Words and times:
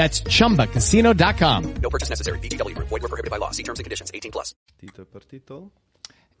That's 0.00 0.22
chumbacasino.com. 0.22 1.74
No 1.82 1.90
purchase 1.90 2.08
necessary. 2.08 2.38
BGW. 2.38 2.74
Void 2.74 3.02
were 3.02 3.08
prohibited 3.08 3.28
by 3.30 3.36
law. 3.36 3.50
See 3.50 3.62
terms 3.62 3.80
and 3.80 3.84
conditions. 3.84 4.08
18 4.14 4.30
plus. 4.30 4.54
Partito 4.78 5.02
è 5.02 5.04
partito. 5.04 5.70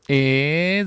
E 0.06 0.82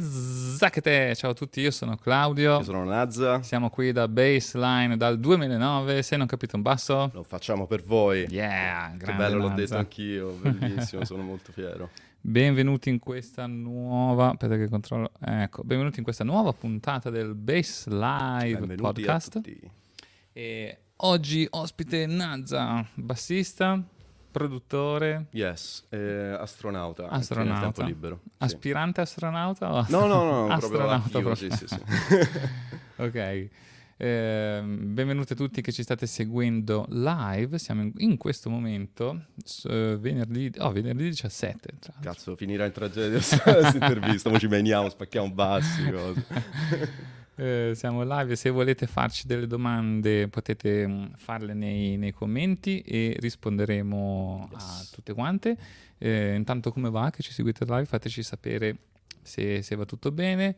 zacchete, 0.57 1.13
ciao 1.13 1.29
a 1.29 1.33
tutti, 1.35 1.61
io 1.61 1.69
sono 1.69 1.95
Claudio. 1.97 2.57
Io 2.57 2.63
sono 2.63 2.83
Nazza. 2.83 3.43
Siamo 3.43 3.69
qui 3.69 3.91
da 3.91 4.07
Baseline 4.07 4.97
dal 4.97 5.19
2009. 5.19 6.01
Se 6.01 6.17
non 6.17 6.25
capite 6.25 6.55
un 6.55 6.63
basso, 6.63 7.11
Lo 7.13 7.21
facciamo 7.21 7.67
per 7.67 7.83
voi. 7.83 8.25
yeah, 8.31 8.89
Che 8.89 8.97
grande 8.97 9.23
bello, 9.23 9.37
l'ho 9.37 9.47
Nazza. 9.49 9.61
detto 9.61 9.75
anch'io. 9.77 10.31
Bellissimo, 10.31 11.05
sono 11.05 11.21
molto 11.21 11.51
fiero. 11.51 11.91
Benvenuti 12.19 12.89
in 12.89 12.97
questa 12.97 13.45
nuova. 13.45 14.31
Aspetta 14.31 14.57
che 14.57 14.67
controllo. 14.67 15.11
Ecco, 15.23 15.61
benvenuti 15.63 15.99
in 15.99 16.03
questa 16.03 16.23
nuova 16.23 16.51
puntata 16.53 17.11
del 17.11 17.35
Base 17.35 17.87
Live 17.91 18.57
Benvenuti 18.57 18.81
podcast. 18.81 19.27
a 19.27 19.41
tutti. 19.41 19.59
E 20.35 20.77
oggi 20.97 21.45
ospite 21.49 22.05
Nazza, 22.05 22.85
bassista, 22.93 23.81
produttore, 24.31 25.27
Yes, 25.31 25.85
eh, 25.89 26.35
astronauta. 26.39 27.07
astronauta. 27.09 27.53
Nel 27.65 27.71
tempo 27.73 27.83
libero. 27.83 28.19
Aspirante 28.37 29.01
astronauta? 29.01 29.71
O 29.73 29.85
No, 29.89 30.05
no, 30.05 30.23
no, 30.23 30.57
proprio 30.57 30.87
astronauta 30.87 30.95
attivo, 30.95 31.21
proprio. 31.21 31.49
sì, 31.51 31.57
sì, 31.57 31.67
sì. 31.67 31.81
Ok. 33.03 33.49
Ehm, 33.97 34.93
benvenuti 34.93 35.33
a 35.33 35.35
tutti 35.35 35.61
che 35.61 35.71
ci 35.71 35.83
state 35.83 36.07
seguendo 36.07 36.85
live. 36.89 37.57
Siamo 37.59 37.81
in, 37.83 37.91
in 37.97 38.17
questo 38.17 38.49
momento, 38.49 39.25
eh, 39.65 39.97
venerdì, 39.99 40.51
oh, 40.57 40.71
venerdì 40.71 41.03
17. 41.09 41.59
tra 41.79 41.93
l'altro. 41.93 42.11
Cazzo, 42.11 42.35
finirà 42.35 42.65
in 42.65 42.71
tragedia 42.71 43.11
questa 43.19 43.69
intervista. 43.73 44.29
Mo 44.29 44.39
ci 44.39 44.47
meniamo, 44.47 44.89
spacchiamo 44.89 45.31
bassi, 45.31 45.89
cose. 45.91 46.25
Eh, 47.35 47.71
siamo 47.73 48.03
live. 48.03 48.35
Se 48.35 48.49
volete 48.49 48.85
farci 48.85 49.25
delle 49.25 49.47
domande, 49.47 50.27
potete 50.27 50.85
mh, 50.87 51.13
farle 51.17 51.53
nei, 51.53 51.97
nei 51.97 52.11
commenti 52.11 52.81
e 52.81 53.15
risponderemo 53.19 54.49
a 54.53 54.85
tutte 54.91 55.13
quante. 55.13 55.57
Eh, 55.97 56.35
intanto, 56.35 56.71
come 56.71 56.89
va? 56.89 57.09
Che 57.09 57.23
ci 57.23 57.31
seguite 57.31 57.65
live? 57.65 57.85
Fateci 57.85 58.21
sapere 58.21 58.77
se, 59.21 59.61
se 59.61 59.75
va 59.75 59.85
tutto 59.85 60.11
bene. 60.11 60.55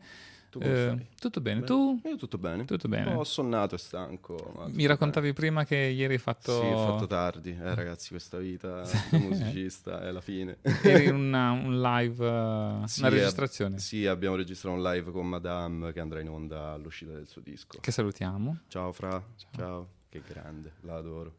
Tu 0.58 0.66
Eh, 0.66 1.06
tutto 1.18 1.40
bene. 1.40 1.62
Tu? 1.64 2.00
Io 2.04 2.16
tutto 2.16 2.38
bene. 2.38 2.64
Tutto 2.64 2.88
bene. 2.88 3.10
Un 3.10 3.16
po' 3.16 3.24
sonnato 3.24 3.74
e 3.74 3.78
stanco. 3.78 4.64
Mi 4.72 4.86
raccontavi 4.86 5.32
prima 5.32 5.64
che 5.64 5.76
ieri 5.76 6.14
hai 6.14 6.18
fatto. 6.18 6.58
bene. 6.60 6.74
Sì, 6.74 6.80
ho 6.80 6.86
fatto 6.92 7.06
tardi. 7.06 7.50
Eh, 7.50 7.74
ragazzi, 7.74 8.08
questa 8.10 8.38
vita 8.38 8.82
da 9.10 9.18
musicista 9.18 10.02
è 10.02 10.10
la 10.10 10.20
fine. 10.20 10.58
Eri 10.82 11.08
una- 11.08 11.50
un 11.52 11.80
live, 11.80 12.26
uh, 12.26 12.86
Sì, 12.86 13.00
una 13.00 13.08
ab- 13.08 13.14
registrazione. 13.14 13.78
Sì, 13.78 14.06
abbiamo 14.06 14.36
registrato 14.36 14.76
un 14.76 14.82
live 14.82 15.10
con 15.10 15.28
Madame 15.28 15.92
che 15.92 16.00
andrà 16.00 16.20
in 16.20 16.28
onda 16.28 16.72
all'uscita 16.72 17.12
del 17.12 17.26
suo 17.28 17.40
disco. 17.40 17.78
Che 17.80 17.90
salutiamo. 17.90 18.60
Ciao 18.68 18.92
Fra, 18.92 19.22
ciao. 19.54 19.88
Che 20.08 20.22
grande, 20.26 20.72
la 20.82 20.96
adoro. 20.96 21.34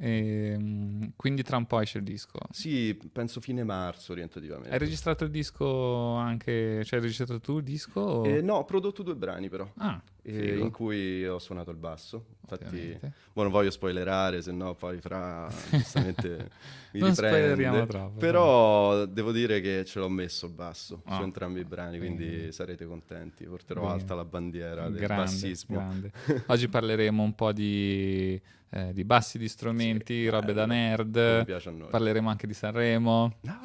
E, 0.00 0.56
mm, 0.58 1.04
quindi 1.16 1.42
tra 1.42 1.56
un 1.56 1.66
po' 1.66 1.80
esce 1.80 1.98
il 1.98 2.04
disco. 2.04 2.38
Sì, 2.50 2.98
penso 3.12 3.40
fine 3.40 3.62
marzo 3.64 4.12
orientativamente. 4.12 4.70
Hai 4.72 4.78
registrato 4.78 5.24
il 5.24 5.30
disco 5.30 6.14
anche. 6.14 6.82
Cioè, 6.84 6.98
hai 6.98 7.04
registrato 7.04 7.40
tu 7.40 7.58
il 7.58 7.64
disco? 7.64 8.00
o- 8.00 8.26
Eh, 8.26 8.40
no, 8.42 8.54
ho 8.56 8.64
prodotto 8.64 9.02
due 9.02 9.14
brani 9.16 9.48
però, 9.48 9.70
Ah, 9.76 10.02
eh, 10.22 10.58
in 10.58 10.70
cui 10.70 11.26
ho 11.26 11.38
suonato 11.38 11.70
il 11.70 11.76
basso. 11.76 12.26
Infatti, 12.46 12.98
boh, 13.32 13.42
non 13.42 13.50
voglio 13.50 13.70
spoilerare, 13.70 14.42
se 14.42 14.52
no 14.52 14.74
poi 14.74 15.00
Fra 15.00 15.48
giustamente 15.70 16.50
mi 16.92 17.00
Non 17.00 17.10
riprende. 17.10 17.86
troppo, 17.86 18.18
Però 18.18 19.06
devo 19.06 19.32
dire 19.32 19.60
che 19.62 19.84
ce 19.86 19.98
l'ho 19.98 20.10
messo 20.10 20.48
basso 20.50 21.00
Ah. 21.06 21.16
su 21.16 21.22
entrambi 21.22 21.60
i 21.60 21.64
brani, 21.64 21.96
quindi 21.98 22.26
Bene. 22.26 22.52
sarete 22.52 22.84
contenti. 22.84 23.44
Porterò 23.44 23.80
Bene. 23.82 23.92
alta 23.94 24.14
la 24.14 24.24
bandiera 24.26 24.88
del 24.90 25.00
grande, 25.00 25.24
bassismo. 25.24 25.76
grande. 25.76 26.12
Oggi 26.48 26.68
parleremo 26.68 27.22
un 27.22 27.34
po' 27.34 27.52
di, 27.52 28.38
eh, 28.70 28.92
di 28.92 29.04
bassi, 29.04 29.38
di 29.38 29.48
strumenti, 29.48 30.14
Sì, 30.24 30.28
robe 30.28 30.52
da 30.52 30.66
bello. 30.66 30.72
nerd. 30.80 31.12
Come 31.14 31.44
piace 31.46 31.68
a 31.70 31.72
noi. 31.72 31.88
Parleremo 31.88 32.28
anche 32.28 32.46
di 32.46 32.54
Sanremo. 32.54 33.36
No. 33.40 33.60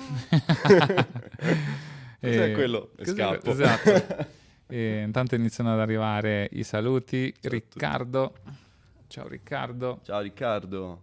E- 2.19 2.27
Cos'è 2.37 2.51
quello? 2.53 2.91
E 2.97 3.03
cos'è 3.05 3.41
Esatto. 3.51 4.27
E 4.71 5.01
intanto 5.01 5.33
iniziano 5.35 5.73
ad 5.73 5.79
arrivare 5.79 6.47
i 6.53 6.63
saluti. 6.63 7.33
Ciao 7.39 7.51
Riccardo. 7.51 8.33
Ciao 9.09 9.27
Riccardo. 9.27 10.01
Ciao 10.03 10.19
Riccardo. 10.21 11.01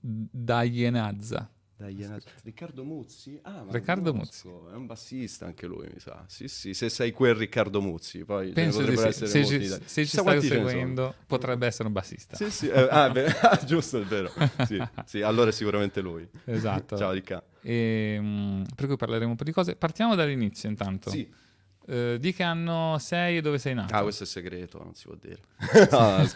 Da 0.00 0.62
Ienazza. 0.64 1.48
Dai, 1.76 1.94
Iena- 1.94 2.18
Riccardo 2.42 2.82
Muzzi? 2.82 3.38
Ah, 3.42 3.62
ma 3.62 3.70
Riccardo 3.72 4.10
conosco, 4.10 4.70
È 4.70 4.74
un 4.74 4.86
bassista 4.86 5.46
anche 5.46 5.66
lui, 5.66 5.88
mi 5.92 6.00
sa. 6.00 6.24
Sì, 6.26 6.48
sì, 6.48 6.74
se 6.74 6.88
sei 6.88 7.12
quel 7.12 7.36
Riccardo 7.36 7.80
Muzzi, 7.80 8.24
poi 8.24 8.50
Penso 8.50 8.82
di 8.82 8.96
sì. 8.96 9.04
essere 9.06 9.26
Se, 9.28 9.44
ci- 9.44 9.68
da- 9.68 9.78
se 9.84 10.04
ci 10.04 10.16
stai 10.18 10.40
seguendo, 10.42 11.14
potrebbe 11.26 11.66
essere 11.66 11.86
un 11.86 11.92
bassista. 11.94 12.36
Sì, 12.36 12.50
sì, 12.50 12.68
eh, 12.68 12.88
ah, 12.90 13.08
beh, 13.10 13.26
ah, 13.42 13.64
giusto, 13.64 14.00
è 14.00 14.04
vero. 14.04 14.30
Sì, 14.66 14.82
sì, 15.06 15.22
allora 15.22 15.50
è 15.50 15.52
sicuramente 15.52 16.00
lui. 16.00 16.28
Esatto. 16.44 16.96
Ciao 16.96 17.12
Ricca. 17.12 17.40
E, 17.60 18.18
mm, 18.20 18.62
per 18.74 18.86
cui 18.86 18.96
parleremo 18.96 19.30
un 19.30 19.36
po' 19.36 19.44
di 19.44 19.52
cose. 19.52 19.76
Partiamo 19.76 20.16
dall'inizio 20.16 20.68
intanto. 20.68 21.10
Sì. 21.10 21.42
Eh, 21.86 22.16
di 22.18 22.32
che 22.32 22.42
anno 22.42 22.96
sei 22.98 23.36
e 23.36 23.40
dove 23.40 23.58
sei 23.58 23.74
nato? 23.74 23.94
Ah, 23.94 24.02
questo 24.02 24.24
è 24.24 24.26
segreto, 24.26 24.82
non 24.82 24.94
si 24.94 25.06
può 25.06 25.16
dire. 25.16 25.40
no. 25.90 26.26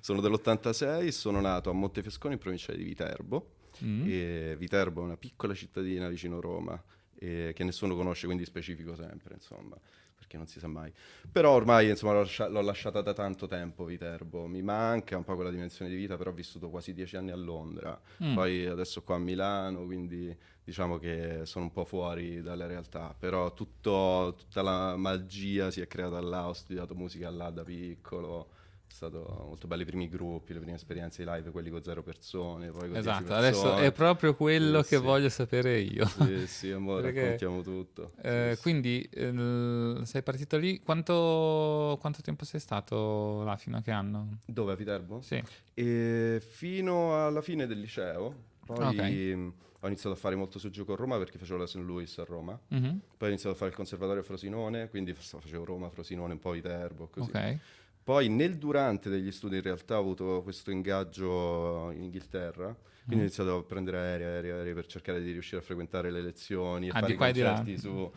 Sono 0.00 0.20
dell'86, 0.20 1.08
sono 1.08 1.40
nato 1.40 1.70
a 1.70 1.72
Montefescone 1.72 2.34
in 2.34 2.40
provincia 2.40 2.72
di 2.72 2.82
Viterbo. 2.82 3.54
Mm. 3.84 4.54
Viterbo 4.56 5.00
è 5.02 5.04
una 5.04 5.16
piccola 5.16 5.54
cittadina 5.54 6.08
vicino 6.08 6.40
Roma 6.40 6.80
e 7.14 7.52
che 7.54 7.64
nessuno 7.64 7.94
conosce, 7.94 8.26
quindi 8.26 8.44
specifico 8.44 8.96
sempre, 8.96 9.34
insomma, 9.34 9.76
perché 10.14 10.36
non 10.36 10.46
si 10.46 10.58
sa 10.58 10.66
mai. 10.66 10.92
Però 11.30 11.52
ormai, 11.52 11.88
insomma, 11.88 12.14
l'ho, 12.14 12.20
lascia- 12.20 12.48
l'ho 12.48 12.60
lasciata 12.60 13.00
da 13.00 13.12
tanto 13.12 13.46
tempo 13.46 13.84
Viterbo. 13.84 14.46
Mi 14.46 14.62
manca 14.62 15.16
un 15.16 15.22
po' 15.22 15.36
quella 15.36 15.50
dimensione 15.50 15.90
di 15.90 15.96
vita, 15.96 16.16
però 16.16 16.30
ho 16.30 16.34
vissuto 16.34 16.68
quasi 16.68 16.92
dieci 16.92 17.16
anni 17.16 17.30
a 17.30 17.36
Londra. 17.36 17.98
Mm. 18.22 18.34
Poi 18.34 18.66
adesso 18.66 19.02
qua 19.02 19.14
a 19.14 19.18
Milano, 19.18 19.84
quindi 19.84 20.36
diciamo 20.64 20.98
che 20.98 21.40
sono 21.44 21.64
un 21.66 21.72
po' 21.72 21.84
fuori 21.84 22.40
dalle 22.42 22.66
realtà. 22.66 23.14
Però 23.18 23.52
tutto- 23.54 24.34
tutta 24.38 24.62
la 24.62 24.96
magia 24.96 25.70
si 25.70 25.80
è 25.80 25.86
creata 25.86 26.20
là, 26.20 26.48
ho 26.48 26.52
studiato 26.52 26.94
musica 26.94 27.30
là 27.30 27.50
da 27.50 27.64
piccolo. 27.64 28.50
È 28.86 28.94
stato 28.94 29.44
molto 29.46 29.66
belli 29.66 29.82
i 29.82 29.86
primi 29.86 30.06
gruppi, 30.08 30.52
le 30.52 30.58
prime 30.60 30.74
esperienze 30.74 31.24
di 31.24 31.30
live, 31.30 31.50
quelli 31.50 31.70
con 31.70 31.82
zero 31.82 32.02
persone, 32.02 32.70
poi 32.70 32.88
con 32.90 32.98
Esatto, 32.98 33.22
10 33.24 33.38
adesso 33.38 33.76
è 33.76 33.90
proprio 33.90 34.34
quello 34.36 34.82
Sì, 34.82 34.88
che 34.90 34.96
sì. 34.98 35.02
voglio 35.02 35.28
sapere 35.30 35.78
io. 35.80 36.04
Sì, 36.06 36.46
sì, 36.46 36.70
amore, 36.72 37.04
Perché, 37.04 37.20
raccontiamo 37.20 37.62
tutto. 37.62 38.12
eh, 38.20 38.50
Sì, 38.50 38.56
sì. 38.56 38.60
Quindi 38.62 39.00
eh, 39.10 40.00
sei 40.04 40.22
partito 40.22 40.58
lì, 40.58 40.78
quanto, 40.80 41.96
quanto 42.02 42.20
tempo 42.20 42.44
sei 42.44 42.60
stato 42.60 43.42
là, 43.44 43.56
fino 43.56 43.78
a 43.78 43.80
che 43.80 43.90
anno? 43.92 44.38
Dove 44.44 44.72
a 44.72 44.76
Viterbo? 44.76 45.22
Sì. 45.22 45.42
E 45.72 46.42
fino 46.46 47.24
alla 47.24 47.40
fine 47.40 47.66
del 47.66 47.80
liceo, 47.80 48.34
poi 48.66 48.84
Ok. 48.84 49.50
Ho 49.84 49.86
iniziato 49.88 50.14
a 50.14 50.18
fare 50.18 50.36
molto 50.36 50.60
su 50.60 50.70
gioco 50.70 50.92
a 50.92 50.96
Roma 50.96 51.18
perché 51.18 51.38
facevo 51.38 51.58
la 51.58 51.66
St. 51.66 51.76
Louis 51.76 52.18
a 52.18 52.24
Roma. 52.24 52.58
Mhm. 52.68 53.00
Poi 53.16 53.28
ho 53.28 53.30
iniziato 53.30 53.54
a 53.54 53.58
fare 53.58 53.70
il 53.70 53.76
conservatorio 53.76 54.22
a 54.22 54.24
Frosinone, 54.24 54.88
quindi 54.88 55.12
fa- 55.12 55.38
facevo 55.40 55.64
Roma, 55.64 55.90
Frosinone, 55.90 56.34
un 56.34 56.38
po' 56.38 56.52
Viterbo, 56.52 57.08
così. 57.08 57.28
Ok. 57.28 57.58
Poi 58.04 58.28
nel 58.28 58.58
durante 58.58 59.10
degli 59.10 59.30
studi 59.32 59.56
in 59.56 59.62
realtà 59.62 59.96
ho 59.96 60.00
avuto 60.00 60.42
questo 60.42 60.70
ingaggio 60.70 61.90
in 61.90 62.02
Inghilterra 62.02 62.74
Quindi 63.04 63.24
ho 63.24 63.26
iniziato 63.26 63.56
a 63.58 63.62
prendere 63.64 63.98
aerei, 63.98 64.26
aerei, 64.26 64.50
aerei 64.52 64.74
per 64.74 64.86
cercare 64.86 65.20
di 65.22 65.32
riuscire 65.32 65.60
a 65.60 65.64
frequentare 65.64 66.10
le 66.10 66.22
lezioni 66.22 66.86
e 66.86 66.90
Ah, 66.90 67.00
fare 67.00 67.12
i 67.12 67.16
concerti 67.16 67.78
su... 67.78 68.10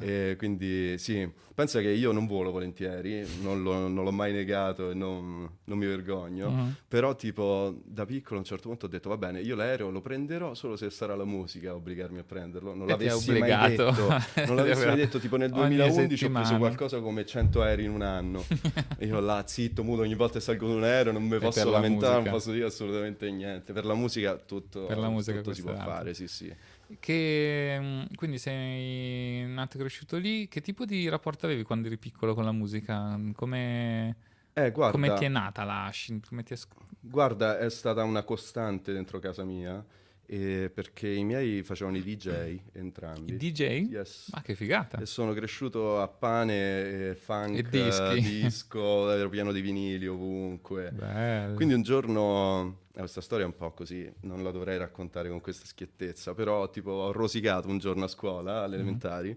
E 0.00 0.34
quindi 0.38 0.96
sì, 0.98 1.28
pensa 1.54 1.80
che 1.80 1.88
io 1.90 2.12
non 2.12 2.26
volo 2.26 2.50
volentieri, 2.50 3.26
non, 3.42 3.62
l'ho- 3.62 3.88
non 3.88 4.04
l'ho 4.04 4.10
mai 4.12 4.32
negato 4.32 4.90
e 4.90 4.94
non, 4.94 5.48
non 5.64 5.78
mi 5.78 5.86
vergogno, 5.86 6.50
Mhm. 6.50 6.74
però 6.88 7.14
tipo 7.14 7.74
da 7.84 8.04
piccolo 8.06 8.36
a 8.36 8.38
un 8.38 8.44
certo 8.46 8.68
punto 8.68 8.86
ho 8.86 8.88
detto 8.88 9.08
va 9.10 9.16
bene, 9.18 9.40
io 9.40 9.54
l'aereo 9.54 9.90
lo 9.90 10.00
prenderò 10.00 10.54
solo 10.54 10.76
se 10.76 10.88
sarà 10.90 11.14
la 11.14 11.24
musica 11.24 11.70
a 11.70 11.74
obbligarmi 11.74 12.18
a 12.18 12.24
prenderlo, 12.24 12.74
non 12.74 12.88
E 12.88 12.90
l'avessi 12.92 13.32
mai 13.38 13.68
detto, 13.68 13.92
non 14.46 14.56
l'avessi 14.56 14.86
mai 14.86 14.96
detto, 14.96 15.18
tipo 15.18 15.36
nel 15.36 15.52
Ogni 15.52 15.76
2011 15.76 16.24
ho 16.24 16.30
preso 16.30 16.56
qualcosa 16.56 17.00
come 17.00 17.26
100 17.26 17.62
aerei 17.62 17.84
in 17.84 17.90
un 17.90 18.02
anno, 18.02 18.44
e 18.96 19.04
io 19.06 19.20
là 19.20 19.42
zitto, 19.46 19.82
muto, 19.84 20.02
ogni 20.02 20.14
volta 20.14 20.34
che 20.34 20.40
salgo 20.40 20.66
su 20.68 20.76
un 20.76 20.84
aereo 20.84 21.12
non 21.12 21.22
mi 21.24 21.38
posso 21.38 21.64
la 21.64 21.70
lamentare, 21.72 22.22
non 22.22 22.32
posso 22.32 22.50
dire 22.50 22.64
assolutamente 22.64 23.30
niente, 23.30 23.72
per 23.72 23.84
la 23.84 23.94
musica 23.94 24.21
tutto, 24.46 24.86
Per 24.86 24.98
la 24.98 25.08
musica 25.08 25.38
tutto 25.38 25.54
si 25.54 25.62
può 25.62 25.72
altro. 25.72 25.90
fare, 25.90 26.14
sì 26.14 26.26
sì. 26.28 26.54
Che, 27.00 27.76
mm, 27.80 28.02
quindi 28.16 28.38
sei 28.38 29.46
nato 29.46 29.76
e 29.76 29.80
cresciuto 29.80 30.16
lì. 30.18 30.48
Che 30.48 30.60
tipo 30.60 30.84
di 30.84 31.08
rapporto 31.08 31.46
avevi 31.46 31.62
quando 31.62 31.86
eri 31.86 31.96
piccolo 31.96 32.34
con 32.34 32.44
la 32.44 32.52
musica? 32.52 33.18
Come, 33.34 34.16
Eh, 34.52 34.70
guarda, 34.70 34.92
come 34.92 35.14
ti 35.14 35.24
è 35.24 35.28
nata 35.28 35.64
la 35.64 35.90
come 36.28 36.42
ti 36.42 36.52
è 36.54 36.56
Guarda, 37.00 37.58
è 37.58 37.70
stata 37.70 38.04
una 38.04 38.22
costante 38.22 38.92
dentro 38.92 39.18
casa 39.18 39.42
mia, 39.44 39.84
eh, 40.26 40.70
perché 40.72 41.08
i 41.08 41.24
miei 41.24 41.62
facevano 41.62 41.96
i 41.96 42.02
DJ 42.02 42.58
entrambi. 42.72 43.32
il 43.32 43.38
DJ? 43.38 43.88
Yes. 43.90 44.28
Ma 44.32 44.40
che 44.42 44.54
figata! 44.54 44.98
E 44.98 45.06
sono 45.06 45.32
cresciuto 45.32 46.00
a 46.00 46.08
pane, 46.08 47.10
e 47.10 47.14
funk, 47.14 47.56
E 47.58 47.62
dischi. 47.62 48.16
eh, 48.16 48.20
disco, 48.20 49.10
ero 49.10 49.28
pieno 49.28 49.50
di 49.52 49.60
vinili 49.60 50.06
ovunque. 50.06 50.90
Bello. 50.94 51.54
Quindi 51.54 51.74
un 51.74 51.82
giorno, 51.82 52.62
eh, 52.66 52.81
questa 53.00 53.20
storia 53.20 53.44
è 53.44 53.48
un 53.48 53.56
po' 53.56 53.72
così, 53.72 54.10
non 54.22 54.42
la 54.42 54.50
dovrei 54.50 54.76
raccontare 54.78 55.28
con 55.28 55.40
questa 55.40 55.64
schiettezza, 55.66 56.34
però 56.34 56.68
tipo 56.70 56.90
ho 56.90 57.12
rosicato 57.12 57.68
un 57.68 57.78
giorno 57.78 58.04
a 58.04 58.08
scuola, 58.08 58.62
alle 58.62 58.74
elementari, 58.76 59.36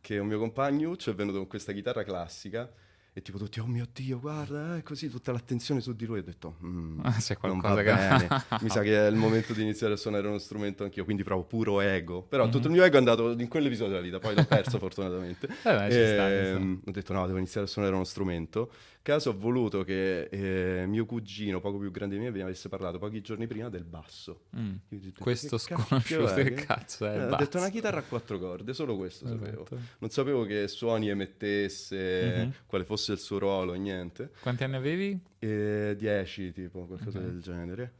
che 0.00 0.18
un 0.18 0.26
mio 0.26 0.38
compagno 0.38 0.96
ci 0.96 1.10
è 1.10 1.14
venuto 1.14 1.38
con 1.38 1.46
questa 1.46 1.72
chitarra 1.72 2.02
classica 2.04 2.70
e 3.12 3.22
tipo 3.22 3.38
tutti, 3.38 3.58
oh 3.58 3.66
mio 3.66 3.88
Dio, 3.92 4.20
guarda, 4.20 4.76
è 4.76 4.82
così, 4.84 5.08
tutta 5.10 5.32
l'attenzione 5.32 5.80
su 5.80 5.94
di 5.96 6.06
lui. 6.06 6.18
E 6.18 6.20
ho 6.20 6.24
detto, 6.24 6.56
"Mm, 6.64 7.00
Ah, 7.02 7.16
c'è 7.18 7.36
non 7.42 7.58
qualcosa 7.60 7.74
va 7.74 7.82
che- 7.82 8.26
bene, 8.28 8.28
mi 8.62 8.70
sa 8.70 8.82
che 8.82 9.06
è 9.06 9.08
il 9.10 9.16
momento 9.16 9.52
di 9.52 9.62
iniziare 9.62 9.94
a 9.94 9.96
suonare 9.96 10.28
uno 10.28 10.38
strumento 10.38 10.84
anch'io, 10.84 11.02
quindi 11.04 11.24
proprio 11.24 11.44
puro 11.44 11.80
ego. 11.80 12.22
Però 12.22 12.44
Mhm. 12.44 12.50
tutto 12.52 12.66
il 12.68 12.72
mio 12.72 12.84
ego 12.84 12.94
è 12.94 12.98
andato 12.98 13.30
in 13.32 13.48
quell'episodio 13.48 13.94
della 13.94 14.04
vita, 14.04 14.20
poi 14.20 14.36
l'ho 14.36 14.44
perso 14.44 14.78
fortunatamente. 14.78 15.48
Ci 15.48 15.54
sta, 15.56 15.90
ci 15.90 16.06
sta. 16.06 16.28
Ehm, 16.30 16.80
ho 16.86 16.90
detto 16.92 17.12
no, 17.12 17.26
devo 17.26 17.38
iniziare 17.38 17.66
a 17.66 17.68
suonare 17.68 17.94
uno 17.94 18.04
strumento. 18.04 18.72
Caso 19.10 19.30
ho 19.30 19.36
voluto 19.36 19.82
che 19.82 20.28
eh, 20.30 20.86
mio 20.86 21.04
cugino, 21.04 21.58
poco 21.58 21.78
più 21.78 21.90
grande 21.90 22.16
di 22.16 22.22
me, 22.22 22.30
mi 22.30 22.40
avesse 22.42 22.68
parlato 22.68 22.98
pochi 22.98 23.20
giorni 23.22 23.48
prima 23.48 23.68
del 23.68 23.82
basso. 23.82 24.42
Mm. 24.56 24.74
Detto, 24.88 25.20
Questo 25.20 25.56
"Che 25.56 25.74
cacchio 25.74 26.26
sconosciuto, 26.28 26.34
che 26.34 26.50
cazzo 26.54 27.06
è 27.06 27.16
Eh, 27.16 27.24
ho 27.24 27.28
basso?" 27.28 27.36
detto 27.44 27.58
una 27.58 27.70
chitarra 27.70 27.98
a 27.98 28.02
quattro 28.04 28.38
corde, 28.38 28.72
solo 28.72 28.96
questo 28.96 29.26
sapevo. 29.26 29.62
Esatto. 29.62 29.78
Non 29.98 30.10
sapevo 30.10 30.44
che 30.44 30.68
suoni 30.68 31.08
emettesse, 31.08 32.42
Mhm. 32.44 32.52
quale 32.66 32.84
fosse 32.84 33.10
il 33.12 33.18
suo 33.18 33.38
ruolo, 33.38 33.72
niente. 33.74 34.30
Quanti 34.40 34.62
anni 34.62 34.76
avevi? 34.76 35.20
E 35.40 35.96
10 35.98 36.52
tipo, 36.52 36.86
qualcosa 36.86 37.18
Ok. 37.18 37.24
del 37.24 37.40
genere. 37.40 37.92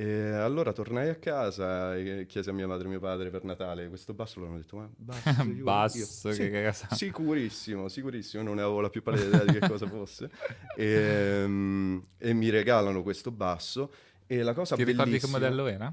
E 0.00 0.30
allora 0.32 0.72
tornai 0.72 1.10
a 1.10 1.16
casa 1.16 1.94
e 1.94 2.24
chiesi 2.26 2.48
a 2.48 2.52
mia 2.54 2.66
madre 2.66 2.86
e 2.86 2.88
mio 2.88 3.00
padre 3.00 3.28
per 3.28 3.44
Natale 3.44 3.88
questo 3.88 4.14
basso, 4.14 4.38
loro 4.40 4.52
hanno 4.52 4.60
detto 4.60 4.76
ma 4.76 4.88
basso, 4.96 5.42
io- 5.52 5.64
Basso, 5.64 6.28
io- 6.30 6.34
che 6.36 6.72
Sì? 6.72 6.86
Sicurissimo, 6.94 7.88
sicurissimo, 7.88 8.42
non 8.42 8.54
ne 8.56 8.62
avevo 8.62 8.80
la 8.80 8.88
più 8.88 9.02
pallida 9.02 9.26
idea 9.26 9.44
di 9.44 9.58
che 9.58 9.68
cosa 9.68 9.86
fosse. 9.86 10.30
E, 10.74 11.44
mm, 11.46 11.98
e 12.16 12.32
mi 12.32 12.48
regalano 12.48 13.02
questo 13.02 13.30
basso 13.30 13.92
e 14.26 14.42
la 14.42 14.54
cosa 14.54 14.74
Ti 14.76 14.84
ricordi 14.84 15.18
che 15.18 15.26
modello 15.26 15.66
era? 15.66 15.92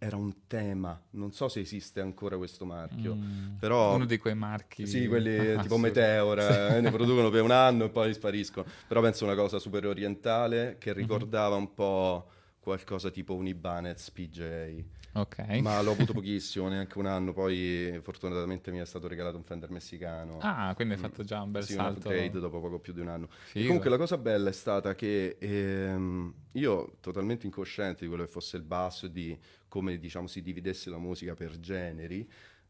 era 0.00 0.16
un 0.16 0.46
tema, 0.46 1.00
non 1.12 1.32
so 1.32 1.48
se 1.48 1.60
esiste 1.60 2.00
ancora 2.00 2.36
questo 2.36 2.64
marchio, 2.66 3.14
Mm. 3.14 3.56
però... 3.58 3.94
Uno 3.94 4.04
di 4.04 4.18
quei 4.18 4.34
marchi. 4.34 4.86
Sì, 4.86 5.06
quelli 5.08 5.36
tipo 5.56 5.60
assurdi. 5.60 5.80
Meteora, 5.82 6.76
eh, 6.76 6.80
ne 6.82 6.90
producono 6.90 7.30
per 7.30 7.42
un 7.42 7.50
anno 7.50 7.84
e 7.86 7.88
poi 7.88 8.12
spariscono. 8.12 8.66
Però 8.86 9.00
penso 9.00 9.24
una 9.24 9.34
cosa 9.34 9.58
super 9.58 9.86
orientale 9.86 10.72
Mhm. 10.72 10.78
che 10.78 10.92
ricordava 10.92 11.56
un 11.56 11.72
po' 11.72 12.28
qualcosa 12.68 13.10
tipo 13.10 13.34
un 13.34 13.46
Ibanez 13.46 14.10
PJ. 14.10 14.84
Ok. 15.12 15.60
Ma 15.60 15.80
l'ho 15.80 15.92
avuto 15.92 16.12
pochissimo, 16.12 16.68
neanche 16.68 16.98
un 16.98 17.06
anno. 17.06 17.32
Poi 17.32 17.98
fortunatamente 18.02 18.70
mi 18.70 18.78
è 18.78 18.84
stato 18.84 19.08
regalato 19.08 19.36
un 19.36 19.42
Fender 19.42 19.70
messicano. 19.70 20.38
Ah, 20.40 20.72
quindi 20.74 20.94
hai 20.94 21.00
fatto 21.00 21.24
già 21.24 21.42
un 21.42 21.50
bel 21.50 21.64
sì, 21.64 21.72
un 21.72 21.78
salto. 21.78 22.08
upgrade 22.08 22.38
dopo 22.38 22.60
poco 22.60 22.78
più 22.78 22.92
di 22.92 23.00
un 23.00 23.08
anno. 23.08 23.28
Comunque 23.52 23.90
la 23.90 23.96
cosa 23.96 24.18
bella 24.18 24.50
è 24.50 24.52
stata 24.52 24.94
che 24.94 25.36
ehm, 25.38 26.32
io, 26.52 26.96
totalmente 27.00 27.46
incosciente 27.46 28.00
di 28.02 28.08
quello 28.08 28.24
che 28.24 28.30
fosse 28.30 28.56
il 28.56 28.62
basso 28.62 29.06
e 29.06 29.10
di 29.10 29.38
come 29.66 29.98
diciamo 29.98 30.26
si 30.26 30.42
dividesse 30.42 30.90
la 30.90 30.98
musica 30.98 31.34
per 31.34 31.58
generi, 31.58 32.28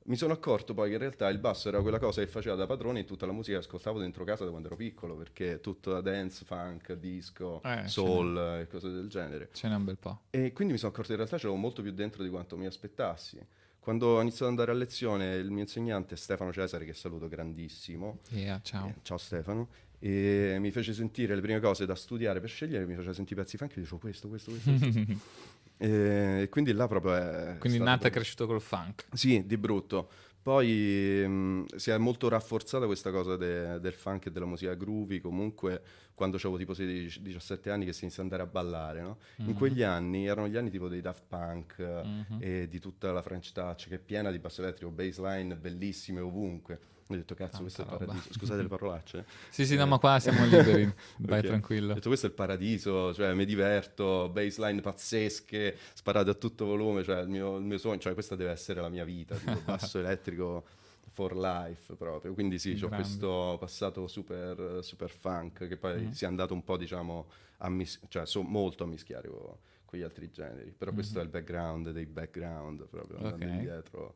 mi 0.09 0.17
sono 0.17 0.33
accorto 0.33 0.73
poi 0.75 0.89
che 0.89 0.95
in 0.95 1.01
realtà 1.01 1.29
il 1.29 1.39
basso 1.39 1.69
era 1.69 1.81
quella 1.83 1.99
cosa 1.99 2.23
che 2.23 2.27
faceva 2.27 2.55
da 2.57 2.67
padrone 2.67 3.01
in 3.01 3.05
tutta 3.07 3.27
la 3.27 3.33
musica 3.33 3.59
che 3.59 3.65
ascoltavo 3.65 3.99
dentro 3.99 4.25
casa 4.25 4.45
da 4.45 4.51
quando 4.51 4.69
ero 4.69 4.77
piccolo, 4.77 5.17
perché 5.17 5.61
tutta 5.61 6.01
dance, 6.01 6.45
funk, 6.47 6.93
disco, 6.95 7.61
Eh, 7.63 7.87
soul 7.87 8.61
e 8.63 8.67
cose 8.69 8.91
del 8.91 9.09
genere. 9.09 9.51
Ce 9.53 9.69
n'è 9.69 9.75
un 9.75 9.85
bel 9.85 9.99
po'. 9.99 10.23
E 10.31 10.53
quindi 10.53 10.73
mi 10.73 10.79
sono 10.79 10.93
accorto 10.93 11.09
che 11.09 11.13
in 11.13 11.19
realtà 11.19 11.37
ce 11.39 11.45
l'avevo 11.47 11.63
molto 11.63 11.83
più 11.83 11.93
dentro 11.93 12.23
di 12.23 12.31
quanto 12.31 12.57
mi 12.57 12.67
aspettassi. 12.67 13.39
Quando 13.81 14.07
ho 14.07 14.21
iniziato 14.21 14.45
ad 14.45 14.51
andare 14.51 14.71
a 14.73 14.75
lezione, 14.75 15.35
il 15.37 15.51
mio 15.51 15.61
insegnante 15.63 16.17
Stefano 16.17 16.53
Cesare, 16.53 16.85
che 16.85 16.93
saluto 16.95 17.29
grandissimo, 17.29 18.21
Yeah, 18.31 18.61
ciao. 18.63 18.89
eh, 18.89 18.95
ciao 19.03 19.17
Stefano, 19.19 19.69
e 19.99 20.57
mi 20.61 20.71
fece 20.71 20.93
sentire 20.93 21.35
le 21.35 21.41
prime 21.41 21.59
cose 21.61 21.85
da 21.87 21.95
studiare 21.95 22.39
per 22.41 22.49
scegliere, 22.51 22.87
mi 22.87 22.95
faceva 22.95 23.13
sentire 23.15 23.41
pezzi 23.43 23.57
funk 23.57 23.77
e 23.77 23.81
dicevo 23.81 23.99
questo, 23.99 24.29
questo, 24.29 24.51
questo. 24.53 24.71
questo. 24.71 25.01
e, 25.79 26.43
e 26.43 26.49
quindi 26.51 26.73
là 26.73 26.87
proprio 26.87 27.15
è... 27.15 27.57
Quindi 27.59 27.79
nato 27.79 28.07
e 28.07 28.11
cresciuto 28.11 28.47
col 28.47 28.61
funk. 28.61 29.07
Sì, 29.13 29.47
di 29.47 29.57
brutto. 29.57 30.11
Poi 30.43 31.27
mh, 31.27 31.77
si 31.77 31.91
è 31.91 31.99
molto 31.99 32.29
rafforzata 32.29 32.87
questa 32.87 33.11
cosa 33.11 33.37
de- 33.37 33.79
del 33.81 33.93
funk 33.93 34.27
e 34.27 34.31
della 34.31 34.47
musica 34.47 34.75
groovy, 34.75 35.21
comunque 35.21 35.83
quando 36.15 36.37
avevo 36.37 36.57
tipo 36.57 36.73
16-17 36.73 37.71
anni 37.71 37.85
che 37.85 37.93
si 37.93 38.05
inizia 38.05 38.23
ad 38.23 38.31
andare 38.31 38.49
a 38.49 38.51
ballare, 38.51 39.01
no? 39.03 39.19
Mhm. 39.37 39.49
In 39.51 39.55
quegli 39.55 39.83
anni 39.83 40.27
erano 40.27 40.49
gli 40.49 40.57
anni 40.57 40.71
tipo 40.71 40.89
dei 40.89 41.01
Daft 41.01 41.25
Punk 41.29 41.79
eh, 41.79 42.63
e 42.63 42.69
di 42.69 42.81
tutta 42.81 43.13
la 43.13 43.23
French 43.23 43.53
Touch 43.53 43.89
che 43.89 43.97
è 43.97 43.99
piena 43.99 44.31
di 44.31 44.39
basso 44.39 44.63
elettrico, 44.63 44.91
bassline 44.91 45.55
bellissime 45.55 46.21
ovunque. 46.21 46.81
Ho 47.11 47.15
detto 47.15 47.35
cazzo, 47.35 47.61
questo 47.63 47.81
è 47.81 47.85
il 47.85 47.91
Tanta 47.91 48.05
roba. 48.05 48.17
paradiso. 48.19 48.39
Scusate 48.39 48.63
le 48.63 48.69
parolacce. 48.69 49.25
Sì, 49.51 49.65
sì, 49.65 49.77
no, 49.77 49.87
ma 49.87 49.99
qua 49.99 50.19
siamo 50.21 50.45
liberi. 50.47 50.93
Vai 51.19 51.39
Ok. 51.41 51.47
tranquillo. 51.47 51.93
Ho 51.93 51.95
detto 51.95 52.09
questo 52.09 52.27
è 52.27 52.29
il 52.29 52.35
paradiso, 52.35 53.15
cioè 53.15 53.33
mi 53.35 53.47
diverto, 53.47 54.29
baseline 54.31 54.81
pazzesche, 54.83 55.77
sparate 55.95 56.31
a 56.31 56.35
tutto 56.35 56.67
volume, 56.67 57.03
cioè 57.05 57.23
il 57.23 57.29
mio, 57.29 57.57
il 57.57 57.65
mio 57.65 57.79
sogno, 57.79 57.99
cioè 57.99 58.13
questa 58.13 58.37
deve 58.37 58.51
essere 58.51 58.81
la 58.83 58.89
mia 58.91 59.05
vita, 59.05 59.37
tipo 59.37 59.59
basso 59.65 59.99
elettrico 59.99 60.65
for 61.13 61.35
life 61.35 61.95
proprio. 61.95 62.35
Quindi 62.35 62.59
sì, 62.59 62.79
ho 62.83 62.89
questo 62.89 63.57
passato 63.59 64.07
super, 64.07 64.81
super 64.83 65.11
funk 65.11 65.67
che 65.67 65.77
poi 65.79 65.97
Mm-hmm. 65.99 66.11
si 66.11 66.25
è 66.25 66.27
andato 66.29 66.53
un 66.55 66.63
po' 66.63 66.77
diciamo 66.77 67.27
a 67.59 67.69
mis- 67.71 68.01
cioè 68.09 68.27
so- 68.27 68.43
molto 68.43 68.85
a 68.85 68.87
mischiare 68.87 69.29
co- 69.29 69.59
con 69.87 69.99
gli 69.99 70.03
altri 70.03 70.31
generi, 70.31 70.73
però 70.77 70.93
questo 70.93 71.19
è 71.19 71.23
il 71.23 71.29
background 71.31 71.91
dei 71.91 72.05
background 72.07 72.87
proprio, 72.87 73.17
andando 73.17 73.37
Mm-hmm. 73.47 73.49
Ok. 73.55 73.59
indietro 73.63 74.15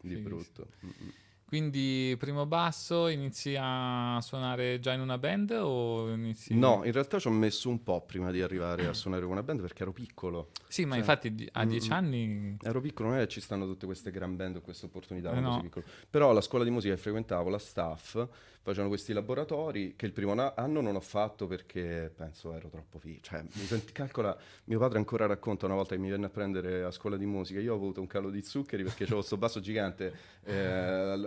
di 0.00 0.08
Fighissimo. 0.16 0.28
brutto. 0.34 0.66
Mm-mm. 0.84 1.12
Quindi 1.46 2.16
primo 2.18 2.46
basso, 2.46 3.08
inizi 3.08 3.54
a 3.58 4.18
suonare 4.20 4.80
già 4.80 4.92
in 4.92 5.00
una 5.00 5.18
band 5.18 5.50
o 5.52 6.10
inizi... 6.10 6.54
No, 6.54 6.82
in 6.84 6.92
realtà 6.92 7.18
ci 7.18 7.28
ho 7.28 7.30
messo 7.30 7.68
un 7.68 7.82
po' 7.82 8.00
prima 8.00 8.30
di 8.30 8.42
arrivare 8.42 8.88
a 8.88 8.92
suonare 8.92 9.22
con 9.22 9.32
una 9.32 9.42
band 9.42 9.60
perché 9.60 9.82
ero 9.82 9.92
piccolo. 9.92 10.50
Sì, 10.68 10.84
ma 10.84 10.92
Cioè, 10.92 10.98
infatti 11.00 11.48
a 11.52 11.64
mm, 11.64 11.68
dieci 11.68 11.90
mm. 11.90 11.92
anni... 11.92 12.56
Ero 12.62 12.80
piccolo, 12.80 13.10
non 13.10 13.18
è 13.18 13.22
che 13.22 13.28
ci 13.28 13.40
stanno 13.40 13.66
tutte 13.66 13.86
queste 13.86 14.10
gran 14.10 14.34
band 14.36 14.56
o 14.56 14.60
queste 14.62 14.86
opportunità 14.86 15.32
Eh 15.32 15.40
no. 15.40 15.62
Però 16.10 16.32
la 16.32 16.40
scuola 16.40 16.64
di 16.64 16.70
musica 16.70 16.94
che 16.94 17.00
frequentavo, 17.00 17.50
la 17.50 17.58
staff, 17.58 18.26
facevano 18.64 18.88
questi 18.88 19.12
laboratori 19.12 19.92
che 19.94 20.06
il 20.06 20.12
primo 20.12 20.32
na- 20.32 20.54
anno 20.56 20.80
non 20.80 20.96
ho 20.96 21.00
fatto 21.00 21.46
perché 21.46 22.10
penso 22.16 22.54
ero 22.54 22.68
troppo 22.70 22.98
figo. 22.98 23.18
Cioè, 23.20 23.42
mi 23.42 23.66
senti- 23.66 23.92
calcola, 23.92 24.34
mio 24.64 24.78
padre 24.78 24.96
ancora 24.96 25.26
racconta 25.26 25.66
una 25.66 25.74
volta 25.74 25.94
che 25.94 26.00
mi 26.00 26.08
venne 26.08 26.26
a 26.26 26.30
prendere 26.30 26.82
a 26.82 26.90
scuola 26.90 27.18
di 27.18 27.26
musica, 27.26 27.60
io 27.60 27.74
ho 27.74 27.76
avuto 27.76 28.00
un 28.00 28.06
calo 28.06 28.30
di 28.30 28.42
zuccheri 28.42 28.82
perché 28.82 29.02
avevo 29.02 29.18
questo 29.18 29.36
basso 29.36 29.60
gigante 29.60 30.12
eh, 30.44 30.54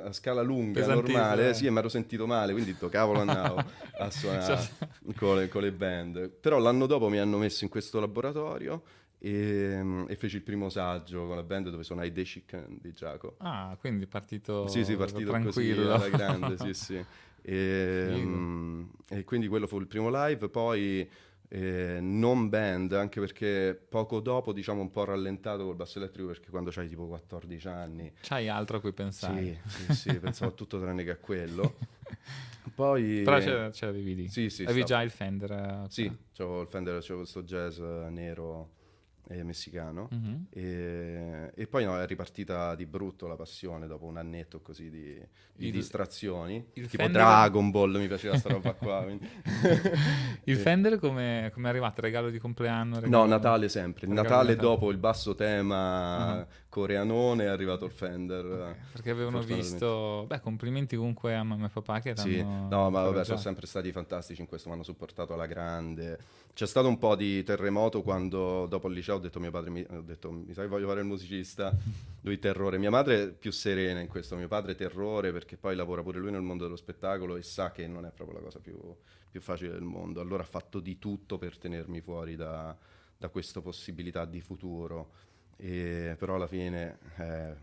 a 0.03 0.11
scala 0.13 0.41
lunga, 0.41 0.85
normale, 0.87 1.49
eh. 1.49 1.53
sì, 1.53 1.67
e 1.67 1.69
mi 1.69 1.77
ero 1.77 1.89
sentito 1.89 2.25
male, 2.25 2.53
quindi 2.53 2.71
ho 2.71 2.73
detto 2.73 2.89
cavolo 2.89 3.19
andavo 3.19 3.63
a 3.99 4.09
suonare 4.09 4.57
Cioè- 4.57 5.15
con 5.15 5.37
le, 5.37 5.47
con 5.47 5.61
le 5.61 5.71
band. 5.71 6.29
Però 6.29 6.57
l'anno 6.57 6.87
dopo 6.87 7.07
mi 7.07 7.19
hanno 7.19 7.37
messo 7.37 7.63
in 7.63 7.69
questo 7.69 7.99
laboratorio 7.99 8.81
e, 9.19 10.05
e 10.07 10.15
feci 10.15 10.35
il 10.37 10.41
primo 10.43 10.69
saggio 10.69 11.25
con 11.25 11.35
la 11.35 11.43
band 11.43 11.69
dove 11.69 11.83
suonai 11.83 12.11
The 12.11 12.23
Chicken 12.23 12.77
di 12.81 12.93
Giacomo. 12.93 13.33
Ah, 13.37 13.75
quindi 13.79 14.05
partito 14.07 14.67
Sì, 14.67 14.83
sì, 14.83 14.95
partito 14.95 15.31
così 15.31 15.41
tranquillo. 15.41 15.93
alla 15.93 16.09
grande, 16.09 16.57
sì, 16.57 16.73
sì. 16.73 17.05
E, 17.49 18.07
mm, 18.09 18.83
e 19.07 19.23
quindi 19.23 19.47
quello 19.47 19.67
fu 19.67 19.79
il 19.79 19.87
primo 19.87 20.09
live, 20.11 20.49
poi 20.49 21.09
eh, 21.47 21.99
non 22.01 22.49
band, 22.49 22.91
anche 22.91 23.21
perché 23.21 23.79
poco 23.87 24.19
dopo, 24.19 24.51
diciamo, 24.51 24.81
un 24.81 24.91
po' 24.91 25.05
rallentato 25.05 25.63
col 25.63 25.75
basso 25.77 25.97
elettrico, 25.97 26.27
perché 26.27 26.49
quando 26.49 26.71
c'hai 26.71 26.89
tipo 26.89 27.07
14 27.07 27.67
anni, 27.69 28.11
C'hai 28.19 28.49
altro 28.49 28.77
a 28.77 28.79
cui 28.81 28.91
pensare. 28.91 29.61
sì, 29.65 29.85
sì, 29.87 29.93
sì, 29.93 30.19
pensavo 30.19 30.51
a 30.51 30.53
tutto 30.53 30.77
tranne 30.77 31.05
che 31.05 31.11
a 31.11 31.15
quello. 31.15 31.77
Poi... 32.75 33.21
Però 33.23 33.39
ce, 33.39 33.71
ce 33.71 33.85
l'avevi 33.85 34.13
lì. 34.13 34.27
Sì, 34.27 34.49
sì, 34.49 34.63
Avevi 34.63 34.81
stavo- 34.81 34.99
già 34.99 35.01
il 35.03 35.09
Fender. 35.11 35.51
eh, 35.51 35.85
Sì, 35.87 36.11
c'avevo 36.33 36.61
il 36.63 36.67
Fender, 36.67 36.99
c'avevo 36.99 37.19
questo 37.19 37.43
jazz 37.43 37.79
eh, 37.79 38.09
nero 38.09 38.75
eh, 39.29 39.43
messicano. 39.43 40.07
Mhm. 40.11 40.45
E, 40.51 41.51
e 41.55 41.67
poi 41.67 41.83
no, 41.85 41.99
è 41.99 42.05
ripartita 42.07 42.75
di 42.75 42.85
brutto 42.85 43.27
la 43.27 43.35
passione 43.35 43.87
dopo 43.87 44.05
un 44.05 44.17
annetto 44.17 44.61
così 44.61 44.89
di, 44.89 45.13
di 45.53 45.67
Il- 45.67 45.71
distrazioni. 45.71 46.55
il 46.73 46.87
tipo 46.87 47.03
Fender- 47.03 47.23
Dragon 47.23 47.71
Ball, 47.71 47.97
mi 47.97 48.07
piaceva 48.07 48.37
sta 48.37 48.49
roba 48.49 48.73
qua. 48.73 49.05
Il 50.45 50.55
Fender 50.57 50.97
come 50.99 51.51
è 51.51 51.51
arrivato? 51.67 52.01
Regalo 52.01 52.29
di 52.29 52.39
compleanno? 52.39 52.95
No, 52.95 52.99
regalo- 53.01 53.25
Natale 53.25 53.69
sempre. 53.69 54.07
Regalo 54.07 54.21
Natale 54.27 54.49
Natale. 54.55 54.67
dopo 54.67 54.91
il 54.91 54.97
basso 54.97 55.35
tema 55.35 56.39
Ah. 56.39 56.47
Coreanone 56.77 57.45
è 57.45 57.47
arrivato 57.47 57.85
il 57.85 57.91
Fender. 57.91 58.45
Ok, 58.45 58.75
Perché 58.91 59.09
avevano 59.09 59.41
visto... 59.41 60.25
Beh, 60.27 60.41
complimenti 60.41 60.95
comunque 60.95 61.35
a 61.35 61.43
mamma 61.43 61.65
e 61.65 61.69
papà 61.69 61.99
che 62.01 62.15
Sì, 62.15 62.37
t'hanno 62.37 62.67
no, 62.69 62.89
ma 62.91 63.01
vabbè, 63.01 63.25
sono 63.25 63.39
sempre 63.39 63.65
stati 63.65 63.91
fantastici 63.91 64.41
in 64.41 64.47
questo, 64.47 64.69
mi 64.69 64.75
hanno 64.75 64.83
supportato 64.83 65.33
alla 65.33 65.47
grande. 65.47 66.19
C'è 66.53 66.67
stato 66.67 66.87
un 66.87 66.99
po' 66.99 67.15
di 67.15 67.43
terremoto 67.43 68.03
quando 68.03 68.67
dopo 68.67 68.89
il 68.89 68.93
liceo 68.93 69.15
ho 69.15 69.19
detto 69.19 69.39
a 69.39 69.41
mio 69.41 69.49
padre, 69.49 69.71
mi, 69.71 69.85
ho 69.89 70.01
detto, 70.01 70.31
mi 70.31 70.53
sa 70.53 70.61
che 70.61 70.67
voglio 70.67 70.87
fare 70.87 70.99
il 70.99 71.07
musicista, 71.07 71.75
lui 72.21 72.37
terrore. 72.37 72.77
Mia 72.77 72.91
madre 72.91 73.23
è 73.23 73.27
più 73.31 73.51
serena 73.51 73.99
in 73.99 74.07
questo, 74.07 74.35
mio 74.35 74.47
padre 74.47 74.75
terrore 74.75 75.31
perché 75.31 75.57
poi 75.57 75.75
lavora 75.75 76.03
pure 76.03 76.19
lui 76.19 76.29
nel 76.29 76.41
mondo 76.41 76.63
dello 76.63 76.75
spettacolo 76.75 77.37
e 77.37 77.41
sa 77.41 77.71
che 77.71 77.87
non 77.87 78.05
è 78.05 78.11
proprio 78.11 78.37
la 78.37 78.43
cosa 78.43 78.59
più, 78.59 78.77
più 79.31 79.41
facile 79.41 79.71
del 79.71 79.81
mondo. 79.81 80.21
Allora 80.21 80.43
ha 80.43 80.47
fatto 80.47 80.79
di 80.79 80.99
tutto 80.99 81.39
per 81.39 81.57
tenermi 81.57 82.01
fuori 82.01 82.35
da, 82.35 82.75
da 83.17 83.29
questa 83.29 83.61
possibilità 83.61 84.25
di 84.25 84.41
futuro. 84.41 85.25
E, 85.57 86.15
però 86.17 86.35
alla 86.35 86.47
fine 86.47 86.97
eh, 87.17 87.53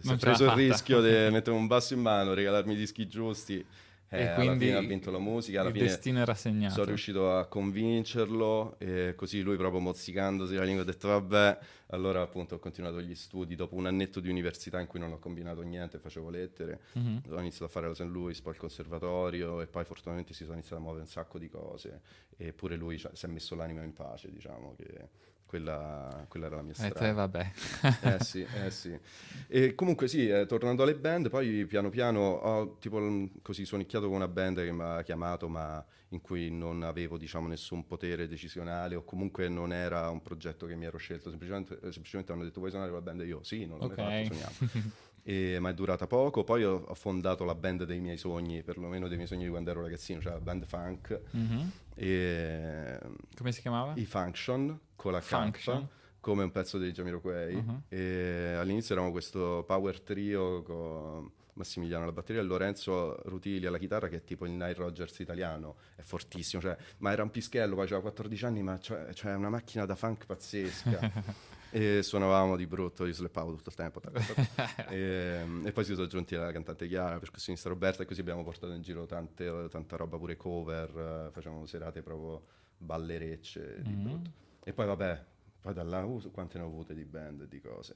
si 0.00 0.12
è 0.12 0.16
preso 0.16 0.44
il 0.44 0.50
rischio 0.52 1.00
di 1.00 1.08
mettere 1.32 1.56
un 1.56 1.66
basso 1.66 1.94
in 1.94 2.00
mano, 2.00 2.34
regalarmi 2.34 2.72
i 2.72 2.76
dischi 2.76 3.06
giusti. 3.06 3.64
Eh, 4.08 4.20
E 4.20 4.26
alla 4.28 4.34
quindi 4.44 4.66
fine 4.66 4.76
ha 4.76 4.80
vinto 4.80 5.10
la 5.10 5.18
musica, 5.18 5.60
alla 5.60 5.70
il 5.70 5.74
fine 5.74 5.86
destino 5.88 6.20
era 6.20 6.34
segnato. 6.34 6.74
sono 6.74 6.86
riuscito 6.86 7.36
a 7.36 7.46
convincerlo 7.46 8.76
e 8.78 9.14
così 9.16 9.40
lui 9.42 9.56
proprio 9.56 9.80
mozzicandosi 9.80 10.54
la 10.54 10.62
lingua 10.62 10.82
ha 10.82 10.86
detto 10.86 11.08
vabbè, 11.08 11.58
allora 11.88 12.20
appunto 12.20 12.54
ho 12.54 12.58
continuato 12.58 13.00
gli 13.00 13.14
studi 13.14 13.56
dopo 13.56 13.74
un 13.74 13.86
annetto 13.86 14.20
di 14.20 14.28
università 14.28 14.78
in 14.80 14.86
cui 14.86 15.00
non 15.00 15.10
ho 15.10 15.18
combinato 15.18 15.62
niente, 15.62 15.98
facevo 15.98 16.30
lettere, 16.30 16.80
Mhm. 16.92 17.22
ho 17.30 17.40
iniziato 17.40 17.64
a 17.64 17.68
fare 17.68 17.88
la 17.88 17.94
St. 17.94 18.02
Louis, 18.02 18.40
poi 18.40 18.52
il 18.52 18.58
conservatorio 18.58 19.60
e 19.60 19.66
poi 19.66 19.84
fortunatamente 19.84 20.32
si 20.32 20.44
sono 20.44 20.54
iniziate 20.56 20.76
a 20.80 20.84
muovere 20.84 21.04
un 21.04 21.10
sacco 21.10 21.38
di 21.38 21.48
cose 21.48 22.00
e 22.36 22.52
pure 22.52 22.76
lui 22.76 22.98
cioè, 22.98 23.10
si 23.14 23.24
è 23.26 23.28
messo 23.28 23.56
l'anima 23.56 23.82
in 23.82 23.92
pace, 23.94 24.30
diciamo 24.30 24.74
che 24.76 25.08
quella, 25.54 26.26
quella 26.28 26.46
era 26.46 26.56
la 26.56 26.62
mia 26.62 26.72
E 26.72 26.76
strada. 26.76 26.98
te 27.06 27.12
vabbè. 27.12 27.52
Eh 28.04 28.18
sì, 28.20 28.44
eh 28.52 28.70
sì. 28.70 28.98
E 29.46 29.74
comunque 29.76 30.08
sì, 30.08 30.28
eh, 30.28 30.46
tornando 30.46 30.82
alle 30.82 30.96
band, 30.96 31.28
poi 31.28 31.64
piano 31.66 31.88
piano 31.90 32.20
ho 32.20 32.76
tipo 32.78 32.98
l- 32.98 33.30
così 33.40 33.64
suonicchiato 33.64 34.06
con 34.06 34.16
una 34.16 34.26
band 34.28 34.58
che 34.64 34.72
mi 34.72 34.82
ha 34.82 35.02
chiamato, 35.02 35.48
ma 35.48 35.84
in 36.08 36.20
cui 36.20 36.50
non 36.50 36.82
avevo 36.82 37.16
diciamo 37.16 37.46
nessun 37.46 37.86
potere 37.86 38.26
decisionale 38.26 38.94
o 38.96 39.04
comunque 39.04 39.48
non 39.48 39.72
era 39.72 40.10
un 40.10 40.22
progetto 40.22 40.66
che 40.66 40.74
mi 40.74 40.84
ero 40.86 40.98
scelto, 40.98 41.30
semplicemente, 41.30 41.74
eh, 41.82 41.92
semplicemente 41.92 42.32
hanno 42.32 42.42
detto 42.44 42.58
vuoi 42.58 42.70
suonare 42.70 42.90
con 42.92 43.00
la 43.00 43.04
band? 43.04 43.20
E 43.22 43.26
io 43.26 43.42
sì, 43.44 43.64
non 43.64 43.78
l'ho 43.78 43.86
Ok. 43.86 43.96
mai 43.98 44.06
fatto, 44.06 44.24
suoniamo. 44.24 44.54
E- 45.26 45.58
ma 45.58 45.70
è 45.70 45.74
durata 45.74 46.06
poco, 46.06 46.44
poi 46.44 46.64
ho, 46.64 46.84
ho 46.86 46.94
fondato 46.94 47.44
la 47.44 47.54
band 47.54 47.84
dei 47.84 47.98
miei 47.98 48.18
sogni, 48.18 48.62
perlomeno 48.62 49.08
dei 49.08 49.16
miei 49.16 49.26
sogni 49.28 49.44
di 49.44 49.50
quando 49.50 49.70
ero 49.70 49.80
ragazzino, 49.82 50.20
cioè 50.20 50.32
la 50.34 50.40
band 50.40 50.66
funk. 50.66 51.20
Mhm. 51.30 51.70
E, 51.94 52.98
Come 53.36 53.52
si 53.52 53.60
chiamava? 53.62 53.92
i 53.96 54.04
Function 54.04 54.78
con 54.94 55.12
la 55.12 55.20
K 55.20 55.24
Function. 55.24 55.88
come 56.20 56.42
un 56.42 56.50
pezzo 56.50 56.78
dei 56.78 56.92
Jamiroquai 56.92 57.54
Mhm. 57.54 57.82
e 57.88 58.54
all'inizio 58.58 58.92
eravamo 58.94 59.12
questo 59.12 59.62
power 59.66 60.00
trio 60.00 60.62
con 60.62 61.30
Massimiliano 61.54 62.02
alla 62.04 62.12
batteria 62.12 62.40
e 62.40 62.44
Lorenzo 62.44 63.16
Rutili 63.26 63.66
alla 63.66 63.78
chitarra 63.78 64.08
che 64.08 64.16
è 64.16 64.24
tipo 64.24 64.44
il 64.46 64.52
Nile 64.52 64.72
Rogers 64.74 65.18
italiano 65.20 65.76
è 65.94 66.00
fortissimo 66.02 66.60
cioè, 66.62 66.76
ma 66.98 67.12
era 67.12 67.22
un 67.22 67.30
pischello 67.30 67.74
poi 67.74 67.84
aveva 67.84 68.00
14 68.00 68.44
anni 68.46 68.62
ma 68.62 68.78
cioè, 68.80 69.12
cioè 69.12 69.32
è 69.32 69.34
una 69.36 69.50
macchina 69.50 69.84
da 69.84 69.94
funk 69.94 70.24
pazzesca 70.26 71.12
e 71.76 72.02
suonavamo 72.04 72.54
di 72.56 72.66
brutto 72.68 73.04
io 73.04 73.12
sleppavo 73.12 73.52
tutto 73.56 73.70
il 73.70 73.74
tempo 73.74 73.98
tac, 73.98 74.12
tac, 74.12 74.34
tac. 74.54 74.90
e, 74.92 75.44
e 75.64 75.72
poi 75.72 75.84
si 75.84 75.92
sono 75.94 76.04
aggiunti 76.06 76.36
la 76.36 76.52
cantante 76.52 76.86
Chiara 76.86 77.18
percussionista 77.18 77.68
Roberta 77.68 78.02
e 78.02 78.06
così 78.06 78.20
abbiamo 78.20 78.44
portato 78.44 78.72
in 78.72 78.82
giro 78.82 79.06
tante, 79.06 79.68
tanta 79.70 79.96
roba 79.96 80.16
pure 80.16 80.36
cover 80.36 81.30
facevamo 81.32 81.66
serate 81.66 82.02
proprio 82.02 82.44
ballerecce 82.78 83.82
di 83.84 83.90
Mhm. 83.90 84.02
brutto 84.02 84.30
e 84.62 84.72
poi 84.72 84.86
vabbè 84.86 85.24
poi 85.60 85.72
da 85.74 85.82
là 85.82 86.04
uh, 86.04 86.30
quante 86.30 86.58
ne 86.58 86.64
ho 86.64 86.68
avute 86.68 86.94
di 86.94 87.04
band 87.04 87.42
e 87.42 87.48
di 87.48 87.60
cose 87.60 87.94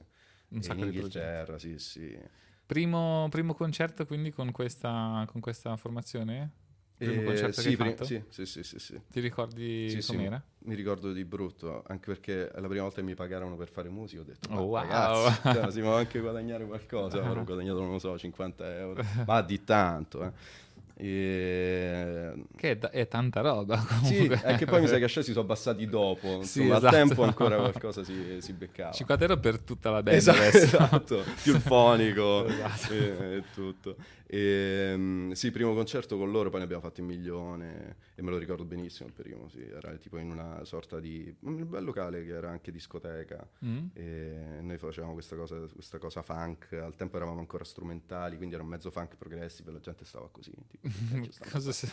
Un 0.49 0.61
E 0.61 0.63
sacco 0.63 0.85
in 0.85 0.91
di. 0.91 0.97
Inghilterra 0.97 1.57
sì 1.57 1.77
sì 1.79 2.17
Primo, 2.65 3.27
primo 3.29 3.53
concerto 3.55 4.05
quindi 4.05 4.31
con 4.31 4.51
questa, 4.51 5.25
con 5.27 5.41
questa 5.41 5.75
formazione? 5.75 6.51
Primo 6.99 7.21
E 7.21 7.23
concerto 7.23 7.61
sì, 7.61 7.61
che 7.61 7.69
hai 7.69 7.75
pri- 7.77 7.89
fatto? 7.91 8.03
sì, 8.05 8.23
sì, 8.29 8.45
sì, 8.45 8.63
sì, 8.63 8.77
sì. 8.79 9.01
Ti 9.09 9.19
ricordi 9.21 9.89
Sì, 9.89 10.01
sì, 10.01 10.15
com'era? 10.17 10.43
mi 10.65 10.75
ricordo 10.75 11.13
di 11.13 11.23
brutto, 11.23 11.81
anche 11.87 12.07
perché 12.11 12.51
la 12.53 12.67
prima 12.67 12.83
volta 12.83 12.97
che 12.97 13.03
mi 13.03 13.15
pagarono 13.15 13.55
per 13.55 13.69
fare 13.69 13.87
musica, 13.87 14.21
ho 14.21 14.25
detto, 14.25 14.49
Oh, 14.51 14.55
"Ma 14.55 14.61
wow." 14.61 14.81
ragazzi, 14.83 15.41
cioè, 15.53 15.71
si 15.71 15.79
può 15.79 15.95
anche 15.95 16.19
guadagnare 16.19 16.65
qualcosa, 16.65 17.19
avrò 17.25 17.41
guadagnato, 17.43 17.79
non 17.79 17.91
lo 17.91 17.99
so, 17.99 18.17
50 18.17 18.77
euro, 18.77 19.01
ma 19.25 19.41
di 19.41 19.63
tanto, 19.63 20.23
eh. 20.25 20.31
E... 21.01 22.33
Che 22.57 22.71
è, 22.71 22.75
da- 22.77 22.89
è 22.89 23.07
tanta 23.07 23.39
roba 23.39 23.77
Sì, 24.03 24.17
comunque. 24.27 24.41
è 24.41 24.55
che 24.55 24.65
poi 24.65 24.81
mi 24.81 24.87
sa 24.87 24.97
che 24.97 25.05
ascesi 25.05 25.27
si 25.27 25.31
sono 25.31 25.45
abbassati 25.45 25.87
dopo, 25.87 26.43
Sì, 26.43 26.59
insomma, 26.63 26.75
esatto. 26.75 26.95
al 26.95 27.01
tempo 27.07 27.23
ancora 27.23 27.55
qualcosa 27.59 28.03
si, 28.03 28.37
si 28.41 28.51
beccava. 28.53 28.91
50 28.91 29.23
euro 29.25 29.39
per 29.39 29.61
tutta 29.61 29.89
la 29.91 30.03
band 30.03 30.17
Esatto, 30.17 30.41
esatto, 30.57 31.25
più 31.41 31.53
il 31.55 31.61
fonico 31.61 32.45
Esatto. 32.45 32.93
e, 32.93 33.35
e 33.37 33.43
tutto. 33.53 33.95
E, 34.31 34.93
mm, 34.95 35.31
sì, 35.31 35.49
primo 35.49 35.73
concerto 35.73 36.15
con 36.15 36.29
loro, 36.29 36.49
poi 36.51 36.59
ne 36.59 36.65
abbiamo 36.65 36.83
fatti 36.83 37.01
un 37.01 37.07
milione 37.07 37.95
e 38.13 38.21
me 38.21 38.29
lo 38.29 38.37
ricordo 38.37 38.63
benissimo 38.63 39.07
il 39.07 39.13
primo, 39.15 39.49
sì, 39.49 39.63
era 39.63 39.91
tipo 39.95 40.19
in 40.19 40.29
una 40.29 40.63
sorta 40.65 40.99
di 40.99 41.35
un 41.41 41.67
bel 41.67 41.83
locale 41.83 42.23
che 42.23 42.33
era 42.33 42.49
anche 42.51 42.71
discoteca 42.71 43.47
Mm? 43.65 43.87
e 43.93 44.59
noi 44.61 44.77
facevamo 44.77 45.13
questa 45.13 45.35
cosa, 45.35 45.57
questa 45.73 45.97
cosa 45.97 46.21
funk, 46.21 46.73
al 46.73 46.93
tempo 46.95 47.15
eravamo 47.15 47.39
ancora 47.39 47.63
strumentali, 47.63 48.37
quindi 48.37 48.53
era 48.53 48.63
un 48.63 48.69
mezzo 48.69 48.91
funk 48.91 49.15
progressive 49.17 49.71
la 49.71 49.79
gente 49.79 50.05
stava 50.05 50.29
così. 50.29 50.53
Tipo, 50.67 50.87
"Eh, 50.87 51.23
ci 51.23 51.31
stanno 51.31 51.51
Cosa 51.51 51.71
si- 51.71 51.87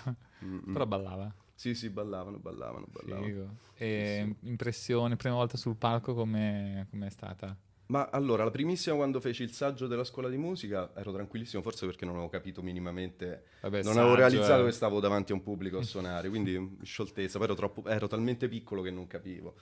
Mm, 0.45 0.59
mm. 0.69 0.73
Però 0.75 0.85
ballava. 0.87 1.35
Sì, 1.55 1.75
sì, 1.75 1.89
ballavano, 1.89 2.39
ballavano, 2.39 2.87
ballavano. 2.91 3.27
Figo. 3.27 3.57
E 3.79 4.37
impressione, 4.43 5.17
prima 5.17 5.35
volta 5.37 5.57
sul 5.57 5.77
palco 5.77 6.13
come 6.15 6.87
è 6.91 7.09
stata? 7.09 7.57
Ma 7.89 8.09
allora, 8.11 8.43
la 8.43 8.51
primissima 8.51 8.97
quando 8.97 9.21
feci 9.21 9.45
il 9.45 9.53
saggio 9.53 9.87
della 9.87 10.03
scuola 10.03 10.29
di 10.29 10.37
musica 10.37 10.91
ero 10.97 11.13
tranquillissimo, 11.13 11.63
forse 11.63 11.87
perché 11.87 12.05
non 12.05 12.15
avevo 12.15 12.29
capito 12.29 12.61
minimamente, 12.63 13.45
Vabbè, 13.61 13.83
non 13.83 13.93
saggio, 13.93 14.01
avevo 14.01 14.15
realizzato 14.17 14.63
eh. 14.63 14.67
che 14.67 14.73
stavo 14.73 14.99
davanti 14.99 15.33
a 15.33 15.37
un 15.37 15.43
pubblico 15.43 15.79
a 15.79 15.83
suonare, 15.83 16.29
quindi 16.29 16.79
scioltezza, 16.83 17.39
poi 17.39 17.47
ero, 17.47 17.57
troppo- 17.57 17.89
ero 17.89 18.09
talmente 18.09 18.49
piccolo 18.49 18.83
che 18.83 18.91
non 18.91 19.07
capivo. 19.07 19.55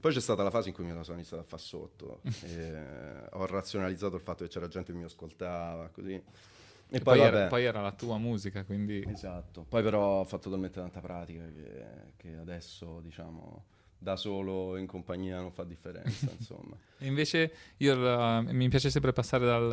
Poi 0.00 0.12
c'è 0.12 0.20
stata 0.20 0.42
la 0.42 0.50
fase 0.50 0.68
in 0.68 0.74
cui 0.74 0.86
la 0.90 1.02
sono 1.02 1.16
iniziato 1.18 1.42
a 1.42 1.46
fare 1.46 1.62
sotto, 1.62 2.20
ho 3.32 3.46
razionalizzato 3.46 4.16
il 4.16 4.22
fatto 4.22 4.44
che 4.44 4.50
c'era 4.50 4.68
gente 4.68 4.92
che 4.92 4.98
mi 4.98 5.04
ascoltava, 5.04 5.88
così. 5.88 6.12
E, 6.14 6.22
E 6.90 7.00
poi, 7.00 7.18
poi, 7.18 7.26
era, 7.26 7.46
poi 7.48 7.64
era 7.64 7.82
la 7.82 7.92
tua 7.92 8.16
musica, 8.16 8.64
quindi... 8.64 9.04
Esatto, 9.06 9.66
poi 9.68 9.82
però 9.82 10.20
ho 10.20 10.24
fatto 10.24 10.48
talmente 10.48 10.80
tanta 10.80 11.00
pratica 11.00 11.44
che, 11.52 11.84
che 12.16 12.36
adesso, 12.36 13.00
diciamo, 13.00 13.64
da 13.98 14.16
solo 14.16 14.76
in 14.76 14.86
compagnia 14.86 15.40
non 15.40 15.52
fa 15.52 15.64
differenza, 15.64 16.30
insomma. 16.32 16.78
E 17.00 17.06
invece 17.06 17.52
io 17.78 17.94
la- 17.96 18.40
mi 18.42 18.68
piace 18.68 18.90
sempre 18.90 19.12
passare 19.12 19.44
dal, 19.46 19.68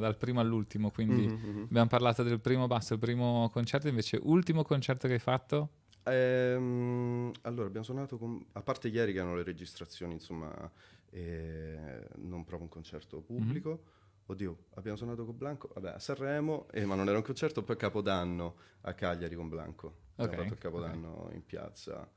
dal 0.00 0.16
primo 0.16 0.40
all'ultimo, 0.40 0.90
quindi 0.90 1.24
Mhm, 1.24 1.38
mhm. 1.42 1.68
abbiamo 1.68 1.88
parlato 1.88 2.22
del 2.22 2.40
primo 2.40 2.66
basso, 2.68 2.92
il 2.94 3.00
primo 3.00 3.48
concerto, 3.52 3.88
invece 3.88 4.18
ultimo 4.22 4.62
concerto 4.62 5.08
che 5.08 5.14
hai 5.14 5.18
fatto? 5.20 5.70
Ehm, 6.04 7.32
allora, 7.42 7.66
abbiamo 7.66 7.84
suonato 7.84 8.18
con... 8.18 8.44
A 8.52 8.62
parte 8.62 8.88
ieri 8.88 9.12
che 9.12 9.18
erano 9.18 9.36
le 9.36 9.42
registrazioni, 9.42 10.14
insomma, 10.14 10.70
eh, 11.10 12.08
non 12.16 12.44
proprio 12.44 12.62
un 12.62 12.68
concerto 12.68 13.20
pubblico. 13.20 13.84
Oddio, 14.26 14.64
abbiamo 14.74 14.96
suonato 14.96 15.24
con 15.26 15.36
Blanco, 15.36 15.70
vabbè, 15.74 15.90
a 15.90 15.98
Sanremo, 15.98 16.68
eh, 16.70 16.84
ma 16.86 16.94
non 16.94 17.08
era 17.08 17.16
un 17.18 17.24
concerto, 17.24 17.62
poi 17.62 17.76
Capodanno 17.76 18.56
a 18.82 18.94
Cagliari 18.94 19.34
con 19.34 19.48
Blanco. 19.48 20.02
Abbiamo 20.16 20.34
Ok, 20.34 20.36
fatto 20.36 20.54
il 20.54 20.58
Capodanno 20.58 21.28
in 21.32 21.44
piazza, 21.44 22.10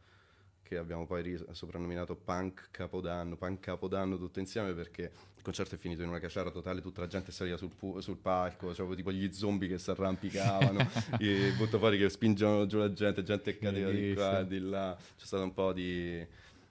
che 0.67 0.77
abbiamo 0.77 1.05
poi 1.05 1.21
ris- 1.21 1.49
soprannominato 1.51 2.13
Punk 2.15 2.67
Capodanno, 2.71 3.37
Punk 3.37 3.61
Capodanno 3.61 4.17
tutto 4.17 4.39
insieme 4.39 4.73
perché 4.73 5.03
il 5.37 5.41
concerto 5.41 5.75
è 5.75 5.77
finito 5.77 6.01
in 6.01 6.09
una 6.09 6.19
caciara 6.19 6.49
totale, 6.51 6.81
tutta 6.81 6.99
la 6.99 7.07
gente 7.07 7.31
saliva 7.31 7.55
sul, 7.55 7.69
pu- 7.73 7.99
sul 7.99 8.17
palco, 8.17 8.67
c'avevo 8.71 8.93
tipo 8.93 9.11
gli 9.13 9.31
zombie 9.31 9.69
che 9.69 9.77
si 9.77 9.89
arrampicavano, 9.89 10.85
i 11.19 11.51
butto 11.55 11.77
fuori 11.77 11.97
che 11.97 12.09
spingono 12.09 12.65
giù 12.65 12.79
la 12.79 12.91
gente, 12.91 13.23
gente 13.23 13.57
che 13.57 13.65
cadeva 13.65 13.91
di 13.91 14.13
qua 14.13 14.41
e 14.41 14.47
di 14.47 14.59
là, 14.59 14.97
c'è 15.17 15.25
stato 15.25 15.43
un 15.43 15.53
po' 15.53 15.71
di, 15.71 16.25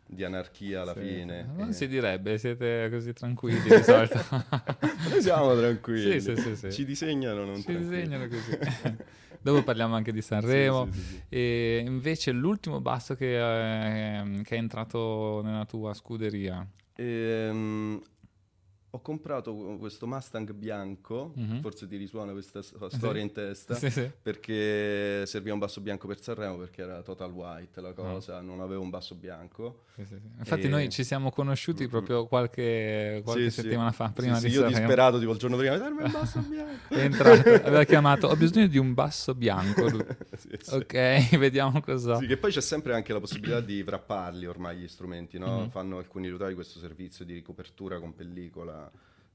di 0.04 0.24
anarchia 0.24 0.82
alla 0.82 0.92
Sì. 0.92 1.00
fine. 1.00 1.50
Non 1.56 1.68
Eh, 1.70 1.72
si 1.72 1.88
direbbe, 1.88 2.36
siete 2.36 2.88
così 2.90 3.14
tranquilli 3.14 3.62
di 3.62 3.70
solito. 3.82 4.22
Noi 5.08 5.22
siamo 5.22 5.56
tranquilli, 5.56 6.20
Sì, 6.20 6.34
sì, 6.34 6.42
sì, 6.42 6.56
sì. 6.56 6.70
ci 6.70 6.84
disegnano 6.84 7.46
non 7.46 7.56
Ci 7.56 7.62
tranquilli. 7.72 8.02
disegnano 8.02 8.28
così. 8.28 8.58
Dopo 9.46 9.62
parliamo 9.62 9.94
anche 9.94 10.12
di 10.12 10.22
Sanremo. 10.22 10.86
Sì, 10.86 10.92
sì, 10.92 11.00
sì, 11.00 11.06
sì. 11.06 11.22
E 11.28 11.82
invece 11.86 12.32
l'ultimo 12.32 12.80
basso 12.80 13.14
che, 13.14 13.36
eh, 13.36 14.42
che 14.42 14.56
è 14.56 14.58
entrato 14.58 15.40
nella 15.44 15.64
tua 15.64 15.94
scuderia. 15.94 16.66
Ehm, 16.96 18.00
ho 18.96 19.00
comprato 19.00 19.54
questo 19.78 20.06
Mustang 20.06 20.52
bianco, 20.52 21.32
Mhm. 21.36 21.60
forse 21.60 21.86
ti 21.86 21.96
risuona 21.96 22.32
questa 22.32 22.62
storia 22.62 23.20
in 23.22 23.30
testa, 23.32 23.74
Sì, 23.74 23.90
sì. 23.90 24.10
perché 24.22 25.24
serviva 25.26 25.52
un 25.52 25.58
basso 25.60 25.80
bianco 25.80 26.06
per 26.06 26.20
Sanremo 26.20 26.56
perché 26.56 26.82
era 26.82 27.02
total 27.02 27.30
white 27.32 27.78
Ah. 27.78 27.82
la 27.82 27.92
cosa, 27.92 28.40
non 28.40 28.60
avevo 28.60 28.82
un 28.82 28.90
basso 28.90 29.14
bianco. 29.14 29.84
Sì, 29.94 30.04
sì, 30.04 30.16
sì. 30.18 30.28
Infatti 30.38 30.66
E- 30.66 30.68
noi 30.68 30.88
ci 30.90 31.04
siamo 31.04 31.30
conosciuti 31.30 31.84
Mm, 31.84 31.88
proprio 31.88 32.26
qualche, 32.26 33.20
qualche 33.24 33.44
Sì, 33.44 33.50
sì. 33.50 33.60
settimana 33.62 33.92
fa, 33.92 34.10
prima 34.10 34.36
Sì, 34.36 34.44
di 34.46 34.50
sì, 34.50 34.56
io 34.56 34.62
Sanremo. 34.62 34.78
disperato 34.86 35.18
tipo 35.18 35.32
il 35.32 35.38
giorno 35.38 35.56
prima, 35.56 35.76
darmi 35.76 36.02
un 36.02 36.10
basso 36.10 36.40
bianco. 36.40 36.94
È 36.94 36.98
entrato, 36.98 37.48
aveva 37.48 37.84
chiamato, 37.84 38.26
ho 38.28 38.36
bisogno 38.36 38.66
di 38.66 38.78
un 38.78 38.94
basso 38.94 39.34
bianco. 39.34 39.88
Sì, 40.36 40.50
sì. 40.60 40.74
Ok, 40.74 40.92
vediamo 41.38 41.80
cosa. 41.80 42.16
Sì, 42.18 42.26
che 42.26 42.36
poi 42.36 42.50
c'è 42.52 42.60
sempre 42.60 42.94
anche 42.94 43.12
la 43.12 43.20
possibilità 43.20 43.60
di 43.60 43.80
wrapparli 43.82 44.46
ormai 44.46 44.76
gli 44.78 44.88
strumenti, 44.88 45.38
no? 45.38 45.60
Mhm. 45.62 45.70
Fanno 45.70 45.96
alcuni 45.98 46.28
rotai 46.28 46.54
questo 46.54 46.78
servizio 46.78 47.24
di 47.24 47.32
ricopertura 47.34 47.98
con 47.98 48.14
pellicola 48.14 48.85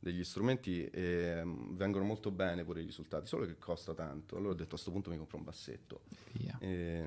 degli 0.02 0.24
strumenti 0.24 0.84
e 0.86 1.42
mm, 1.46 1.76
vengono 1.76 2.04
molto 2.04 2.32
bene 2.32 2.64
pure 2.64 2.82
i 2.82 2.86
risultati, 2.86 3.28
solo 3.28 3.46
che 3.46 3.58
costa 3.60 3.94
tanto. 3.94 4.36
Allora 4.36 4.54
ho 4.54 4.56
detto 4.56 4.66
a 4.66 4.70
questo 4.72 4.92
punto 4.92 5.12
mi 5.12 5.18
compro 5.18 5.38
un 5.38 5.44
bassetto 5.44 6.02
Via. 6.32 6.58
e, 6.60 7.06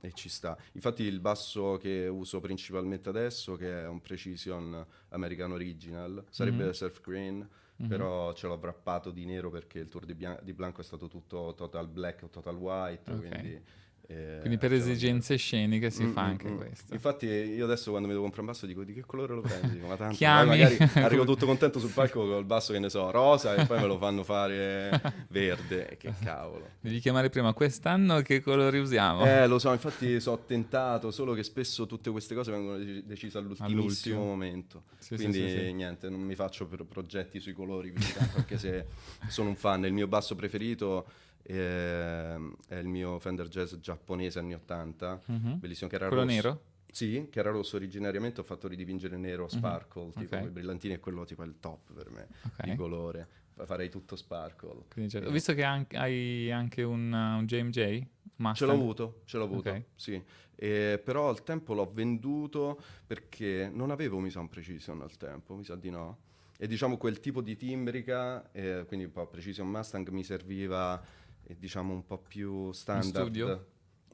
e 0.00 0.12
ci 0.14 0.28
sta. 0.28 0.58
Infatti 0.72 1.04
il 1.04 1.20
basso 1.20 1.76
che 1.76 2.08
uso 2.08 2.40
principalmente 2.40 3.08
adesso, 3.08 3.54
che 3.54 3.82
è 3.82 3.86
un 3.86 4.00
Precision 4.00 4.84
American 5.10 5.52
Original, 5.52 6.24
sarebbe 6.28 6.64
Mhm. 6.64 6.70
Surf 6.72 7.00
Green, 7.00 7.48
Mhm. 7.76 7.88
però 7.88 8.32
ce 8.34 8.46
l'ho 8.48 8.54
wrappato 8.60 9.10
di 9.12 9.24
nero 9.24 9.50
perché 9.50 9.78
il 9.78 9.88
tour 9.88 10.04
di, 10.04 10.14
Bia- 10.14 10.38
di 10.42 10.52
Blanco 10.52 10.80
è 10.80 10.84
stato 10.84 11.06
tutto 11.08 11.54
total 11.56 11.86
black 11.88 12.24
o 12.24 12.28
total 12.28 12.56
white, 12.56 13.12
Ok. 13.12 13.18
quindi... 13.18 13.62
eh, 14.06 14.38
Quindi 14.40 14.58
per 14.58 14.70
l'ho 14.70 14.76
esigenze 14.76 15.36
sceniche 15.36 15.90
si 15.90 16.04
Mm, 16.04 16.12
fa 16.12 16.22
mm, 16.22 16.26
anche 16.26 16.48
mm. 16.50 16.56
questo. 16.56 16.92
Infatti 16.92 17.26
io 17.26 17.64
adesso 17.64 17.88
quando 17.90 18.06
mi 18.06 18.12
devo 18.12 18.24
comprare 18.24 18.46
un 18.46 18.52
basso 18.54 18.66
dico 18.66 18.84
di 18.84 18.92
che 18.92 19.00
colore 19.06 19.34
lo 19.34 19.40
prendi? 19.40 19.70
Dico, 19.70 19.86
ma 19.86 19.96
tanto 19.96 20.16
Chiami. 20.16 20.48
magari 20.50 20.76
arrivo 21.02 21.24
tutto 21.24 21.46
contento 21.46 21.78
sul 21.78 21.90
palco 21.90 22.26
con 22.26 22.38
il 22.38 22.44
basso 22.44 22.72
che 22.72 22.78
ne 22.78 22.90
so, 22.90 23.10
rosa 23.10 23.54
e 23.54 23.64
poi 23.66 23.80
me 23.80 23.86
lo 23.86 23.96
fanno 23.98 24.22
fare 24.22 25.00
verde. 25.28 25.96
Che 25.98 26.12
cavolo. 26.22 26.68
Devi 26.80 27.00
chiamare 27.00 27.30
prima 27.30 27.52
quest'anno 27.54 28.20
che 28.20 28.40
colori 28.42 28.78
usiamo. 28.78 29.24
Eh, 29.26 29.46
lo 29.46 29.58
so, 29.58 29.72
infatti 29.72 30.20
sono 30.20 30.44
tentato, 30.44 31.10
solo 31.10 31.32
che 31.32 31.42
spesso 31.42 31.86
tutte 31.86 32.10
queste 32.10 32.34
cose 32.34 32.50
vengono 32.50 32.76
dec- 32.76 33.04
decise 33.04 33.38
all'ultimissimo 33.38 33.78
All'ultimo. 33.80 34.24
momento. 34.24 34.82
Sì, 34.98 35.14
Quindi 35.14 35.38
sì, 35.38 35.48
sì. 35.48 35.72
niente, 35.72 36.08
non 36.10 36.20
mi 36.20 36.34
faccio 36.34 36.66
progetti 36.66 37.40
sui 37.40 37.52
colori 37.52 37.92
tanto, 37.92 38.36
anche 38.36 38.58
se 38.58 38.86
sono 39.28 39.48
un 39.48 39.56
fan. 39.56 39.84
Il 39.86 39.92
mio 39.92 40.06
basso 40.06 40.34
preferito 40.34 41.06
ehm, 41.44 42.54
è 42.68 42.76
il 42.76 42.88
mio 42.88 43.18
Fender 43.18 43.48
Jazz 43.48 43.74
giapponese 43.76 44.38
anni 44.38 44.54
80, 44.54 45.20
Mhm. 45.26 45.58
bellissimo, 45.60 45.88
che 45.88 45.96
era 45.96 46.08
Quello 46.08 46.22
rosso. 46.22 46.34
nero? 46.34 46.62
Sì, 46.90 47.26
che 47.30 47.38
era 47.40 47.50
rosso 47.50 47.76
originariamente, 47.76 48.40
ho 48.40 48.44
fatto 48.44 48.68
ridipingere 48.68 49.16
nero 49.16 49.48
sparkle, 49.48 50.10
tipo 50.10 50.18
Mhm. 50.20 50.24
Ok. 50.26 50.38
con 50.38 50.48
i 50.48 50.50
brillantini 50.52 50.94
e 50.94 51.00
quello 51.00 51.24
tipo 51.24 51.42
è 51.42 51.46
il 51.46 51.56
top 51.58 51.92
per 51.92 52.10
me, 52.10 52.28
Ok. 52.44 52.62
di 52.64 52.74
colore. 52.76 53.28
Fa- 53.54 53.66
Farei 53.66 53.88
tutto 53.88 54.16
sparkle. 54.16 54.84
Certo. 55.08 55.18
Eh, 55.18 55.26
Ho 55.26 55.32
visto 55.32 55.54
che 55.54 55.62
anche- 55.64 55.96
hai 55.96 56.50
anche 56.50 56.82
un, 56.82 57.12
uh, 57.12 57.38
un 57.38 57.46
JMJ. 57.46 57.72
Ce 57.74 58.08
Mustang. 58.36 58.70
l'ho 58.72 58.76
avuto, 58.76 59.20
ce 59.26 59.36
l'ho 59.38 59.44
avuto, 59.44 59.70
Ok. 59.70 59.82
sì. 59.94 60.20
Eh, 60.56 61.00
però 61.02 61.28
al 61.28 61.42
tempo 61.44 61.72
l'ho 61.74 61.88
venduto 61.92 62.80
perché 63.06 63.70
non 63.72 63.90
avevo 63.90 64.18
mi 64.18 64.30
sa 64.30 64.40
un 64.40 64.48
Precision 64.48 65.00
al 65.02 65.16
tempo, 65.16 65.54
mi 65.54 65.64
sa 65.64 65.76
di 65.76 65.90
no. 65.90 66.18
E 66.56 66.66
diciamo 66.68 66.96
quel 66.96 67.18
tipo 67.20 67.40
di 67.42 67.56
timbrica, 67.56 68.50
eh, 68.52 68.84
quindi 68.86 69.06
un 69.06 69.12
po' 69.12 69.26
Precision 69.26 69.68
Mustang, 69.68 70.08
mi 70.10 70.22
serviva 70.24 71.00
eh, 71.46 71.56
diciamo 71.58 71.92
un 71.92 72.04
po' 72.06 72.18
più 72.18 72.72
standard. 72.72 73.24
studio? 73.26 73.66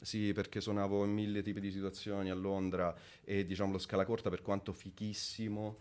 Sì, 0.02 0.32
perché 0.32 0.60
suonavo 0.62 1.04
in 1.04 1.12
mille 1.12 1.42
tipi 1.42 1.60
di 1.60 1.70
situazioni 1.70 2.30
a 2.30 2.34
Londra 2.34 2.94
e 3.22 3.44
diciamo 3.44 3.72
lo 3.72 3.78
scala 3.78 4.04
corta 4.06 4.30
per 4.30 4.40
quanto 4.40 4.72
fichissimo, 4.72 5.80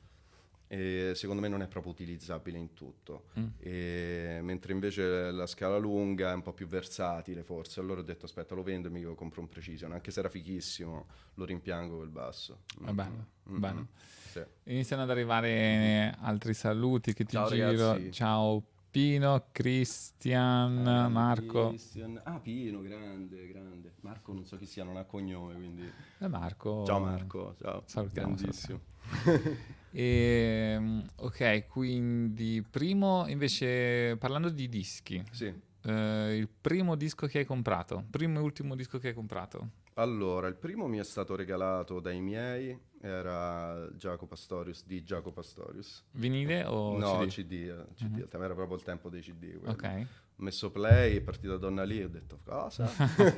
eh, 0.68 1.14
secondo 1.16 1.42
me 1.42 1.48
non 1.48 1.62
è 1.62 1.68
proprio 1.68 1.94
utilizzabile 1.94 2.58
in 2.58 2.74
tutto. 2.74 3.28
Mm. 3.40 3.48
E- 3.60 4.40
mentre 4.42 4.74
invece 4.74 5.32
la 5.32 5.46
scala 5.48 5.78
lunga 5.78 6.32
è 6.32 6.34
un 6.34 6.42
po' 6.42 6.54
più 6.54 6.68
versatile 6.68 7.44
forse. 7.44 7.80
Allora 7.80 8.02
ho 8.02 8.04
detto 8.04 8.26
aspetta 8.26 8.56
lo 8.56 8.62
vendo 8.64 8.88
e 8.90 8.92
mi 8.92 9.02
compro 9.16 9.40
un 9.42 9.48
Precision, 9.48 9.94
anche 9.94 10.12
se 10.12 10.20
era 10.20 10.30
fighissimo, 10.30 11.08
lo 11.36 11.46
rimpiango 11.46 11.96
quel 11.98 12.10
basso. 12.10 12.64
Va 12.80 12.94
bene, 12.94 13.28
Mm, 13.50 13.58
bene. 13.60 13.80
mm, 13.80 13.84
sì. 14.32 14.44
Iniziano 14.66 15.04
ad 15.04 15.10
arrivare 15.10 16.14
altri 16.20 16.54
saluti 16.54 17.14
che 17.14 17.24
ti 17.24 17.32
Ciao, 17.32 17.48
giro. 17.48 17.92
ragazzi. 17.94 18.12
Ciao 18.12 18.64
Pino, 18.92 19.46
Christian, 19.52 20.86
Ah, 20.88 21.08
Marco. 21.10 21.70
Christian. 21.70 22.20
Ah, 22.24 22.40
Pino, 22.40 22.82
grande, 22.82 23.48
grande. 23.48 23.94
Marco 24.02 24.34
non 24.34 24.46
so 24.46 24.58
chi 24.58 24.66
sia, 24.66 24.84
non 24.84 24.98
ha 24.98 25.04
cognome, 25.04 25.54
quindi... 25.54 25.84
E 26.18 26.28
Marco. 26.28 26.84
Ciao 26.86 27.00
Marco, 27.00 27.56
ciao. 27.62 27.84
Salutiamo, 27.86 28.34
Grandissimo. 28.36 28.80
E, 29.92 30.76
mm, 30.80 31.00
ok, 31.16 31.66
quindi 31.68 32.64
primo 32.70 33.26
invece 33.28 34.18
parlando 34.20 34.50
di 34.50 34.70
dischi, 34.70 35.24
Sì. 35.32 35.52
eh, 35.82 36.36
il 36.38 36.48
primo 36.48 36.96
disco 36.96 37.26
che 37.26 37.40
hai 37.40 37.46
comprato, 37.46 38.06
primo 38.08 38.38
e 38.38 38.42
ultimo 38.44 38.76
disco 38.76 39.00
che 39.00 39.08
hai 39.08 39.14
comprato. 39.16 39.70
Allora, 40.00 40.48
il 40.48 40.56
primo 40.56 40.88
mi 40.88 40.98
è 40.98 41.04
stato 41.04 41.36
regalato 41.36 42.00
dai 42.00 42.22
miei, 42.22 42.78
era 43.02 43.86
Giacomo 43.98 44.30
Pastorius, 44.30 44.86
di 44.86 45.04
Giacomo 45.04 45.34
Pastorius. 45.34 46.06
Vinile 46.12 46.64
o 46.64 46.98
no, 46.98 47.26
CD? 47.26 47.28
CD, 47.28 47.52
eh, 47.52 47.86
CD, 47.96 48.22
al 48.22 48.30
tempo 48.30 48.46
era 48.46 48.54
proprio 48.54 48.78
il 48.78 48.84
tempo 48.84 49.10
dei 49.10 49.22
CD. 49.22 49.58
quello. 49.58 49.72
Ok. 49.72 49.84
Ho 49.84 50.44
messo 50.44 50.72
play, 50.72 51.18
è 51.18 51.22
partita 51.22 51.58
donna 51.58 51.84
lì 51.84 52.00
e 52.00 52.06
ho 52.06 52.08
detto 52.08 52.40
cosa? 52.46 52.90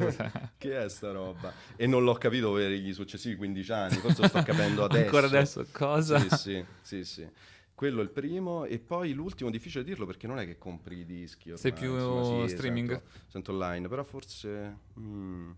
che 0.59 0.83
è 0.83 0.87
sta 0.87 1.11
roba? 1.11 1.51
E 1.75 1.87
non 1.87 2.03
l'ho 2.03 2.13
capito 2.13 2.53
per 2.53 2.69
gli 2.69 2.93
successivi 2.93 3.35
15 3.37 3.71
anni, 3.71 3.95
forse 3.95 4.21
lo 4.21 4.27
sto 4.27 4.43
capendo 4.43 4.83
adesso. 4.85 5.03
Ancora 5.05 5.25
adesso 5.25 5.65
cosa? 5.71 6.19
Sì, 6.19 6.29
sì, 6.29 6.65
sì, 6.81 7.03
sì. 7.03 7.29
Quello 7.73 8.01
è 8.01 8.03
il 8.03 8.11
primo 8.11 8.65
e 8.65 8.77
poi 8.77 9.13
l'ultimo 9.13 9.49
difficile 9.49 9.83
dirlo 9.83 10.05
perché 10.05 10.27
non 10.27 10.37
è 10.37 10.45
che 10.45 10.59
compri 10.59 10.99
i 10.99 11.05
dischi 11.05 11.49
ormai, 11.49 11.57
Sei 11.57 11.73
più 11.73 11.93
insomma, 11.95 12.47
sì, 12.47 12.53
streaming? 12.53 12.89
Sento, 12.91 13.09
sento 13.25 13.51
online, 13.51 13.87
però 13.87 14.03
forse 14.03 14.77
mm, 14.99 15.51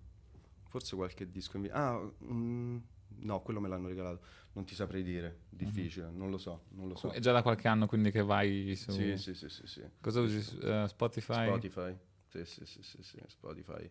forse 0.74 0.96
qualche 0.96 1.30
disco 1.30 1.58
in 1.58 1.70
Ah, 1.72 2.00
mm, 2.26 2.78
no, 3.20 3.42
quello 3.44 3.60
me 3.60 3.68
l'hanno 3.68 3.88
regalato. 3.88 4.26
Non 4.54 4.66
ti 4.66 4.74
saprei 4.74 5.04
dire, 5.04 5.42
difficile, 5.50 6.10
non 6.10 6.32
lo 6.32 6.40
so, 6.40 6.64
non 6.70 6.88
lo 6.88 6.96
so. 6.96 7.12
È 7.12 7.20
già 7.20 7.32
da 7.32 7.44
qualche 7.44 7.68
anno 7.68 7.86
quindi 7.86 8.10
che 8.10 8.24
vai 8.24 8.76
su... 8.76 8.92
Sì, 8.92 9.16
sì, 9.18 9.36
sì, 9.36 9.50
sì, 9.50 9.68
sì. 9.68 9.84
Cosa 10.02 10.22
usi? 10.22 10.58
eh, 10.62 10.86
Spotify? 10.88 11.46
Spotify. 11.46 11.96
Sì, 12.28 12.44
sì, 12.46 12.66
sì, 12.66 12.82
sì, 12.82 13.04
sì, 13.04 13.18
Spotify. 13.28 13.88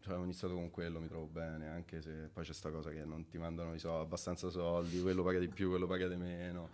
Cioè, 0.00 0.16
ho 0.16 0.24
iniziato 0.24 0.54
con 0.54 0.70
quello, 0.70 0.98
mi 0.98 1.06
trovo 1.06 1.26
bene, 1.26 1.68
anche 1.68 2.02
se 2.02 2.28
poi 2.32 2.42
c'è 2.42 2.52
sta 2.52 2.72
cosa 2.72 2.90
che 2.90 3.04
non 3.04 3.28
ti 3.28 3.38
mandano 3.38 3.78
soldi, 3.78 4.04
abbastanza 4.04 4.50
soldi, 4.50 5.00
quello 5.00 5.22
paga 5.22 5.38
di 5.38 5.48
più, 5.48 5.68
quello 5.68 5.86
paga 5.86 6.08
di 6.08 6.16
meno. 6.16 6.70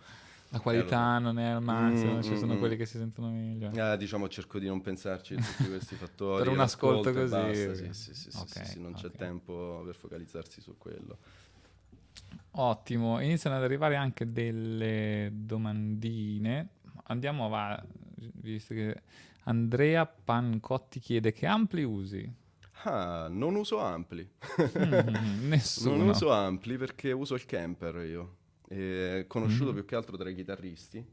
La 0.53 0.59
qualità 0.59 1.17
non 1.17 1.39
è 1.39 1.45
al 1.47 1.63
massimo, 1.63 2.17
Mm, 2.17 2.21
ci 2.21 2.37
sono 2.37 2.53
mm, 2.53 2.59
quelli 2.59 2.75
mm. 2.75 2.77
che 2.77 2.85
si 2.85 2.97
sentono 2.99 3.29
meglio. 3.31 3.71
Eh, 3.71 3.97
diciamo, 3.97 4.29
cerco 4.29 4.59
di 4.59 4.67
non 4.67 4.81
pensarci 4.81 5.33
a 5.33 5.37
tutti 5.37 5.67
questi 5.67 5.95
fattori. 5.97 6.43
Per 6.43 6.51
un 6.51 6.59
ascolto 6.59 7.11
così. 7.11 7.29
basta, 7.31 7.73
Sì, 7.73 7.91
sì, 7.91 8.13
sì, 8.13 8.31
sì, 8.31 8.37
Ok, 8.37 8.65
sì, 8.67 8.79
non 8.79 8.93
c'è 8.93 9.07
ok. 9.07 9.15
tempo 9.15 9.81
per 9.83 9.95
focalizzarsi 9.95 10.61
su 10.61 10.77
quello. 10.77 11.17
Ottimo, 12.51 13.19
iniziano 13.19 13.55
ad 13.55 13.63
arrivare 13.63 13.95
anche 13.95 14.31
delle 14.31 15.31
domandine. 15.33 16.67
Andiamo 17.05 17.45
avanti, 17.45 17.87
visto 18.35 18.75
che 18.75 19.01
Andrea 19.45 20.05
Pancotti 20.05 20.99
chiede 20.99 21.33
che 21.33 21.47
ampli 21.47 21.83
usi? 21.83 22.31
Ah, 22.83 23.27
non 23.27 23.55
uso 23.55 23.79
ampli. 23.79 24.29
Mm, 24.77 25.47
nessuno. 25.49 25.95
Non 25.95 26.09
uso 26.09 26.31
ampli 26.31 26.77
perché 26.77 27.11
uso 27.11 27.33
il 27.33 27.45
camper 27.45 27.95
io. 28.05 28.35
E 28.73 29.25
conosciuto 29.27 29.69
Mhm. 29.69 29.75
più 29.75 29.85
che 29.85 29.95
altro 29.95 30.17
tra 30.17 30.29
i 30.29 30.35
chitarristi. 30.35 31.05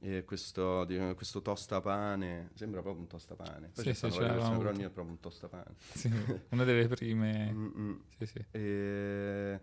E 0.00 0.24
questo, 0.24 0.84
di- 0.84 1.12
questo 1.16 1.42
tostapane 1.42 2.50
sembra 2.54 2.80
proprio 2.82 3.02
un 3.02 3.08
tostapane. 3.08 3.70
Poi 3.74 3.84
Sì, 3.84 3.94
sì, 3.94 4.06
versioni, 4.10 4.58
però 4.58 4.72
mio 4.72 4.86
è 4.86 4.90
proprio 4.90 5.12
un 5.12 5.20
tostapane. 5.20 5.74
Sì, 5.76 6.08
una 6.50 6.64
delle 6.64 6.86
prime. 6.86 8.04
Sì, 8.18 8.26
sì. 8.26 8.44
E- 8.52 9.60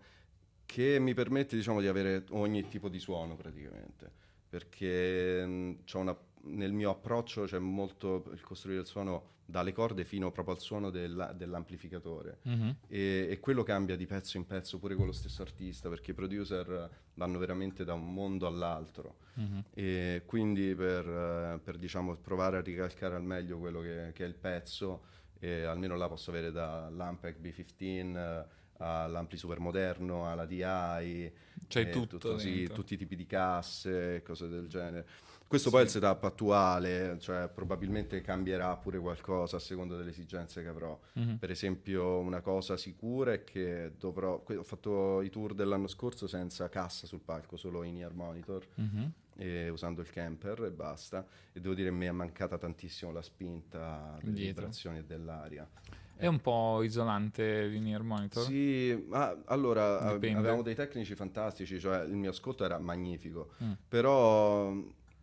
che 0.66 0.98
mi 0.98 1.14
permette 1.14 1.56
diciamo 1.56 1.80
di 1.80 1.86
avere 1.86 2.24
ogni 2.30 2.66
tipo 2.68 2.88
di 2.88 2.98
suono 2.98 3.36
praticamente 3.36 4.10
perché 4.48 5.46
mh, 5.46 5.84
c'ho 5.84 6.00
una- 6.00 6.16
nel 6.46 6.72
mio 6.72 6.90
approccio 6.90 7.44
c'è 7.44 7.58
molto 7.58 8.24
il 8.32 8.40
costruire 8.40 8.80
il 8.80 8.86
suono 8.86 9.34
dalle 9.48 9.72
corde 9.72 10.04
fino 10.04 10.32
proprio 10.32 10.54
al 10.54 10.60
suono 10.60 10.90
della- 10.90 11.32
dell'amplificatore 11.32 12.38
Mhm. 12.42 12.76
e, 12.88 13.28
e 13.30 13.38
quello 13.38 13.62
cambia 13.62 13.94
di 13.96 14.04
pezzo 14.06 14.36
in 14.36 14.44
pezzo 14.46 14.78
pure 14.78 14.96
con 14.96 15.06
lo 15.06 15.12
stesso 15.12 15.42
artista 15.42 15.88
perché 15.88 16.10
i 16.10 16.14
producer 16.14 16.90
vanno 17.14 17.38
veramente 17.38 17.84
da 17.84 17.94
un 17.94 18.12
mondo 18.12 18.46
all'altro 18.48 19.18
Mhm. 19.34 19.64
e 19.72 20.22
quindi 20.26 20.74
per, 20.74 21.60
per, 21.62 21.78
diciamo, 21.78 22.16
provare 22.16 22.56
a 22.56 22.60
ricalcare 22.60 23.14
al 23.14 23.22
meglio 23.22 23.58
quello 23.58 23.80
che, 23.80 24.10
che 24.14 24.24
è 24.24 24.26
il 24.26 24.34
pezzo 24.34 25.02
almeno 25.40 25.94
là 25.96 26.08
posso 26.08 26.30
avere 26.30 26.50
dall'Ampeg 26.50 27.36
B15 27.40 28.16
eh, 28.16 28.44
all'ampli 28.78 29.36
supermoderno 29.38 30.28
alla 30.28 30.44
DI 30.44 30.58
C'hai 30.58 31.32
e 31.68 31.90
tutto 31.90 32.36
sì, 32.38 32.68
tutti 32.72 32.94
i 32.94 32.96
tipi 32.96 33.14
di 33.14 33.26
casse 33.26 34.22
cose 34.24 34.48
del 34.48 34.66
genere 34.66 35.06
questo 35.46 35.70
poi 35.70 35.80
è 35.80 35.84
il 35.84 35.90
setup 35.90 36.24
attuale 36.24 37.18
cioè 37.20 37.48
probabilmente 37.48 38.20
cambierà 38.20 38.76
pure 38.76 38.98
qualcosa 38.98 39.56
a 39.56 39.60
seconda 39.60 39.96
delle 39.96 40.10
esigenze 40.10 40.62
che 40.62 40.68
avrò 40.68 40.98
Mhm. 41.14 41.36
per 41.38 41.50
esempio, 41.50 42.18
una 42.18 42.40
cosa 42.40 42.76
sicura 42.76 43.32
è 43.32 43.44
che 43.44 43.92
dovrò. 43.98 44.42
Ho 44.46 44.62
fatto 44.62 45.22
i 45.22 45.30
tour 45.30 45.54
dell'anno 45.54 45.86
scorso 45.86 46.26
senza 46.26 46.68
cassa 46.68 47.06
sul 47.06 47.20
palco, 47.20 47.56
solo 47.56 47.82
in 47.82 47.96
ear 47.98 48.12
monitor. 48.14 48.66
Mhm. 48.74 49.12
e 49.38 49.68
usando 49.68 50.00
il 50.00 50.08
camper 50.08 50.62
e 50.64 50.70
basta. 50.70 51.26
E 51.52 51.60
devo 51.60 51.74
dire 51.74 51.90
mi 51.90 52.06
è 52.06 52.10
mancata 52.10 52.56
tantissimo 52.56 53.12
la 53.12 53.20
spinta 53.20 54.16
delle 54.22 54.32
Dietro. 54.32 54.54
vibrazioni 54.62 54.98
e 54.98 55.04
dell'aria. 55.04 55.68
È 56.16 56.26
un 56.26 56.40
po' 56.40 56.82
isolante 56.82 57.66
l'in-ear 57.66 58.02
monitor? 58.02 58.42
Sì, 58.44 59.04
ma 59.08 59.36
allora 59.44 60.12
Dipende. 60.14 60.38
avevamo 60.38 60.62
dei 60.62 60.74
tecnici 60.74 61.14
fantastici, 61.14 61.78
cioè 61.78 62.04
il 62.04 62.16
mio 62.16 62.30
ascolto 62.30 62.64
era 62.64 62.78
magnifico, 62.78 63.50
Mm. 63.62 63.72
però 63.86 64.72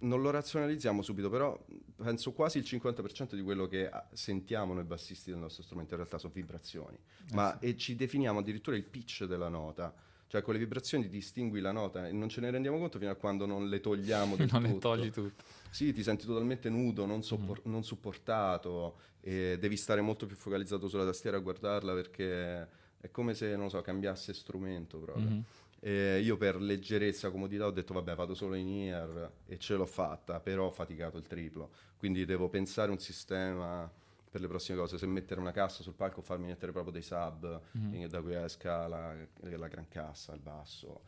non 0.03 0.21
lo 0.21 0.29
razionalizziamo 0.31 1.01
subito, 1.01 1.29
però 1.29 1.57
penso 1.95 2.31
quasi 2.31 2.57
il 2.59 2.65
50% 2.67 3.35
di 3.35 3.41
quello 3.41 3.67
che 3.67 3.89
ah, 3.89 4.07
sentiamo 4.13 4.73
noi 4.73 4.83
bassisti 4.83 5.29
del 5.31 5.39
nostro 5.39 5.63
strumento 5.63 5.91
in 5.93 5.99
realtà 5.99 6.17
sono 6.17 6.33
vibrazioni, 6.33 6.95
Eh 7.29 7.33
ma 7.35 7.59
e 7.59 7.75
ci 7.77 7.95
definiamo 7.95 8.39
addirittura 8.39 8.75
il 8.75 8.83
pitch 8.83 9.25
della 9.25 9.49
nota. 9.49 9.93
Cioè 10.27 10.41
con 10.41 10.53
le 10.53 10.59
vibrazioni 10.59 11.07
distingui 11.09 11.59
la 11.61 11.71
nota 11.71 12.07
e 12.07 12.11
non 12.11 12.27
ce 12.27 12.41
ne 12.41 12.49
rendiamo 12.49 12.79
conto 12.79 12.97
fino 12.97 13.11
a 13.11 13.15
quando 13.15 13.45
non 13.45 13.69
le 13.69 13.79
togliamo 13.81 14.35
del 14.37 14.49
non 14.51 14.63
tutto. 14.63 14.79
togli 14.79 15.11
tutto. 15.11 15.43
Sì, 15.69 15.93
ti 15.93 16.01
senti 16.01 16.25
totalmente 16.25 16.69
nudo, 16.69 17.05
non, 17.05 17.21
soppor- 17.21 17.61
Mm. 17.67 17.71
non 17.71 17.83
supportato 17.83 18.95
e 19.21 19.57
devi 19.59 19.77
stare 19.77 20.01
molto 20.01 20.25
più 20.25 20.35
focalizzato 20.35 20.87
sulla 20.87 21.05
tastiera 21.05 21.37
a 21.37 21.39
guardarla 21.39 21.93
perché 21.93 22.67
è 22.99 23.11
come 23.11 23.33
se, 23.35 23.55
non 23.55 23.69
so, 23.69 23.79
cambiasse 23.81 24.33
strumento 24.33 24.97
proprio. 24.97 25.29
Mhm. 25.29 25.43
E 25.85 26.19
io 26.21 26.37
per 26.37 26.61
leggerezza, 26.61 27.29
comodità 27.29 27.65
ho 27.65 27.71
detto 27.71 27.93
vabbè 27.93 28.15
vado 28.15 28.33
solo 28.35 28.55
in 28.55 28.69
ear 28.69 29.29
e 29.45 29.57
ce 29.59 29.75
l'ho 29.75 29.85
fatta, 29.85 30.39
però 30.39 30.67
ho 30.67 30.71
faticato 30.71 31.17
il 31.17 31.27
triplo, 31.27 31.71
quindi 31.97 32.23
devo 32.23 32.47
pensare 32.47 32.89
un 32.89 32.99
sistema 32.99 33.91
per 34.29 34.39
le 34.39 34.47
prossime 34.47 34.77
cose, 34.77 34.97
se 34.97 35.05
mettere 35.07 35.41
una 35.41 35.51
cassa 35.51 35.83
sul 35.83 35.93
palco 35.93 36.21
farmi 36.21 36.45
mettere 36.47 36.71
proprio 36.71 36.93
dei 36.93 37.01
sub 37.01 37.59
Mhm. 37.73 37.95
in- 37.95 38.07
da 38.09 38.21
cui 38.21 38.33
esca 38.33 38.87
la, 38.87 39.13
la 39.41 39.67
gran 39.67 39.87
cassa, 39.89 40.33
il 40.33 40.39
basso. 40.39 41.01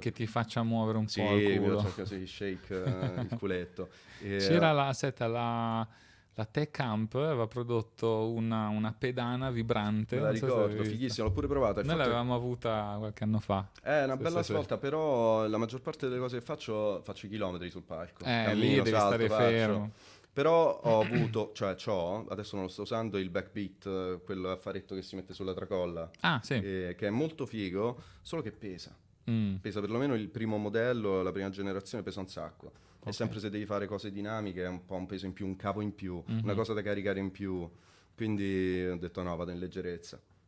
Che 0.00 0.10
ti 0.10 0.26
faccia 0.26 0.64
muovere 0.64 0.98
un 0.98 1.06
Sì, 1.06 1.20
po' 1.20 1.32
il 1.36 1.60
culo. 1.60 1.76
così, 1.94 2.26
shake 2.26 2.74
eh, 2.74 3.20
il 3.22 3.36
culetto. 3.38 3.88
E- 4.20 4.36
C'era 4.36 4.72
la, 4.72 4.88
aspetta, 4.88 5.28
la, 5.28 5.88
la 6.34 6.44
Tech 6.46 6.78
Amp 6.80 7.14
aveva 7.16 7.46
prodotto 7.46 8.30
una, 8.30 8.68
una 8.68 8.92
pedana 8.96 9.50
vibrante. 9.50 10.16
Me 10.16 10.22
la 10.22 10.28
so 10.30 10.36
se 10.36 10.46
ricordo, 10.46 10.66
vista. 10.76 10.84
fighissima, 10.84 11.26
l'ho 11.26 11.32
pure 11.32 11.46
provata. 11.46 11.82
Noi 11.82 11.96
l'avevamo 11.96 12.34
avuta 12.34 12.96
qualche 12.98 13.24
anno 13.24 13.40
fa. 13.40 13.68
È 13.82 14.04
una 14.04 14.16
Sì, 14.16 14.22
bella 14.22 14.42
svolta, 14.42 14.78
però 14.78 15.46
la 15.46 15.58
maggior 15.58 15.80
parte 15.82 16.08
delle 16.08 16.20
cose 16.20 16.38
che 16.38 16.44
faccio 16.44 17.00
faccio 17.02 17.26
i 17.26 17.28
chilometri 17.28 17.68
sul 17.70 17.82
palco. 17.82 18.24
Eh, 18.24 18.38
lì 18.38 18.44
Cammino, 18.44 18.82
devi 18.82 18.96
salto, 18.96 19.24
stare 19.26 19.28
fermo. 19.28 19.90
Però 20.32 20.80
ho 20.82 21.00
avuto, 21.00 21.50
cioè 21.54 21.74
c'ho, 21.74 22.24
adesso 22.28 22.54
non 22.54 22.66
lo 22.66 22.70
sto 22.70 22.82
usando, 22.82 23.18
il 23.18 23.28
backbeat, 23.30 23.86
eh, 23.86 24.20
quell'affaretto 24.24 24.94
che 24.94 25.02
si 25.02 25.16
mette 25.16 25.34
sulla 25.34 25.52
tracolla, 25.52 26.08
Ah, 26.20 26.38
sì. 26.40 26.54
eh, 26.54 26.94
che 26.96 27.08
è 27.08 27.10
molto 27.10 27.46
figo, 27.46 28.00
solo 28.22 28.40
che 28.40 28.52
pesa. 28.52 28.96
Mm. 29.28 29.56
Pesa 29.56 29.80
perlomeno 29.80 30.14
il 30.14 30.28
primo 30.28 30.56
modello, 30.56 31.22
la 31.22 31.32
prima 31.32 31.50
generazione 31.50 32.04
pesa 32.04 32.20
un 32.20 32.28
sacco. 32.28 32.70
E 33.02 33.08
Ok. 33.08 33.14
sempre 33.14 33.40
se 33.40 33.48
devi 33.48 33.64
fare 33.64 33.86
cose 33.86 34.12
dinamiche 34.12 34.62
è 34.64 34.68
un 34.68 34.84
po' 34.84 34.96
un 34.96 35.06
peso 35.06 35.24
in 35.24 35.32
più, 35.32 35.46
un 35.46 35.56
cavo 35.56 35.80
in 35.80 35.94
più, 35.94 36.22
Mhm. 36.26 36.40
una 36.44 36.54
cosa 36.54 36.74
da 36.74 36.82
caricare 36.82 37.18
in 37.18 37.30
più. 37.30 37.68
Quindi 38.14 38.86
ho 38.86 38.96
detto 38.96 39.22
no, 39.22 39.34
vado 39.36 39.50
in 39.50 39.58
leggerezza. 39.58 40.20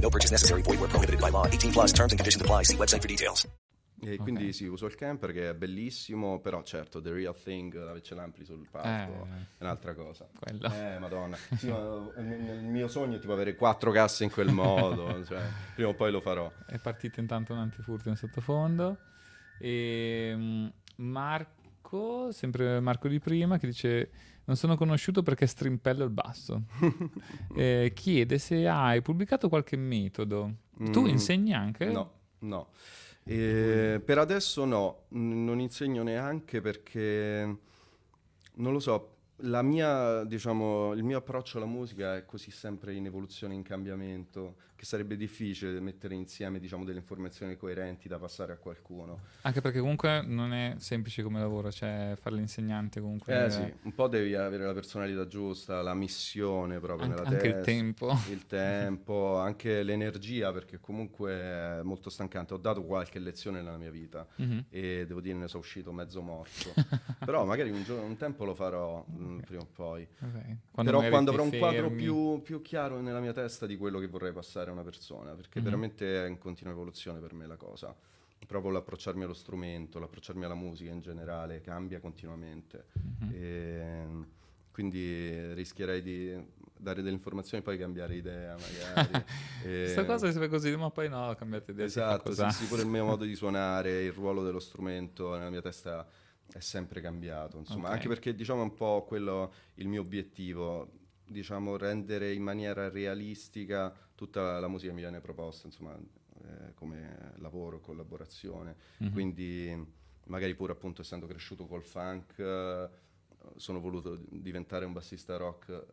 No 0.00 0.08
purchase 0.10 0.30
necessary. 0.32 0.62
Void 0.62 0.78
were 0.80 0.88
prohibited 0.88 1.20
by 1.20 1.30
law. 1.30 1.46
18 1.46 1.72
plus 1.72 1.92
terms 1.92 2.12
and 2.12 2.18
conditions 2.18 2.42
apply. 2.42 2.62
See 2.64 2.76
website 2.76 3.00
for 3.00 3.08
details. 3.08 3.46
E 3.98 4.18
quindi 4.18 4.52
sì, 4.52 4.66
uso 4.66 4.84
il 4.84 4.94
camper 4.94 5.32
che 5.32 5.48
è 5.48 5.54
bellissimo, 5.54 6.38
però 6.40 6.62
certo, 6.62 7.00
the 7.00 7.10
real 7.12 7.34
thing, 7.34 7.74
averci 7.74 8.14
l'ampli 8.14 8.44
sul 8.44 8.68
palco, 8.70 9.24
Eh. 9.24 9.56
è 9.56 9.62
un'altra 9.62 9.94
cosa. 9.94 10.28
Quello. 10.38 10.70
Eh, 10.70 10.98
madonna. 10.98 11.34
Sì, 11.56 11.68
ma 11.68 12.10
nel 12.16 12.40
nel 12.40 12.62
mio 12.64 12.88
sogno 12.88 13.16
è 13.16 13.18
tipo 13.18 13.32
avere 13.32 13.54
quattro 13.56 13.90
casse 13.92 14.24
in 14.24 14.30
quel 14.30 14.50
modo, 14.52 15.24
cioè, 15.24 15.40
prima 15.74 15.88
o 15.88 15.94
poi 15.94 16.10
lo 16.12 16.20
farò. 16.20 16.52
È 16.66 16.78
partito 16.78 17.20
intanto 17.20 17.54
un 17.54 17.60
antifurto 17.60 18.10
in 18.10 18.16
sottofondo. 18.16 18.98
E 19.58 20.32
mm, 20.36 20.66
Marco, 20.96 22.30
sempre 22.32 22.78
Marco 22.80 23.08
di 23.08 23.18
prima, 23.18 23.56
che 23.58 23.66
dice: 23.66 24.10
Non 24.46 24.56
sono 24.56 24.76
conosciuto 24.76 25.22
perché 25.22 25.46
strimpello 25.46 26.04
il 26.04 26.10
basso. 26.10 26.62
Eh, 27.54 27.92
chiede 27.94 28.38
se 28.38 28.68
hai 28.68 29.00
pubblicato 29.02 29.48
qualche 29.48 29.76
metodo. 29.76 30.52
Tu 30.76 31.02
Mm, 31.02 31.06
insegni 31.06 31.52
anche? 31.54 31.86
No, 31.86 32.10
no. 32.40 32.68
E 33.24 34.00
per 34.04 34.18
adesso 34.18 34.64
no, 34.66 35.04
n- 35.10 35.44
non 35.44 35.58
insegno 35.58 36.02
neanche 36.02 36.60
perché 36.60 37.56
non 38.54 38.72
lo 38.72 38.78
so. 38.78 39.14
La 39.40 39.62
mia, 39.62 40.22
diciamo, 40.24 40.92
il 40.92 41.02
mio 41.02 41.18
approccio 41.18 41.56
alla 41.56 41.66
musica 41.66 42.16
è 42.16 42.24
così 42.24 42.50
sempre 42.50 42.94
in 42.94 43.06
evoluzione, 43.06 43.54
in 43.54 43.62
cambiamento, 43.62 44.56
che 44.76 44.84
sarebbe 44.84 45.16
difficile 45.16 45.80
mettere 45.80 46.14
insieme, 46.14 46.60
diciamo, 46.60 46.84
delle 46.84 46.98
informazioni 46.98 47.56
coerenti 47.56 48.08
da 48.08 48.18
passare 48.18 48.52
a 48.52 48.56
qualcuno. 48.56 49.20
Anche 49.42 49.60
perché 49.60 49.80
comunque 49.80 50.22
non 50.22 50.52
è 50.52 50.74
semplice 50.78 51.22
come 51.22 51.40
lavoro, 51.40 51.72
cioè 51.72 52.14
fare 52.20 52.36
l'insegnante 52.36 53.00
comunque. 53.00 53.46
Eh 53.46 53.50
sì, 53.50 53.74
un 53.82 53.94
po' 53.94 54.06
devi 54.08 54.34
avere 54.34 54.64
la 54.64 54.74
personalità 54.74 55.26
giusta, 55.26 55.80
la 55.82 55.94
missione 55.94 56.78
proprio 56.78 57.08
Anche- 57.08 57.22
nella 57.22 57.28
anche 57.36 57.46
il 57.46 57.52
testa. 57.54 57.70
tempo. 57.70 58.18
Il 58.30 58.46
tempo, 58.46 59.36
anche 59.38 59.82
l'energia, 59.82 60.52
perché 60.52 60.78
comunque 60.78 61.32
è 61.32 61.80
molto 61.82 62.10
stancante. 62.10 62.54
Ho 62.54 62.58
dato 62.58 62.84
qualche 62.84 63.18
lezione 63.18 63.62
nella 63.62 63.78
mia 63.78 63.90
vita 63.90 64.26
Mhm. 64.36 64.66
e 64.68 65.04
devo 65.06 65.20
dire 65.20 65.36
ne 65.38 65.48
sono 65.48 65.62
uscito 65.62 65.92
mezzo 65.92 66.20
morto. 66.20 66.72
Però 67.24 67.44
magari 67.46 67.70
un, 67.70 67.82
giorno, 67.82 68.04
un 68.04 68.16
tempo 68.16 68.44
lo 68.44 68.54
farò 68.54 69.04
mh, 69.06 69.38
prima 69.40 69.62
o 69.62 69.68
poi. 69.72 70.02
Ok. 70.20 70.30
Quando 70.70 70.92
Però 70.92 71.08
quando 71.08 71.30
avrò 71.30 71.42
un 71.44 71.56
quadro 71.58 71.88
fermi. 71.88 71.96
più, 72.02 72.42
più 72.42 72.60
chiaro 72.62 73.00
nella 73.00 73.20
mia 73.20 73.32
testa 73.32 73.64
di 73.66 73.76
quello 73.76 73.98
che 73.98 74.06
vorrei 74.08 74.32
passare 74.32 74.65
a 74.70 74.72
una 74.72 74.82
persona, 74.82 75.34
perché 75.34 75.58
Mhm. 75.58 75.64
veramente 75.64 76.24
è 76.24 76.28
in 76.28 76.38
continua 76.38 76.72
evoluzione 76.72 77.20
per 77.20 77.32
me 77.32 77.46
la 77.46 77.56
cosa. 77.56 77.94
Proprio 78.46 78.70
l'approcciarmi 78.70 79.24
allo 79.24 79.34
strumento, 79.34 79.98
l'approcciarmi 79.98 80.44
alla 80.44 80.54
musica 80.54 80.92
in 80.92 81.00
generale 81.00 81.60
cambia 81.60 81.98
continuamente. 82.00 82.84
Mhm. 83.20 83.30
E, 83.32 84.06
quindi 84.70 85.54
rischierei 85.54 86.02
di 86.02 86.46
dare 86.78 87.00
delle 87.02 87.14
informazioni 87.14 87.62
e 87.62 87.66
poi 87.66 87.78
cambiare 87.78 88.14
idea 88.14 88.56
magari. 88.56 89.24
Questa 89.62 90.04
cosa 90.04 90.30
si 90.30 90.38
fa 90.38 90.48
così, 90.48 90.76
ma 90.76 90.90
poi 90.90 91.08
no, 91.08 91.34
cambiate 91.36 91.70
idea. 91.72 91.86
Esatto, 91.86 92.32
sì, 92.32 92.66
pure 92.66 92.82
il 92.82 92.88
mio 92.88 93.04
modo 93.06 93.24
di 93.24 93.34
suonare, 93.34 94.02
il 94.04 94.12
ruolo 94.12 94.44
dello 94.44 94.60
strumento 94.60 95.34
nella 95.36 95.50
mia 95.50 95.62
testa 95.62 96.06
è 96.52 96.60
sempre 96.60 97.00
cambiato, 97.00 97.58
insomma, 97.58 97.86
Ok. 97.88 97.94
anche 97.94 98.08
perché 98.08 98.34
diciamo 98.34 98.62
un 98.62 98.74
po' 98.74 99.04
quello 99.08 99.52
il 99.76 99.88
mio 99.88 100.02
obiettivo, 100.02 100.90
diciamo 101.26 101.76
rendere 101.76 102.32
in 102.32 102.42
maniera 102.42 102.88
realistica 102.88 103.92
tutta 104.14 104.58
la 104.60 104.68
musica 104.68 104.90
che 104.90 104.94
mi 104.96 105.02
viene 105.02 105.20
proposta, 105.20 105.66
insomma, 105.66 105.96
eh, 105.96 106.74
come 106.74 107.32
lavoro, 107.36 107.80
collaborazione. 107.80 108.76
Mhm. 108.98 109.12
Quindi 109.12 109.94
magari 110.26 110.54
pure 110.54 110.72
appunto 110.72 111.02
essendo 111.02 111.26
cresciuto 111.26 111.66
col 111.66 111.84
funk 111.84 112.38
eh, 112.38 112.88
sono 113.56 113.80
voluto 113.80 114.18
diventare 114.28 114.84
un 114.84 114.92
bassista 114.92 115.36
rock 115.36 115.84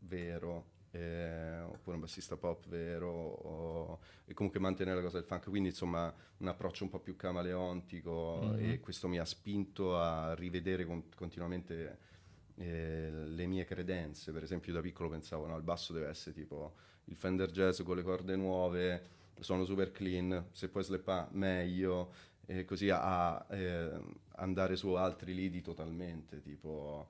vero 0.00 0.74
eh, 0.90 1.60
oppure 1.60 1.94
un 1.96 2.00
bassista 2.00 2.36
pop 2.36 2.66
vero 2.68 3.08
o- 3.10 3.98
e 4.24 4.34
comunque 4.34 4.58
mantenere 4.60 4.96
la 4.96 5.02
cosa 5.02 5.18
del 5.18 5.26
funk 5.26 5.48
quindi 5.48 5.68
insomma 5.68 6.12
un 6.38 6.48
approccio 6.48 6.82
un 6.84 6.90
po' 6.90 6.98
più 7.00 7.14
camaleontico 7.16 8.40
Mhm. 8.54 8.70
e 8.70 8.80
questo 8.80 9.06
mi 9.06 9.18
ha 9.18 9.24
spinto 9.24 9.96
a 9.98 10.34
rivedere 10.34 10.84
con- 10.84 11.04
continuamente 11.14 11.98
eh, 12.56 13.10
le 13.10 13.46
mie 13.46 13.64
credenze 13.64 14.32
per 14.32 14.42
esempio 14.42 14.72
io 14.72 14.78
da 14.78 14.84
piccolo 14.84 15.08
pensavo 15.08 15.46
no 15.46 15.56
il 15.56 15.62
basso 15.62 15.92
deve 15.92 16.08
essere 16.08 16.34
tipo 16.34 16.74
il 17.04 17.16
Fender 17.16 17.50
Jazz 17.50 17.82
con 17.82 17.96
le 17.96 18.02
corde 18.02 18.36
nuove 18.36 19.02
sono 19.40 19.64
super 19.64 19.92
clean 19.92 20.46
se 20.52 20.68
puoi 20.68 20.82
slappare 20.82 21.28
meglio 21.32 22.12
e 22.46 22.64
così 22.64 22.88
a 22.90 23.44
eh, 23.50 23.90
andare 24.36 24.76
su 24.76 24.88
altri 24.90 25.34
lidi 25.34 25.60
totalmente 25.60 26.40
tipo 26.40 27.08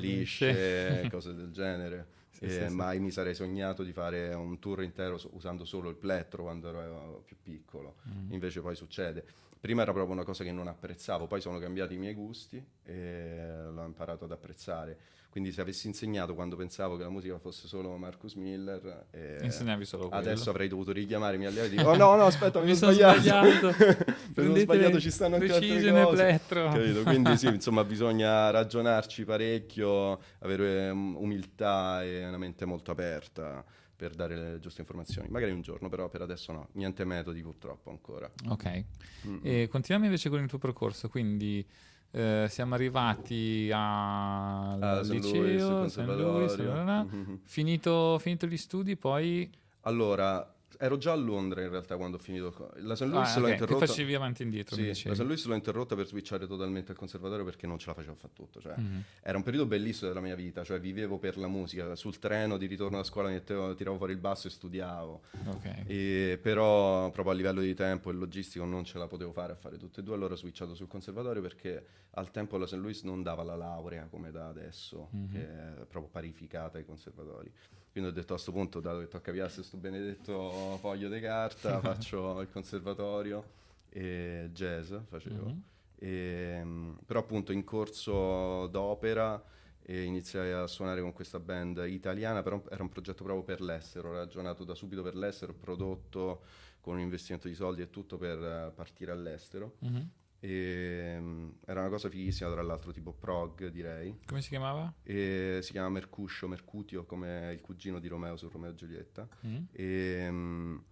Delisce, 0.00 0.52
Delisce. 0.52 1.10
cose 1.10 1.34
del 1.34 1.50
genere. 1.50 2.20
Sì, 2.32 2.48
sì, 2.48 2.66
sì. 2.66 2.74
mai 2.74 2.98
mi 2.98 3.12
sarei 3.12 3.36
sognato 3.36 3.84
di 3.84 3.92
fare 3.92 4.32
un 4.34 4.58
tour 4.58 4.82
intero 4.82 5.20
usando 5.32 5.64
solo 5.64 5.90
il 5.90 5.96
plettro 5.96 6.42
quando 6.42 6.70
ero 6.70 7.22
più 7.24 7.36
piccolo. 7.40 7.96
Mm. 8.08 8.32
Invece 8.32 8.60
poi 8.60 8.74
succede. 8.74 9.24
Prima 9.62 9.82
era 9.82 9.92
proprio 9.92 10.12
una 10.12 10.24
cosa 10.24 10.42
che 10.42 10.50
non 10.50 10.66
apprezzavo, 10.66 11.28
poi 11.28 11.40
sono 11.40 11.60
cambiati 11.60 11.94
i 11.94 11.96
miei 11.96 12.14
gusti 12.14 12.60
e 12.82 13.46
l'ho 13.70 13.84
imparato 13.84 14.24
ad 14.24 14.32
apprezzare. 14.32 14.98
Quindi 15.30 15.52
se 15.52 15.60
avessi 15.60 15.86
insegnato 15.86 16.34
quando 16.34 16.56
pensavo 16.56 16.96
che 16.96 17.04
la 17.04 17.10
musica 17.10 17.38
fosse 17.38 17.68
solo 17.68 17.96
Marcus 17.96 18.34
Miller, 18.34 19.06
eh, 19.12 19.38
Insegnavi 19.42 19.84
solo 19.84 20.08
quello. 20.08 20.20
adesso 20.20 20.50
avrei 20.50 20.66
dovuto 20.66 20.90
richiamare 20.90 21.36
i 21.36 21.38
miei 21.38 21.52
allievi 21.52 21.66
e 21.68 21.70
dire, 21.76 21.84
oh 21.86 21.94
no, 21.94 22.16
no, 22.16 22.24
aspetta, 22.24 22.58
mi, 22.58 22.66
Mi 22.66 22.74
sono 22.74 22.90
sbagliato. 22.90 23.70
sbagliato. 23.70 24.12
mi 24.42 24.58
sbagliato, 24.58 24.98
ci 25.00 25.10
stanno 25.12 25.36
anche 25.36 25.52
altre 25.52 25.92
cose. 25.92 26.14
plettro. 26.16 26.68
Capito? 26.72 27.02
Quindi 27.04 27.36
sì, 27.36 27.46
insomma, 27.54 27.84
bisogna 27.84 28.50
ragionarci 28.50 29.24
parecchio, 29.24 30.18
avere 30.40 30.90
um, 30.90 31.14
umiltà 31.16 32.02
e 32.02 32.26
una 32.26 32.36
mente 32.36 32.64
molto 32.64 32.90
aperta 32.90 33.64
per 34.02 34.14
dare 34.14 34.34
le 34.34 34.58
giuste 34.58 34.80
informazioni. 34.80 35.28
Magari 35.28 35.52
un 35.52 35.60
giorno, 35.60 35.88
però 35.88 36.08
per 36.08 36.22
adesso 36.22 36.50
no, 36.50 36.68
niente 36.72 37.04
metodi 37.04 37.40
purtroppo 37.40 37.90
ancora. 37.90 38.28
Ok. 38.48 38.84
Mm. 39.28 39.38
E 39.42 39.68
continuiamo 39.68 40.06
invece 40.06 40.28
con 40.28 40.40
il 40.42 40.48
tuo 40.48 40.58
percorso, 40.58 41.08
quindi 41.08 41.64
eh, 42.10 42.46
siamo 42.48 42.74
arrivati 42.74 43.70
al 43.72 44.82
Ah, 44.82 45.00
liceo, 45.02 45.86
bla 45.94 46.82
bla. 46.82 47.02
Mhm. 47.04 47.40
finito, 47.44 48.18
finito 48.18 48.46
gli 48.48 48.56
studi, 48.56 48.96
poi... 48.96 49.48
Allora, 49.82 50.52
ero 50.84 50.96
già 50.96 51.12
a 51.12 51.14
Londra 51.14 51.62
in 51.62 51.70
realtà 51.70 51.96
quando 51.96 52.16
ho 52.16 52.20
finito. 52.20 52.72
La 52.78 52.96
St. 52.96 53.02
Louis 53.04 53.36
Ah, 53.36 53.38
l'ho 53.38 53.46
ok, 53.46 53.52
interrotta. 53.52 53.78
Che 53.80 53.86
facevi 53.86 54.14
avanti 54.14 54.42
e 54.42 54.44
indietro, 54.46 54.74
Sì, 54.74 54.86
la 55.08 55.14
St. 55.14 55.20
Louis 55.22 55.44
l'ho 55.46 55.54
interrotta 55.54 55.94
per 55.94 56.06
switchare 56.06 56.46
totalmente 56.48 56.90
al 56.90 56.96
conservatorio 56.98 57.44
perché 57.44 57.68
non 57.68 57.78
ce 57.78 57.86
la 57.86 57.94
facevo 57.94 58.12
a 58.14 58.16
fare 58.16 58.32
tutto. 58.34 58.60
Cioè, 58.60 58.74
Mhm. 58.76 59.02
Era 59.22 59.36
un 59.36 59.44
periodo 59.44 59.66
bellissimo 59.66 60.08
della 60.08 60.20
mia 60.20 60.34
vita, 60.34 60.64
cioè 60.64 60.80
vivevo 60.80 61.18
per 61.18 61.38
la 61.38 61.46
musica. 61.46 61.94
Sul 61.94 62.18
treno 62.18 62.56
di 62.56 62.66
ritorno 62.66 62.96
da 62.96 63.04
scuola 63.04 63.28
mettevo- 63.28 63.74
tiravo 63.74 63.96
fuori 63.96 64.12
il 64.12 64.18
basso 64.18 64.48
e 64.48 64.50
studiavo. 64.50 65.20
Ok. 65.46 65.84
E 65.86 66.38
però 66.42 67.10
proprio 67.12 67.32
a 67.32 67.36
livello 67.36 67.60
di 67.60 67.74
tempo 67.74 68.10
e 68.10 68.14
logistico 68.14 68.64
non 68.64 68.84
ce 68.84 68.98
la 68.98 69.06
potevo 69.06 69.30
fare 69.32 69.52
a 69.52 69.56
fare 69.56 69.76
tutte 69.78 70.00
e 70.00 70.02
due, 70.02 70.14
allora 70.16 70.34
ho 70.34 70.36
switchato 70.36 70.74
sul 70.74 70.88
conservatorio 70.88 71.40
perché 71.42 71.86
al 72.14 72.30
tempo 72.32 72.56
la 72.58 72.66
St. 72.66 72.74
Louis 72.74 73.02
non 73.04 73.22
dava 73.22 73.44
la 73.44 73.54
laurea 73.56 74.06
come 74.10 74.32
da 74.32 74.48
adesso, 74.48 75.08
Mhm. 75.12 75.32
che 75.32 75.40
è 75.40 75.84
proprio 75.86 76.08
parificata 76.10 76.78
ai 76.78 76.84
conservatori. 76.84 77.50
Quindi 77.92 78.08
ho 78.08 78.12
detto 78.12 78.32
a 78.32 78.36
questo 78.36 78.52
punto, 78.52 78.80
dato 78.80 79.00
che 79.00 79.08
tocca 79.08 79.32
piasse 79.32 79.56
questo 79.56 79.76
benedetto 79.76 80.78
foglio 80.80 81.10
di 81.10 81.20
carta, 81.20 81.78
faccio 81.80 82.40
il 82.40 82.50
conservatorio 82.50 83.44
e 83.90 84.48
jazz 84.52 84.94
facevo. 85.08 85.44
Mhm. 85.44 85.62
E, 85.98 86.60
mm, 86.64 86.92
però 87.04 87.20
appunto 87.20 87.52
in 87.52 87.64
corso 87.64 88.66
d'opera 88.68 89.44
e 89.82 90.04
iniziai 90.04 90.52
a 90.52 90.66
suonare 90.66 91.02
con 91.02 91.12
questa 91.12 91.38
band 91.38 91.84
italiana, 91.86 92.42
però 92.42 92.62
era 92.70 92.82
un 92.82 92.88
progetto 92.88 93.24
proprio 93.24 93.44
per 93.44 93.60
l'estero, 93.60 94.12
ragionato 94.12 94.64
da 94.64 94.74
subito 94.74 95.02
per 95.02 95.14
l'estero, 95.14 95.52
prodotto 95.52 96.42
con 96.80 96.94
un 96.94 97.00
investimento 97.00 97.46
di 97.46 97.54
soldi 97.54 97.82
e 97.82 97.90
tutto 97.90 98.16
per 98.16 98.38
eh, 98.42 98.72
partire 98.74 99.12
all'estero. 99.12 99.74
Mhm. 99.80 100.10
E, 100.44 101.16
mm, 101.20 101.50
era 101.64 101.82
una 101.82 101.88
cosa 101.88 102.08
fighissima, 102.08 102.50
tra 102.50 102.62
l'altro 102.62 102.90
tipo 102.90 103.12
prog 103.12 103.68
direi. 103.68 104.18
Come 104.26 104.42
si 104.42 104.48
chiamava? 104.48 104.92
E 105.04 105.60
si 105.62 105.70
chiama 105.70 105.88
Mercuscio, 105.88 106.48
Mercutio 106.48 107.04
come 107.04 107.52
il 107.52 107.60
cugino 107.60 108.00
di 108.00 108.08
Romeo 108.08 108.36
su 108.36 108.48
Romeo 108.48 108.70
e 108.70 108.74
Giulietta. 108.74 109.28
Mm. 109.46 109.64
E, 109.70 110.28
mm, 110.28 110.76
e 110.76 110.91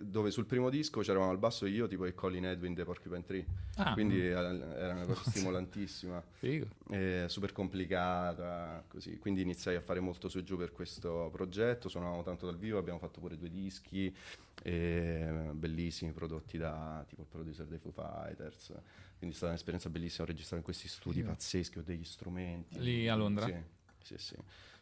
dove 0.00 0.32
sul 0.32 0.44
primo 0.44 0.70
disco 0.70 1.02
c'eravamo 1.02 1.30
al 1.30 1.38
basso 1.38 1.64
io 1.64 1.86
tipo 1.86 2.04
e 2.04 2.12
Colin 2.12 2.46
Edwin 2.46 2.74
dei 2.74 2.84
Porcupine 2.84 3.24
Tree. 3.24 3.46
Ah. 3.76 3.92
Quindi 3.92 4.18
eh, 4.20 4.30
era 4.30 4.94
una 4.94 5.04
cosa 5.04 5.22
stimolantissima. 5.30 6.22
Eh, 6.90 7.26
super 7.28 7.52
complicata, 7.52 8.82
così. 8.88 9.18
Quindi 9.18 9.42
iniziai 9.42 9.76
a 9.76 9.80
fare 9.80 10.00
molto 10.00 10.28
su 10.28 10.38
e 10.38 10.42
giù 10.42 10.56
per 10.56 10.72
questo 10.72 11.28
progetto, 11.30 11.88
suonavamo 11.88 12.24
tanto 12.24 12.46
dal 12.46 12.58
vivo, 12.58 12.78
abbiamo 12.78 12.98
fatto 12.98 13.20
pure 13.20 13.36
due 13.36 13.50
dischi, 13.50 14.12
eh, 14.64 15.50
bellissimi, 15.52 16.10
prodotti 16.10 16.58
da 16.58 17.04
tipo 17.08 17.22
il 17.22 17.28
producer 17.28 17.66
dei 17.66 17.78
Foo 17.78 17.92
Fighters. 17.92 18.72
Quindi 19.16 19.34
è 19.34 19.38
stata 19.38 19.52
un'esperienza 19.52 19.90
bellissima 19.90 20.26
registrare 20.26 20.58
in 20.58 20.64
questi 20.64 20.88
studi 20.88 21.20
Figo. 21.20 21.28
pazzeschi, 21.28 21.78
ho 21.78 21.82
degli 21.82 22.04
strumenti. 22.04 22.80
Lì 22.80 23.08
a 23.08 23.14
Londra? 23.14 23.46
Sì, 23.46 23.54
sì, 24.02 24.14
sì. 24.18 24.36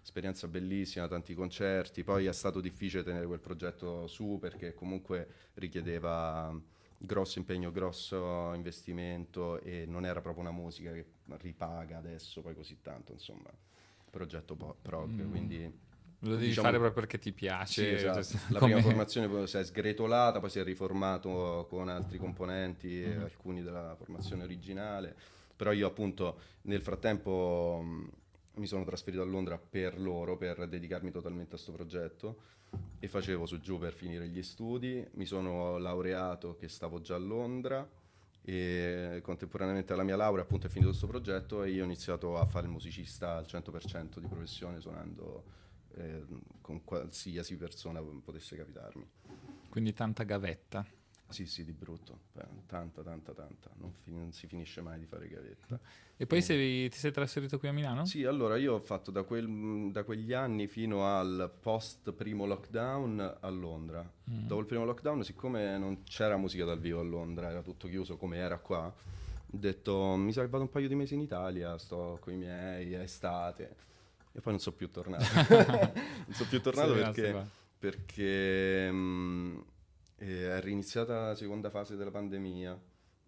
Esperienza 0.06 0.46
bellissima, 0.46 1.08
tanti 1.08 1.34
concerti. 1.34 2.04
Poi 2.04 2.26
è 2.26 2.32
stato 2.32 2.60
difficile 2.60 3.02
tenere 3.02 3.26
quel 3.26 3.40
progetto 3.40 4.06
su 4.06 4.38
perché 4.40 4.72
comunque 4.72 5.26
richiedeva 5.54 6.56
grosso 6.96 7.40
impegno, 7.40 7.72
grosso 7.72 8.52
investimento 8.54 9.60
e 9.62 9.84
non 9.84 10.06
era 10.06 10.20
proprio 10.20 10.42
una 10.44 10.52
musica 10.52 10.92
che 10.92 11.06
ripaga 11.38 11.98
adesso 11.98 12.40
poi 12.40 12.54
così 12.54 12.78
tanto, 12.82 13.10
insomma, 13.10 13.50
progetto 14.08 14.54
po- 14.54 14.76
prog, 14.80 15.10
Mm. 15.24 15.28
quindi 15.30 15.78
Lo 16.20 16.30
devi 16.36 16.46
diciamo- 16.46 16.68
fare 16.68 16.78
proprio 16.78 16.92
perché 17.02 17.18
ti 17.18 17.32
piace. 17.32 17.98
Sì, 17.98 18.04
esatto. 18.06 18.22
cioè, 18.22 18.40
La 18.52 18.58
come- 18.60 18.74
prima 18.74 18.86
formazione 18.88 19.46
si 19.48 19.56
è 19.56 19.64
sgretolata, 19.64 20.38
poi 20.38 20.50
si 20.50 20.60
è 20.60 20.62
riformato 20.62 21.66
con 21.68 21.88
altri 21.88 22.18
componenti, 22.18 23.02
Mhm. 23.04 23.22
alcuni 23.24 23.60
della 23.60 23.96
formazione 23.96 24.44
originale. 24.44 25.16
Però 25.56 25.72
io 25.72 25.88
appunto 25.88 26.38
nel 26.62 26.80
frattempo 26.80 27.84
mi 28.56 28.66
sono 28.66 28.84
trasferito 28.84 29.22
a 29.22 29.26
Londra 29.26 29.58
per 29.58 30.00
loro, 30.00 30.36
per 30.36 30.66
dedicarmi 30.66 31.10
totalmente 31.10 31.54
a 31.54 31.56
questo 31.56 31.72
progetto 31.72 32.54
e 32.98 33.08
facevo 33.08 33.46
su 33.46 33.60
giù 33.60 33.78
per 33.78 33.92
finire 33.92 34.28
gli 34.28 34.42
studi. 34.42 35.06
Mi 35.12 35.26
sono 35.26 35.78
laureato 35.78 36.56
che 36.56 36.68
stavo 36.68 37.00
già 37.00 37.14
a 37.14 37.18
Londra 37.18 37.88
e 38.42 39.20
contemporaneamente 39.22 39.92
alla 39.92 40.04
mia 40.04 40.16
laurea 40.16 40.44
appunto 40.44 40.66
è 40.66 40.70
finito 40.70 40.90
questo 40.90 41.08
progetto 41.08 41.64
e 41.64 41.70
io 41.70 41.82
ho 41.82 41.84
iniziato 41.84 42.38
a 42.38 42.44
fare 42.44 42.66
il 42.66 42.72
musicista 42.72 43.36
al 43.36 43.44
100% 43.44 44.18
di 44.20 44.26
professione 44.28 44.80
suonando 44.80 45.44
eh, 45.96 46.24
con 46.60 46.84
qualsiasi 46.84 47.56
persona 47.56 48.00
potesse 48.00 48.56
capitarmi. 48.56 49.08
Quindi 49.68 49.92
tanta 49.92 50.22
gavetta. 50.22 50.86
Sì, 51.28 51.44
sì, 51.46 51.64
di 51.64 51.72
brutto, 51.72 52.20
tanta, 52.66 53.02
tanta, 53.02 53.32
tanta, 53.32 53.70
non, 53.78 53.92
fi- 53.92 54.12
non 54.12 54.32
si 54.32 54.46
finisce 54.46 54.80
mai 54.80 54.98
di 54.98 55.06
fare 55.06 55.28
gavetta. 55.28 55.78
E 56.16 56.24
poi 56.26 56.40
sei- 56.40 56.88
ti 56.88 56.96
sei 56.98 57.10
trasferito 57.10 57.58
qui 57.58 57.68
a 57.68 57.72
Milano? 57.72 58.04
Sì, 58.06 58.24
allora 58.24 58.56
io 58.56 58.74
ho 58.74 58.78
fatto 58.78 59.10
da, 59.10 59.22
quel- 59.24 59.90
da 59.90 60.04
quegli 60.04 60.32
anni 60.32 60.66
fino 60.68 61.04
al 61.04 61.52
post 61.60 62.12
primo 62.12 62.46
lockdown 62.46 63.38
a 63.40 63.48
Londra. 63.50 64.00
Mm. 64.30 64.46
Dopo 64.46 64.60
il 64.60 64.66
primo 64.66 64.84
lockdown, 64.84 65.24
siccome 65.24 65.76
non 65.78 66.04
c'era 66.04 66.36
musica 66.36 66.64
dal 66.64 66.78
vivo 66.78 67.00
a 67.00 67.04
Londra, 67.04 67.50
era 67.50 67.62
tutto 67.62 67.88
chiuso 67.88 68.16
come 68.16 68.36
era 68.38 68.58
qua, 68.58 68.86
ho 68.86 68.94
detto 69.58 70.14
mi 70.16 70.32
che 70.32 70.46
vado 70.46 70.64
un 70.64 70.70
paio 70.70 70.88
di 70.88 70.94
mesi 70.94 71.14
in 71.14 71.20
Italia, 71.20 71.76
sto 71.76 72.18
con 72.20 72.32
i 72.32 72.36
miei, 72.36 72.92
è 72.92 73.00
estate. 73.00 73.76
E 74.32 74.40
poi 74.40 74.52
non 74.52 74.60
sono 74.60 74.76
più 74.78 74.90
tornato. 74.90 75.24
non 75.34 76.32
sono 76.32 76.48
più 76.48 76.60
tornato 76.60 76.92
perché, 76.92 77.46
perché 77.78 78.90
mm, 78.90 79.58
è 80.16 80.60
riniziata 80.60 81.26
la 81.28 81.34
seconda 81.34 81.70
fase 81.70 81.96
della 81.96 82.10
pandemia. 82.10 82.80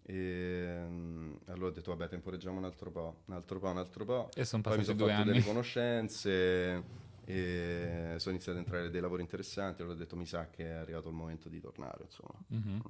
E 0.03 0.75
mm, 0.87 1.33
allora 1.45 1.67
ho 1.67 1.71
detto, 1.71 1.91
vabbè, 1.95 2.09
temporeggiamo 2.09 2.57
un 2.57 2.65
altro 2.65 2.89
po', 2.91 3.21
un 3.25 3.33
altro 3.35 3.59
po', 3.59 3.67
un 3.69 3.77
altro 3.77 4.05
po'. 4.05 4.29
E 4.35 4.43
son 4.45 4.61
Poi 4.61 4.71
mi 4.73 4.77
passati 4.79 4.97
sono 4.97 4.97
due 4.97 5.07
fatto 5.09 5.21
anni. 5.21 5.31
delle 5.33 5.45
conoscenze 5.45 6.83
e 7.25 8.15
sono 8.17 8.33
iniziati 8.33 8.57
ad 8.57 8.65
entrare 8.65 8.89
dei 8.89 9.01
lavori 9.01 9.21
interessanti. 9.21 9.81
Allora 9.81 9.95
ho 9.95 9.99
detto, 9.99 10.15
mi 10.15 10.25
sa 10.25 10.49
che 10.49 10.65
è 10.65 10.71
arrivato 10.71 11.09
il 11.09 11.15
momento 11.15 11.47
di 11.47 11.59
tornare, 11.59 12.05
insomma. 12.05 12.33
Mhm. 12.47 12.81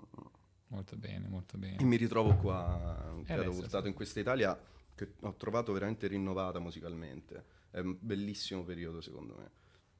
Molto 0.68 0.96
bene, 0.96 1.28
molto 1.28 1.58
bene. 1.58 1.78
E 1.78 1.84
mi 1.84 1.98
ritrovo 1.98 2.36
qua, 2.36 3.14
Eh, 3.20 3.24
catapultato 3.24 3.64
adesso 3.66 3.82
sì. 3.82 3.88
in 3.88 3.94
questa 3.94 4.20
Italia 4.20 4.58
che 4.96 5.14
ho 5.20 5.34
trovato 5.36 5.74
veramente 5.74 6.08
rinnovata 6.08 6.60
musicalmente. 6.60 7.44
È 7.72 7.80
un 7.80 7.98
bellissimo 8.00 8.64
periodo 8.64 9.02
secondo 9.02 9.36
me, 9.36 9.50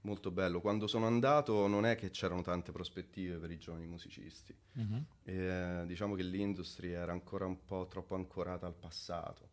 molto 0.10 0.32
bello. 0.32 0.60
Quando 0.60 0.88
sono 0.88 1.06
andato 1.06 1.68
non 1.68 1.86
è 1.86 1.96
che 1.96 2.10
c'erano 2.10 2.42
tante 2.42 2.72
prospettive 2.72 3.38
per 3.38 3.52
i 3.52 3.58
giovani 3.58 3.86
musicisti. 3.86 4.54
Mhm. 4.74 5.06
E, 5.24 5.84
diciamo 5.86 6.16
che 6.16 6.24
l'industria 6.24 7.00
era 7.02 7.12
ancora 7.12 7.46
un 7.46 7.64
po' 7.64 7.88
troppo 7.88 8.16
ancorata 8.16 8.66
al 8.66 8.74
passato. 8.74 9.50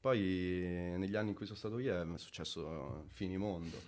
Poi 0.00 0.18
negli 0.18 1.14
anni 1.14 1.28
in 1.28 1.34
cui 1.36 1.46
sono 1.46 1.56
stato 1.56 1.78
io 1.78 2.14
è 2.14 2.18
successo 2.18 3.04
finimondo. 3.12 3.80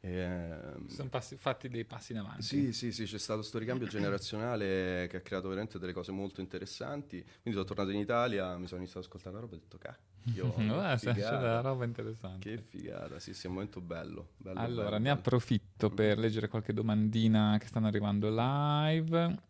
E, 0.00 0.12
ehm, 0.12 0.86
Sono 0.86 1.08
passi- 1.08 1.36
fatti 1.36 1.68
dei 1.68 1.84
passi 1.84 2.12
in 2.12 2.18
avanti. 2.18 2.42
sì, 2.42 2.72
sì, 2.72 2.92
sì, 2.92 3.04
c'è 3.04 3.18
stato 3.18 3.40
questo 3.40 3.58
ricambio 3.58 3.88
generazionale 3.88 5.08
che 5.10 5.16
ha 5.16 5.20
creato 5.20 5.48
veramente 5.48 5.80
delle 5.80 5.92
cose 5.92 6.12
molto 6.12 6.40
interessanti. 6.40 7.20
Quindi 7.20 7.50
sono 7.50 7.64
tornato 7.64 7.90
in 7.90 7.98
Italia, 7.98 8.56
mi 8.56 8.68
sono 8.68 8.80
iniziato 8.80 9.00
ad 9.00 9.06
ascoltare 9.06 9.34
la 9.34 9.40
roba 9.40 9.54
e 9.54 9.56
ho 9.56 9.60
detto, 9.60 9.78
cacchio, 9.78 10.17
C'è 10.96 10.96
c'è 10.96 11.12
figata." 11.14 11.36
della 11.38 11.60
roba 11.60 11.84
interessante. 11.84 12.54
Che 12.54 12.62
figata, 12.62 13.18
sì, 13.18 13.34
sì, 13.34 13.46
è 13.46 13.48
un 13.48 13.54
momento 13.54 13.80
bello. 13.80 14.28
bello 14.36 14.58
Allora, 14.60 14.82
bello, 14.84 14.96
ne 14.98 15.02
bello. 15.04 15.14
approfitto 15.18 15.90
per 15.90 16.18
leggere 16.18 16.48
qualche 16.48 16.72
domandina 16.72 17.56
che 17.58 17.66
stanno 17.66 17.86
arrivando 17.86 18.28
live. 18.30 19.46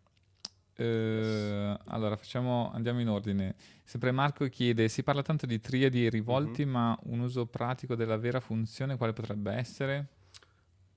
Eh, 0.81 1.77
allora, 1.87 2.17
facciamo, 2.17 2.71
andiamo 2.73 3.01
in 3.01 3.09
ordine. 3.09 3.57
Sempre 3.85 4.13
Marco 4.13 4.47
chiede: 4.49 4.89
si 4.89 5.03
parla 5.03 5.23
tanto 5.23 5.45
di 5.47 5.59
triadi 5.61 6.07
e 6.07 6.11
rivolti, 6.11 6.65
Mhm. 6.65 6.71
ma 6.71 6.99
un 7.05 7.21
uso 7.21 7.47
pratico 7.47 7.95
della 7.97 8.17
vera 8.17 8.39
funzione 8.41 8.97
quale 8.97 9.13
potrebbe 9.13 9.53
essere? 9.53 10.07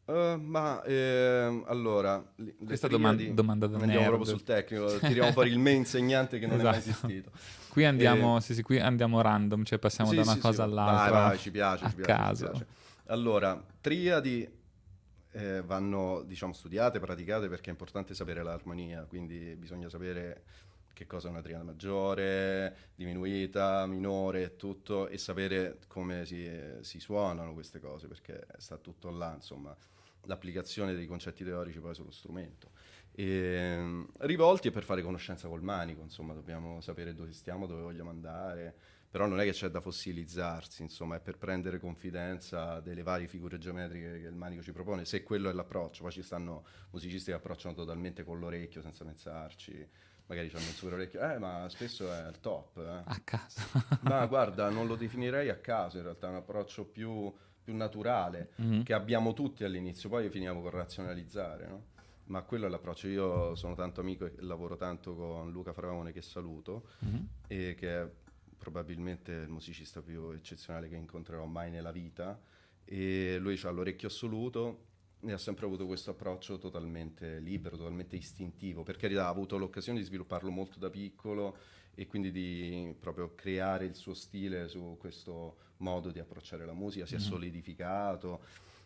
Uh, 0.06 0.36
ma 0.42 0.84
ehm, 0.84 1.64
allora, 1.68 2.22
le 2.36 2.56
Questa 2.66 2.88
triadi- 2.88 3.34
doman- 3.34 3.36
domanda 3.36 3.68
da 3.68 3.76
andiamo 3.78 4.00
nerd. 4.02 4.08
proprio 4.16 4.30
sul 4.36 4.44
tecnico, 4.44 4.98
tiriamo 5.00 5.32
fuori 5.32 5.50
il 5.50 5.60
me 5.60 5.72
insegnante 5.72 6.38
che 6.40 6.48
non 6.48 6.60
è 6.60 6.64
mai 6.64 6.78
Esatto. 6.78 6.90
esistito. 7.08 7.32
Qui 7.70 7.86
andiamo, 7.86 8.38
Eh, 8.38 8.42
sì, 8.42 8.54
sì, 8.56 8.62
qui 8.64 8.80
andiamo 8.80 9.22
random, 9.22 9.64
cioè 9.64 9.80
passiamo 9.80 10.10
sì, 10.10 10.18
da 10.18 10.24
una 10.24 10.34
sì, 10.34 10.40
cosa 10.40 10.64
all'altra. 10.64 11.12
Vai, 11.12 11.28
vai, 11.30 11.38
ci 11.38 11.52
piace, 11.52 11.86
a 11.86 11.90
ci 11.90 11.96
piace, 11.96 12.12
ci 12.12 12.18
caso. 12.18 12.50
piace. 12.50 12.66
Allora, 13.06 13.64
triadi 13.80 14.60
eh, 15.34 15.62
vanno, 15.62 16.24
diciamo, 16.26 16.52
studiate, 16.52 17.00
praticate 17.00 17.48
perché 17.48 17.70
è 17.70 17.72
importante 17.72 18.14
sapere 18.14 18.44
l'armonia, 18.44 19.06
quindi 19.08 19.56
bisogna 19.56 19.88
sapere 19.88 20.44
che 20.94 21.06
cosa 21.06 21.28
è 21.28 21.32
una 21.32 21.42
triade 21.42 21.64
maggiore, 21.64 22.92
diminuita, 22.96 23.86
minore 23.86 24.56
tutto, 24.56 25.08
e 25.08 25.18
sapere 25.18 25.80
come 25.88 26.26
si, 26.26 26.50
si 26.82 27.00
suonano 27.00 27.54
queste 27.54 27.80
cose, 27.80 28.08
perché 28.08 28.46
sta 28.58 28.78
tutto 28.78 29.10
là, 29.10 29.34
insomma, 29.34 29.76
l'applicazione 30.26 30.94
dei 30.94 31.08
concetti 31.08 31.44
teorici 31.44 31.80
poi 31.80 31.96
sullo 31.96 32.12
strumento. 32.12 32.72
E, 33.14 33.76
mm, 33.78 34.04
rivolti 34.20 34.70
è 34.70 34.72
per 34.72 34.84
fare 34.84 35.02
conoscenza 35.02 35.48
col 35.48 35.64
manico, 35.64 36.02
insomma, 36.02 36.34
dobbiamo 36.34 36.82
sapere 36.82 37.14
dove 37.14 37.32
stiamo, 37.34 37.68
dove 37.68 37.82
vogliamo 37.82 38.10
andare, 38.10 38.76
però 39.12 39.28
non 39.28 39.42
è 39.42 39.44
che 39.44 39.52
c'è 39.52 39.68
da 39.68 39.82
fossilizzarsi, 39.82 40.84
insomma, 40.84 41.18
è 41.18 41.20
per 41.20 41.38
prendere 41.38 41.80
confidenza 41.80 42.80
delle 42.80 43.04
varie 43.04 43.28
figure 43.28 43.58
geometriche 43.58 44.22
che 44.22 44.28
il 44.28 44.36
manico 44.36 44.62
ci 44.62 44.72
propone, 44.72 45.04
se 45.04 45.22
quello 45.22 45.50
è 45.50 45.54
l'approccio, 45.54 46.04
poi 46.04 46.14
ci 46.14 46.24
stanno 46.24 46.66
musicisti 46.92 47.32
che 47.32 47.36
approcciano 47.36 47.76
totalmente 47.76 48.24
con 48.24 48.40
l'orecchio 48.40 48.82
senza 48.82 49.04
pensarci, 49.04 49.86
magari 50.32 50.48
hanno 50.54 50.60
il 50.66 50.74
super 50.74 50.94
orecchio, 50.94 51.22
eh 51.30 51.38
ma 51.40 51.68
spesso 51.68 52.10
è 52.12 52.26
il 52.30 52.40
top, 52.40 52.78
eh. 52.78 53.02
A 53.04 53.22
caso. 53.24 53.60
ma 54.04 54.26
guarda, 54.28 54.70
non 54.70 54.88
lo 54.88 54.96
definirei 54.96 55.50
a 55.50 55.58
caso, 55.58 55.98
in 55.98 56.04
realtà 56.04 56.28
è 56.28 56.30
un 56.30 56.38
approccio 56.38 56.86
più, 56.86 57.32
più 57.62 57.76
naturale, 57.76 58.52
Mhm. 58.56 58.84
che 58.84 58.94
abbiamo 58.94 59.34
tutti 59.34 59.66
all'inizio, 59.66 60.08
poi 60.08 60.30
finiamo 60.30 60.62
con 60.62 60.70
razionalizzare, 60.72 61.68
no? 61.68 61.86
Ma 62.26 62.44
quello 62.44 62.66
è 62.66 62.70
l'approccio. 62.70 63.08
Io 63.08 63.56
sono 63.56 63.76
tanto 63.76 64.00
amico 64.00 64.26
e 64.26 64.34
lavoro 64.40 64.78
tanto 64.78 65.14
con 65.16 65.52
Luca 65.52 65.74
Faraone, 65.74 66.14
che 66.14 66.22
saluto, 66.22 66.88
Mhm. 67.00 67.28
e 67.48 67.76
che 67.78 68.02
è 68.04 68.10
probabilmente 68.58 69.34
il 69.34 69.50
musicista 69.50 70.02
più 70.02 70.30
eccezionale 70.32 70.88
che 70.88 70.96
incontrerò 70.96 71.44
mai 71.46 71.70
nella 71.72 71.92
vita. 71.92 72.40
E 72.86 73.38
lui 73.38 73.60
ha 73.64 73.70
l'orecchio 73.70 74.08
assoluto 74.08 74.86
e 75.24 75.32
ha 75.32 75.38
sempre 75.38 75.66
avuto 75.66 75.86
questo 75.86 76.12
approccio 76.12 76.58
totalmente 76.58 77.40
libero, 77.40 77.78
totalmente 77.78 78.16
istintivo. 78.16 78.84
Per 78.84 78.98
carità, 78.98 79.26
ha 79.26 79.30
avuto 79.30 79.58
l'occasione 79.58 80.00
di 80.00 80.06
svilupparlo 80.06 80.50
molto 80.50 80.80
da 80.80 80.90
piccolo 80.90 81.58
e 81.94 82.08
quindi 82.08 82.32
di 82.32 82.96
proprio 83.00 83.34
creare 83.36 83.86
il 83.86 83.96
suo 83.96 84.14
stile 84.14 84.68
su 84.68 84.96
questo 85.00 85.58
modo 85.78 86.12
di 86.12 86.20
approcciare 86.20 86.66
la 86.66 86.74
musica, 86.74 87.06
si 87.06 87.16
è 87.16 87.18
Mhm. 87.18 87.24
solidificato 87.24 88.44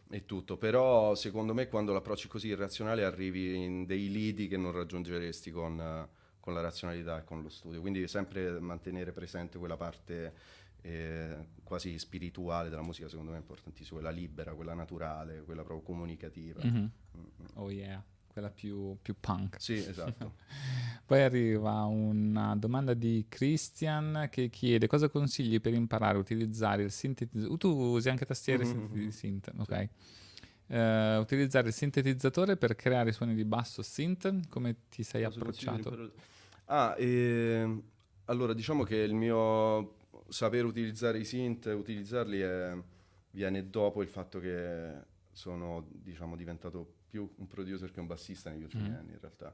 e 0.09 0.25
tutto, 0.25 0.57
però 0.57 1.15
secondo 1.15 1.53
me 1.53 1.67
quando 1.67 1.93
l'approcci 1.93 2.27
così 2.27 2.47
irrazionale 2.47 3.03
arrivi 3.03 3.55
in 3.55 3.85
dei 3.85 4.09
lidi 4.11 4.47
che 4.47 4.57
non 4.57 4.71
raggiungeresti 4.71 5.51
con, 5.51 6.07
con 6.39 6.53
la 6.53 6.61
razionalità 6.61 7.19
e 7.19 7.23
con 7.23 7.41
lo 7.41 7.49
studio, 7.49 7.81
quindi 7.81 8.07
sempre 8.07 8.59
mantenere 8.59 9.11
presente 9.13 9.57
quella 9.57 9.77
parte 9.77 10.33
eh, 10.85 11.47
quasi 11.63 11.97
spirituale 11.97 12.69
della 12.69 12.83
musica 12.83 13.09
secondo 13.09 13.31
me 13.31 13.37
è 13.37 13.39
importantissimo, 13.39 13.99
quella 13.99 14.13
libera, 14.13 14.53
quella 14.53 14.75
naturale, 14.75 15.41
quella 15.43 15.63
proprio 15.63 15.83
comunicativa. 15.83 16.63
Mhm. 16.63 16.91
Mm, 17.17 17.19
mm. 17.21 17.45
Oh 17.55 17.71
yeah, 17.71 18.03
quella 18.27 18.51
più, 18.51 18.95
più 19.01 19.15
punk. 19.19 19.59
Sì, 19.59 19.73
esatto. 19.73 20.35
Poi 21.05 21.21
arriva 21.21 21.83
una 21.83 22.55
domanda 22.55 22.93
di 22.93 23.25
Christian 23.27 24.27
che 24.31 24.49
chiede 24.49 24.87
cosa 24.87 25.09
consigli 25.09 25.59
per 25.59 25.73
imparare 25.73 26.17
a 26.17 26.19
utilizzare 26.19 26.83
il 26.83 26.91
sintetizzatore. 26.91 27.57
Tu 27.57 27.69
usi 27.69 28.09
anche 28.09 28.25
tastiere 28.25 28.63
e 28.63 28.65
Mhm, 28.65 28.71
sinteti- 28.71 28.99
mhm. 28.99 29.09
synth, 29.09 29.51
ok. 29.57 29.89
Eh, 30.67 31.17
utilizzare 31.17 31.67
il 31.67 31.73
sintetizzatore 31.73 32.57
per 32.57 32.75
creare 32.75 33.11
suoni 33.11 33.35
di 33.35 33.45
basso 33.45 33.81
synth, 33.81 34.49
come 34.49 34.75
ti 34.89 35.03
sei 35.03 35.23
Cosa 35.23 35.39
approcciato? 35.39 36.11
Ah, 36.65 36.95
ehm, 36.97 37.83
allora 38.25 38.53
diciamo 38.53 38.83
che 38.83 38.97
il 38.97 39.13
mio 39.13 39.97
saper 40.27 40.65
utilizzare 40.65 41.19
i 41.19 41.25
synth, 41.25 41.65
utilizzarli 41.67 42.39
è- 42.39 42.77
viene 43.31 43.69
dopo 43.69 44.01
il 44.01 44.07
fatto 44.07 44.39
che 44.39 44.91
sono 45.31 45.85
diciamo, 45.91 46.35
diventato 46.35 46.93
più 47.07 47.29
un 47.37 47.47
producer 47.47 47.91
che 47.91 47.99
un 47.99 48.07
bassista 48.07 48.49
negli 48.49 48.63
ultimi 48.63 48.89
Mm. 48.89 48.93
anni 48.95 49.11
in 49.13 49.19
realtà. 49.19 49.47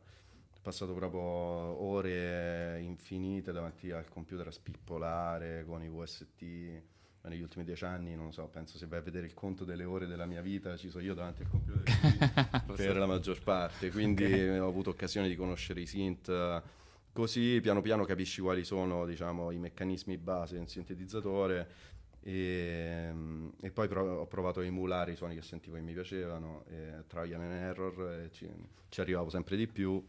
Ho 0.54 0.60
passato 0.62 0.94
proprio 0.94 1.22
ore 1.22 2.80
infinite 2.82 3.52
davanti 3.52 3.92
al 3.92 4.08
computer 4.10 4.48
a 4.48 4.52
spippolare 4.52 5.64
con 5.66 5.82
i 5.84 5.90
VST. 5.90 6.82
Negli 7.24 7.42
ultimi 7.42 7.64
dieci 7.64 7.86
anni, 7.86 8.16
non 8.16 8.26
lo 8.26 8.32
so, 8.32 8.48
penso 8.48 8.80
se 8.80 8.88
vai 8.88 8.98
a 8.98 9.02
vedere 9.04 9.28
il 9.28 9.36
conto 9.36 9.64
delle 9.64 9.84
ore 9.84 10.08
della 10.08 10.26
mia 10.26 10.42
vita, 10.42 10.76
ci 10.76 10.90
sono 10.90 11.04
io 11.04 11.14
davanti 11.14 11.44
al 11.44 11.50
computer 11.50 11.84
per 12.76 12.96
la 12.98 13.06
maggior 13.06 13.44
parte, 13.44 13.92
quindi 13.92 14.24
Ok. 14.24 14.60
ho 14.60 14.68
avuto 14.68 14.90
occasione 14.90 15.28
di 15.28 15.36
conoscere 15.36 15.82
i 15.82 15.86
synth, 15.86 16.30
così 17.12 17.60
piano 17.62 17.82
piano 17.82 18.06
capisci 18.06 18.42
quali 18.42 18.64
sono 18.64 19.06
diciamo, 19.06 19.52
i 19.52 19.58
meccanismi 19.58 20.18
base 20.18 20.56
di 20.56 20.60
un 20.62 20.68
sintetizzatore 20.68 21.90
e, 22.22 23.14
e 23.60 23.72
poi 23.72 23.88
pro- 23.88 24.20
ho 24.20 24.28
provato 24.28 24.60
a 24.60 24.66
emulare 24.66 25.12
i 25.14 25.16
suoni 25.16 25.36
che 25.36 25.42
sentivo 25.42 25.76
che 25.76 25.82
mi 25.82 25.94
piacevano, 25.94 26.64
e 26.68 27.04
trial 27.08 27.42
and 27.42 27.52
error, 27.52 28.22
e 28.22 28.32
ci, 28.32 28.50
ci 28.90 29.02
arrivavo 29.02 29.30
sempre 29.30 29.56
di 29.58 29.68
più, 29.68 30.04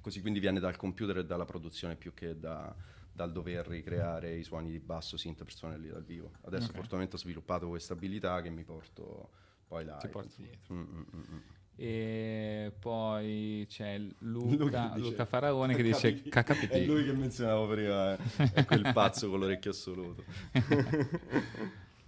così 0.00 0.20
quindi 0.20 0.40
viene 0.40 0.60
dal 0.60 0.76
computer 0.76 1.18
e 1.18 1.24
dalla 1.24 1.44
produzione 1.44 1.96
più 1.96 2.14
che 2.14 2.38
da- 2.38 2.74
dal 3.14 3.30
dover 3.30 3.66
ricreare 3.66 4.34
i 4.34 4.42
suoni 4.42 4.70
di 4.70 4.78
basso 4.78 5.16
synth 5.18 5.44
per 5.44 5.52
suonarli 5.52 5.88
dal 5.88 6.04
vivo. 6.04 6.32
Adesso 6.42 6.66
Ok. 6.66 6.72
fortunatamente 6.72 7.16
ho 7.16 7.18
sviluppato 7.18 7.68
questa 7.68 7.92
abilità 7.92 8.40
che 8.40 8.48
mi 8.48 8.64
porto 8.64 9.30
poi 9.66 9.84
là. 9.84 9.96
Ti 9.96 10.08
porti 10.08 10.42
dietro. 10.42 10.74
Mm, 10.74 10.80
mm, 10.80 11.02
mm, 11.14 11.22
mm. 11.34 11.38
E 11.74 12.70
poi 12.78 13.66
c'è 13.68 14.00
Luca 14.18 14.92
Luca, 14.96 15.24
Faraone 15.24 15.74
che 15.74 15.82
dice 15.82 16.22
KKT. 16.22 16.68
È 16.68 16.84
lui 16.84 17.04
che 17.04 17.12
menzionavo 17.12 17.66
prima, 17.68 18.12
eh. 18.14 18.18
è 18.52 18.64
quel 18.64 18.90
pazzo 18.92 19.28
con 19.30 19.40
l'orecchio 19.40 19.70
assoluto. 19.70 20.22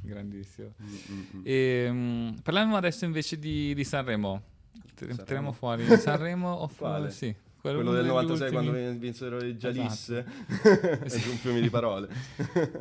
Grandissimo. 0.01 0.75
Mm, 0.83 0.87
mm, 0.87 1.21
mm. 1.37 1.41
E, 1.45 1.89
mm, 1.91 2.31
parliamo 2.43 2.77
adesso 2.77 3.05
invece 3.07 3.39
di, 3.39 3.75
di 3.75 3.85
Sanremo. 3.85 4.43
Sanremo? 4.95 5.23
Tiriamo 5.25 5.53
fuori 5.53 5.85
Sanremo 5.99 6.51
o 6.53 6.71
Quale? 6.77 7.11
sì, 7.11 7.35
Quello 7.59 7.81
uno 7.81 7.93
del 7.93 8.03
degli 8.03 8.11
96 8.13 8.49
ultimi. 8.49 8.71
quando 8.71 8.99
vinsero 8.99 9.43
i 9.43 9.57
Gialisse, 9.57 10.25
Esatto. 10.47 11.15
è 11.27 11.31
un 11.31 11.37
fiume 11.39 11.61
di 11.63 11.71
parole. 11.71 12.09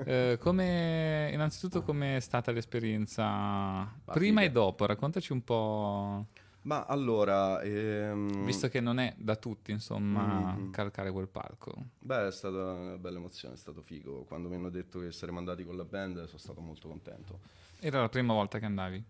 Eh, 0.06 0.38
come, 0.42 1.30
innanzitutto 1.34 1.82
com'è 1.82 2.20
stata 2.20 2.52
l'esperienza 2.52 3.90
prima 4.12 4.42
figa. 4.42 4.52
e 4.52 4.54
dopo? 4.54 4.86
Raccontaci 4.86 5.32
un 5.32 5.44
po', 5.46 6.26
Ma 6.64 6.86
allora, 6.86 7.62
ehm, 7.62 8.46
visto 8.46 8.70
che 8.70 8.80
non 8.80 9.00
è 9.00 9.14
da 9.18 9.36
tutti, 9.36 9.72
insomma, 9.72 10.56
Mm. 10.56 10.72
calcare 10.72 11.12
quel 11.12 11.28
palco. 11.28 11.74
beh, 12.00 12.28
è 12.28 12.32
stata 12.32 12.56
una 12.74 12.98
bella 12.98 13.18
emozione, 13.18 13.56
è 13.56 13.58
stato 13.58 13.82
figo. 13.82 14.24
Quando 14.24 14.48
mi 14.50 14.56
hanno 14.56 14.70
detto 14.70 15.00
che 15.00 15.12
saremmo 15.12 15.40
andati 15.40 15.66
con 15.66 15.76
la 15.76 15.84
band 15.86 16.24
sono 16.26 16.38
stato 16.38 16.62
molto 16.62 16.88
contento. 16.88 17.40
Era 17.80 18.00
la 18.00 18.10
prima 18.10 18.34
volta 18.34 18.60
che 18.60 18.66
andavi? 18.66 19.04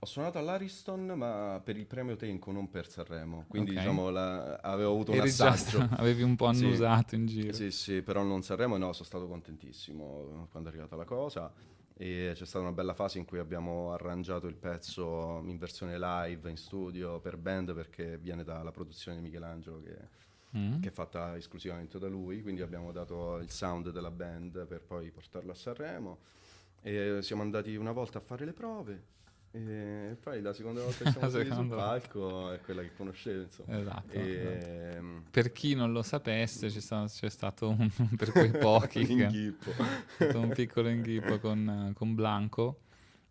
Ho 0.00 0.06
suonato 0.06 0.38
all'Ariston, 0.38 1.06
ma 1.16 1.60
per 1.64 1.76
il 1.76 1.86
premio 1.86 2.14
Tenco, 2.16 2.52
non 2.52 2.70
per 2.70 2.88
Sanremo. 2.88 3.46
Quindi, 3.48 3.72
Ok. 3.72 3.76
diciamo, 3.78 4.10
la- 4.10 4.56
avevo 4.62 4.92
avuto 4.92 5.12
un 5.12 5.18
Eri 5.18 5.30
già 5.32 5.48
assaggio. 5.50 5.84
sta- 5.86 5.96
avevi 5.98 6.22
un 6.22 6.36
po' 6.36 6.52
Sì. 6.52 6.64
annusato 6.66 7.14
in 7.16 7.26
giro. 7.26 7.52
Sì, 7.54 7.70
sì, 7.70 8.02
però 8.02 8.22
non 8.22 8.42
Sanremo, 8.42 8.76
no, 8.76 8.92
sono 8.92 9.04
stato 9.06 9.26
contentissimo 9.26 10.46
quando 10.50 10.68
è 10.68 10.72
arrivata 10.72 10.94
la 10.94 11.04
cosa. 11.04 11.52
E 12.00 12.30
c'è 12.34 12.46
stata 12.46 12.64
una 12.64 12.72
bella 12.72 12.94
fase 12.94 13.18
in 13.18 13.24
cui 13.24 13.38
abbiamo 13.40 13.92
arrangiato 13.92 14.46
il 14.46 14.54
pezzo 14.54 15.42
in 15.44 15.58
versione 15.58 15.98
live 15.98 16.48
in 16.48 16.56
studio 16.56 17.18
per 17.18 17.36
band 17.36 17.74
perché 17.74 18.18
viene 18.18 18.44
dalla 18.44 18.70
produzione 18.70 19.16
di 19.18 19.22
Michelangelo 19.24 19.82
che, 19.82 20.26
Mm. 20.56 20.80
che 20.80 20.88
è 20.88 20.92
fatta 20.92 21.36
esclusivamente 21.36 21.98
da 21.98 22.08
lui. 22.08 22.40
Quindi 22.40 22.62
abbiamo 22.62 22.90
dato 22.90 23.36
il 23.36 23.50
sound 23.50 23.90
della 23.90 24.10
band 24.10 24.66
per 24.66 24.80
poi 24.80 25.10
portarlo 25.10 25.52
a 25.52 25.54
Sanremo. 25.54 26.18
E 26.80 27.18
siamo 27.20 27.42
andati 27.42 27.74
una 27.76 27.92
volta 27.92 28.16
a 28.18 28.20
fare 28.22 28.44
le 28.46 28.52
prove. 28.54 29.02
E 29.50 30.16
poi 30.22 30.42
la 30.42 30.52
seconda 30.52 30.82
volta 30.82 31.04
che 31.04 31.10
siamo 31.10 31.30
saliti 31.30 31.54
sul 31.54 31.68
palco 31.68 32.52
è 32.52 32.60
quella 32.60 32.82
che 32.82 32.92
conoscevo, 32.96 33.42
insomma. 33.42 33.78
Esatto, 33.78 34.12
E, 34.12 35.00
Per 35.30 35.52
chi 35.52 35.74
non 35.74 35.92
lo 35.92 36.02
sapesse, 36.02 36.68
c'è 36.68 36.80
stato, 36.80 37.12
c'è 37.12 37.30
stato 37.30 37.68
un, 37.70 37.88
per 38.16 38.32
quei 38.32 38.50
pochi 38.58 39.06
Un 39.10 40.34
un 40.34 40.52
piccolo 40.52 40.88
inghippo 40.88 41.38
con, 41.38 41.92
con 41.96 42.14
Blanco. 42.14 42.80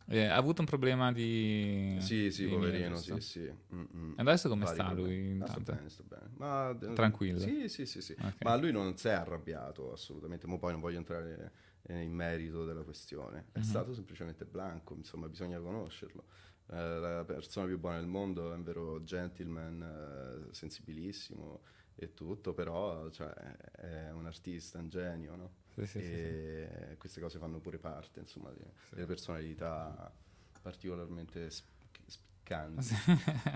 Eh, 0.10 0.24
ha 0.24 0.36
avuto 0.36 0.62
un 0.62 0.68
problema 0.68 1.12
di 1.12 1.98
Sì, 2.00 2.32
sì, 2.32 2.44
di 2.44 2.50
poverino, 2.50 2.96
sì, 2.96 3.20
sì. 3.20 3.52
Mm, 3.76 3.84
mm. 3.94 4.14
Adesso 4.16 4.48
come 4.48 4.64
Vari 4.64 4.76
sta 4.76 4.86
problemi. 4.86 5.10
lui 5.10 5.30
Ah, 5.32 5.34
intanto? 5.34 5.72
bene, 5.74 5.90
sta 5.90 6.04
bene. 6.08 6.30
Ma, 6.38 6.78
Tranquillo? 6.94 7.40
Sì, 7.40 7.68
sì, 7.68 7.86
sì, 7.86 8.02
sì. 8.02 8.14
Ok. 8.14 8.36
Ma 8.44 8.56
lui 8.56 8.72
non 8.72 8.96
si 8.98 9.08
è 9.10 9.12
arrabbiato 9.12 9.92
assolutamente, 9.92 10.48
ma 10.48 10.58
poi 10.58 10.72
non 10.72 10.80
voglio 10.80 10.98
entrare 10.98 11.52
eh, 11.88 12.02
in 12.02 12.14
merito 12.14 12.66
della 12.66 12.84
questione. 12.84 13.48
È 13.52 13.58
Mhm. 13.58 13.64
stato 13.64 13.94
semplicemente 13.94 14.46
blanco, 14.46 14.94
insomma, 14.96 15.28
bisogna 15.28 15.60
conoscerlo. 15.60 16.26
Eh, 16.70 16.76
la 17.00 17.24
persona 17.26 17.66
più 17.66 17.80
buona 17.80 17.98
del 17.98 18.08
mondo, 18.08 18.52
è 18.52 18.56
un 18.56 18.64
vero 18.64 19.04
gentleman, 19.04 20.48
eh, 20.50 20.54
sensibilissimo 20.54 21.62
e 21.96 22.14
tutto, 22.14 22.54
però 22.54 23.10
cioè, 23.10 23.30
è 23.32 24.12
un 24.12 24.26
artista, 24.26 24.78
un 24.80 24.90
genio, 24.90 25.36
no? 25.36 25.56
Sì, 25.76 25.86
sì, 25.86 26.02
sì, 26.02 26.14
e 26.14 26.96
queste 26.98 27.22
cose 27.22 27.40
fanno 27.40 27.60
pure 27.60 27.78
parte, 27.80 28.20
insomma, 28.20 28.52
di- 28.52 28.64
delle 28.90 29.06
personalità 29.06 30.14
particolarmente 30.62 31.50
s- 31.50 31.64
piccanti. 32.48 32.96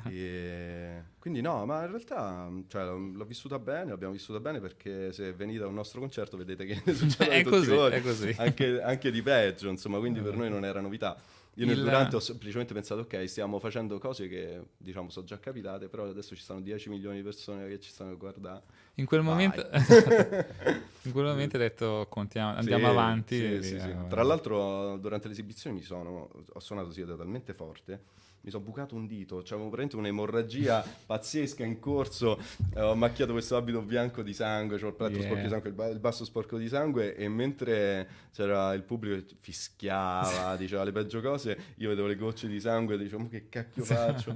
E 0.11 1.03
quindi 1.19 1.41
no, 1.41 1.65
ma 1.65 1.83
in 1.83 1.89
realtà 1.91 2.49
cioè, 2.67 2.83
l'ho, 2.83 3.25
vissuta 3.25 3.59
bene, 3.59 3.91
l'abbiamo 3.91 4.13
vissuta 4.13 4.39
bene 4.39 4.59
perché 4.59 5.13
se 5.13 5.31
venite 5.33 5.63
a 5.63 5.67
un 5.67 5.73
nostro 5.75 5.99
concerto 5.99 6.35
vedete 6.35 6.65
che 6.65 6.81
ne 6.83 6.93
succede 6.93 7.29
È 7.29 7.43
così, 7.43 7.67
colori, 7.69 7.95
è 7.95 8.01
così. 8.01 8.35
Anche, 8.37 8.81
anche 8.81 9.11
di 9.11 9.21
peggio, 9.21 9.69
insomma, 9.69 9.99
quindi 9.99 10.19
per 10.19 10.35
noi 10.35 10.49
non 10.49 10.65
era 10.65 10.81
novità. 10.81 11.15
Io 11.55 11.65
nel 11.65 11.77
Il- 11.77 11.83
durante 11.83 12.15
ho 12.15 12.19
semplicemente 12.19 12.73
pensato, 12.73 13.01
ok, 13.01 13.27
stiamo 13.29 13.59
facendo 13.59 13.97
cose 13.99 14.27
che 14.27 14.61
diciamo 14.77 15.09
sono 15.09 15.25
già 15.25 15.37
capitate, 15.39 15.87
però 15.89 16.07
adesso 16.09 16.35
ci 16.35 16.41
stanno 16.41 16.61
10 16.61 16.89
milioni 16.89 17.17
di 17.17 17.23
persone 17.23 17.67
che 17.67 17.79
ci 17.79 17.89
stanno 17.91 18.11
a 18.11 18.15
guardare. 18.15 18.63
In 18.95 19.05
quel 19.05 19.21
Vai. 19.21 19.29
momento, 19.29 19.67
in 21.03 21.11
quel 21.11 21.25
momento 21.25 21.57
hai 21.57 21.61
detto 21.63 22.07
contiamo- 22.09 22.55
andiamo 22.57 22.85
Sì, 22.87 22.91
avanti. 22.91 23.63
sì, 23.63 23.79
sì, 23.79 23.85
guarda. 23.87 24.07
Tra 24.07 24.23
l'altro, 24.23 24.97
durante 24.97 25.27
l'esibizione 25.27 25.75
mi 25.75 25.83
sono, 25.83 26.29
ho 26.51 26.59
suonato 26.59 26.91
sia 26.91 27.05
talmente 27.05 27.53
forte. 27.53 28.19
Mi 28.43 28.49
sono 28.49 28.63
bucato 28.63 28.95
un 28.95 29.05
dito, 29.05 29.41
c'avevo 29.45 29.69
veramente 29.69 29.95
un'emorragia 29.97 30.83
pazzesca 31.05 31.63
in 31.63 31.79
corso. 31.79 32.39
eh, 32.73 32.81
ho 32.81 32.95
macchiato 32.95 33.33
questo 33.33 33.55
abito 33.55 33.81
bianco 33.83 34.23
di 34.23 34.33
sangue, 34.33 34.79
c'ho 34.79 34.87
il 34.87 34.93
petto 34.93 35.11
Yeah. 35.11 35.21
sporco 35.23 35.41
di 35.43 35.49
sangue, 35.49 35.69
il, 35.69 35.75
ba- 35.75 35.87
il 35.89 35.99
basso 35.99 36.25
sporco 36.25 36.57
di 36.57 36.67
sangue. 36.67 37.15
E 37.15 37.29
mentre 37.29 38.07
c'era 38.33 38.73
il 38.73 38.81
pubblico 38.81 39.15
che 39.23 39.35
fischiava, 39.39 40.55
diceva 40.57 40.83
le 40.83 40.91
peggio 40.91 41.21
cose, 41.21 41.55
io 41.75 41.89
vedevo 41.89 42.07
le 42.07 42.15
gocce 42.15 42.47
di 42.47 42.59
sangue 42.59 42.95
e 42.95 42.97
dicevo, 42.97 43.21
"Ma 43.23 43.29
che 43.29 43.47
cacchio 43.47 43.83
faccio? 43.83 44.33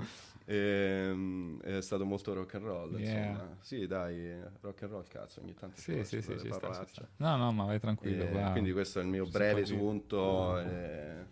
Ehm, 0.48 1.60
è 1.62 1.82
stato 1.82 2.06
molto 2.06 2.32
rock 2.34 2.54
and 2.54 2.64
roll, 2.66 3.00
Yeah. 3.00 3.00
insomma. 3.00 3.58
Sì, 3.62 3.88
dai, 3.88 4.40
rock 4.62 4.84
and 4.84 4.92
roll, 4.92 5.04
cazzo, 5.08 5.42
ogni 5.42 5.56
tanto 5.56 5.78
ci 5.78 5.82
Sì, 5.82 6.04
sì, 6.04 6.22
ci 6.22 6.22
sì, 6.22 6.40
ci 6.40 6.52
sta, 6.54 6.86
ci 6.86 6.92
sta. 6.94 7.08
No, 7.18 7.36
no, 7.38 7.52
ma 7.52 7.66
vai 7.66 7.80
tranquillo. 7.80 8.26
E 8.26 8.30
qua. 8.30 8.52
quindi 8.52 8.72
questo 8.72 9.00
è 9.00 9.02
il 9.02 9.08
mio 9.08 9.26
Si 9.26 9.32
breve 9.32 9.64
eh, 10.60 11.26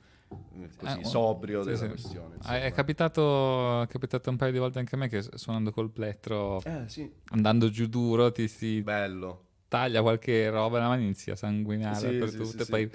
così 0.78 1.00
Eh, 1.00 1.04
sobrio 1.06 1.62
sì, 1.64 1.70
della 1.70 1.80
sì. 1.82 1.88
questione. 1.88 2.36
Ah, 2.36 2.54
È 2.54 2.56
insomma. 2.56 2.72
capitato, 2.76 3.82
è 3.84 3.88
capitato 3.88 4.30
un 4.30 4.36
paio 4.38 4.52
di 4.52 4.58
volte 4.58 4.80
anche 4.80 4.96
a 4.96 4.98
me 4.98 5.08
che 5.08 5.24
suonando 5.36 5.72
col 5.72 5.90
plettro, 5.92 6.62
Eh 6.64 6.84
sì, 6.88 7.12
andando 7.30 7.70
giù 7.70 7.88
duro, 7.88 8.32
ti 8.32 8.48
si 8.48 8.82
bello. 8.82 9.46
taglia 9.68 10.02
qualche 10.02 10.50
roba 10.50 10.78
la 10.80 10.88
mano 10.90 11.02
inizia 11.02 11.34
a 11.34 11.36
sanguinare 11.36 11.96
Sì, 11.96 12.04
dappertutto 12.20 12.46
sì, 12.52 12.58
e 12.58 12.64
sì, 12.64 12.70
poi 12.70 12.92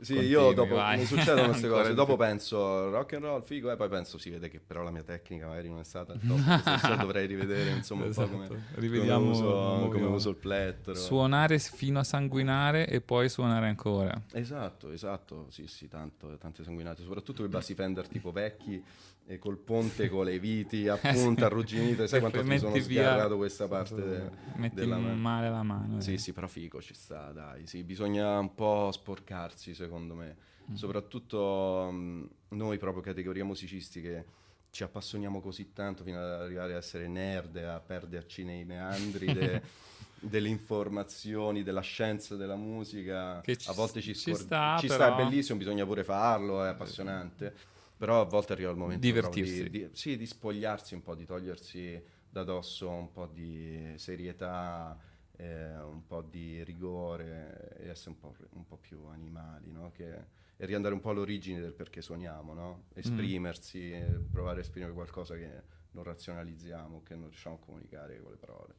Sì, 0.00 0.14
continui, 0.14 0.30
io 0.32 0.52
dopo 0.52 0.74
vai. 0.74 0.98
mi 0.98 1.04
succedono 1.04 1.48
queste 1.48 1.68
cose, 1.68 1.94
dopo 1.94 2.16
penso 2.16 2.90
rock 2.90 3.12
and 3.14 3.24
roll 3.24 3.42
figo 3.42 3.70
e 3.70 3.76
poi 3.76 3.88
penso 3.88 4.16
si 4.18 4.30
vede 4.30 4.48
che 4.48 4.58
però 4.58 4.82
la 4.82 4.90
mia 4.90 5.02
tecnica 5.02 5.46
magari 5.46 5.68
non 5.68 5.78
è 5.80 5.84
stata 5.84 6.12
al 6.14 6.20
top, 6.26 6.96
dovrei 6.96 7.26
rivedere 7.26 7.70
insomma 7.70 8.04
un 8.04 8.12
po' 8.14 8.26
come, 8.28 8.44
Esatto. 8.44 8.54
come 8.60 8.66
Rivediamo 8.80 9.30
uso, 9.30 9.42
nuovi- 9.44 9.90
come 10.00 10.06
uso 10.06 10.30
il 10.30 10.36
plettro. 10.36 10.94
suonare 10.94 11.58
fino 11.58 11.98
a 11.98 12.04
sanguinare 12.04 12.86
e 12.88 13.00
poi 13.00 13.28
suonare 13.28 13.68
ancora. 13.68 14.18
Esatto, 14.32 14.90
esatto, 14.90 15.46
sì, 15.50 15.66
sì, 15.66 15.86
tanto, 15.88 16.36
tante 16.38 16.64
sanguinate, 16.64 17.02
soprattutto 17.02 17.38
quei 17.38 17.48
bassi 17.48 17.74
Fender 17.74 18.08
tipo 18.08 18.32
vecchi 18.32 18.82
e 19.30 19.38
col 19.38 19.58
ponte 19.58 20.08
con 20.08 20.24
le 20.24 20.40
viti 20.40 20.88
a 20.88 20.96
punta, 20.98 21.46
arrugginite, 21.46 22.08
sai 22.08 22.18
quanto 22.18 22.42
mi 22.42 22.58
sono 22.58 22.76
sgarrato 22.80 23.36
questa 23.36 23.68
parte 23.68 23.94
de- 23.94 24.30
metti 24.56 24.74
della 24.74 24.96
mano. 24.98 25.14
male 25.14 25.48
la 25.48 25.62
mano. 25.62 26.00
Sì, 26.00 26.14
eh. 26.14 26.18
sì, 26.18 26.32
però 26.32 26.48
figo 26.48 26.82
ci 26.82 26.94
sta, 26.94 27.30
dai, 27.30 27.64
sì, 27.68 27.84
bisogna 27.84 28.40
un 28.40 28.54
po' 28.56 28.90
sporcarsi 28.92 29.72
secondo 29.74 30.14
me, 30.14 30.36
Mm. 30.70 30.74
soprattutto 30.74 31.90
mh, 31.92 32.28
noi 32.50 32.78
proprio 32.78 33.02
categoria 33.02 33.44
musicisti 33.44 34.00
che 34.00 34.24
ci 34.70 34.82
appassioniamo 34.84 35.40
così 35.40 35.72
tanto 35.72 36.02
fino 36.04 36.18
ad 36.18 36.28
arrivare 36.42 36.74
a 36.74 36.76
essere 36.76 37.06
nerd, 37.08 37.56
a 37.56 37.80
perderci 37.80 38.44
nei 38.44 38.64
meandri 38.64 39.32
de- 39.32 39.62
delle 40.20 40.48
informazioni, 40.48 41.62
della 41.62 41.80
scienza 41.80 42.36
della 42.36 42.56
musica, 42.56 43.40
Che 43.42 43.56
ci- 43.56 43.68
a 43.68 43.72
volte 43.72 44.00
ci, 44.00 44.14
ci 44.14 44.32
scor- 44.32 44.40
sta, 44.42 44.76
ci 44.78 44.86
però- 44.88 45.12
è 45.12 45.16
bellissimo, 45.24 45.56
bisogna 45.58 45.84
pure 45.86 46.04
farlo, 46.04 46.64
è 46.64 46.68
appassionante, 46.68 47.54
però 48.00 48.22
a 48.22 48.24
volte 48.24 48.54
arriva 48.54 48.70
il 48.70 48.78
momento 48.78 48.98
Divertirsi. 49.02 49.68
di, 49.68 49.88
di- 49.88 49.88
sì, 49.92 50.16
di 50.16 50.24
spogliarsi 50.24 50.94
un 50.94 51.02
po', 51.02 51.14
di 51.14 51.26
togliersi 51.26 52.02
da 52.30 52.44
dosso 52.44 52.88
un 52.88 53.12
po' 53.12 53.26
di 53.26 53.92
serietà, 53.96 54.98
eh, 55.36 55.76
un 55.82 56.06
po' 56.06 56.22
di 56.22 56.64
rigore 56.64 57.76
e 57.78 57.88
essere 57.90 58.12
un 58.12 58.18
po', 58.18 58.34
un 58.52 58.64
po' 58.64 58.78
più 58.78 59.04
animali, 59.08 59.70
no? 59.70 59.90
Che- 59.90 60.38
e 60.56 60.64
riandare 60.64 60.94
un 60.94 61.00
po' 61.00 61.10
all'origine 61.10 61.60
del 61.60 61.74
perché 61.74 62.00
suoniamo, 62.00 62.54
no? 62.54 62.84
Esprimersi, 62.94 63.92
e 63.92 64.18
provare 64.30 64.58
a 64.58 64.62
esprimere 64.62 64.94
qualcosa 64.94 65.34
che 65.36 65.62
non 65.90 66.02
razionalizziamo, 66.04 67.02
che 67.02 67.14
non 67.16 67.24
riusciamo 67.28 67.56
a 67.56 67.58
comunicare 67.58 68.18
con 68.22 68.30
le 68.30 68.38
parole. 68.38 68.74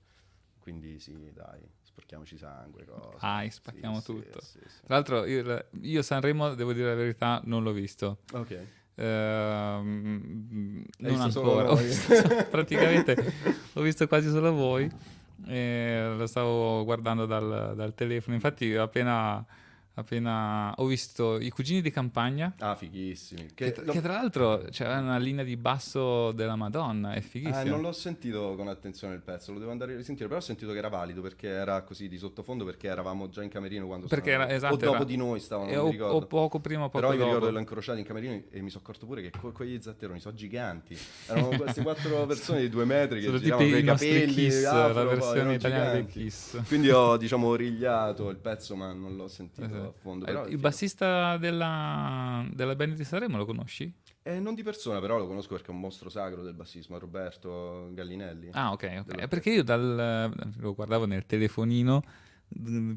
Quindi 0.58 1.00
sì, 1.00 1.32
dai, 1.32 1.62
sporchiamoci 1.84 2.38
sangue, 2.40 2.86
cose. 2.86 3.18
Dai, 3.20 3.50
Sì, 3.50 3.56
spacchiamo 3.56 4.00
sì, 4.00 4.14
tutto. 4.14 4.40
sì, 4.42 4.60
sì. 4.66 4.86
Tra 4.86 4.96
l'altro 4.96 5.26
io, 5.26 5.68
io 5.82 6.02
Sanremo, 6.02 6.56
devo 6.56 6.74
dire 6.74 6.88
la 6.90 6.96
verità, 6.96 7.40
non 7.46 7.62
l'ho 7.62 7.72
visto. 7.72 8.20
Ok. 8.34 8.81
Hai 8.96 9.84
non 10.98 11.22
ancora, 11.22 11.72
Ho 11.72 11.76
visto- 11.76 12.14
praticamente 12.52 13.34
ho 13.74 13.82
visto 13.82 14.08
quasi 14.08 14.30
solo 14.30 14.54
voi. 14.54 14.90
E 15.48 16.14
lo 16.16 16.28
stavo 16.28 16.84
guardando 16.84 17.26
dal, 17.26 17.74
dal 17.76 17.96
telefono. 17.96 18.36
Infatti, 18.36 18.76
appena, 18.76 19.44
appena 19.94 20.74
ho 20.78 20.86
visto 20.86 21.40
i 21.40 21.50
cugini 21.50 21.82
di 21.82 21.92
campagna. 21.92 22.54
Ah, 22.60 22.76
fighissimi. 22.76 23.48
Che, 23.54 23.72
che 23.72 24.02
tra 24.02 24.14
l'altro 24.14 24.64
c'era 24.72 25.00
una 25.00 25.18
linea 25.18 25.44
di 25.44 25.58
basso 25.58 26.32
della 26.32 26.56
Madonna, 26.56 27.14
è 27.14 27.22
fighissimo. 27.22 27.58
Ah, 27.60 27.64
non 27.64 27.82
l'ho 27.82 27.92
sentito 27.92 28.56
con 28.56 28.68
attenzione 28.68 29.14
il 29.16 29.22
pezzo, 29.22 29.52
lo 29.54 29.60
devo 29.60 29.72
andare 29.72 29.94
a 29.94 29.98
risentire, 29.98 30.28
però 30.28 30.40
ho 30.40 30.44
sentito 30.44 30.72
che 30.72 30.78
era 30.78 30.90
valido 30.90 31.22
perché 31.22 31.48
era 31.50 31.82
così 31.84 32.08
di 32.08 32.18
sottofondo 32.18 32.64
perché 32.66 32.88
eravamo 32.88 33.30
già 33.30 33.44
in 33.44 33.50
camerino 33.50 33.86
quando 33.86 34.08
Perché 34.08 34.32
era- 34.32 34.50
esatto, 34.50 34.74
o 34.76 34.78
dopo 34.78 34.96
era- 34.96 35.04
di 35.04 35.16
noi 35.18 35.40
stavano, 35.40 35.70
e 35.70 35.76
non 35.76 35.96
o- 36.00 36.06
o 36.08 36.22
poco 36.26 36.60
prima 36.60 36.84
o 36.86 36.90
poco 36.90 37.00
Però 37.00 37.12
io 37.12 37.18
mi 37.20 37.24
ricordo 37.26 37.40
dopo. 37.40 37.46
che 37.48 37.54
l'ho 37.54 37.60
incrociato 37.60 38.00
in 38.00 38.06
camerino 38.06 38.42
e 38.50 38.62
mi 38.62 38.70
sono 38.70 38.82
accorto 38.84 39.06
pure 39.06 39.22
che 39.22 39.32
co- 39.38 39.52
quegli 39.52 39.80
zatteroni 39.82 40.20
sono 40.20 40.36
giganti. 40.36 40.98
Erano 41.28 41.50
queste 41.50 41.82
quattro 41.82 42.26
persone 42.28 42.62
di 42.62 42.70
due 42.70 42.86
metri 42.86 43.20
che 43.20 43.26
Sono 43.26 43.40
giravano 43.40 43.70
con 43.70 43.78
i 43.80 43.84
capelli 43.84 44.34
Kiss, 44.34 44.64
afro, 44.66 44.94
la 44.94 45.10
versione 45.10 45.54
italiana 45.56 45.92
dei 45.92 46.06
giganti. 46.06 46.20
Kiss. 46.24 46.62
Quindi 46.68 46.90
ho 46.90 47.18
diciamo 47.18 47.48
origliato 47.48 48.30
il 48.30 48.38
pezzo 48.38 48.76
ma 48.76 48.92
non 48.94 49.16
l'ho 49.16 49.28
sentito 49.28 49.66
Esatto. 49.66 49.80
A 49.88 49.92
fondo. 49.92 50.26
Eh, 50.26 50.28
Però 50.28 50.48
il 50.48 50.58
bassista 50.58 51.38
della, 51.38 52.46
della 52.52 52.76
band 52.76 52.96
di 52.96 53.04
Sanremo 53.04 53.38
lo 53.38 53.46
conosci? 53.46 53.94
Eh, 54.24 54.40
non 54.40 54.54
di 54.54 54.62
persona, 54.62 55.00
però 55.00 55.18
lo 55.18 55.28
conosco 55.28 55.56
perché 55.56 55.72
è 55.72 55.74
un 55.74 55.80
mostro 55.80 56.10
sacro 56.10 56.44
del 56.44 56.54
bassismo, 56.54 57.00
Roberto 57.00 57.90
Gallinelli. 57.94 58.50
Ah, 58.52 58.72
ok, 58.72 59.04
ok. 59.08 59.16
È 59.16 59.28
perché 59.28 59.50
io 59.50 59.64
dal, 59.64 60.32
lo 60.58 60.76
guardavo 60.76 61.06
nel 61.06 61.26
telefonino 61.26 62.04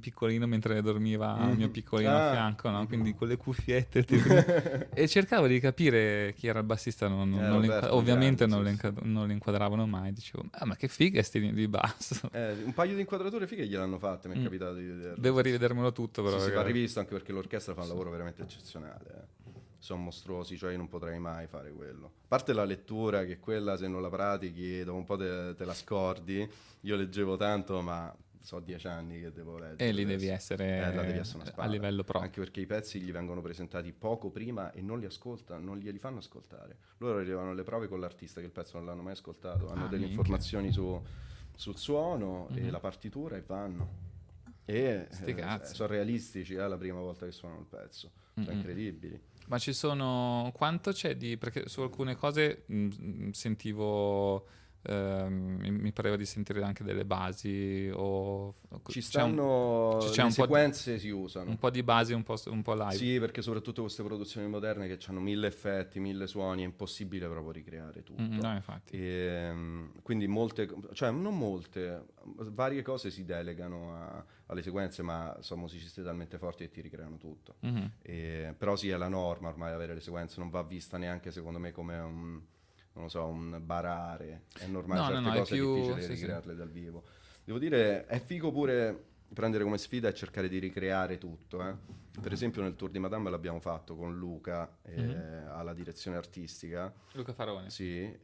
piccolino 0.00 0.46
mentre 0.46 0.80
dormiva 0.82 1.38
il 1.50 1.56
mio 1.56 1.70
piccolino 1.70 2.10
Ah. 2.10 2.28
a 2.28 2.32
fianco, 2.32 2.68
no? 2.70 2.86
quindi 2.86 3.14
con 3.14 3.28
le 3.28 3.36
cuffiette 3.36 4.02
telefonino. 4.04 4.86
e 4.92 5.08
cercavo 5.08 5.46
di 5.46 5.60
capire 5.60 6.34
chi 6.36 6.46
era 6.48 6.58
il 6.58 6.64
bassista, 6.64 7.08
non- 7.08 7.30
non- 7.30 7.38
Eh, 7.38 7.42
non 7.42 7.52
Roberto, 7.60 7.74
inqua- 7.74 7.94
ovviamente 7.94 8.46
grande, 8.46 8.54
non, 8.70 8.76
sì, 8.76 8.82
lo 8.82 8.88
inca- 8.90 9.00
non 9.06 9.26
lo 9.26 9.32
inquadravano 9.32 9.86
mai, 9.86 10.12
dicevo, 10.12 10.44
ah 10.50 10.64
ma 10.66 10.76
che 10.76 10.88
figa 10.88 11.22
sti 11.22 11.38
linee 11.40 11.54
di 11.54 11.68
basso. 11.68 12.28
Eh, 12.32 12.52
un 12.64 12.72
paio 12.74 12.94
di 12.94 13.00
inquadrature 13.00 13.46
fighe 13.46 13.66
gliel'hanno 13.66 13.98
fatte, 13.98 14.28
mi 14.28 14.34
è 14.34 14.38
Mm. 14.38 14.42
capitato 14.44 14.74
di 14.74 14.84
vederlo. 14.86 15.20
Devo 15.20 15.40
rivedermelo 15.40 15.92
tutto 15.92 16.22
però. 16.22 16.38
Sì, 16.38 16.46
sì, 16.46 16.50
va 16.52 16.62
rivisto 16.62 16.98
anche 16.98 17.12
perché 17.12 17.32
l'orchestra 17.32 17.74
fa 17.74 17.82
un 17.82 17.88
lavoro 17.88 18.10
veramente 18.10 18.42
eccezionale. 18.42 19.04
eh. 19.08 19.52
Sono 19.78 20.00
mostruosi, 20.00 20.56
cioè 20.56 20.70
io 20.72 20.78
non 20.78 20.88
potrei 20.88 21.18
mai 21.18 21.46
fare 21.46 21.70
quello. 21.70 22.06
A 22.06 22.26
parte 22.28 22.54
la 22.54 22.64
lettura, 22.64 23.24
che 23.26 23.38
quella 23.38 23.76
se 23.76 23.86
non 23.86 24.00
la 24.00 24.08
pratichi 24.08 24.82
dopo 24.82 24.96
un 24.96 25.04
po' 25.04 25.16
te, 25.18 25.54
te 25.54 25.64
la 25.66 25.74
scordi. 25.74 26.48
Io 26.80 26.96
leggevo 26.96 27.36
tanto, 27.36 27.82
ma 27.82 28.10
so 28.44 28.60
dieci 28.60 28.86
anni 28.86 29.20
che 29.20 29.32
devo 29.32 29.56
leggere. 29.58 29.88
E 29.88 29.92
lì 29.92 30.02
adesso. 30.02 30.18
devi 30.18 30.26
essere, 30.30 30.88
Eh, 30.88 30.92
devi 30.92 31.18
essere 31.18 31.52
a 31.56 31.66
livello 31.66 32.04
pro. 32.04 32.18
Anche 32.20 32.40
perché 32.40 32.60
i 32.60 32.66
pezzi 32.66 33.00
gli 33.00 33.10
vengono 33.10 33.40
presentati 33.40 33.92
poco 33.92 34.30
prima 34.30 34.70
e 34.72 34.82
non 34.82 34.98
li 35.00 35.06
ascoltano, 35.06 35.64
non 35.64 35.78
glieli 35.78 35.98
fanno 35.98 36.18
ascoltare. 36.18 36.76
Loro 36.98 37.18
arrivano 37.18 37.50
alle 37.50 37.62
prove 37.62 37.88
con 37.88 38.00
l'artista 38.00 38.40
che 38.40 38.46
il 38.46 38.52
pezzo 38.52 38.76
non 38.76 38.86
l'hanno 38.86 39.02
mai 39.02 39.12
ascoltato, 39.12 39.68
hanno 39.70 39.84
Ah, 39.86 39.88
delle 39.88 40.02
minchia. 40.06 40.18
informazioni 40.18 40.70
su- 40.72 41.02
sul 41.56 41.76
suono 41.78 42.48
e 42.54 42.60
Mhm. 42.60 42.70
la 42.70 42.80
partitura 42.80 43.36
e 43.36 43.42
vanno. 43.46 44.02
E 44.66 45.08
eh, 45.24 45.34
cazzi. 45.34 45.74
sono 45.74 45.88
realistici, 45.88 46.54
è 46.54 46.66
la 46.66 46.76
prima 46.76 46.98
volta 47.00 47.26
che 47.26 47.32
suonano 47.32 47.60
il 47.60 47.66
pezzo. 47.66 48.10
Sono 48.34 48.46
Mm-mm. 48.46 48.56
incredibili. 48.56 49.20
Ma 49.46 49.58
ci 49.58 49.72
sono. 49.74 50.50
Quanto 50.54 50.90
c'è 50.92 51.16
di. 51.16 51.36
Perché 51.36 51.68
su 51.68 51.80
alcune 51.82 52.16
cose 52.16 52.64
mh, 52.66 52.76
mh, 52.76 53.30
sentivo. 53.32 54.46
Ehm, 54.86 55.56
mi- 55.60 55.70
mi 55.70 55.92
pareva 55.92 56.16
di 56.16 56.24
sentire 56.26 56.62
anche 56.62 56.84
delle 56.84 57.04
basi 57.04 57.90
o 57.92 58.54
Ci 58.86 59.00
c'è 59.00 59.22
un- 59.22 59.34
stanno 59.34 59.98
c'è 60.00 60.06
le 60.08 60.12
po' 60.16 60.26
di- 60.26 60.32
sequenze 60.32 60.98
si 60.98 61.08
usano. 61.10 61.50
un 61.50 61.58
po' 61.58 61.70
di 61.70 61.82
basi 61.82 62.12
un 62.12 62.22
po', 62.22 62.36
un 62.46 62.62
po' 62.62 62.74
live 62.74 62.92
Sì, 62.94 63.18
perché 63.18 63.42
soprattutto 63.42 63.82
queste 63.82 64.02
produzioni 64.02 64.46
moderne 64.48 64.86
che 64.88 64.98
hanno 65.08 65.20
mille 65.20 65.46
effetti, 65.46 66.00
mille 66.00 66.26
suoni, 66.26 66.62
è 66.62 66.64
impossibile 66.64 67.26
proprio 67.28 67.52
ricreare 67.52 68.02
tutto. 68.02 68.22
Mm, 68.22 68.38
no 68.38 68.52
infatti 68.54 68.96
Ehm, 68.96 69.92
quindi 70.02 70.26
molte, 70.26 70.68
cioè 70.92 71.10
non 71.10 71.36
molte, 71.36 72.06
varie 72.24 72.82
cose 72.82 73.10
si 73.10 73.24
delegano 73.24 73.94
a- 73.94 74.24
alle 74.46 74.62
sequenze, 74.62 75.02
ma 75.02 75.36
sono 75.40 75.62
musicisti 75.62 76.02
talmente 76.02 76.38
forti 76.38 76.64
che 76.64 76.70
ti 76.70 76.80
ricreano 76.80 77.16
tutto. 77.16 77.54
Mhm. 77.60 77.90
E- 78.02 78.54
però 78.56 78.76
sì, 78.76 78.88
è 78.90 78.96
la 78.96 79.08
norma 79.08 79.48
ormai 79.48 79.72
avere 79.72 79.94
le 79.94 80.00
sequenze, 80.00 80.38
non 80.40 80.50
va 80.50 80.62
vista 80.62 80.98
neanche 80.98 81.30
secondo 81.30 81.58
me 81.58 81.72
come 81.72 81.98
un, 81.98 82.40
non 82.94 83.04
lo 83.04 83.08
so, 83.08 83.24
un 83.26 83.60
barare. 83.62 84.44
È 84.58 84.66
normale, 84.66 85.00
No, 85.00 85.06
no, 85.08 85.14
certe 85.14 85.28
no, 85.28 85.34
è 85.34 85.38
cose 85.38 85.54
più- 85.54 85.70
è 85.70 85.74
difficile 85.74 86.00
sì, 86.00 86.06
sì. 86.06 86.12
ricrearle 86.14 86.54
dal 86.54 86.70
vivo. 86.70 87.04
Devo 87.44 87.58
dire, 87.58 88.06
è 88.06 88.18
figo 88.20 88.50
pure 88.52 89.04
prendere 89.34 89.64
come 89.64 89.78
sfida 89.78 90.08
e 90.08 90.14
cercare 90.14 90.48
di 90.48 90.58
ricreare 90.58 91.18
tutto. 91.18 91.66
eh. 91.66 91.74
Per 92.20 92.30
esempio 92.32 92.62
nel 92.62 92.76
Tour 92.76 92.90
di 92.92 93.00
Madame 93.00 93.28
l'abbiamo 93.30 93.58
fatto 93.58 93.96
con 93.96 94.16
Luca 94.16 94.78
eh, 94.82 95.02
Mhm. 95.02 95.48
alla 95.50 95.74
direzione 95.74 96.16
artistica. 96.16 96.92
Luca 97.14 97.32
Faroni. 97.32 97.68
Sì, 97.70 98.16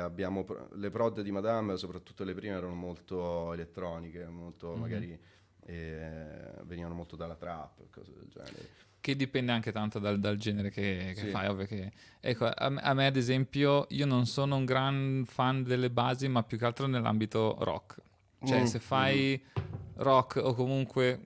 abbiamo 0.00 0.44
pro- 0.44 0.68
le 0.72 0.90
prod 0.90 1.20
di 1.20 1.30
Madame, 1.30 1.76
soprattutto 1.76 2.24
le 2.24 2.32
prime, 2.32 2.56
erano 2.56 2.74
molto 2.74 3.52
elettroniche, 3.52 4.26
molto 4.28 4.72
Mhm. 4.72 4.80
magari 4.80 5.20
eh, 5.68 6.52
venivano 6.62 6.94
molto 6.94 7.16
dalla 7.16 7.34
trap, 7.34 7.90
cose 7.90 8.12
del 8.14 8.28
genere. 8.28 8.68
Che 9.06 9.14
dipende 9.14 9.52
anche 9.52 9.70
tanto 9.70 10.00
dal, 10.00 10.18
dal 10.18 10.36
genere 10.36 10.68
che, 10.70 11.12
che 11.14 11.20
Sì. 11.20 11.30
fai, 11.30 11.46
ovvio 11.46 11.64
che... 11.64 11.92
Ecco, 12.20 12.50
a, 12.52 12.68
me- 12.70 12.80
a 12.80 12.92
me 12.92 13.06
ad 13.06 13.14
esempio, 13.14 13.86
io 13.90 14.04
non 14.04 14.26
sono 14.26 14.56
un 14.56 14.64
gran 14.64 15.22
fan 15.24 15.62
delle 15.62 15.90
basi, 15.90 16.26
ma 16.26 16.42
più 16.42 16.58
che 16.58 16.64
altro 16.64 16.88
nell'ambito 16.88 17.56
rock. 17.60 18.00
Cioè, 18.44 18.62
Mm, 18.62 18.64
se 18.64 18.80
fai 18.80 19.40
rock 19.98 20.40
o 20.42 20.54
comunque 20.54 21.20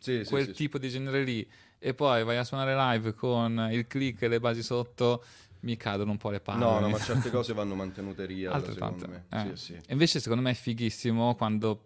Sì, 0.00 0.24
quel 0.26 0.46
sì, 0.46 0.52
tipo 0.52 0.78
di 0.78 0.88
genere 0.88 1.22
lì 1.22 1.48
e 1.78 1.94
poi 1.94 2.24
vai 2.24 2.38
a 2.38 2.42
suonare 2.42 2.74
live 2.74 3.14
con 3.14 3.68
il 3.70 3.86
click 3.86 4.22
e 4.22 4.28
le 4.28 4.40
basi 4.40 4.60
sotto, 4.64 5.22
mi 5.60 5.76
cadono 5.76 6.10
un 6.10 6.16
po' 6.16 6.30
le 6.30 6.40
palle. 6.40 6.58
No, 6.58 6.80
no, 6.80 6.88
ma 6.88 6.98
certe 6.98 7.30
cose 7.30 7.52
vanno 7.52 7.76
mantenute 7.76 8.26
real, 8.26 8.52
Altrettante. 8.54 9.06
secondo 9.06 9.26
me. 9.36 9.50
Eh. 9.52 9.56
Sì, 9.56 9.74
sì. 9.74 9.80
Invece 9.92 10.18
secondo 10.18 10.42
me 10.42 10.50
è 10.50 10.54
fighissimo 10.54 11.36
quando 11.36 11.84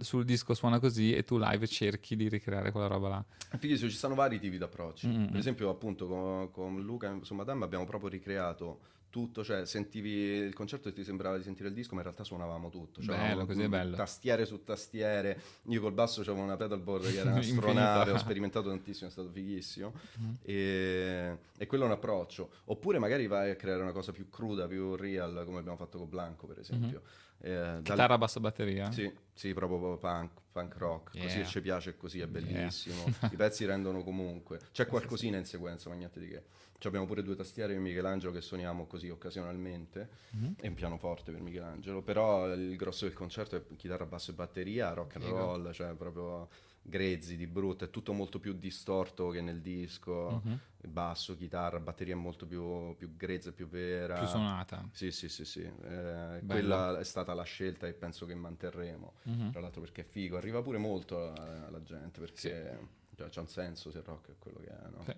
sul 0.00 0.24
disco 0.24 0.54
suona 0.54 0.78
così 0.78 1.12
e 1.12 1.24
tu 1.24 1.38
live 1.38 1.66
cerchi 1.66 2.16
di 2.16 2.28
ricreare 2.28 2.70
quella 2.70 2.86
roba 2.86 3.08
là. 3.08 3.24
Fighissimo, 3.58 3.90
ci 3.90 3.96
stanno 3.96 4.14
vari 4.14 4.38
tipi 4.38 4.58
di 4.58 4.62
approcci. 4.62 5.06
Mm. 5.08 5.26
Per 5.26 5.36
esempio, 5.36 5.70
appunto, 5.70 6.06
con, 6.06 6.50
con 6.50 6.80
Luca 6.82 7.18
su 7.22 7.34
Madame 7.34 7.64
abbiamo 7.64 7.84
proprio 7.84 8.10
ricreato 8.10 8.80
tutto, 9.10 9.42
cioè 9.42 9.64
sentivi 9.64 10.10
il 10.10 10.52
concerto 10.52 10.88
e 10.88 10.92
ti 10.92 11.02
sembrava 11.02 11.36
di 11.36 11.42
sentire 11.42 11.68
il 11.68 11.74
disco, 11.74 11.94
ma 11.94 12.00
in 12.00 12.06
realtà 12.06 12.24
suonavamo 12.24 12.68
tutto. 12.68 13.02
Cioè, 13.02 13.16
Bello, 13.16 13.46
così 13.46 13.62
è 13.62 13.68
bello. 13.68 13.96
Tastiere 13.96 14.44
su 14.44 14.62
tastiere. 14.64 15.40
Io 15.68 15.80
col 15.80 15.92
basso 15.92 16.20
avevo 16.20 16.40
una 16.40 16.56
pedalboard 16.56 17.10
che 17.10 17.18
era 17.18 17.34
Infinita. 17.36 17.66
un'astronave, 17.66 18.10
ho 18.12 18.18
sperimentato 18.18 18.68
tantissimo, 18.68 19.08
è 19.08 19.12
stato 19.12 19.30
fighissimo. 19.30 19.92
Mm-hmm. 20.20 20.34
E, 20.42 21.38
e 21.56 21.66
quello 21.66 21.84
è 21.84 21.86
un 21.86 21.92
approccio. 21.92 22.50
Oppure 22.66 22.98
magari 22.98 23.26
vai 23.26 23.50
a 23.50 23.56
creare 23.56 23.82
una 23.82 23.92
cosa 23.92 24.12
più 24.12 24.28
cruda, 24.28 24.66
più 24.66 24.94
real, 24.94 25.42
come 25.46 25.58
abbiamo 25.58 25.76
fatto 25.76 25.98
con 25.98 26.08
Blanco, 26.08 26.46
per 26.46 26.58
esempio. 26.58 27.02
Eh, 27.40 27.50
dal- 27.50 27.70
Mm-hmm. 27.72 27.82
Chitarra, 27.82 28.18
basso, 28.18 28.40
batteria. 28.40 28.90
sì, 28.90 29.12
sì, 29.32 29.54
proprio 29.54 29.96
punk, 29.96 30.30
punk 30.52 30.76
rock. 30.76 31.10
Così 31.20 31.38
Yeah. 31.38 31.46
ci 31.46 31.60
piace, 31.60 31.96
così 31.96 32.20
è 32.20 32.26
bellissimo. 32.26 33.04
I 33.30 33.36
pezzi 33.36 33.64
rendono 33.64 34.02
comunque. 34.02 34.58
C'è 34.72 34.86
qualcosina 34.86 35.36
in 35.38 35.44
sequenza, 35.44 35.88
ma 35.88 35.94
niente 35.94 36.18
di 36.20 36.28
che. 36.28 36.42
Ci 36.78 36.86
abbiamo 36.86 37.06
pure 37.06 37.22
due 37.22 37.34
tastiere 37.34 37.72
per 37.72 37.82
Michelangelo 37.82 38.32
che 38.32 38.40
suoniamo 38.40 38.86
così 38.86 39.08
occasionalmente 39.08 40.08
Mhm. 40.30 40.54
e 40.60 40.68
un 40.68 40.74
pianoforte 40.74 41.32
per 41.32 41.40
Michelangelo. 41.40 42.02
Però 42.02 42.52
il 42.52 42.76
grosso 42.76 43.04
del 43.04 43.14
concerto 43.14 43.56
è 43.56 43.62
chitarra, 43.76 44.04
basso 44.06 44.30
e 44.30 44.34
batteria, 44.34 44.92
rock 44.92 45.16
and 45.16 45.24
roll, 45.24 45.70
cioè 45.72 45.92
proprio 45.94 46.48
grezzi 46.88 47.36
di 47.36 47.46
brutto. 47.46 47.84
È 47.84 47.90
tutto 47.90 48.12
molto 48.12 48.38
più 48.38 48.54
distorto 48.54 49.28
che 49.30 49.40
nel 49.40 49.60
disco. 49.60 50.40
Mhm. 50.44 50.58
Basso, 50.88 51.36
chitarra, 51.36 51.80
batteria 51.80 52.16
molto 52.16 52.46
più, 52.46 52.94
più 52.96 53.16
grezza 53.16 53.50
e 53.50 53.52
più 53.52 53.68
vera. 53.68 54.18
Più 54.18 54.28
suonata. 54.28 54.88
Sì, 54.92 55.10
sì, 55.10 55.28
sì, 55.28 55.44
sì. 55.44 55.60
Eh, 55.60 56.40
quella 56.46 56.98
è 56.98 57.04
stata 57.04 57.34
la 57.34 57.42
scelta 57.42 57.86
e 57.86 57.92
penso 57.92 58.26
che 58.26 58.34
manterremo. 58.34 59.14
Mhm. 59.24 59.50
Tra 59.50 59.60
l'altro 59.60 59.80
perché 59.80 60.02
è 60.02 60.04
figo, 60.04 60.36
arriva 60.36 60.62
pure 60.62 60.78
molto 60.78 61.32
alla, 61.32 61.82
gente 61.82 62.20
perché 62.20 62.78
cioè, 63.16 63.28
c'ha 63.28 63.40
un 63.40 63.48
senso 63.48 63.90
se 63.90 63.98
il 63.98 64.04
rock 64.04 64.30
è 64.30 64.34
quello 64.38 64.60
che 64.60 64.68
è, 64.68 64.88
no? 64.90 65.02
Sì. 65.04 65.14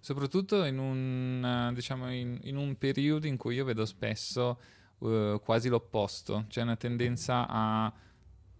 Soprattutto 0.00 0.64
in 0.64 0.78
un, 0.78 1.70
eh, 1.70 1.74
diciamo, 1.74 2.12
in, 2.12 2.38
in 2.42 2.56
un 2.56 2.76
periodo 2.76 3.26
in 3.26 3.36
cui 3.36 3.54
io 3.54 3.64
vedo 3.64 3.84
spesso 3.84 4.60
eh, 5.00 5.40
quasi 5.42 5.68
l'opposto, 5.68 6.44
c'è 6.48 6.62
una 6.62 6.76
tendenza 6.76 7.46
a 7.48 7.92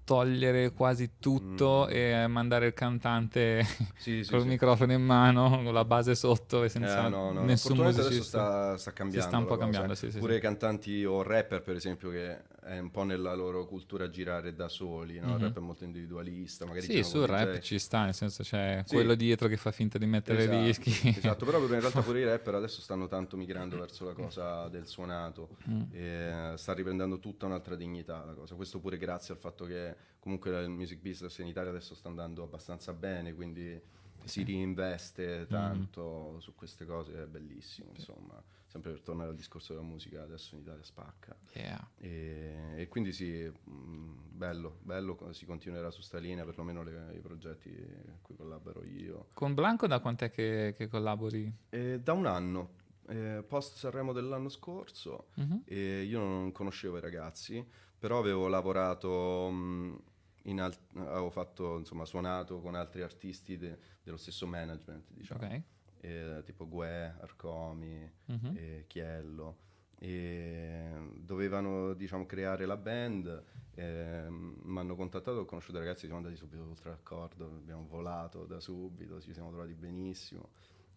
togliere 0.08 0.72
quasi 0.72 1.18
tutto 1.20 1.86
Mm. 1.86 1.90
e 1.94 2.26
mandare 2.28 2.66
il 2.68 2.72
cantante 2.72 3.62
Sì, 3.98 4.24
sì, 4.24 4.30
col 4.30 4.40
sì. 4.42 4.48
microfono 4.48 4.92
in 4.94 5.02
mano, 5.04 5.50
con 5.62 5.72
la 5.74 5.84
base 5.84 6.14
sotto 6.14 6.64
e 6.64 6.70
senza 6.70 7.06
Eh, 7.06 7.08
no, 7.10 7.30
no, 7.32 7.44
nessun 7.44 7.76
fortunatamente 7.76 8.00
adesso 8.00 8.14
musicista. 8.16 8.38
sta, 8.72 8.76
sta 8.78 8.92
cambiando. 8.92 9.20
Si 9.20 9.26
sta 9.28 9.36
un 9.38 9.44
po' 9.46 9.56
cambiando, 9.58 9.94
sì, 9.94 10.08
Pure 10.18 10.38
cantanti 10.38 11.04
o 11.04 11.22
rapper, 11.22 11.60
per 11.62 11.76
esempio, 11.76 12.08
che 12.10 12.38
è 12.68 12.78
un 12.78 12.90
po' 12.90 13.02
nella 13.02 13.34
loro 13.34 13.64
cultura 13.66 14.10
girare 14.10 14.54
da 14.54 14.68
soli, 14.68 15.18
no? 15.18 15.28
Il 15.28 15.34
Mhm. 15.36 15.40
rap 15.40 15.56
è 15.56 15.60
molto 15.60 15.84
individualista. 15.84 16.66
Magari 16.66 16.84
Sì, 16.86 16.92
girano 16.92 17.08
sul 17.08 17.26
rap 17.26 17.52
DJ. 17.54 17.60
ci 17.60 17.78
sta, 17.78 18.04
nel 18.04 18.14
senso 18.14 18.42
c'è 18.42 18.82
Sì. 18.84 18.94
quello 18.94 19.14
dietro 19.14 19.48
che 19.48 19.56
fa 19.56 19.70
finta 19.72 19.96
di 19.96 20.06
mettere 20.06 20.42
Esatto, 20.42 20.58
rischi. 20.64 21.08
esatto, 21.16 21.44
però 21.46 21.58
in 21.60 21.80
realtà 21.80 22.02
pure 22.02 22.20
i 22.20 22.24
rapper 22.28 22.54
adesso 22.54 22.80
stanno 22.82 23.06
tanto 23.08 23.36
migrando 23.36 23.78
verso 23.78 24.04
la 24.04 24.12
cosa 24.12 24.68
del 24.68 24.86
suonato 24.86 25.48
Mm. 25.68 25.82
e 25.92 26.52
sta 26.56 26.74
riprendendo 26.74 27.18
tutta 27.18 27.46
un'altra 27.46 27.74
dignità 27.74 28.24
la 28.24 28.34
cosa. 28.34 28.54
Questo 28.54 28.78
pure 28.80 28.98
grazie 28.98 29.32
al 29.34 29.40
fatto 29.40 29.64
che 29.64 29.96
comunque 30.18 30.50
il 30.62 30.68
music 30.68 31.00
business 31.00 31.38
in 31.38 31.46
Italia 31.46 31.70
adesso 31.70 31.94
sta 31.94 32.08
andando 32.08 32.42
abbastanza 32.42 32.92
bene, 32.92 33.32
quindi 33.34 33.80
si 34.24 34.44
reinveste 34.44 35.46
tanto 35.48 36.38
su 36.40 36.54
queste 36.54 36.84
cose, 36.84 37.22
è 37.22 37.26
bellissimo, 37.26 37.90
insomma. 37.94 38.42
Sempre 38.68 38.90
per 38.92 39.00
tornare 39.00 39.30
al 39.30 39.34
discorso 39.34 39.72
della 39.72 39.84
musica, 39.84 40.22
adesso 40.22 40.54
in 40.54 40.60
Italia 40.60 40.84
spacca. 40.84 41.34
Yeah. 41.54 41.90
E, 41.96 42.74
e 42.76 42.88
quindi 42.88 43.12
sì, 43.12 43.50
mh, 43.64 44.28
bello, 44.36 44.78
bello, 44.82 45.32
si 45.32 45.46
continuerà 45.46 45.90
su 45.90 46.02
sta 46.02 46.18
linea, 46.18 46.44
perlomeno 46.44 46.82
le- 46.82 47.14
i 47.16 47.20
progetti 47.20 47.70
a 48.08 48.18
cui 48.20 48.36
collaboro 48.36 48.84
io. 48.84 49.28
Con 49.32 49.54
Blanco 49.54 49.86
da 49.86 50.00
quant'è 50.00 50.30
che, 50.30 50.74
che 50.76 50.86
collabori? 50.88 51.50
Eh, 51.70 51.98
da 52.00 52.12
un 52.12 52.26
anno, 52.26 52.74
eh, 53.08 53.42
post 53.48 53.76
Sanremo 53.78 54.12
dell'anno 54.12 54.50
scorso, 54.50 55.30
Mhm. 55.36 55.62
e 55.64 56.02
io 56.02 56.18
non 56.18 56.52
conoscevo 56.52 56.98
i 56.98 57.00
ragazzi, 57.00 57.66
però 57.98 58.18
avevo 58.18 58.48
lavorato, 58.48 59.48
mh, 59.50 60.02
in 60.42 60.60
al- 60.60 60.76
avevo 60.96 61.30
fatto, 61.30 61.78
insomma, 61.78 62.04
suonato 62.04 62.60
con 62.60 62.74
altri 62.74 63.00
artisti 63.00 63.56
de- 63.56 63.78
dello 64.02 64.18
stesso 64.18 64.46
management, 64.46 65.06
diciamo, 65.10 65.42
Ok. 65.42 65.62
Eh, 66.00 66.42
tipo 66.44 66.68
Gue, 66.68 67.14
Arcomi, 67.20 68.10
Mhm. 68.26 68.52
e 68.56 68.84
Chiello, 68.86 69.56
e 69.98 70.90
dovevano, 71.16 71.94
diciamo, 71.94 72.24
creare 72.26 72.66
la 72.66 72.76
band, 72.76 73.44
mi 73.78 74.78
hanno 74.78 74.96
contattato, 74.96 75.38
ho 75.38 75.44
conosciuto 75.44 75.78
i 75.78 75.80
ragazzi, 75.80 76.00
siamo 76.06 76.16
andati 76.16 76.34
subito 76.36 76.62
oltre 76.64 76.90
l'accordo, 76.90 77.46
abbiamo 77.46 77.86
volato 77.86 78.44
da 78.44 78.60
subito, 78.60 79.20
ci 79.20 79.32
siamo 79.32 79.50
trovati 79.50 79.74
benissimo. 79.74 80.50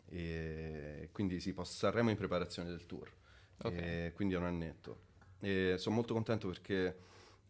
E 0.08 1.10
quindi 1.12 1.40
sì, 1.40 1.56
Sanremo 1.62 2.10
in 2.10 2.18
preparazione 2.18 2.70
del 2.70 2.86
tour. 2.86 3.12
Ok. 3.64 3.72
E 3.72 4.12
quindi 4.16 4.34
è 4.34 4.38
un 4.38 4.46
annetto. 4.46 5.10
E 5.40 5.76
sono 5.78 5.96
molto 5.96 6.14
contento 6.14 6.48
perché 6.48 6.98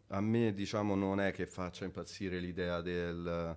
a 0.08 0.20
me, 0.20 0.52
diciamo, 0.52 0.94
non 0.94 1.20
è 1.20 1.32
che 1.32 1.46
faccia 1.46 1.84
impazzire 1.84 2.38
l'idea 2.38 2.80
del... 2.82 3.56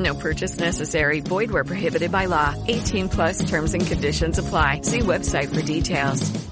No 0.00 0.14
purchase 0.16 0.56
necessary. 0.58 1.20
Void 1.20 1.50
where 1.50 1.62
prohibited 1.62 2.10
by 2.10 2.24
law. 2.26 2.54
18 2.66 3.08
plus 3.08 3.44
terms 3.48 3.74
and 3.74 3.86
conditions 3.86 4.38
apply. 4.38 4.80
See 4.82 5.00
website 5.00 5.48
for 5.48 5.62
details. 5.62 6.48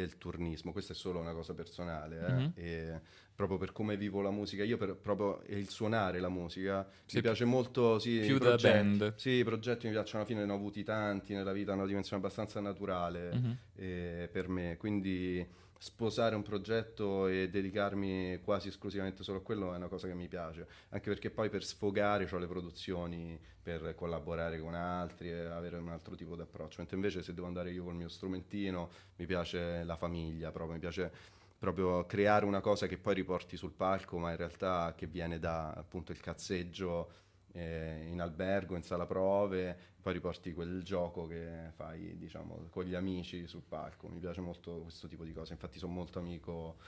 del 0.00 0.16
turnismo, 0.16 0.72
questa 0.72 0.94
è 0.94 0.96
solo 0.96 1.18
una 1.18 1.34
cosa 1.34 1.52
personale, 1.52 2.16
eh, 2.26 2.32
Mhm. 2.32 2.52
e 2.54 3.00
proprio 3.34 3.58
per 3.58 3.70
come 3.72 3.98
vivo 3.98 4.22
la 4.22 4.30
musica, 4.30 4.64
io 4.64 4.78
per, 4.78 4.96
proprio 4.96 5.42
il 5.48 5.68
suonare 5.68 6.20
la 6.20 6.30
musica, 6.30 6.88
Sì, 7.04 7.16
mi 7.16 7.22
piace 7.22 7.44
molto, 7.44 7.98
sì, 7.98 8.20
più 8.24 8.36
i 8.36 8.38
da 8.38 8.46
progetti, 8.56 8.96
band. 8.96 9.14
Sì, 9.16 9.30
i 9.30 9.44
progetti 9.44 9.88
mi 9.88 9.92
piacciono, 9.92 10.20
alla 10.22 10.26
fine 10.32 10.46
ne 10.46 10.52
ho 10.52 10.54
avuti 10.54 10.82
tanti 10.84 11.34
nella 11.34 11.52
vita, 11.52 11.72
hanno 11.72 11.80
una 11.80 11.88
dimensione 11.88 12.22
abbastanza 12.22 12.60
naturale 12.60 13.34
Mhm. 13.34 13.56
eh, 13.76 14.28
per 14.32 14.48
me, 14.48 14.78
quindi 14.78 15.46
sposare 15.82 16.34
un 16.34 16.42
progetto 16.42 17.26
e 17.26 17.48
dedicarmi 17.48 18.40
quasi 18.44 18.68
esclusivamente 18.68 19.22
solo 19.22 19.38
a 19.38 19.40
quello 19.40 19.72
è 19.72 19.76
una 19.76 19.88
cosa 19.88 20.06
che 20.06 20.12
mi 20.12 20.28
piace, 20.28 20.66
anche 20.90 21.08
perché 21.08 21.30
poi 21.30 21.48
per 21.48 21.64
sfogare 21.64 22.28
ho 22.30 22.36
le 22.36 22.46
produzioni, 22.46 23.40
per 23.62 23.94
collaborare 23.94 24.60
con 24.60 24.74
altri 24.74 25.30
e 25.30 25.46
avere 25.46 25.78
un 25.78 25.88
altro 25.88 26.14
tipo 26.16 26.36
di 26.36 26.42
approccio, 26.42 26.76
mentre 26.78 26.96
invece 26.96 27.22
se 27.22 27.32
devo 27.32 27.46
andare 27.46 27.70
io 27.70 27.84
col 27.84 27.94
mio 27.94 28.10
strumentino 28.10 28.90
mi 29.16 29.24
piace 29.24 29.82
la 29.84 29.96
famiglia 29.96 30.50
proprio, 30.50 30.74
mi 30.74 30.80
piace 30.80 31.10
proprio 31.58 32.04
creare 32.04 32.44
una 32.44 32.60
cosa 32.60 32.86
che 32.86 32.98
poi 32.98 33.14
riporti 33.14 33.56
sul 33.56 33.72
palco, 33.72 34.18
ma 34.18 34.32
in 34.32 34.36
realtà 34.36 34.92
che 34.94 35.06
viene 35.06 35.38
da 35.38 35.70
appunto 35.70 36.12
il 36.12 36.20
cazzeggio 36.20 37.10
eh, 37.52 38.06
in 38.08 38.20
albergo, 38.20 38.76
in 38.76 38.82
sala 38.82 39.06
prove, 39.06 39.76
poi 40.00 40.12
riporti 40.12 40.52
quel 40.52 40.82
gioco 40.82 41.26
che 41.26 41.70
fai, 41.74 42.16
diciamo, 42.16 42.66
con 42.70 42.84
gli 42.84 42.94
amici 42.94 43.46
sul 43.46 43.62
palco. 43.66 44.08
Mi 44.08 44.18
piace 44.18 44.40
molto 44.40 44.82
questo 44.82 45.08
tipo 45.08 45.24
di 45.24 45.32
cose, 45.32 45.52
infatti 45.52 45.78
sono 45.78 45.92
molto 45.92 46.18
amico 46.18 46.78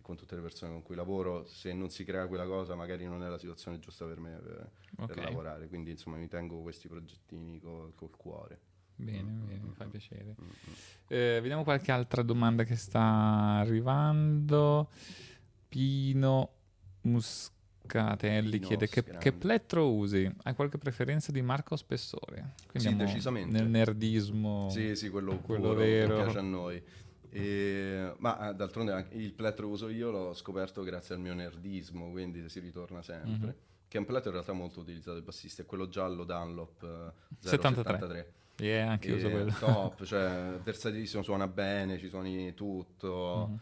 con 0.00 0.16
tutte 0.16 0.34
le 0.34 0.42
persone 0.42 0.72
con 0.72 0.82
cui 0.82 0.96
lavoro, 0.96 1.44
se 1.46 1.72
non 1.72 1.88
si 1.88 2.04
crea 2.04 2.26
quella 2.26 2.44
cosa 2.44 2.74
magari 2.74 3.04
non 3.06 3.22
è 3.22 3.28
la 3.28 3.38
situazione 3.38 3.78
giusta 3.78 4.04
per 4.04 4.18
me 4.18 4.36
per, 4.36 4.70
per 5.04 5.16
Ok. 5.16 5.22
lavorare, 5.22 5.68
quindi 5.68 5.90
insomma 5.92 6.16
mi 6.16 6.28
tengo 6.28 6.60
questi 6.62 6.88
progettini 6.88 7.60
co- 7.60 7.92
col 7.94 8.10
cuore. 8.16 8.58
Bene, 8.96 9.22
bene, 9.46 9.60
mi 9.64 9.74
fa 9.74 9.84
piacere. 9.86 10.36
Eh, 11.08 11.38
vediamo 11.40 11.64
qualche 11.64 11.90
altra 11.90 12.22
domanda 12.22 12.64
che 12.64 12.76
sta 12.76 13.58
arrivando. 13.58 14.90
Pino 15.68 16.50
Muscatelli 18.00 18.50
Pinos, 18.50 18.66
chiede 18.66 18.88
che, 18.88 19.04
che 19.18 19.32
plettro 19.32 19.92
usi? 19.92 20.30
Hai 20.44 20.54
qualche 20.54 20.78
preferenza 20.78 21.32
di 21.32 21.42
marca 21.42 21.74
o 21.74 21.76
spessore? 21.76 22.54
Quindi 22.68 22.88
Sì, 22.88 22.96
decisamente. 22.96 23.52
Nel 23.52 23.68
nerdismo. 23.68 24.68
Sì, 24.70 24.96
sì, 24.96 25.08
quello, 25.10 25.38
quello 25.38 25.74
vero. 25.74 26.16
che 26.16 26.22
piace 26.22 26.38
a 26.38 26.42
noi. 26.42 26.82
E- 27.30 28.12
ma 28.18 28.50
eh, 28.50 28.54
d'altronde 28.54 28.92
anche 28.92 29.14
il 29.16 29.32
plettro 29.32 29.68
uso 29.68 29.88
io 29.88 30.10
l'ho 30.10 30.34
scoperto 30.34 30.82
grazie 30.82 31.14
al 31.14 31.20
mio 31.20 31.34
nerdismo, 31.34 32.10
quindi 32.10 32.48
si 32.48 32.60
ritorna 32.60 33.02
sempre. 33.02 33.46
Mhm. 33.46 33.54
Che 33.88 33.96
è 33.96 34.00
un 34.00 34.06
plettro 34.06 34.28
in 34.28 34.34
realtà 34.34 34.52
molto 34.52 34.80
utilizzato 34.80 35.12
dai 35.14 35.22
bassisti, 35.22 35.62
è 35.62 35.66
quello 35.66 35.88
giallo 35.88 36.24
Dunlop 36.24 36.82
eh, 36.82 37.36
73. 37.38 37.92
073. 37.98 38.32
Yeah, 38.58 38.90
anche 38.90 39.08
io 39.08 39.16
uso 39.16 39.30
quello. 39.30 39.52
Top, 39.58 40.04
cioè 40.04 40.58
versatilissimo, 40.62 41.22
suona 41.22 41.48
bene, 41.48 41.98
ci 41.98 42.08
suoni 42.08 42.54
tutto. 42.54 43.46
Mhm. 43.48 43.58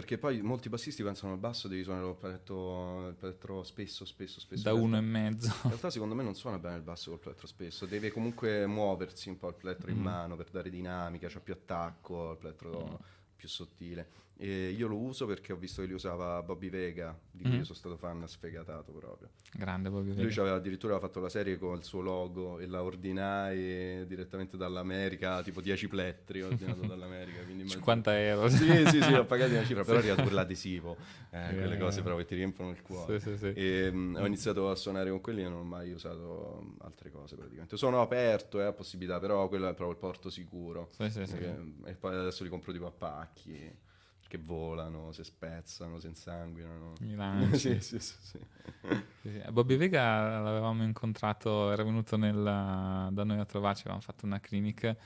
Perché 0.00 0.16
poi 0.16 0.40
molti 0.40 0.70
bassisti 0.70 1.02
pensano 1.02 1.34
al 1.34 1.38
basso 1.38 1.68
devi 1.68 1.82
suonare 1.82 2.08
il 2.08 2.14
plettro, 2.14 3.08
il 3.08 3.14
plettro 3.14 3.62
spesso, 3.64 4.06
spesso, 4.06 4.40
spesso. 4.40 4.62
Da 4.62 4.70
In 4.70 4.78
uno 4.80 4.96
e 4.96 5.00
mezzo. 5.02 5.48
In 5.48 5.68
realtà 5.68 5.90
secondo 5.90 6.14
me 6.14 6.22
non 6.22 6.34
suona 6.34 6.58
bene 6.58 6.76
il 6.76 6.82
basso 6.82 7.10
col 7.10 7.18
plettro 7.20 7.46
spesso, 7.46 7.84
deve 7.84 8.10
comunque 8.10 8.66
muoversi 8.66 9.28
un 9.28 9.36
po' 9.38 9.48
il 9.48 9.56
plettro 9.56 9.90
in 9.90 9.98
Mm. 9.98 10.02
mano 10.02 10.36
per 10.36 10.48
dare 10.50 10.70
dinamica, 10.70 11.28
c'ha 11.28 11.40
più 11.40 11.52
attacco, 11.52 12.30
il 12.32 12.38
plettro 12.38 12.88
Mm. 12.92 12.94
più 13.36 13.48
sottile. 13.48 14.08
E 14.42 14.70
io 14.70 14.88
lo 14.88 14.96
uso 14.96 15.26
perché 15.26 15.52
ho 15.52 15.56
visto 15.56 15.82
che 15.82 15.88
li 15.88 15.92
usava 15.92 16.42
Bobby 16.42 16.70
Vega, 16.70 17.14
di 17.30 17.42
cui 17.42 17.52
Mm. 17.52 17.56
io 17.58 17.64
sono 17.64 17.76
stato 17.76 17.96
fan 17.98 18.26
sfegatato 18.26 18.90
proprio. 18.90 19.28
Grande 19.52 19.90
Bobby 19.90 20.14
Lui 20.14 20.28
Vega. 20.28 20.54
addirittura 20.54 20.94
aveva 20.94 21.06
fatto 21.08 21.20
la 21.20 21.28
serie 21.28 21.58
con 21.58 21.76
il 21.76 21.84
suo 21.84 22.00
logo 22.00 22.58
e 22.58 22.66
la 22.66 22.82
ordinai 22.82 24.06
direttamente 24.06 24.56
dall'America, 24.56 25.42
tipo 25.42 25.60
10 25.60 25.88
plettri 25.88 26.40
ordinato 26.40 26.80
dall'America. 26.86 27.42
Quindi 27.42 27.64
immagino- 27.64 27.74
50 27.80 28.18
euro. 28.18 28.48
Sì, 28.48 28.86
sì, 28.86 29.02
sì, 29.02 29.12
ho 29.12 29.26
pagato 29.26 29.52
una 29.52 29.64
cifra, 29.64 29.84
però 29.84 29.98
è 29.98 30.08
arrivato 30.08 30.30
l'adesivo, 30.30 30.96
eh, 31.32 31.54
quelle 31.54 31.74
Eh. 31.74 31.78
cose 31.78 32.00
proprio 32.00 32.24
che 32.24 32.30
ti 32.30 32.34
riempiono 32.36 32.70
il 32.70 32.80
cuore. 32.80 33.20
Sì, 33.20 33.30
sì, 33.32 33.36
sì. 33.36 33.52
E 33.54 33.90
mm, 33.92 34.16
ho 34.16 34.24
iniziato 34.24 34.70
a 34.70 34.74
suonare 34.74 35.10
con 35.10 35.20
quelli 35.20 35.42
e 35.42 35.48
non 35.50 35.58
ho 35.58 35.64
mai 35.64 35.92
usato 35.92 36.62
mm, 36.64 36.76
altre 36.80 37.10
cose 37.10 37.36
praticamente. 37.36 37.76
Sono 37.76 38.00
aperto 38.00 38.58
eh, 38.58 38.64
a 38.64 38.72
possibilità, 38.72 39.20
però 39.20 39.46
quello 39.48 39.66
è 39.68 39.74
proprio 39.74 39.90
il 39.90 39.96
porto 39.98 40.30
sicuro. 40.30 40.88
Sì, 40.96 41.10
sì, 41.10 41.26
sì. 41.26 41.32
Perché- 41.34 41.62
E 41.84 41.94
poi 41.94 42.14
adesso 42.16 42.42
li 42.42 42.48
compro 42.48 42.72
tipo 42.72 42.86
a 42.86 42.90
pacchi. 42.90 43.88
Che 44.30 44.38
volano, 44.38 45.10
si 45.10 45.24
spezzano, 45.24 45.98
si 45.98 46.06
insanguinano. 46.06 46.92
Mi 47.00 47.14
lanci. 47.16 47.58
sì, 47.80 47.98
sì, 47.98 47.98
sì, 47.98 48.14
sì. 48.22 48.38
Sì, 49.22 49.30
sì. 49.32 49.50
Bobby 49.52 49.76
Vega 49.76 50.40
l'avevamo 50.40 50.82
incontrato, 50.82 51.70
era 51.72 51.82
venuto 51.82 52.16
nel- 52.16 52.42
da 53.12 53.24
noi 53.24 53.38
a 53.38 53.44
trovarci, 53.44 53.80
avevamo 53.82 54.00
fatto 54.02 54.24
una 54.24 54.40
clinic 54.40 54.96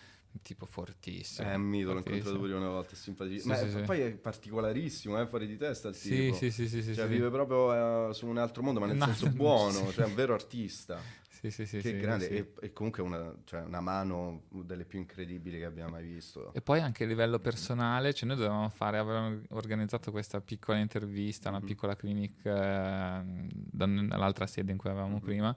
tipo 0.42 0.66
fortissimo. 0.66 1.48
È 1.48 1.54
un 1.54 1.62
mito, 1.62 1.92
l'ho 1.92 1.98
incontrato 1.98 2.38
pure 2.38 2.54
una 2.54 2.68
volta, 2.68 2.92
è 2.92 2.96
simpaticissimo. 2.96 3.54
Sì, 3.54 3.60
Ma 3.60 3.66
sì, 3.66 3.70
è- 3.70 3.78
sì. 3.78 3.84
poi 3.86 4.00
è 4.00 4.10
particolarissimo, 4.12 5.18
è 5.20 5.26
fuori 5.26 5.46
di 5.46 5.56
testa 5.56 5.88
il 5.88 5.94
Sì, 5.94 6.16
tipo. 6.16 6.38
sì, 6.38 6.50
sì, 6.50 6.68
sì, 6.68 6.82
sì, 6.82 6.94
Cioè 6.94 7.06
sì. 7.06 7.08
vive 7.08 7.30
proprio 7.30 8.08
eh, 8.10 8.14
su 8.14 8.26
un 8.26 8.38
altro 8.38 8.62
mondo, 8.62 8.78
ma 8.78 8.86
nel 8.86 8.96
No, 8.98 9.06
senso 9.06 9.26
sì. 9.26 9.30
buono, 9.30 9.90
cioè 9.92 10.04
un 10.04 10.14
vero 10.14 10.34
artista. 10.34 11.22
Sì, 11.44 11.50
sì, 11.50 11.66
sì, 11.66 11.76
che 11.82 11.90
sì, 11.90 11.96
grande, 11.98 12.24
sì. 12.26 12.32
E, 12.36 12.52
e 12.60 12.72
comunque 12.72 13.02
una, 13.02 13.34
cioè, 13.44 13.60
una 13.62 13.80
mano 13.80 14.44
delle 14.48 14.86
più 14.86 14.98
incredibili 14.98 15.58
che 15.58 15.66
abbiamo 15.66 15.90
mai 15.90 16.02
visto. 16.04 16.54
E 16.54 16.62
poi 16.62 16.80
anche 16.80 17.04
a 17.04 17.06
livello 17.06 17.38
personale, 17.38 18.14
cioè 18.14 18.26
noi 18.26 18.38
dovevamo 18.38 18.70
fare, 18.70 18.96
avevamo 18.96 19.42
organizzato 19.50 20.10
questa 20.10 20.40
piccola 20.40 20.78
intervista, 20.78 21.50
una 21.50 21.58
Mhm. 21.58 21.66
piccola 21.66 21.96
clinic 21.96 22.46
eh, 22.46 22.50
da- 22.52 23.86
nell'altra 23.86 24.46
sede 24.46 24.72
in 24.72 24.78
cui 24.78 24.88
avevamo 24.88 25.16
Mhm. 25.16 25.20
prima, 25.20 25.54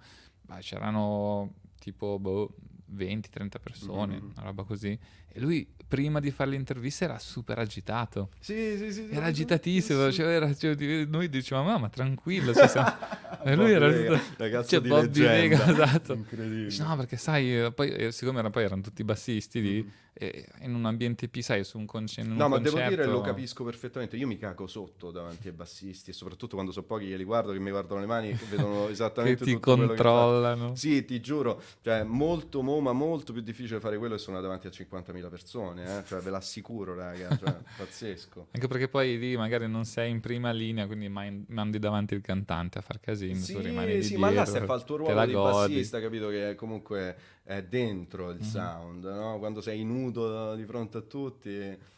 ma 0.48 0.58
c'erano 0.60 1.54
tipo 1.80 2.20
boh, 2.20 2.54
20-30 2.90 3.60
persone, 3.60 4.16
Mhm. 4.20 4.32
una 4.36 4.46
roba 4.46 4.64
così. 4.64 5.00
E 5.38 5.40
lui 5.40 5.68
prima 5.88 6.20
di 6.20 6.32
fare 6.32 6.50
l'intervista 6.50 7.06
era 7.06 7.20
super 7.20 7.60
agitato. 7.60 8.30
Sì, 8.40 8.76
sì, 8.78 8.92
sì. 8.92 9.08
Era 9.12 9.28
agitatissimo, 9.28 10.12
cioè, 10.12 10.26
era- 10.26 10.54
cioè, 10.54 10.76
noi 11.06 11.30
dicevamo, 11.30 11.70
ma, 11.70 11.78
ma 11.78 11.90
tranquillo. 11.90 12.54
cioè, 12.54 12.68
siamo-" 12.68 12.96
e 13.46 13.56
lui 13.56 13.72
era 13.72 13.92
tutto- 13.94 14.20
ragazzo 14.38 14.70
cioè, 14.70 14.82
di 14.82 14.88
Bobby 14.90 15.20
leggenda. 15.22 15.32
Vega, 15.66 15.66
esatto. 15.86 16.14
Incredibile. 16.14 16.64
Dice, 16.66 16.84
No, 16.84 16.96
perché 16.98 17.18
sai, 17.18 17.58
eh, 17.66 17.72
poi, 17.72 17.90
eh, 17.92 18.12
siccome 18.12 18.40
era- 18.40 18.50
poi 18.50 18.64
erano 18.64 18.82
tutti 18.82 19.04
bassisti 19.04 19.62
lì, 19.62 19.82
Mhm. 19.84 19.92
e 20.20 20.48
in 20.62 20.74
un 20.74 20.84
ambiente 20.86 21.30
P, 21.30 21.40
sai, 21.42 21.64
su 21.64 21.78
un, 21.78 21.86
conce- 21.86 22.22
in 22.22 22.32
un 22.32 22.38
No, 22.38 22.50
ma 22.50 22.56
concerto... 22.56 22.78
devo 22.80 22.90
dire, 22.90 23.06
lo 23.06 23.22
capisco 23.22 23.64
perfettamente. 23.64 24.18
Io 24.18 24.26
mi 24.28 24.38
cago 24.38 24.66
sotto 24.68 25.12
davanti 25.12 25.48
ai 25.48 25.54
bassisti, 25.54 26.10
e 26.10 26.14
soprattutto 26.14 26.56
quando 26.56 26.72
so 26.74 26.84
pochi 26.84 27.08
che 27.08 27.16
li 27.16 27.24
guardo, 27.24 27.54
che 27.54 27.60
mi 27.60 27.70
guardano 27.70 28.00
le 28.02 28.08
mani, 28.08 28.36
che 28.36 28.46
vedono 28.50 28.88
esattamente 28.90 29.38
Che 29.40 29.46
ti 29.46 29.54
tutto 29.54 29.72
quello 29.76 29.82
che 29.84 29.88
controllano. 30.02 30.76
Sì, 30.76 31.06
ti 31.06 31.22
giuro, 31.22 31.62
cioè 31.82 32.04
molto, 32.04 32.62
mo, 32.62 32.80
ma 32.82 32.92
molto 32.94 33.32
più 33.32 33.42
difficile 33.42 33.80
fare 33.80 33.98
quello 33.98 34.16
e 34.16 34.18
sono 34.18 34.42
davanti 34.42 34.68
a 34.68 34.72
50.000 34.72 35.27
persone, 35.30 36.00
eh? 36.00 36.04
cioè 36.06 36.22
ve 36.22 36.30
l'assicuro, 36.30 36.96
raga, 36.96 37.36
cioè, 37.38 37.56
pazzesco. 37.78 38.48
Anche 38.52 38.68
perché 38.68 38.88
poi 38.88 39.18
lì 39.20 39.38
magari 39.38 39.68
non 39.68 39.86
sei 39.86 40.10
in 40.10 40.20
prima 40.20 40.52
linea, 40.52 40.88
quindi 40.88 41.10
mandi 41.10 41.80
davanti 41.80 42.14
il 42.16 42.22
cantante 42.22 42.80
a 42.80 42.82
far 42.82 43.00
casino, 43.00 43.40
tu 43.46 43.60
rimani 43.60 43.96
lì 43.96 44.02
Sì, 44.04 44.08
sì, 44.10 44.18
ma 44.18 44.28
là 44.28 44.32
dietro, 44.46 44.52
stai 44.52 44.62
a 44.64 44.66
fare 44.66 44.80
il 44.80 44.86
tuo 44.86 44.96
ruolo 44.98 45.26
di 45.26 45.34
godi. 45.34 45.74
bassista, 45.74 46.00
capito? 46.02 46.30
Che 46.30 46.56
comunque 46.56 47.18
è 47.44 47.62
dentro 47.64 48.30
il 48.30 48.38
Mhm. 48.38 48.44
sound, 48.44 49.04
no? 49.06 49.38
Quando 49.38 49.62
sei 49.62 49.84
nudo 49.84 50.56
di 50.56 50.66
fronte 50.66 50.98
a 50.98 51.02
tutti, 51.02 51.50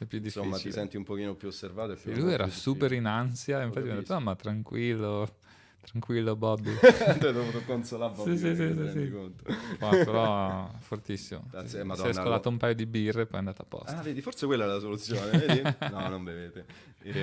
più 0.07 0.19
insomma, 0.19 0.47
ti 0.47 0.53
difficile. 0.53 0.73
senti 0.73 0.97
un 0.97 1.03
pochino 1.03 1.35
più 1.35 1.47
osservato. 1.47 1.93
E 1.93 1.97
Sì, 1.97 2.11
più 2.11 2.21
lui 2.23 2.33
era 2.33 2.43
più 2.43 2.51
super 2.51 2.89
difficile. 2.91 2.99
in 2.99 3.05
ansia, 3.05 3.61
infatti 3.61 3.85
mi 3.85 3.91
ha 3.91 3.95
detto, 3.95 4.13
"Ah, 4.13 4.19
ma 4.19 4.35
tranquillo, 4.35 5.37
tranquillo 5.81 6.35
Bobby. 6.35 6.71
Ti 7.19 7.25
ho 7.25 7.31
dovuto 7.31 7.61
consolare 7.65 8.13
Sì, 8.13 8.17
Bobby 8.19 8.37
sì, 8.37 8.45
sì, 8.47 8.55
sì, 8.55 8.73
rendi 8.73 9.05
sì. 9.05 9.11
conto? 9.11 9.43
Ma 9.79 9.89
però 9.89 10.71
fortissimo. 10.79 11.45
Grazie, 11.49 11.83
si 11.95 12.07
è 12.07 12.13
scolato 12.13 12.47
lo- 12.47 12.49
un 12.53 12.57
paio 12.57 12.75
di 12.75 12.85
birre 12.85 13.21
e 13.21 13.25
poi 13.25 13.35
è 13.35 13.39
andato 13.39 13.61
a 13.61 13.65
posto. 13.65 13.91
Ah, 13.91 14.01
vedi, 14.01 14.21
forse 14.21 14.45
quella 14.45 14.65
è 14.65 14.67
la 14.67 14.79
soluzione, 14.79 15.37
vedi? 15.37 15.61
No, 15.91 16.07
non 16.09 16.23
bevete. 16.23 16.65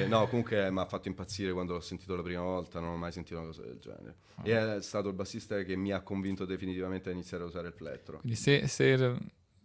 No, 0.06 0.26
comunque 0.26 0.70
mi 0.70 0.78
ha 0.80 0.86
fatto 0.86 1.08
impazzire 1.08 1.52
quando 1.52 1.74
l'ho 1.74 1.80
sentito 1.80 2.16
la 2.16 2.22
prima 2.22 2.42
volta, 2.42 2.80
non 2.80 2.90
ho 2.90 2.96
mai 2.96 3.12
sentito 3.12 3.36
una 3.38 3.46
cosa 3.46 3.62
del 3.62 3.78
genere. 3.78 4.16
E 4.42 4.76
è 4.76 4.82
stato 4.82 5.08
il 5.08 5.14
bassista 5.14 5.62
che 5.62 5.76
mi 5.76 5.92
ha 5.92 6.00
convinto 6.00 6.44
definitivamente 6.44 7.08
a 7.10 7.12
iniziare 7.12 7.42
a 7.44 7.46
usare 7.46 7.68
il 7.68 7.74
plettro. 7.74 8.18
Quindi 8.20 8.36
se, 8.36 8.66
se- 8.66 9.16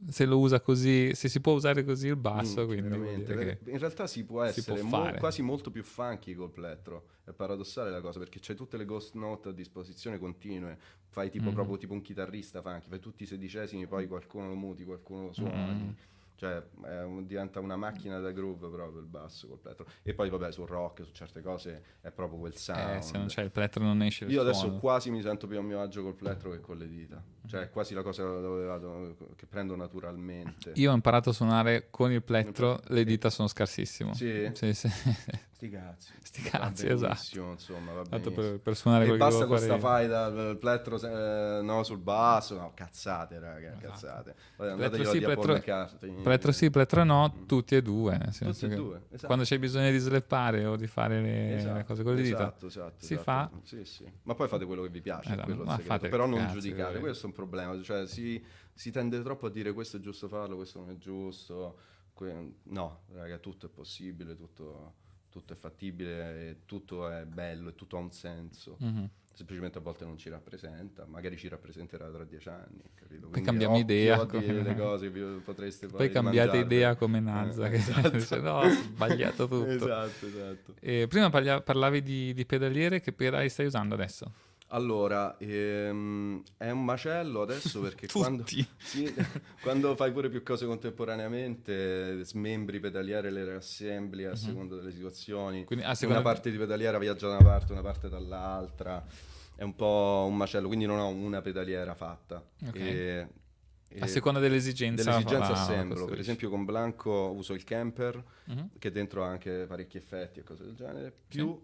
se 0.07 0.25
lo 0.25 0.39
usa 0.39 0.59
così, 0.61 1.13
se 1.13 1.29
si 1.29 1.39
può 1.41 1.53
usare 1.53 1.83
così 1.83 2.07
il 2.07 2.15
basso, 2.15 2.65
Mm, 2.65 3.23
dire 3.23 3.57
che 3.63 3.71
In 3.71 3.77
realtà 3.77 4.07
si 4.07 4.23
può 4.23 4.43
si 4.49 4.59
essere 4.59 4.79
può 4.79 4.87
mo- 4.89 5.13
quasi 5.19 5.41
molto 5.41 5.69
più 5.71 5.83
funky 5.83 6.33
col 6.33 6.51
plettro. 6.51 7.05
È 7.23 7.31
paradossale 7.31 7.89
la 7.91 8.01
cosa 8.01 8.19
perché 8.19 8.39
c'hai 8.41 8.55
tutte 8.55 8.77
le 8.77 8.85
ghost 8.85 9.15
note 9.15 9.49
a 9.49 9.51
disposizione 9.51 10.17
continue. 10.17 10.77
Fai 11.07 11.29
tipo 11.29 11.49
Mhm. 11.49 11.53
proprio 11.53 11.77
tipo 11.77 11.93
un 11.93 12.01
chitarrista 12.01 12.61
funky, 12.61 12.87
fai 12.89 12.99
tutti 12.99 13.23
i 13.23 13.25
sedicesimi, 13.25 13.85
poi 13.87 14.07
qualcuno 14.07 14.47
lo 14.47 14.55
muti, 14.55 14.83
qualcuno 14.85 15.25
lo 15.27 15.33
suoni. 15.33 15.83
Mhm. 15.83 15.95
Cioè 16.41 16.59
un- 17.05 17.27
diventa 17.27 17.59
una 17.59 17.75
macchina 17.75 18.17
da 18.19 18.31
groove 18.31 18.67
proprio 18.67 18.99
il 18.99 19.05
basso 19.05 19.47
col 19.47 19.59
plettro. 19.59 19.85
E 20.01 20.15
poi 20.15 20.27
vabbè 20.27 20.51
sul 20.51 20.65
rock, 20.65 21.05
su 21.05 21.11
certe 21.11 21.39
cose 21.39 21.83
è 22.01 22.09
proprio 22.09 22.39
quel 22.39 22.55
sound. 22.55 22.95
eh, 22.97 23.01
se 23.03 23.15
non 23.19 23.27
c'è 23.27 23.43
il 23.43 23.51
plettro 23.51 23.83
non 23.83 24.01
esce 24.01 24.25
Io 24.25 24.41
adesso 24.41 24.61
suono. 24.61 24.79
quasi 24.79 25.11
mi 25.11 25.21
sento 25.21 25.45
più 25.45 25.59
a 25.59 25.61
mio 25.61 25.79
agio 25.79 26.01
col 26.01 26.15
plettro 26.15 26.49
che 26.49 26.59
con 26.59 26.79
le 26.79 26.87
dita. 26.87 27.23
Cioè 27.45 27.61
è 27.61 27.69
quasi 27.69 27.93
la 27.93 28.01
cosa 28.01 28.23
dove 28.23 28.65
vado, 28.65 29.15
che 29.35 29.45
prendo 29.45 29.75
naturalmente. 29.75 30.71
Io 30.77 30.89
ho 30.89 30.95
imparato 30.95 31.29
a 31.29 31.33
suonare 31.33 31.91
con 31.91 32.11
il 32.11 32.23
plettro, 32.23 32.79
le 32.87 33.03
dita 33.03 33.29
sono 33.29 33.47
scarsissimo. 33.47 34.15
Sì? 34.15 34.49
Sì, 34.55 34.73
sì. 34.73 34.89
Sti 35.61 35.69
cazzi. 35.69 36.13
Sti 36.23 36.41
cazzi, 36.41 36.87
esatto. 36.87 37.51
Insomma, 37.51 37.91
va 37.93 38.01
Tanto 38.01 38.31
per, 38.31 38.59
per 38.59 38.75
suonare 38.75 39.05
e 39.05 39.15
basta 39.15 39.45
con 39.45 39.59
devo 39.59 39.77
sta 39.77 39.77
fare 39.77 40.05
io. 40.05 40.11
faida, 40.11 40.55
plettro 40.55 40.99
eh, 40.99 41.61
no, 41.61 41.83
sul 41.83 41.99
basso, 41.99 42.57
no, 42.57 42.71
cazzate 42.73 43.37
raga, 43.37 43.73
Esatto. 43.73 43.87
cazzate. 43.87 44.35
Plettro 44.55 45.03
sì, 45.03 45.19
plettro, 45.21 45.61
plettro 46.23 46.51
sì, 46.51 46.71
plettro 46.71 47.03
no, 47.03 47.43
tutti 47.45 47.75
e 47.75 47.83
due. 47.83 48.17
Tutti 48.39 48.65
e 48.65 48.69
due, 48.69 49.03
esatto. 49.09 49.27
Quando 49.27 49.43
c'è 49.43 49.59
bisogno 49.59 49.91
di 49.91 49.99
sleppare 49.99 50.65
o 50.65 50.75
di 50.75 50.87
fare 50.87 51.21
le, 51.21 51.55
Esatto, 51.57 51.77
le 51.77 51.83
cose 51.85 52.01
con 52.03 52.15
le 52.15 52.21
dita, 52.23 52.37
esatto, 52.37 52.65
esatto, 52.65 53.05
si 53.05 53.13
esatto. 53.13 53.21
fa. 53.23 53.51
Sì, 53.61 53.85
sì. 53.85 54.11
Ma 54.23 54.33
poi 54.33 54.47
fate 54.47 54.65
quello 54.65 54.81
che 54.81 54.89
vi 54.89 55.01
piace, 55.01 55.35
fate 55.85 56.09
però 56.09 56.25
non 56.25 56.39
cazzi, 56.39 56.53
giudicate, 56.53 56.97
questo 56.97 57.25
è 57.25 57.29
un 57.29 57.33
problema, 57.35 57.79
cioè 57.83 58.07
si, 58.07 58.43
si 58.73 58.89
tende 58.89 59.21
troppo 59.21 59.45
a 59.45 59.51
dire 59.51 59.73
questo 59.73 59.97
è 59.97 59.99
giusto 59.99 60.27
farlo, 60.27 60.55
questo 60.55 60.79
non 60.79 60.89
è 60.89 60.97
giusto. 60.97 61.77
Que- 62.13 62.55
no, 62.63 63.03
raga, 63.13 63.37
tutto 63.37 63.67
è 63.67 63.69
possibile, 63.69 64.35
tutto, 64.35 64.93
tutto 65.31 65.53
è 65.53 65.55
fattibile, 65.55 66.57
tutto 66.65 67.09
è 67.09 67.25
bello 67.25 67.69
e 67.69 67.75
tutto 67.75 67.97
ha 67.97 67.99
un 67.99 68.11
senso. 68.11 68.75
Mhm. 68.79 69.09
Semplicemente 69.33 69.77
a 69.77 69.81
volte 69.81 70.03
non 70.05 70.17
ci 70.17 70.29
rappresenta, 70.29 71.05
magari 71.05 71.37
ci 71.37 71.47
rappresenterà 71.47 72.09
tra 72.11 72.25
dieci 72.25 72.49
anni, 72.49 72.81
capito? 72.93 73.21
Poi 73.21 73.31
Quindi 73.31 73.41
cambiamo 73.49 73.77
idea 73.77 74.25
come- 74.25 74.61
le 74.61 74.75
cose 74.75 75.11
che 75.11 75.19
potreste 75.43 75.87
poi 75.87 76.11
cambiate 76.11 76.47
mangiarvi. 76.57 76.75
idea 76.75 76.95
come 76.95 77.19
Nazza, 77.21 77.69
che 77.69 77.75
esatto. 77.75 78.09
dice, 78.09 78.39
no, 78.41 78.51
ho 78.59 78.69
sbagliato 78.69 79.47
tutto. 79.47 79.67
Esatto, 79.69 80.27
esatto. 80.27 80.75
E 80.81 81.07
prima 81.07 81.29
parlia- 81.29 81.61
parlavi 81.61 82.03
di, 82.03 82.33
di 82.33 82.45
pedaliere, 82.45 82.99
che 82.99 83.13
pedali 83.13 83.47
stai 83.49 83.65
usando 83.67 83.95
adesso? 83.95 84.31
Allora, 84.73 85.35
ehm, 85.37 86.41
è 86.55 86.69
un 86.69 86.85
macello 86.85 87.41
adesso 87.41 87.81
perché 87.81 88.07
quando, 88.11 88.45
sì, 88.77 89.13
quando 89.61 89.95
fai 89.95 90.11
pure 90.13 90.29
più 90.29 90.43
cose 90.43 90.65
contemporaneamente, 90.65 92.23
smembri 92.23 92.79
pedaliere 92.79 93.31
le 93.31 93.43
reassembli 93.43 94.23
a 94.25 94.35
seconda 94.35 94.75
delle 94.77 94.91
situazioni. 94.91 95.59
Mhm. 95.59 95.65
Quindi, 95.65 95.85
a 95.85 95.97
Una 96.03 96.21
parte 96.21 96.51
di 96.51 96.57
pedaliera 96.57 96.97
viaggia 96.99 97.27
da 97.27 97.35
una 97.37 97.43
parte, 97.43 97.71
una 97.73 97.81
parte 97.81 98.07
dall'altra. 98.09 99.05
È 99.55 99.63
un 99.63 99.75
po' 99.75 100.25
un 100.27 100.37
macello, 100.37 100.67
quindi 100.67 100.85
non 100.85 100.99
ho 100.99 101.09
una 101.09 101.41
pedaliera 101.41 101.93
fatta. 101.93 102.41
Ok. 102.65 102.75
E 103.93 103.99
A 103.99 104.07
seconda 104.07 104.39
dell'esigenza 104.39 105.03
Dell'esigenza 105.03 105.51
assemblo. 105.51 106.05
Per 106.05 106.17
esempio 106.17 106.49
con 106.49 106.63
Blanco 106.63 107.33
uso 107.35 107.53
il 107.53 107.65
camper, 107.65 108.23
Mhm. 108.45 108.69
che 108.79 108.89
dentro 108.89 109.25
ha 109.25 109.27
anche 109.27 109.65
parecchi 109.67 109.97
effetti 109.97 110.39
e 110.39 110.43
cose 110.43 110.63
del 110.63 110.75
genere, 110.75 111.13
più 111.27 111.61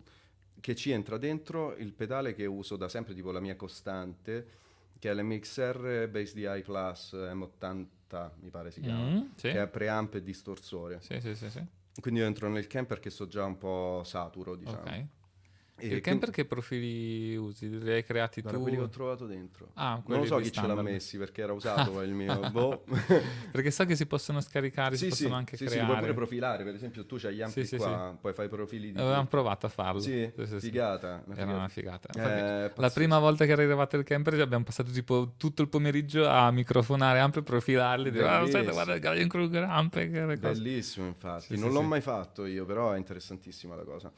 che 0.59 0.75
ci 0.75 0.91
entra 0.91 1.17
dentro 1.17 1.75
il 1.75 1.93
pedale 1.93 2.33
che 2.33 2.45
uso 2.45 2.75
da 2.75 2.89
sempre, 2.89 3.13
tipo 3.13 3.31
la 3.31 3.39
mia 3.39 3.55
costante, 3.55 4.47
che 4.99 5.09
è 5.09 5.13
l'MXR 5.13 6.07
Bass 6.09 6.33
DI 6.33 6.61
Plus 6.63 7.13
M80, 7.13 8.31
mi 8.41 8.49
pare 8.49 8.71
si 8.71 8.81
chiama, 8.81 9.03
Mm, 9.09 9.17
sì. 9.35 9.49
che 9.49 9.61
è 9.61 9.67
preamp 9.67 10.15
e 10.15 10.23
distorsore. 10.23 10.99
Sì, 11.01 11.19
sì, 11.21 11.35
sì, 11.35 11.49
sì. 11.49 11.63
Quindi 11.99 12.19
io 12.19 12.25
entro 12.25 12.47
nel 12.49 12.67
camper 12.67 12.99
che 12.99 13.09
so 13.09 13.27
già 13.27 13.43
un 13.45 13.57
po' 13.57 14.01
saturo, 14.05 14.55
diciamo. 14.55 14.79
Ok. 14.81 15.05
E 15.79 15.87
il 15.87 16.01
camper 16.01 16.31
che 16.31 16.45
profili 16.45 17.35
usi? 17.35 17.69
Li 17.77 17.91
hai 17.91 18.03
creati 18.03 18.41
tu? 18.41 18.59
quelli 18.59 18.77
che 18.77 18.81
ho 18.83 18.89
trovato 18.89 19.27
dentro. 19.27 19.69
Ah, 19.75 20.01
non 20.07 20.19
lo 20.21 20.25
so 20.25 20.37
chi 20.37 20.51
ce 20.51 20.61
l'ha 20.61 20.67
standard. 20.67 20.87
messi 20.87 21.17
perché 21.19 21.41
era 21.43 21.53
usato 21.53 22.01
il 22.01 22.13
mio. 22.13 22.39
boh. 22.49 22.83
Perché 23.51 23.69
so 23.69 23.85
che 23.85 23.95
si 23.95 24.07
possono 24.07 24.41
scaricare, 24.41 24.95
si 24.95 25.03
Sì, 25.03 25.09
possono 25.09 25.29
sì, 25.29 25.35
anche 25.35 25.57
sì, 25.57 25.63
sì, 25.67 25.69
creare. 25.69 25.81
li 25.81 25.87
puoi 25.93 25.99
pure 26.01 26.13
profilare, 26.15 26.63
per 26.63 26.73
esempio 26.73 27.05
tu 27.05 27.17
c'hai 27.19 27.35
gli 27.35 27.41
ampi 27.43 27.61
Sì, 27.61 27.67
sì, 27.67 27.75
qua, 27.77 28.09
sì. 28.11 28.17
poi 28.21 28.33
fai 28.33 28.47
profili 28.49 28.91
di... 28.91 28.99
Avevamo 28.99 29.27
provato 29.27 29.67
a 29.67 29.69
farlo. 29.69 29.99
Sì, 30.01 30.31
Sì, 30.35 30.45
sì, 30.45 30.51
sì. 30.53 30.59
figata. 30.59 31.23
Era 31.35 31.53
una 31.53 31.67
figata. 31.67 32.09
Eh, 32.65 32.71
la 32.75 32.89
prima 32.89 33.19
volta 33.19 33.45
che 33.45 33.51
era 33.51 33.61
arrivato 33.61 33.97
il 33.97 34.03
camper 34.03 34.39
abbiamo 34.41 34.63
passato 34.63 34.89
tipo 34.89 35.33
tutto 35.37 35.61
il 35.61 35.69
pomeriggio 35.69 36.27
a 36.27 36.49
microfonare 36.49 37.19
amp 37.19 37.37
e 37.37 37.43
profilarli. 37.43 38.09
Dire, 38.09 38.27
ah, 38.27 38.37
Bellissimo. 38.39 38.57
aspetta, 38.59 38.71
guarda 38.73 38.93
il 38.95 38.99
Gallien 38.99 39.27
Kruger 39.27 39.63
amp. 39.63 39.93
che 39.93 40.25
le 40.25 40.39
cose". 40.39 40.53
Bellissimo 40.59 41.05
infatti, 41.05 41.53
Sì, 41.55 41.59
non 41.59 41.69
sì, 41.69 41.75
l'ho 41.75 41.81
sì. 41.81 41.87
mai 41.87 42.01
fatto 42.01 42.45
io, 42.45 42.65
però 42.65 42.93
è 42.93 42.97
interessantissima 42.97 43.75
la 43.75 43.83
cosa. 43.83 44.11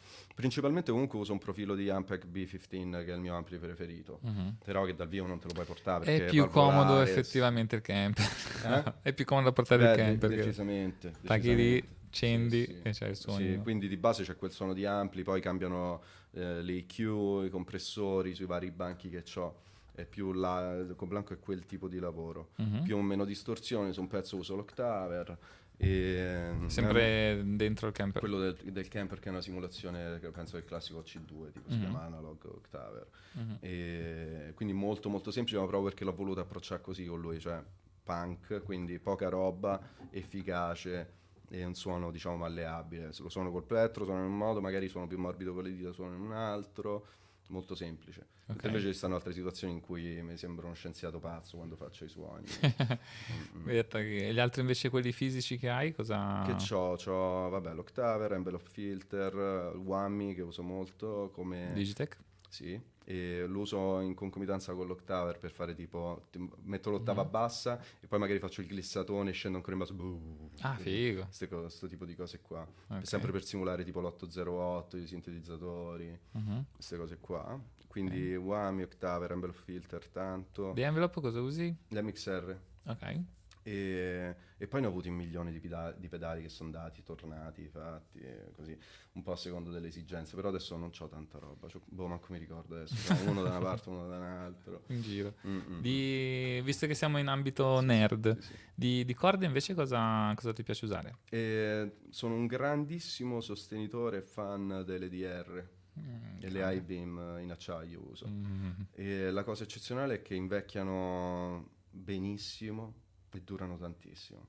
Principalmente 0.44 0.92
comunque 0.92 1.20
uso 1.20 1.34
un 1.34 1.38
profilo 1.38 1.76
di 1.76 1.90
Ampeg 1.90 2.24
B15 2.26 3.04
che 3.04 3.12
è 3.12 3.14
il 3.14 3.20
mio 3.20 3.36
ampli 3.36 3.58
preferito, 3.58 4.20
Mhm. 4.22 4.56
però 4.64 4.86
che 4.86 4.96
dal 4.96 5.10
vivo 5.10 5.28
non 5.28 5.38
te 5.38 5.48
lo 5.48 5.54
puoi 5.54 5.66
portare 5.66 6.06
È 6.06 6.26
più 6.30 6.48
comodo 6.48 7.02
effettivamente 7.02 7.76
il 7.76 7.82
camper. 7.82 8.26
Eh? 8.66 8.94
è 9.10 9.12
più 9.14 9.26
comodo 9.26 9.52
portare 9.52 9.84
Beh, 9.84 9.90
il 9.90 9.96
de- 9.98 10.02
camper. 10.04 10.30
che- 10.30 10.36
decisamente, 10.38 11.14
Tagli 11.26 11.54
lì, 11.56 11.84
accendi 12.08 12.66
Sì, 12.66 12.72
sì. 12.72 12.80
e 12.84 12.92
c'è 12.92 13.08
il 13.10 13.16
suono. 13.18 13.40
Sì, 13.40 13.60
quindi 13.62 13.90
di 13.90 13.98
base 13.98 14.24
c'è 14.24 14.38
quel 14.38 14.52
suono 14.52 14.72
di 14.74 14.86
ampli, 14.86 15.24
poi 15.24 15.42
cambiano 15.42 16.02
eh, 16.32 16.62
le 16.62 16.74
EQ, 16.74 17.44
i 17.46 17.50
compressori 17.50 18.34
sui 18.34 18.46
vari 18.46 18.72
banchi 18.72 19.10
che 19.10 19.24
ho. 19.36 19.56
È 19.94 20.06
più 20.06 20.32
la, 20.32 20.86
con 20.96 21.10
Blanco 21.10 21.34
è 21.34 21.40
quel 21.40 21.66
tipo 21.66 21.90
di 21.90 22.00
lavoro. 22.00 22.52
Mhm. 22.56 22.84
Più 22.84 22.96
o 22.96 23.02
meno 23.02 23.26
distorsione, 23.26 23.92
su 23.92 24.00
un 24.00 24.08
pezzo 24.08 24.38
uso 24.38 24.56
l'Octaver. 24.56 25.38
E, 25.82 26.52
Sempre 26.68 27.42
dentro 27.56 27.88
il 27.88 27.94
camper. 27.94 28.20
Quello 28.20 28.38
del, 28.38 28.56
del 28.66 28.88
camper 28.90 29.20
che 29.20 29.30
è 29.30 29.32
una 29.32 29.40
simulazione, 29.42 30.20
che 30.20 30.30
penso 30.30 30.52
che 30.54 30.58
è 30.58 30.62
il 30.62 30.68
classico 30.68 31.00
C2, 31.00 31.52
tipo 31.54 31.70
si 31.70 31.76
Mhm. 31.76 31.80
chiama 31.80 32.02
Analog 32.04 32.44
Octaver. 32.46 33.08
Mhm. 33.32 33.58
E 33.62 34.52
quindi 34.56 34.74
molto 34.74 35.08
molto 35.10 35.32
semplice, 35.32 35.58
ma 35.58 35.66
proprio 35.66 35.90
perché 35.90 36.04
l'ho 36.04 36.14
voluto 36.14 36.42
approcciare 36.42 36.82
così 36.82 37.06
con 37.06 37.22
lui, 37.22 37.40
cioè 37.40 37.64
punk, 38.04 38.62
quindi 38.64 39.00
poca 39.00 39.30
roba, 39.30 39.80
efficace 40.10 41.14
e 41.50 41.64
un 41.64 41.76
suono 41.76 42.12
diciamo 42.12 42.36
malleabile. 42.36 43.14
Se 43.14 43.24
lo 43.24 43.30
suono 43.30 43.50
col 43.50 43.64
plettro, 43.64 44.04
suono 44.04 44.20
in 44.20 44.32
un 44.32 44.38
modo, 44.38 44.60
magari 44.60 44.90
suono 44.90 45.08
più 45.08 45.18
morbido 45.18 45.54
con 45.54 45.64
le 45.64 45.72
dita, 45.74 45.94
suono 45.94 46.16
in 46.16 46.22
un 46.22 46.34
altro, 46.34 47.06
molto 47.50 47.76
semplice. 47.76 48.28
Ok. 48.48 48.64
Invece 48.66 48.88
ci 48.88 48.94
stanno 48.94 49.16
altre 49.16 49.34
situazioni 49.34 49.74
in 49.74 49.82
cui 49.82 50.22
mi 50.22 50.38
sembra 50.38 50.66
uno 50.66 50.76
scienziato 50.76 51.20
pazzo 51.20 51.58
quando 51.58 51.76
faccio 51.76 52.06
i 52.06 52.10
suoni. 52.10 52.48
Mm, 53.30 53.64
mm. 53.64 53.70
E 53.70 54.34
gli 54.34 54.40
altri 54.40 54.62
invece 54.62 54.90
quelli 54.90 55.12
fisici 55.12 55.58
che 55.58 55.70
hai, 55.70 55.94
cosa... 55.94 56.44
Che 56.46 56.56
c'ho? 56.56 56.96
C'ho, 56.96 57.50
vabbè, 57.50 57.74
l'Octaver, 57.74 58.34
Envelope 58.34 58.70
Filter, 58.70 59.74
il 59.74 59.80
Whammy 59.80 60.34
che 60.34 60.42
uso 60.42 60.64
molto 60.64 61.30
come... 61.34 61.72
Digitech? 61.74 62.18
Sì, 62.50 62.80
e 63.10 63.46
lo 63.48 63.62
uso 63.62 64.02
in 64.02 64.14
concomitanza 64.14 64.72
con 64.76 64.86
l'Octaver 64.86 65.40
per 65.40 65.50
fare 65.50 65.74
tipo, 65.74 66.28
ti- 66.30 66.48
metto 66.62 66.92
l'ottava 66.92 67.24
Mhm. 67.24 67.32
bassa 67.32 67.82
e 68.00 68.06
poi 68.06 68.20
magari 68.20 68.38
faccio 68.38 68.62
il 68.62 68.68
glissatone 68.68 69.32
e 69.32 69.34
scendo 69.34 69.58
ancora 69.58 69.74
in 69.74 69.80
basso. 69.80 69.94
buh, 69.96 70.52
Ah, 70.62 70.76
figo. 70.76 71.28
Questo 71.48 71.88
tipo 71.88 72.06
di 72.06 72.14
cose 72.16 72.40
qua. 72.40 72.68
Ok. 72.90 73.08
Sempre 73.08 73.32
per 73.32 73.44
simulare 73.44 73.84
tipo 73.84 74.00
l'808, 74.00 74.98
i 74.98 75.08
sintetizzatori, 75.08 76.20
Mhm. 76.34 76.66
queste 76.72 76.98
cose 76.98 77.18
qua. 77.20 77.60
Quindi 77.88 78.36
Whammy, 78.36 78.84
Octaver, 78.84 79.32
Envelope 79.32 79.58
Filter, 79.58 80.06
tanto. 80.10 80.74
Di 80.74 80.82
envelope 80.84 81.20
cosa 81.20 81.42
usi? 81.42 81.76
L'MXR. 81.88 82.56
Ok. 82.86 83.22
E, 83.70 84.36
e 84.58 84.68
poi 84.68 84.82
ne 84.82 84.88
ho 84.88 84.90
avuti 84.90 85.10
un 85.10 85.16
milione 85.16 85.52
di, 85.52 85.60
peda- 85.60 85.92
di 85.92 86.08
pedali 86.08 86.42
che 86.42 86.50
sono 86.50 86.70
andati, 86.70 87.04
tornati, 87.04 87.68
fatti, 87.68 88.20
e 88.20 88.52
così, 88.56 88.78
un 89.14 89.22
po' 89.22 89.34
a 89.34 89.36
secondo 89.36 89.70
delle 89.70 89.88
esigenze. 89.88 90.36
Però 90.36 90.50
adesso 90.50 90.76
non 90.76 90.92
ho 90.98 91.08
tanta 91.08 91.38
roba, 91.38 91.68
c'ho- 91.68 91.82
boh, 91.86 92.08
manco 92.08 92.28
mi 92.32 92.40
ricordo 92.40 92.76
adesso. 92.76 92.96
uno 93.30 93.44
da 93.44 93.50
una 93.50 93.60
parte, 93.60 93.90
uno 93.90 94.08
da 94.08 94.18
un'altra. 94.18 94.80
In 94.88 95.02
giro. 95.02 95.36
Mm-mm. 95.46 95.82
Di- 95.82 96.62
Visto 96.64 96.88
che 96.88 96.96
siamo 96.96 97.18
in 97.20 97.28
ambito 97.28 97.80
nerd, 97.82 98.38
Di, 98.74 99.06
di 99.06 99.14
corde 99.14 99.46
invece 99.46 99.74
cosa, 99.74 100.32
cosa 100.36 100.52
ti 100.54 100.64
piace 100.64 100.86
usare? 100.86 101.18
E 101.30 101.98
sono 102.10 102.34
un 102.36 102.48
grandissimo 102.48 103.42
sostenitore 103.42 104.18
e 104.18 104.22
fan 104.22 104.84
delle 104.86 105.10
DR. 105.10 105.68
Mm, 106.00 106.38
e 106.42 106.50
le. 106.50 106.76
I-beam 106.76 107.40
in 107.42 107.52
acciaio 107.52 108.02
uso. 108.10 108.26
Mm. 108.28 108.70
E 108.94 109.32
la 109.32 109.44
cosa 109.44 109.64
eccezionale 109.64 110.16
è 110.16 110.22
che 110.22 110.34
invecchiano 110.36 111.72
benissimo 111.92 112.94
e 113.32 113.42
durano 113.42 113.78
tantissimo. 113.78 114.48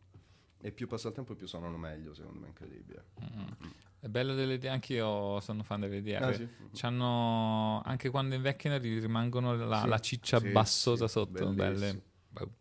E 0.62 0.72
più 0.72 0.86
passa 0.86 1.08
il 1.08 1.14
tempo 1.14 1.34
più 1.34 1.46
suonano 1.46 1.78
meglio, 1.78 2.12
secondo 2.12 2.40
me 2.40 2.48
incredibile. 2.48 3.04
Mm. 3.22 3.70
È 4.00 4.08
bello 4.08 4.34
delle 4.34 4.58
DR, 4.58 4.68
anche 4.68 4.94
io 4.94 5.40
sono 5.40 5.62
fan 5.62 5.80
delle 5.80 6.02
DR. 6.02 6.22
Ah, 6.22 6.32
sì? 6.32 6.48
C'hanno, 6.72 7.80
anche 7.82 8.10
quando 8.10 8.34
invecchiano 8.34 8.78
rimangono 8.78 9.54
la, 9.54 9.80
Sì, 9.80 9.88
la 9.88 9.98
ciccia 9.98 10.38
sì, 10.38 10.48
bassosa 10.48 11.08
sotto, 11.08 11.46
belle. 11.52 12.02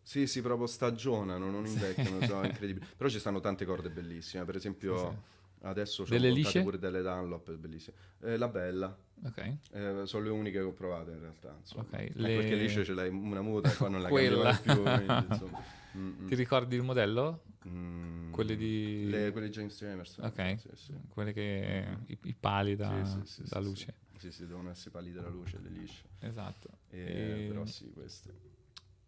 Sì, 0.02 0.26
sì, 0.26 0.40
proprio 0.42 0.66
stagionano, 0.66 1.50
non 1.50 1.66
invecchiano, 1.66 2.20
sono 2.22 2.44
incredibili. 2.44 2.86
Però 2.96 3.08
ci 3.08 3.18
stanno 3.18 3.40
tante 3.40 3.64
corde 3.64 3.90
bellissime, 3.90 4.44
per 4.44 4.56
esempio. 4.56 5.38
Adesso 5.62 6.04
c'ho 6.04 6.10
Delle 6.10 6.30
lisce? 6.30 6.62
pure 6.62 6.78
delle 6.78 7.02
Dunlop 7.02 7.52
bellissime. 7.56 7.96
Eh, 8.20 8.36
la 8.36 8.48
Bella, 8.48 8.96
Ok. 9.24 9.56
eh, 9.72 10.02
sono 10.04 10.24
le 10.24 10.30
uniche 10.30 10.58
che 10.58 10.64
ho 10.64 10.72
provato 10.72 11.10
in 11.10 11.20
realtà. 11.20 11.54
Insomma. 11.58 11.82
Ok, 11.82 11.92
Anche 11.94 12.12
le- 12.14 12.34
perché 12.36 12.54
lisce 12.54 12.84
ce 12.84 12.94
l'hai 12.94 13.08
una 13.08 13.42
muta 13.42 13.70
e 13.70 13.74
poi 13.76 13.90
non 13.90 14.02
la 14.02 14.08
Quella. 14.08 14.52
più. 14.54 14.82
quindi. 14.82 15.28
Mm, 15.96 16.20
mm. 16.22 16.26
Ti 16.28 16.36
ricordi 16.36 16.76
il 16.76 16.84
modello? 16.84 17.42
Mm, 17.66 18.30
Quelle 18.30 18.54
di... 18.54 19.06
le- 19.10 19.32
quelle 19.32 19.48
di 19.48 19.52
James 19.52 19.76
Jamerson. 19.76 20.24
Ok. 20.24 20.60
Sì, 20.60 20.68
sì. 20.74 20.94
Quelle 21.08 21.32
che... 21.32 21.84
I, 22.06 22.16
i 22.22 22.34
pali 22.38 22.76
da, 22.76 23.20
Sì, 23.24 23.42
da 23.48 23.58
luce. 23.58 23.94
Sì, 24.16 24.30
sì, 24.30 24.46
devono 24.46 24.70
essere 24.70 24.90
pali 24.90 25.10
della 25.10 25.28
luce, 25.30 25.58
le 25.58 25.68
lisce. 25.68 26.04
Esatto. 26.20 26.68
E- 26.90 27.00
E- 27.00 27.44
Però 27.48 27.66
sì, 27.66 27.90
queste. 27.92 28.32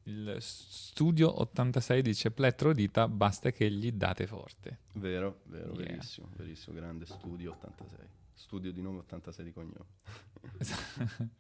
Il 0.05 0.37
studio 0.41 1.41
86 1.43 2.03
dice 2.03 2.31
plettro 2.33 2.73
dita, 2.73 3.07
basta 3.07 3.53
che 3.53 3.71
gli 3.71 3.93
date 3.93 4.27
forte. 4.27 4.81
Vero, 4.95 5.43
vero, 5.45 5.73
Yeah. 5.75 5.87
verissimo, 5.87 6.29
verissimo, 6.37 6.77
grande 6.77 7.07
studio 7.07 7.53
86. 7.53 7.99
Studio 8.35 8.73
di 8.73 8.83
nome 8.83 8.99
86 8.99 9.45
di 9.45 9.53
cognome. 9.53 9.87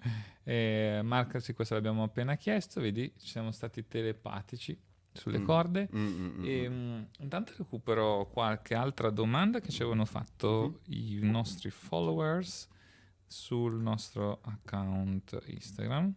e 0.45 1.01
Marco, 1.03 1.41
sì, 1.41 1.53
questo 1.53 1.75
l'abbiamo 1.75 2.05
appena 2.05 2.37
chiesto, 2.37 2.81
vedi, 2.81 3.13
ci 3.19 3.27
siamo 3.29 3.51
stati 3.51 3.87
telepatici 3.89 4.79
sulle 5.13 5.39
Mm. 5.39 5.45
corde. 5.45 5.89
Mm, 5.95 6.07
mm, 6.07 6.45
E, 6.45 6.69
mm. 6.69 6.73
mm, 6.95 7.03
intanto 7.21 7.53
recupero 7.59 8.29
qualche 8.33 8.75
altra 8.75 9.11
domanda 9.11 9.59
che 9.61 9.71
ci 9.71 9.83
avevano 9.83 10.05
fatto 10.05 10.81
Mm-hmm. 10.89 11.19
i 11.19 11.19
nostri 11.29 11.71
followers 11.71 12.69
sul 13.27 13.75
nostro 13.81 14.41
account 14.43 15.37
Instagram. 15.47 16.13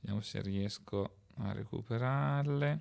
Vediamo 0.00 0.22
se 0.22 0.40
riesco 0.40 1.18
a 1.38 1.52
recuperarle. 1.52 2.80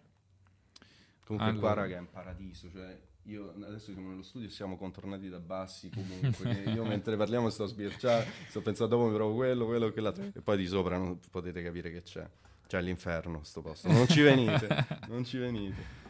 Comunque 1.26 1.52
Allora. 1.52 1.74
qua 1.74 1.82
raga 1.82 1.96
è 1.98 2.00
un 2.00 2.10
paradiso, 2.10 2.70
cioè 2.72 2.98
io 3.24 3.54
adesso 3.66 3.92
siamo 3.92 4.10
nello 4.10 4.22
studio 4.22 4.48
e 4.48 4.52
siamo 4.52 4.78
contornati 4.78 5.30
da 5.30 5.40
bassi 5.40 5.90
comunque, 5.90 6.52
io 6.72 6.86
mentre 6.86 7.18
parliamo 7.18 7.50
sto 7.50 7.64
a 7.64 7.68
sbirciare, 7.68 8.28
sto 8.48 8.62
pensando 8.62 8.96
dopo 8.96 9.10
mi 9.10 9.16
provo 9.16 9.36
quello, 9.36 9.66
quello, 9.66 9.92
quell'altro 9.92 10.26
e 10.26 10.42
poi 10.42 10.58
di 10.58 10.68
sopra 10.68 10.98
non 10.98 11.20
potete 11.32 11.64
capire 11.64 11.92
che 11.92 12.04
c'è. 12.04 12.28
C'è 12.68 12.82
l'inferno 12.82 13.44
sto 13.44 13.62
posto, 13.62 13.92
non 13.92 14.08
ci 14.08 14.22
venite, 14.22 14.68
non 15.10 15.24
ci 15.24 15.38
venite. 15.38 16.04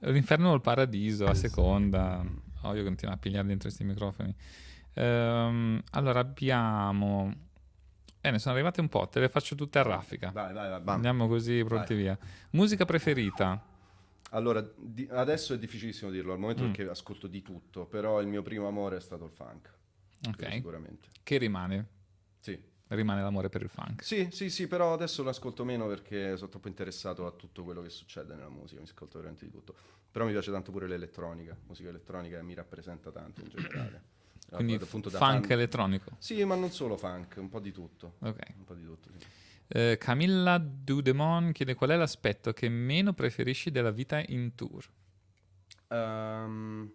L'inferno 0.00 0.50
o 0.50 0.54
il 0.54 0.60
paradiso 0.60 1.26
a 1.26 1.34
seconda. 1.34 2.24
Oh, 2.62 2.74
io 2.74 2.84
continuo 2.84 3.14
a 3.14 3.18
pigliare 3.18 3.46
dentro 3.46 3.68
questi 3.68 3.84
microfoni. 3.84 4.34
Ehm, 4.94 5.82
allora 5.92 6.20
abbiamo. 6.20 7.32
Bene, 8.26 8.40
sono 8.40 8.54
arrivate 8.54 8.80
un 8.80 8.88
po', 8.88 9.06
te 9.08 9.20
le 9.20 9.28
faccio 9.28 9.54
tutte 9.54 9.78
a 9.78 9.82
raffica. 9.82 10.30
Vai, 10.32 10.52
vai, 10.52 10.68
vai, 10.68 10.80
bam. 10.80 10.96
Andiamo 10.96 11.28
così 11.28 11.62
pronti 11.62 11.94
via. 11.94 12.18
Musica 12.50 12.84
preferita? 12.84 13.64
Allora, 14.30 14.68
di- 14.76 15.06
adesso 15.12 15.54
è 15.54 15.58
difficilissimo 15.60 16.10
dirlo 16.10 16.32
al 16.32 16.40
momento 16.40 16.64
Mm. 16.64 16.72
perché 16.72 16.88
ascolto 16.90 17.28
di 17.28 17.40
tutto, 17.40 17.86
però 17.86 18.20
il 18.20 18.26
mio 18.26 18.42
primo 18.42 18.66
amore 18.66 18.96
è 18.96 19.00
stato 19.00 19.24
il 19.26 19.30
funk. 19.30 19.72
Ok. 20.28 20.52
Sicuramente. 20.54 21.08
Che 21.22 21.36
rimane? 21.38 21.86
Sì. 22.40 22.60
Rimane 22.88 23.22
l'amore 23.22 23.48
per 23.48 23.62
il 23.62 23.68
funk. 23.68 24.02
Sì, 24.02 24.26
sì, 24.32 24.50
sì, 24.50 24.66
però 24.66 24.92
adesso 24.92 25.22
lo 25.22 25.28
ascolto 25.28 25.64
meno 25.64 25.86
perché 25.86 26.36
sono 26.36 26.48
troppo 26.50 26.66
interessato 26.66 27.26
a 27.28 27.30
tutto 27.30 27.62
quello 27.62 27.80
che 27.80 27.90
succede 27.90 28.34
nella 28.34 28.48
musica, 28.50 28.80
mi 28.80 28.88
ascolto 28.88 29.18
veramente 29.18 29.44
di 29.44 29.52
tutto. 29.52 29.76
Però 30.10 30.24
mi 30.24 30.32
piace 30.32 30.50
tanto 30.50 30.72
pure 30.72 30.88
l'elettronica, 30.88 31.56
musica 31.68 31.90
elettronica 31.90 32.42
mi 32.42 32.54
rappresenta 32.54 33.12
tanto 33.12 33.42
in 33.42 33.48
generale. 33.50 34.02
Quindi 34.50 34.74
Appunto 34.74 35.10
da 35.10 35.18
funk 35.18 35.46
fan- 35.46 35.52
elettronico. 35.52 36.12
Sì, 36.18 36.42
ma 36.44 36.54
non 36.54 36.70
solo 36.70 36.96
funk, 36.96 37.36
un 37.38 37.48
po' 37.48 37.60
di 37.60 37.72
tutto. 37.72 38.14
Ok. 38.20 38.38
Un 38.56 38.64
po' 38.64 38.74
di 38.74 38.84
tutto, 38.84 39.10
sì. 39.10 39.26
Eh, 39.68 39.96
Camilla 39.98 40.58
Dudemon 40.58 41.50
chiede 41.52 41.74
qual 41.74 41.90
è 41.90 41.96
l'aspetto 41.96 42.52
che 42.52 42.68
meno 42.68 43.12
preferisci 43.12 43.70
della 43.70 43.90
vita 43.90 44.22
in 44.28 44.54
tour. 44.54 44.88
Ehm, 45.88 46.92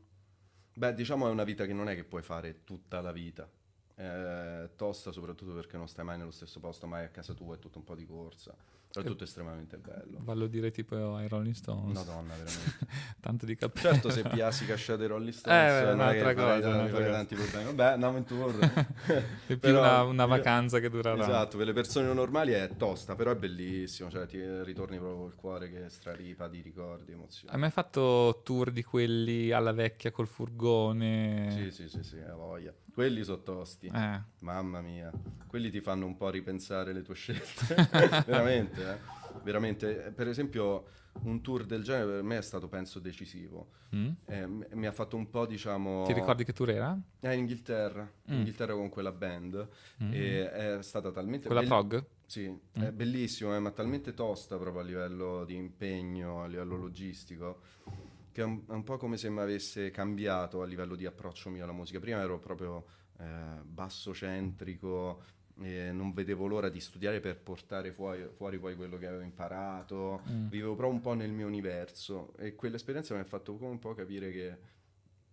beh, 0.74 0.93
diciamo 0.93 1.28
è 1.28 1.32
una 1.32 1.43
vita 1.43 1.66
che 1.66 1.74
non 1.74 1.89
è 1.89 1.95
che 1.95 2.06
puoi 2.06 2.22
fare 2.22 2.64
tutta 2.64 3.02
la 3.02 3.12
vita. 3.12 3.49
È 3.93 4.70
tosta 4.76 5.12
soprattutto 5.12 5.54
perché 5.54 5.78
non 5.78 5.88
stai 5.88 6.06
mai 6.06 6.18
nello 6.18 6.32
stesso 6.32 6.60
posto, 6.60 6.88
mai 6.88 7.04
a 7.04 7.10
casa 7.10 7.34
tua, 7.34 7.56
è 7.56 7.60
tutto 7.60 7.78
un 7.78 7.84
po' 7.84 7.95
di 7.95 8.06
corsa. 8.06 8.56
Però 8.92 9.06
è 9.06 9.10
tutto 9.10 9.24
estremamente 9.24 9.78
bello. 9.78 10.20
Vallo 10.22 10.48
dire 10.48 10.72
tipo 10.72 11.16
ai 11.16 11.28
Rolling 11.28 11.54
Stones. 11.56 11.96
Madonna, 11.98 12.34
veramente. 12.38 12.88
Tanto 13.20 13.46
di 13.46 13.56
cappello. 13.56 13.92
Certo, 13.94 14.10
se 14.10 14.22
piassi 14.24 14.66
cascia 14.66 14.96
dei 14.98 15.08
Rolling 15.08 15.32
Stones, 15.34 15.72
Eh, 15.72 15.80
beh, 15.80 15.82
non 15.82 15.89
è 15.89 15.94
un'altra 15.94 16.34
cosa, 16.34 16.52
non 16.68 16.74
un'altra 16.74 16.89
farai 16.89 17.06
cosa. 17.06 17.12
tanti 17.18 17.36
problemi. 17.36 17.66
Vabbè, 17.66 17.92
andiamo 17.94 18.18
in 18.18 18.24
tour. 18.26 18.60
È 19.48 19.56
più 19.56 19.70
una, 19.78 20.04
una 20.04 20.26
vacanza 20.26 20.80
che 20.80 20.89
durerà. 20.89 21.22
Esatto, 21.22 21.58
per 21.58 21.66
le 21.68 21.74
persone 21.74 22.12
normali 22.14 22.52
è 22.52 22.70
tosta, 22.78 23.16
però 23.16 23.32
è 23.32 23.36
bellissimo, 23.36 24.10
cioè 24.10 24.26
ti 24.26 24.39
ritorni 24.64 24.98
proprio 24.98 25.20
col 25.20 25.36
cuore 25.36 25.70
che 25.70 25.89
straripa 25.89 26.48
di 26.48 26.62
ricordi, 26.62 27.12
emozioni. 27.14 27.54
Hai 27.54 27.60
mai 27.60 27.72
fatto 27.72 28.42
tour 28.44 28.72
di 28.72 28.84
quelli 28.84 29.52
alla 29.52 29.72
vecchia 29.74 30.12
col 30.12 30.28
furgone? 30.28 31.48
Sì, 31.52 31.72
sì, 31.72 31.89
sì, 31.89 32.04
sì, 32.04 32.20
ha 32.20 32.34
voglia. 32.34 32.74
Quelli 32.94 33.24
sono 33.24 33.42
tosti. 33.42 33.88
Eh. 33.94 34.22
Mamma 34.39 34.82
mia. 34.82 35.12
Quelli 35.48 35.70
ti 35.70 35.80
fanno 35.82 36.06
un 36.06 36.16
po' 36.18 36.30
ripensare 36.30 36.92
le 36.94 37.02
tue 37.02 37.16
scelte. 37.16 37.76
Veramente, 38.26 38.80
eh. 38.82 38.97
Veramente. 39.43 40.05
Eh, 40.07 40.11
Per 40.11 40.27
esempio, 40.27 40.86
un 41.23 41.41
tour 41.41 41.65
del 41.65 41.84
genere 41.84 42.11
per 42.11 42.23
me 42.23 42.38
è 42.38 42.41
stato, 42.41 42.67
penso, 42.67 42.99
decisivo. 42.99 43.71
Mm? 43.95 44.09
Eh, 44.25 44.45
m- 44.45 44.67
mi 44.73 44.86
ha 44.88 44.91
fatto 44.91 45.15
un 45.17 45.29
po', 45.29 45.45
diciamo... 45.45 46.03
Ti 46.05 46.13
ricordi 46.13 46.43
che 46.43 46.53
tour 46.53 46.69
era? 46.69 46.97
Eh, 47.21 47.34
in 47.34 47.39
Inghilterra. 47.39 48.09
In 48.25 48.36
Mm. 48.36 48.38
Inghilterra 48.39 48.73
con 48.73 48.89
quella 48.89 49.11
band. 49.11 49.67
Mm. 50.03 50.11
È 50.11 50.77
stata 50.82 51.11
talmente... 51.11 51.47
Quella 51.47 51.61
belli- 51.61 51.73
prog? 51.73 52.05
Sì, 52.25 52.47
Mm. 52.49 52.82
è 52.82 52.91
bellissimo, 52.93 53.53
eh, 53.55 53.59
ma 53.59 53.71
talmente 53.71 54.13
tosta 54.13 54.57
proprio 54.57 54.82
a 54.82 54.86
livello 54.86 55.43
di 55.43 55.55
impegno, 55.55 56.43
a 56.43 56.47
livello 56.47 56.77
logistico, 56.77 57.59
che 58.32 58.41
è 58.41 58.45
un, 58.45 58.63
è 58.67 58.71
un 58.71 58.84
po' 58.84 58.95
come 58.97 59.17
se 59.17 59.29
mi 59.29 59.39
avesse 59.39 59.91
cambiato 59.91 60.61
a 60.61 60.65
livello 60.65 60.95
di 60.95 61.05
approccio 61.05 61.49
mio 61.49 61.63
alla 61.63 61.73
musica. 61.73 61.99
Prima 61.99 62.21
ero 62.21 62.39
proprio 62.39 62.86
eh, 63.19 63.59
bassocentrico, 63.63 65.23
e 65.62 65.91
non 65.91 66.14
vedevo 66.14 66.47
l'ora 66.47 66.70
di 66.70 66.80
studiare 66.80 67.20
per 67.20 67.38
portare 67.38 67.91
fuori, 67.91 68.28
fuori 68.36 68.57
poi 68.59 68.76
quello 68.76 68.97
che 68.97 69.07
avevo 69.07 69.24
imparato, 69.24 70.22
Mm. 70.30 70.47
vivevo 70.49 70.76
proprio 70.76 70.95
un 70.95 71.01
po' 71.01 71.14
nel 71.14 71.32
mio 71.32 71.47
universo 71.47 72.34
e 72.38 72.55
quell'esperienza 72.55 73.14
mi 73.14 73.20
ha 73.22 73.26
fatto 73.26 73.57
un 73.59 73.80
po' 73.80 73.93
capire 73.93 74.32
che 74.32 74.57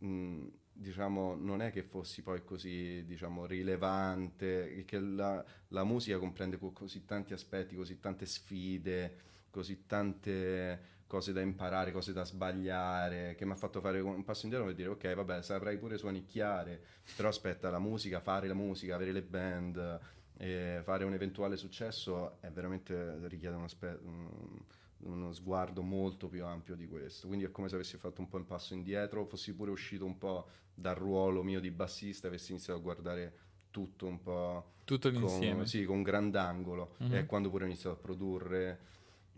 mh, 0.07 0.47
diciamo 0.73 1.35
non 1.35 1.61
è 1.61 1.73
che 1.73 1.83
fossi 1.83 2.23
poi 2.23 2.45
così 2.45 3.05
diciamo 3.05 3.47
rilevante 3.47 4.85
che 4.87 4.99
la, 5.01 5.45
la 5.69 5.85
musica 5.85 6.19
comprende 6.19 6.57
co- 6.59 6.71
così 6.73 7.05
tanti 7.05 7.33
aspetti 7.33 7.75
così 7.75 7.99
tante 7.99 8.27
sfide 8.27 9.17
così 9.51 9.87
tante 9.87 10.97
cose 11.09 11.33
da 11.33 11.41
imparare 11.41 11.91
cose 11.91 12.13
da 12.13 12.25
sbagliare 12.25 13.35
che 13.35 13.45
mi 13.45 13.53
ha 13.53 13.57
fatto 13.57 13.81
fare 13.81 13.99
un 14.01 14.23
passo 14.23 14.45
indietro 14.45 14.67
per 14.69 14.77
dire 14.77 14.89
ok 14.91 15.15
vabbè 15.15 15.43
saprai 15.43 15.79
pure 15.79 15.97
suonicchiare 15.99 16.81
però 17.17 17.29
aspetta 17.29 17.71
la 17.71 17.79
musica 17.81 18.21
fare 18.21 18.47
la 18.47 18.55
musica 18.55 18.95
avere 18.95 19.13
le 19.13 19.23
band 19.23 20.01
e 20.39 20.81
fare 20.85 21.05
un 21.05 21.13
eventuale 21.15 21.57
successo 21.57 22.41
è 22.41 22.51
veramente 22.51 23.27
richiede 23.29 23.57
un 23.57 23.65
aspe- 23.65 23.99
un- 24.03 24.61
uno 25.01 25.33
sguardo 25.33 25.83
molto 25.83 26.29
più 26.29 26.45
ampio 26.45 26.75
di 26.77 26.87
questo. 26.89 27.27
Quindi 27.29 27.45
è 27.45 27.51
come 27.51 27.69
se 27.69 27.75
avessi 27.77 27.97
fatto 27.99 28.21
un 28.21 28.29
po' 28.29 28.37
un 28.39 28.47
passo 28.47 28.75
indietro, 28.75 29.25
fossi 29.27 29.55
pure 29.55 29.71
uscito 29.71 30.05
un 30.05 30.19
po' 30.19 30.49
dal 30.75 30.95
ruolo 30.97 31.43
mio 31.43 31.61
di 31.61 31.71
bassista 31.71 32.27
e 32.27 32.31
avessi 32.31 32.53
iniziato 32.53 32.79
a 32.79 32.83
guardare 32.83 33.39
tutto 33.71 34.07
un 34.07 34.21
po' 34.23 34.73
Tutto 34.85 35.11
con, 35.13 35.67
sì, 35.67 35.85
con 35.85 36.03
grandangolo. 36.03 36.95
Mhm. 36.99 37.15
E 37.15 37.27
quando 37.27 37.51
pure 37.51 37.65
ho 37.65 37.67
iniziato 37.67 37.97
a 37.97 37.99
produrre, 38.01 38.79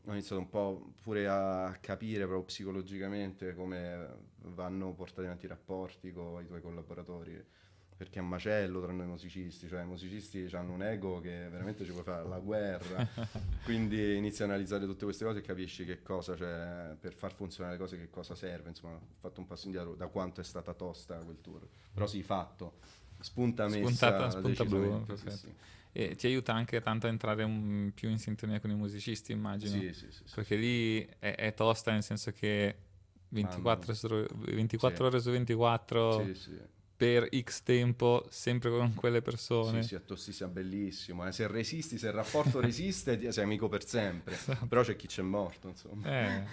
ho 0.04 0.12
iniziato 0.12 0.40
un 0.40 0.48
po' 0.48 0.92
pure 1.02 1.28
a 1.28 1.76
capire 1.80 2.24
proprio 2.24 2.44
psicologicamente 2.44 3.54
come 3.54 4.08
vanno 4.42 4.94
portati 4.94 5.26
avanti 5.26 5.44
i 5.44 5.48
rapporti 5.48 6.12
con 6.12 6.42
i 6.42 6.46
tuoi 6.46 6.60
collaboratori. 6.62 7.44
Perché 8.00 8.18
è 8.18 8.22
un 8.22 8.28
macello 8.28 8.80
tra 8.80 8.92
noi 8.92 9.06
musicisti, 9.06 9.68
cioè 9.68 9.82
i 9.82 9.86
musicisti 9.86 10.48
hanno 10.52 10.72
un 10.72 10.82
ego 10.82 11.20
che 11.20 11.50
veramente 11.50 11.84
ci 11.84 11.92
può 11.92 12.02
fare 12.02 12.26
la 12.26 12.38
guerra. 12.38 13.06
Quindi 13.62 14.16
inizi 14.16 14.40
a 14.40 14.46
analizzare 14.46 14.86
tutte 14.86 15.04
queste 15.04 15.26
cose 15.26 15.40
e 15.40 15.42
capisci 15.42 15.84
che 15.84 16.00
cosa 16.00 16.34
c'è 16.34 16.96
per 16.98 17.12
far 17.12 17.34
funzionare 17.34 17.76
le 17.76 17.82
cose, 17.82 17.98
che 17.98 18.08
cosa 18.08 18.34
serve. 18.34 18.70
Insomma, 18.70 18.94
ho 18.94 19.00
fatto 19.18 19.40
un 19.40 19.46
passo 19.46 19.66
indietro 19.66 19.94
da 19.96 20.06
quanto 20.06 20.40
è 20.40 20.44
stata 20.44 20.72
tosta 20.72 21.18
quel 21.18 21.42
tour. 21.42 21.68
Però 21.92 22.06
sì, 22.06 22.22
fatto. 22.22 22.78
Spunta 23.18 23.64
messa 23.64 23.76
Spuntata, 23.82 24.30
spunta 24.30 24.64
blu, 24.64 25.04
sì, 25.16 25.30
sì. 25.36 25.54
E 25.92 26.14
ti 26.14 26.26
aiuta 26.26 26.54
anche 26.54 26.80
tanto 26.80 27.06
a 27.06 27.10
entrare 27.10 27.42
un- 27.42 27.92
più 27.94 28.08
in 28.08 28.18
sintonia 28.18 28.60
con 28.60 28.70
i 28.70 28.76
musicisti, 28.76 29.32
immagino. 29.32 29.78
Sì, 29.78 29.92
sì, 29.92 30.10
sì, 30.10 30.22
sì. 30.24 30.34
Perché 30.36 30.56
lì 30.56 31.04
è, 31.18 31.34
è 31.34 31.52
tosta 31.52 31.92
nel 31.92 32.02
senso 32.02 32.32
che 32.32 32.76
24, 33.28 33.92
su- 33.92 34.26
24 34.38 34.96
Sì. 34.96 35.02
ore 35.02 35.20
su 35.20 35.30
24 35.32 36.24
Sì, 36.24 36.34
sì. 36.34 36.78
Per 37.00 37.30
X 37.34 37.62
tempo, 37.62 38.26
sempre 38.28 38.68
con 38.68 38.92
quelle 38.92 39.22
persone. 39.22 39.80
Sì, 39.80 39.88
sì, 39.88 39.94
è 39.94 40.04
tostissimo, 40.04 40.50
è 40.50 40.52
bellissimo. 40.52 41.26
eh. 41.26 41.32
Se 41.32 41.46
resisti, 41.46 41.96
se 41.96 42.08
il 42.08 42.12
rapporto 42.12 42.60
resiste, 42.60 43.32
sei 43.32 43.42
amico 43.42 43.70
per 43.70 43.86
sempre. 43.86 44.34
Esatto. 44.34 44.66
Però 44.66 44.82
c'è 44.82 44.96
chi 44.96 45.06
c'è 45.06 45.22
morto, 45.22 45.68
insomma. 45.68 46.06
Eh, 46.06 46.44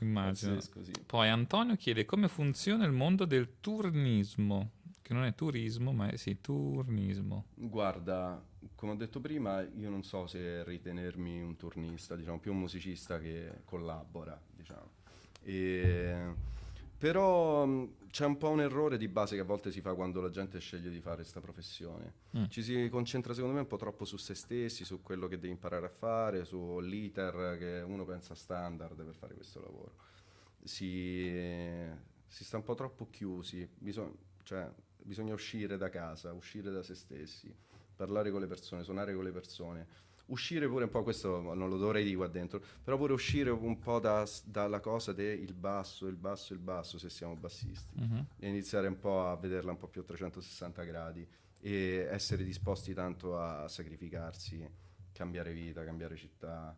immagino. 0.02 0.58
Poi 1.06 1.28
Antonio 1.28 1.76
chiede 1.76 2.04
come 2.04 2.26
funziona 2.26 2.84
il 2.86 2.90
mondo 2.90 3.24
del 3.24 3.60
turnismo, 3.60 4.70
che 5.00 5.14
non 5.14 5.22
è 5.22 5.32
turismo, 5.36 5.92
ma 5.92 6.08
è 6.08 6.16
sì, 6.16 6.40
turnismo. 6.40 7.44
Guarda, 7.54 8.44
come 8.74 8.92
ho 8.92 8.96
detto 8.96 9.20
prima, 9.20 9.62
io 9.62 9.90
non 9.90 10.02
so 10.02 10.26
se 10.26 10.64
ritenermi 10.64 11.40
un 11.40 11.54
turnista, 11.54 12.16
diciamo, 12.16 12.40
più 12.40 12.50
un 12.50 12.58
musicista 12.58 13.20
che 13.20 13.60
collabora, 13.64 14.36
diciamo. 14.56 14.90
E- 15.44 16.54
Però 16.98 17.66
mh, 17.66 18.08
c'è 18.10 18.24
un 18.24 18.38
po' 18.38 18.48
un 18.48 18.60
errore 18.60 18.96
di 18.96 19.08
base 19.08 19.34
che 19.34 19.42
a 19.42 19.44
volte 19.44 19.70
si 19.70 19.80
fa 19.80 19.94
quando 19.94 20.20
la 20.20 20.30
gente 20.30 20.58
sceglie 20.58 20.88
di 20.88 21.00
fare 21.00 21.16
questa 21.16 21.40
professione. 21.40 22.14
Mm. 22.36 22.44
Ci 22.48 22.62
si 22.62 22.88
concentra 22.88 23.34
secondo 23.34 23.54
me 23.54 23.60
un 23.60 23.66
po' 23.66 23.76
troppo 23.76 24.04
su 24.04 24.16
se 24.16 24.34
stessi, 24.34 24.84
su 24.84 25.02
quello 25.02 25.28
che 25.28 25.38
devi 25.38 25.52
imparare 25.52 25.86
a 25.86 25.90
fare, 25.90 26.44
sull'iter 26.44 27.56
che 27.58 27.82
uno 27.86 28.04
pensa 28.04 28.34
standard 28.34 29.04
per 29.04 29.14
fare 29.14 29.34
questo 29.34 29.60
lavoro. 29.60 29.92
Si, 30.64 31.30
si 32.26 32.44
sta 32.44 32.56
un 32.56 32.62
po' 32.62 32.74
troppo 32.74 33.08
chiusi, 33.10 33.68
bisog- 33.76 34.14
cioè, 34.42 34.68
bisogna 34.96 35.34
uscire 35.34 35.76
da 35.76 35.88
casa, 35.90 36.32
uscire 36.32 36.70
da 36.70 36.82
se 36.82 36.94
stessi, 36.94 37.54
parlare 37.94 38.30
con 38.30 38.40
le 38.40 38.46
persone, 38.46 38.82
suonare 38.82 39.14
con 39.14 39.24
le 39.24 39.32
persone. 39.32 39.86
Uscire 40.26 40.66
pure 40.68 40.84
un 40.84 40.90
po', 40.90 41.02
questo 41.04 41.40
non 41.54 41.68
lo 41.68 41.76
dovrei 41.76 42.02
dire 42.02 42.16
qua 42.16 42.26
dentro, 42.26 42.60
però 42.82 42.96
pure 42.96 43.12
uscire 43.12 43.50
un 43.50 43.78
po' 43.78 44.00
da- 44.00 44.28
dalla 44.44 44.80
cosa 44.80 45.12
del 45.12 45.52
basso, 45.54 46.06
il 46.08 46.16
basso, 46.16 46.52
il 46.52 46.58
basso, 46.58 46.98
se 46.98 47.08
siamo 47.10 47.36
bassisti 47.36 47.94
Mhm. 48.00 48.26
e 48.38 48.48
iniziare 48.48 48.88
un 48.88 48.98
po' 48.98 49.28
a 49.28 49.36
vederla 49.36 49.70
un 49.70 49.78
po' 49.78 49.86
più 49.86 50.00
a 50.00 50.04
360 50.04 50.82
gradi 50.82 51.24
e 51.60 52.08
essere 52.10 52.42
disposti 52.42 52.92
tanto 52.92 53.38
a 53.38 53.68
sacrificarsi, 53.68 54.68
cambiare 55.12 55.52
vita, 55.52 55.84
cambiare 55.84 56.16
città. 56.16 56.76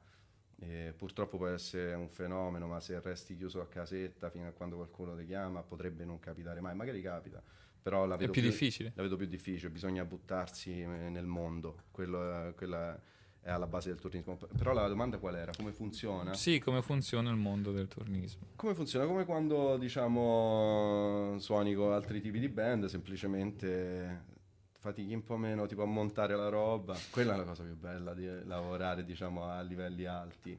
E 0.60 0.92
purtroppo 0.96 1.36
può 1.38 1.46
essere 1.46 1.94
un 1.94 2.08
fenomeno, 2.10 2.66
ma 2.66 2.80
se 2.80 3.00
resti 3.00 3.34
chiuso 3.36 3.60
a 3.60 3.66
casetta 3.68 4.28
fino 4.28 4.48
a 4.48 4.50
quando 4.52 4.76
qualcuno 4.76 5.16
ti 5.16 5.24
chiama, 5.24 5.62
potrebbe 5.62 6.04
non 6.04 6.18
capitare 6.18 6.60
mai. 6.60 6.74
Magari 6.74 7.00
capita, 7.00 7.42
però 7.80 8.04
la 8.06 8.16
È 8.16 8.18
vedo 8.18 8.32
più 8.32 8.42
difficile. 8.42 8.92
La 8.94 9.02
vedo 9.02 9.16
più 9.16 9.26
difficile, 9.26 9.70
bisogna 9.70 10.04
buttarsi 10.04 10.80
eh, 10.82 10.86
nel 10.86 11.26
mondo. 11.26 11.84
Quello, 11.92 12.48
è- 12.48 12.54
quella 12.54 13.00
è 13.40 13.50
alla 13.50 13.66
base 13.66 13.88
del 13.88 13.98
turismo. 13.98 14.38
Però 14.56 14.72
la 14.72 14.86
domanda 14.88 15.18
qual 15.18 15.36
era? 15.36 15.52
Come 15.56 15.72
funziona? 15.72 16.34
Sì, 16.34 16.58
come 16.58 16.82
funziona 16.82 17.30
il 17.30 17.36
mondo 17.36 17.72
del 17.72 17.88
turnismo. 17.88 18.48
Come 18.56 18.74
funziona? 18.74 19.06
Come 19.06 19.24
quando 19.24 19.76
diciamo 19.76 21.36
suoni 21.38 21.74
con 21.74 21.92
altri 21.92 22.20
tipi 22.20 22.38
di 22.38 22.48
band, 22.48 22.86
semplicemente 22.86 24.36
fatichi 24.78 25.12
un 25.12 25.24
po' 25.24 25.36
meno 25.36 25.66
tipo 25.66 25.82
a 25.82 25.86
montare 25.86 26.36
la 26.36 26.48
roba. 26.48 26.96
Quella 27.10 27.34
è 27.34 27.36
la 27.36 27.44
cosa 27.44 27.64
più 27.64 27.76
bella 27.76 28.14
di 28.14 28.26
lavorare 28.44 29.04
diciamo 29.04 29.44
a 29.44 29.60
livelli 29.60 30.04
alti. 30.04 30.58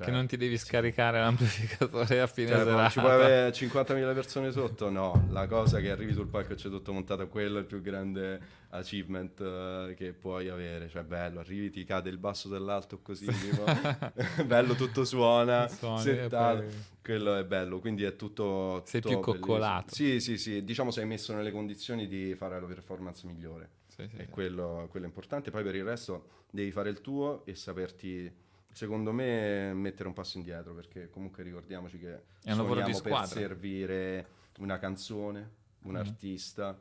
Cioè, 0.00 0.08
che 0.08 0.14
non 0.16 0.26
ti 0.26 0.38
devi 0.38 0.56
scaricare 0.56 1.18
l'amplificatore 1.20 2.20
a 2.20 2.26
fine 2.26 2.48
cioè, 2.48 2.64
serata. 2.64 2.88
ci 2.88 3.00
puoi 3.00 3.12
avere 3.12 3.52
50.000 3.52 4.14
persone 4.14 4.50
sotto? 4.50 4.88
No, 4.88 5.26
la 5.30 5.46
cosa 5.46 5.78
che 5.80 5.90
arrivi 5.90 6.14
sul 6.14 6.26
palco 6.26 6.54
e 6.54 6.56
c'è 6.56 6.70
tutto 6.70 6.92
montato, 6.92 7.28
quello 7.28 7.58
è 7.58 7.60
il 7.60 7.66
più 7.66 7.82
grande 7.82 8.40
achievement 8.70 9.40
eh, 9.40 9.94
che 9.94 10.12
puoi 10.12 10.48
avere. 10.48 10.88
Cioè, 10.88 11.02
bello, 11.02 11.40
arrivi, 11.40 11.70
ti 11.70 11.84
cade 11.84 12.08
il 12.08 12.16
basso 12.16 12.48
dell'alto 12.48 13.00
così, 13.02 13.26
tipo, 13.26 13.64
bello, 14.46 14.74
tutto 14.74 15.04
suona, 15.04 15.68
Suoni 15.68 16.00
settato. 16.02 16.56
poi- 16.62 16.98
Quello 17.02 17.34
è 17.34 17.44
bello, 17.44 17.80
quindi 17.80 18.04
è 18.04 18.14
tutto... 18.14 18.82
Sei 18.86 19.00
tutto 19.00 19.20
più 19.20 19.40
coccolato. 19.40 19.94
Sì, 19.94 20.20
sì, 20.20 20.36
sì, 20.38 20.62
diciamo 20.62 20.90
sei 20.90 21.06
messo 21.06 21.34
nelle 21.34 21.50
condizioni 21.50 22.06
di 22.06 22.34
fare 22.36 22.60
la 22.60 22.66
performance 22.66 23.26
migliore. 23.26 23.70
Sì, 23.86 24.06
sì, 24.08 24.16
e 24.16 24.24
sì. 24.24 24.30
quello, 24.30 24.86
quello 24.90 25.06
è 25.06 25.08
importante. 25.08 25.50
Poi 25.50 25.62
per 25.62 25.74
il 25.74 25.84
resto 25.84 26.44
devi 26.50 26.70
fare 26.70 26.90
il 26.90 27.00
tuo 27.00 27.44
e 27.46 27.54
saperti, 27.54 28.32
secondo 28.72 29.12
me, 29.12 29.72
mettere 29.74 30.08
un 30.08 30.14
passo 30.14 30.38
indietro, 30.38 30.74
perché 30.74 31.08
comunque 31.10 31.42
ricordiamoci 31.42 31.98
che 31.98 32.22
È 32.42 32.50
un 32.52 32.56
lavoro 32.58 32.82
di 32.82 32.92
suoniamo 32.92 33.00
per 33.00 33.12
squadra. 33.12 33.26
servire 33.26 34.28
una 34.58 34.78
canzone, 34.78 35.50
un 35.82 35.92
Mhm. 35.92 35.96
artista, 35.96 36.78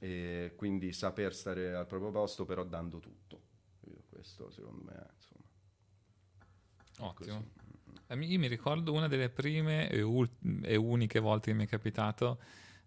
e 0.00 0.52
quindi 0.56 0.92
saper 0.92 1.34
stare 1.34 1.74
al 1.74 1.86
proprio 1.86 2.10
posto, 2.10 2.44
però 2.44 2.64
dando 2.64 2.98
tutto. 2.98 3.40
Questo. 4.08 4.50
secondo 4.50 4.84
me, 4.84 5.06
insomma. 5.16 5.44
Ottimo. 7.10 7.44
Mi- 8.16 8.30
Io 8.30 8.38
mi 8.38 8.46
ricordo 8.46 8.92
una 8.92 9.08
delle 9.08 9.28
prime 9.28 9.88
e, 9.90 10.02
ul- 10.02 10.30
e 10.62 10.76
uniche 10.76 11.18
volte 11.18 11.50
che 11.50 11.56
mi 11.56 11.64
è 11.64 11.66
capitato 11.68 12.38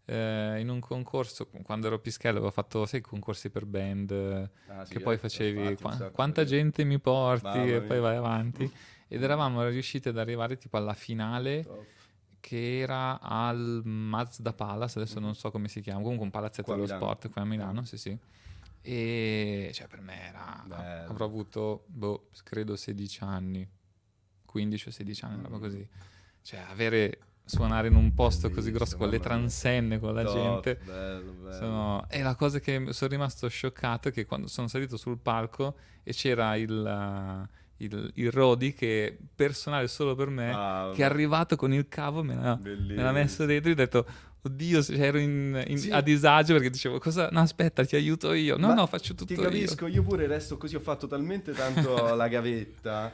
eh, 0.10 0.60
in 0.60 0.70
un 0.70 0.80
concorso, 0.80 1.48
quando 1.64 1.88
ero 1.88 2.00
pischello 2.00 2.38
avevo 2.38 2.52
fatto 2.52 2.86
sai, 2.86 3.02
concorsi 3.02 3.50
per 3.50 3.66
band, 3.66 4.12
eh, 4.12 4.50
Ah, 4.68 4.86
sì, 4.86 4.94
che 4.94 5.00
poi 5.02 5.16
eh, 5.16 5.18
facevi 5.18 5.76
qua- 5.76 6.10
quanta 6.12 6.44
gente 6.46 6.84
mi 6.86 6.98
porti 7.00 7.58
e 7.58 7.82
poi 7.82 8.00
vai 8.00 8.16
avanti. 8.16 8.70
Ed 9.10 9.22
eravamo 9.24 9.66
riusciti 9.68 10.10
ad 10.10 10.18
arrivare 10.18 10.58
tipo 10.58 10.76
alla 10.78 10.94
finale 10.94 11.64
Top. 11.64 11.86
che 12.40 12.80
era 12.80 13.20
al 13.22 13.82
Mazda 13.86 14.54
Palace, 14.54 15.00
adesso 15.00 15.20
non 15.20 15.36
so 15.36 15.50
come 15.52 15.68
si 15.68 15.82
chiama, 15.82 16.02
comunque 16.02 16.26
un 16.26 16.32
palazzetto 16.32 16.72
dello 16.72 16.84
Milano. 16.84 17.02
sport 17.02 17.30
qua 17.32 17.42
a 17.42 17.46
Milano, 17.46 17.84
sì 17.84 17.98
sì. 17.98 18.18
E 18.82 19.70
cioè 19.74 19.88
per 19.88 20.00
me 20.02 20.22
era 20.30 20.64
Bello. 20.66 21.10
avrò 21.12 21.26
avuto 21.26 21.84
boh, 21.88 22.30
credo 22.44 22.76
16 22.78 23.24
anni, 23.24 23.68
15 24.46 24.88
o 24.88 24.92
16 24.92 25.26
anni, 25.26 25.34
una 25.40 25.44
roba 25.50 25.58
Mm. 25.58 25.62
così. 25.62 25.88
Cioè 26.42 26.60
avere 26.70 27.20
suonare 27.48 27.88
in 27.88 27.96
un 27.96 28.14
posto 28.14 28.50
così 28.52 28.72
grosso 28.72 28.98
con 28.98 29.10
le 29.10 29.20
transenne 29.20 30.00
con 30.00 30.14
la 30.14 30.24
Top, 30.24 30.34
gente. 30.36 30.80
bello, 30.86 31.32
bello. 31.32 31.56
Sono... 31.56 32.06
E 32.10 32.22
la 32.22 32.36
cosa 32.36 32.60
che 32.60 32.88
sono 32.90 33.10
rimasto 33.10 33.48
scioccato 33.48 34.10
è 34.10 34.12
che 34.12 34.26
quando 34.26 34.48
sono 34.48 34.68
salito 34.68 34.98
sul 34.98 35.18
palco 35.18 35.76
e 36.04 36.12
c'era 36.14 36.56
il, 36.58 36.70
uh, 36.72 37.48
il, 37.78 38.12
il 38.16 38.32
Rodi 38.32 38.74
che 38.74 39.18
personale 39.36 39.88
solo 39.88 40.14
per 40.16 40.28
me, 40.30 40.52
Ah, 40.54 40.92
che 40.94 41.02
è 41.02 41.06
arrivato 41.06 41.56
con 41.56 41.74
il 41.74 41.88
cavo, 41.88 42.22
me 42.22 42.36
l'ha, 42.36 42.60
me 42.62 42.96
l'ha 42.96 43.12
messo 43.12 43.46
dentro 43.46 43.70
e 43.70 43.74
ho 43.74 43.76
detto, 43.76 44.06
oddio, 44.42 44.82
se 44.82 44.94
ero 44.96 45.18
in- 45.18 45.62
in- 45.68 45.78
Sì. 45.78 45.90
a 45.90 46.02
disagio 46.02 46.54
perché 46.54 46.70
dicevo, 46.70 47.00
cosa? 47.00 47.30
No, 47.32 47.40
aspetta, 47.42 47.84
ti 47.86 47.96
aiuto 47.96 48.34
io. 48.34 48.58
No, 48.58 48.68
Ma 48.68 48.74
no, 48.74 48.86
faccio 48.88 49.14
tutto 49.16 49.34
Ti 49.34 49.40
io. 49.40 49.42
capisco, 49.42 49.88
io. 49.88 50.04
pure 50.04 50.28
resto 50.28 50.58
così, 50.58 50.76
ho 50.76 50.80
fatto 50.82 51.08
talmente 51.08 51.52
tanto 51.54 52.14
la 52.16 52.28
gavetta 52.28 53.12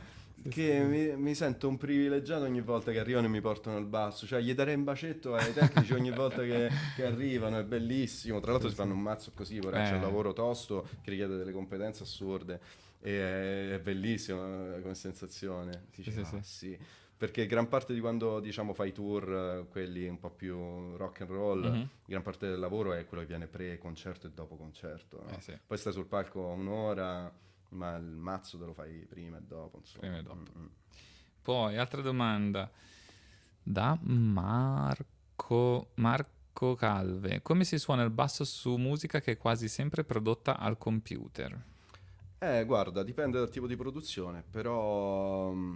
che 0.49 0.83
mi, 0.83 1.15
mi 1.17 1.35
sento 1.35 1.67
un 1.67 1.77
privilegiato 1.77 2.43
ogni 2.43 2.61
volta 2.61 2.91
che 2.91 2.99
arrivano 2.99 3.27
e 3.27 3.29
mi 3.29 3.41
portano 3.41 3.77
il 3.77 3.85
basso, 3.85 4.25
cioè 4.25 4.41
gli 4.41 4.53
darei 4.53 4.75
un 4.75 4.83
bacetto 4.83 5.35
ai 5.35 5.53
tecnici 5.53 5.93
ogni 5.93 6.11
volta 6.11 6.43
che, 6.43 6.69
che 6.95 7.05
arrivano, 7.05 7.59
è 7.59 7.63
bellissimo, 7.63 8.39
tra 8.39 8.51
l'altro 8.51 8.69
si 8.69 8.75
fanno 8.75 8.93
un 8.93 9.01
mazzo 9.01 9.31
così, 9.33 9.57
ora 9.59 9.81
c'è 9.81 9.91
Eh. 9.93 9.95
un 9.95 10.01
lavoro 10.01 10.33
tosto 10.33 10.87
che 11.01 11.09
richiede 11.11 11.37
delle 11.37 11.51
competenze 11.51 12.03
assurde 12.03 12.59
e 12.99 13.75
è, 13.75 13.79
bellissimo 13.79 14.75
eh, 14.75 14.81
come 14.81 14.95
sensazione, 14.95 15.85
Dici, 15.95 16.11
Sì, 16.11 16.23
sì, 16.25 16.35
"Ah, 16.35 16.41
sì. 16.41 16.67
sì." 16.67 16.77
Perché 17.15 17.45
gran 17.45 17.69
parte 17.69 17.93
di 17.93 18.01
quando 18.01 18.39
diciamo 18.41 18.73
fai 18.73 18.91
tour, 18.91 19.31
eh, 19.31 19.67
quelli 19.69 20.07
un 20.09 20.19
po' 20.19 20.29
più 20.31 20.95
rock 20.97 21.21
and 21.21 21.29
roll, 21.29 21.63
Mhm. 21.71 21.89
gran 22.05 22.21
parte 22.21 22.47
del 22.49 22.59
lavoro 22.59 22.91
è 22.93 23.05
quello 23.05 23.23
che 23.23 23.29
viene 23.29 23.47
pre-concerto 23.47 24.27
e 24.27 24.31
dopo 24.31 24.57
concerto. 24.57 25.21
no? 25.23 25.37
Eh, 25.37 25.39
sì. 25.39 25.57
Poi 25.65 25.77
stai 25.77 25.93
sul 25.93 26.05
palco 26.07 26.41
un'ora, 26.47 27.31
ma 27.73 27.95
il 27.95 28.05
mazzo 28.05 28.57
te 28.57 28.65
lo 28.65 28.73
fai 28.73 29.05
prima 29.05 29.37
e 29.37 29.41
dopo. 29.41 29.77
Insomma. 29.77 29.99
Prima 29.99 30.17
e 30.17 30.23
dopo. 30.23 30.51
Mm-mm. 30.57 30.69
Poi, 31.41 31.77
altra 31.77 32.01
domanda 32.01 32.71
da 33.61 33.97
Marco, 34.01 35.91
Marco 35.95 36.75
Calve. 36.75 37.41
Come 37.41 37.63
si 37.63 37.77
suona 37.77 38.03
il 38.03 38.11
basso 38.11 38.43
su 38.43 38.75
musica 38.75 39.19
che 39.19 39.33
è 39.33 39.37
quasi 39.37 39.67
sempre 39.67 40.03
prodotta 40.03 40.57
al 40.57 40.77
computer? 40.77 41.71
Eh, 42.39 42.65
guarda, 42.65 43.03
dipende 43.03 43.39
dal 43.39 43.49
tipo 43.49 43.67
di 43.67 43.75
produzione, 43.75 44.43
però 44.49 45.51
mm, 45.51 45.75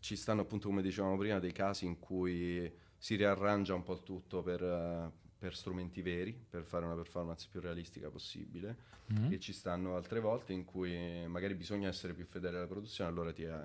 ci 0.00 0.16
stanno 0.16 0.40
appunto, 0.40 0.68
come 0.68 0.82
dicevamo 0.82 1.16
prima, 1.18 1.38
dei 1.38 1.52
casi 1.52 1.84
in 1.84 1.98
cui 1.98 2.70
si 2.96 3.14
riarrangia 3.16 3.74
un 3.74 3.82
po' 3.82 3.92
il 3.92 4.02
tutto 4.02 4.42
per, 4.42 4.62
eh, 4.62 5.10
per 5.42 5.56
strumenti 5.56 6.02
veri, 6.02 6.32
per 6.32 6.62
fare 6.62 6.84
una 6.84 6.94
performance 6.94 7.48
più 7.50 7.58
realistica 7.58 8.08
possibile. 8.10 8.76
Mhm. 9.08 9.32
E 9.32 9.40
ci 9.40 9.52
stanno 9.52 9.96
altre 9.96 10.20
volte 10.20 10.52
in 10.52 10.64
cui 10.64 11.26
magari 11.26 11.56
bisogna 11.56 11.88
essere 11.88 12.14
più 12.14 12.24
fedeli 12.24 12.54
alla 12.54 12.68
produzione, 12.68 13.10
allora 13.10 13.32
ti, 13.32 13.42
eh, 13.42 13.60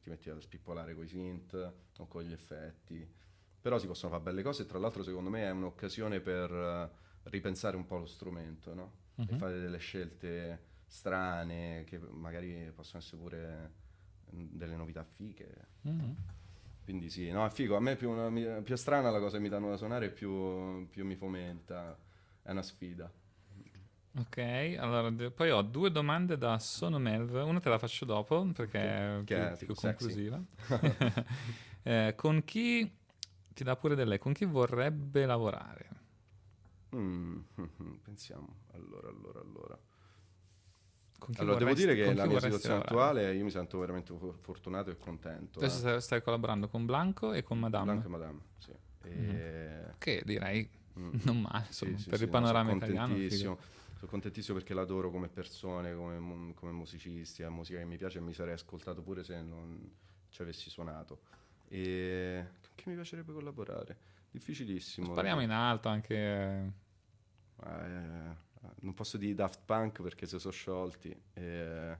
ti 0.00 0.08
metti 0.08 0.30
a 0.30 0.38
spippolare 0.40 0.94
con 0.94 1.02
i 1.02 1.08
synth 1.08 1.72
o 1.98 2.06
con 2.06 2.22
gli 2.22 2.30
effetti. 2.32 3.04
Però 3.60 3.76
si 3.80 3.88
possono 3.88 4.12
fare 4.12 4.22
belle 4.22 4.42
cose 4.44 4.62
e 4.62 4.66
tra 4.66 4.78
l'altro 4.78 5.02
secondo 5.02 5.30
me 5.30 5.42
è 5.46 5.50
un'occasione 5.50 6.20
per 6.20 6.48
eh, 6.52 6.90
ripensare 7.24 7.76
un 7.76 7.86
po' 7.86 7.98
lo 7.98 8.06
strumento, 8.06 8.72
no? 8.72 8.92
E 9.16 9.32
Mhm. 9.32 9.36
fare 9.38 9.58
delle 9.58 9.78
scelte 9.78 10.60
strane 10.86 11.82
che 11.88 11.98
magari 11.98 12.70
possono 12.72 13.02
essere 13.02 13.20
pure 13.20 13.72
mm, 14.32 14.46
delle 14.52 14.76
novità 14.76 15.02
fighe. 15.02 15.66
Mhm. 15.82 16.16
Quindi 16.84 17.08
sì, 17.10 17.30
no, 17.30 17.46
è 17.46 17.50
figo. 17.50 17.76
A 17.76 17.80
me 17.80 17.96
più, 17.96 18.10
una- 18.10 18.60
più 18.62 18.76
strana 18.76 19.10
la 19.10 19.20
cosa 19.20 19.36
che 19.36 19.42
mi 19.42 19.48
danno 19.48 19.68
da 19.70 19.76
suonare, 19.76 20.10
più, 20.10 20.88
più 20.88 21.04
mi 21.04 21.14
fomenta. 21.16 21.96
È 22.42 22.50
una 22.50 22.62
sfida. 22.62 23.10
Ok, 24.12 24.38
allora 24.78 25.12
poi 25.30 25.50
ho 25.50 25.62
due 25.62 25.90
domande 25.92 26.36
da 26.36 26.58
Sono 26.58 26.98
Melv. 26.98 27.32
Una 27.46 27.60
te 27.60 27.68
la 27.68 27.78
faccio 27.78 28.04
dopo 28.04 28.44
perché 28.52 28.80
è 28.80 29.22
Che 29.24 29.34
più, 29.34 29.48
è 29.52 29.56
più 29.56 29.74
sexy. 29.74 29.74
conclusiva. 29.74 30.42
Eh, 31.82 32.12
con 32.14 32.44
chi 32.44 32.94
ti 33.54 33.64
dà 33.64 33.74
pure 33.74 33.94
del 33.94 34.06
lei? 34.06 34.18
Con 34.18 34.34
chi 34.34 34.44
vorrebbe 34.44 35.24
lavorare? 35.24 35.88
Mm, 36.94 37.40
pensiamo. 38.02 38.62
Allora, 38.72 39.08
allora, 39.08 39.40
allora. 39.40 39.78
Allora, 41.36 41.58
devo 41.58 41.74
dire 41.74 41.94
che 41.94 42.12
la 42.14 42.26
mia 42.26 42.40
situazione 42.40 42.80
lavorare? 42.84 43.20
attuale 43.20 43.34
io 43.34 43.44
mi 43.44 43.50
sento 43.50 43.78
veramente 43.78 44.16
for- 44.16 44.36
fortunato 44.40 44.90
e 44.90 44.96
contento. 44.96 45.58
Adesso 45.58 45.76
eh. 45.76 45.80
stai, 45.80 46.00
stai 46.00 46.22
collaborando 46.22 46.68
con 46.68 46.84
Blanco 46.86 47.32
e 47.32 47.42
con 47.42 47.58
Madame. 47.58 47.84
Blanco 47.84 48.06
e 48.06 48.10
Madame, 48.10 48.40
sì. 48.58 48.72
E- 49.02 49.94
Che 49.98 50.22
direi 50.24 50.68
Mm. 50.98 51.10
non 51.22 51.40
male, 51.40 51.66
insomma, 51.68 51.96
sì, 51.98 52.08
per 52.08 52.18
sì, 52.18 52.24
il 52.24 52.30
no, 52.30 52.38
panorama 52.38 52.64
sono 52.70 52.76
italiano. 52.76 53.06
contentissimo. 53.12 53.54
figo. 53.56 53.68
Sono 54.00 54.10
contentissimo 54.10 54.56
perché 54.58 54.74
l'adoro 54.74 55.10
come 55.10 55.28
persone, 55.28 55.94
come, 55.94 56.52
come 56.54 56.72
musicisti, 56.72 57.42
è 57.42 57.48
musica 57.48 57.78
che 57.78 57.84
mi 57.84 57.96
piace 57.96 58.18
e 58.18 58.20
mi 58.22 58.32
sarei 58.34 58.54
ascoltato 58.54 59.00
pure 59.02 59.22
se 59.22 59.40
non 59.42 59.88
ci 60.30 60.42
avessi 60.42 60.68
suonato. 60.68 61.20
E 61.68 62.44
con 62.60 62.70
chi 62.74 62.88
mi 62.88 62.94
piacerebbe 62.96 63.32
collaborare? 63.32 63.96
Difficilissimo. 64.30 65.12
Spariamo 65.12 65.42
in 65.42 65.50
alto 65.50 65.88
anche... 65.88 66.14
eh, 66.16 66.72
Eh, 67.62 68.36
non 68.80 68.94
posso 68.94 69.16
dire 69.16 69.34
Daft 69.34 69.60
Punk 69.64 70.02
perché 70.02 70.26
si 70.26 70.38
sono 70.38 70.52
sciolti. 70.52 71.14
E, 71.34 71.96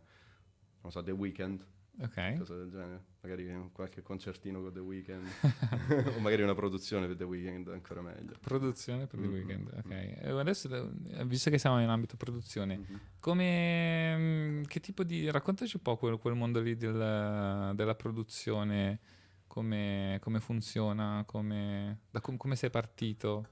non 0.83 0.91
so, 0.93 1.03
The 1.03 1.11
Weeknd, 1.13 1.65
Ok. 2.01 2.39
cosa 2.39 2.57
del 2.57 2.71
genere. 2.71 3.05
Magari 3.23 3.71
qualche 3.73 4.01
concertino 4.03 4.63
con 4.63 4.73
The 4.73 4.79
Weeknd. 4.81 5.27
o 6.17 6.21
magari 6.21 6.43
una 6.43 6.55
produzione 6.55 7.07
per 7.07 7.17
The 7.17 7.25
Weeknd, 7.25 7.69
ancora 7.69 8.01
meglio. 8.01 8.35
Produzione 8.41 9.07
per 9.07 9.19
il 9.19 9.27
Mm, 9.29 9.33
weekend, 9.33 9.71
mm, 9.75 9.79
ok. 9.79 9.91
E 9.91 10.29
adesso, 10.31 10.75
eh, 10.75 11.25
visto 11.27 11.51
che 11.51 11.59
siamo 11.59 11.81
in 11.83 11.89
ambito 11.89 12.17
produzione, 12.17 12.79
Mhm. 12.79 13.01
come, 13.21 14.17
mm, 14.17 14.63
che 14.65 14.81
tipo 14.81 15.03
di, 15.05 15.31
raccontaci 15.31 15.77
un 15.77 15.83
po' 15.83 15.97
quel, 15.99 16.19
quel 16.19 16.35
mondo 16.35 16.61
lì 16.61 16.77
del- 16.77 17.73
della 17.75 17.95
produzione, 17.95 19.01
come, 19.47 20.19
come 20.23 20.41
funziona, 20.41 21.25
come, 21.27 21.99
da 22.11 22.21
com- 22.21 22.37
come 22.39 22.57
sei 22.57 22.71
partito? 22.71 23.47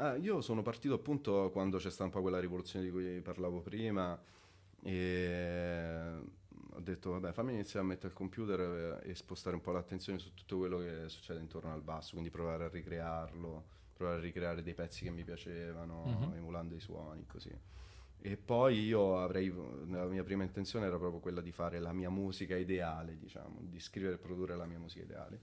Ah, 0.00 0.14
io 0.14 0.40
sono 0.40 0.62
partito 0.62 0.94
appunto 0.94 1.50
quando 1.50 1.78
c'è 1.78 1.90
stata 1.90 2.04
un 2.04 2.10
po' 2.10 2.20
quella 2.20 2.38
rivoluzione 2.38 2.84
di 2.84 2.90
cui 2.92 3.20
parlavo 3.20 3.60
prima 3.60 4.16
e 4.80 6.12
ho 6.70 6.80
detto 6.80 7.10
vabbè 7.10 7.32
fammi 7.32 7.52
iniziare 7.52 7.84
a 7.84 7.88
mettere 7.88 8.08
il 8.08 8.14
computer 8.14 9.00
e, 9.02 9.14
spostare 9.16 9.56
un 9.56 9.62
po' 9.62 9.72
l'attenzione 9.72 10.20
su 10.20 10.34
tutto 10.34 10.58
quello 10.58 10.78
che 10.78 11.08
succede 11.08 11.40
intorno 11.40 11.72
al 11.72 11.82
basso, 11.82 12.12
quindi 12.12 12.30
provare 12.30 12.66
a 12.66 12.68
ricrearlo, 12.68 13.64
provare 13.92 14.18
a 14.18 14.20
ricreare 14.20 14.62
dei 14.62 14.74
pezzi 14.74 15.02
che 15.02 15.10
mi 15.10 15.24
piacevano, 15.24 16.04
Mhm. 16.04 16.34
emulando 16.36 16.76
i 16.76 16.80
suoni, 16.80 17.26
così. 17.26 17.50
E 18.20 18.36
poi 18.36 18.84
io 18.84 19.18
avrei, 19.20 19.52
la 19.88 20.04
mia 20.06 20.22
prima 20.22 20.44
intenzione 20.44 20.86
era 20.86 20.96
proprio 20.96 21.18
quella 21.18 21.40
di 21.40 21.50
fare 21.50 21.80
la 21.80 21.92
mia 21.92 22.10
musica 22.10 22.56
ideale, 22.56 23.18
diciamo, 23.18 23.58
di 23.62 23.80
scrivere 23.80 24.14
e 24.14 24.18
produrre 24.18 24.54
la 24.54 24.66
mia 24.66 24.78
musica 24.78 25.04
ideale. 25.04 25.40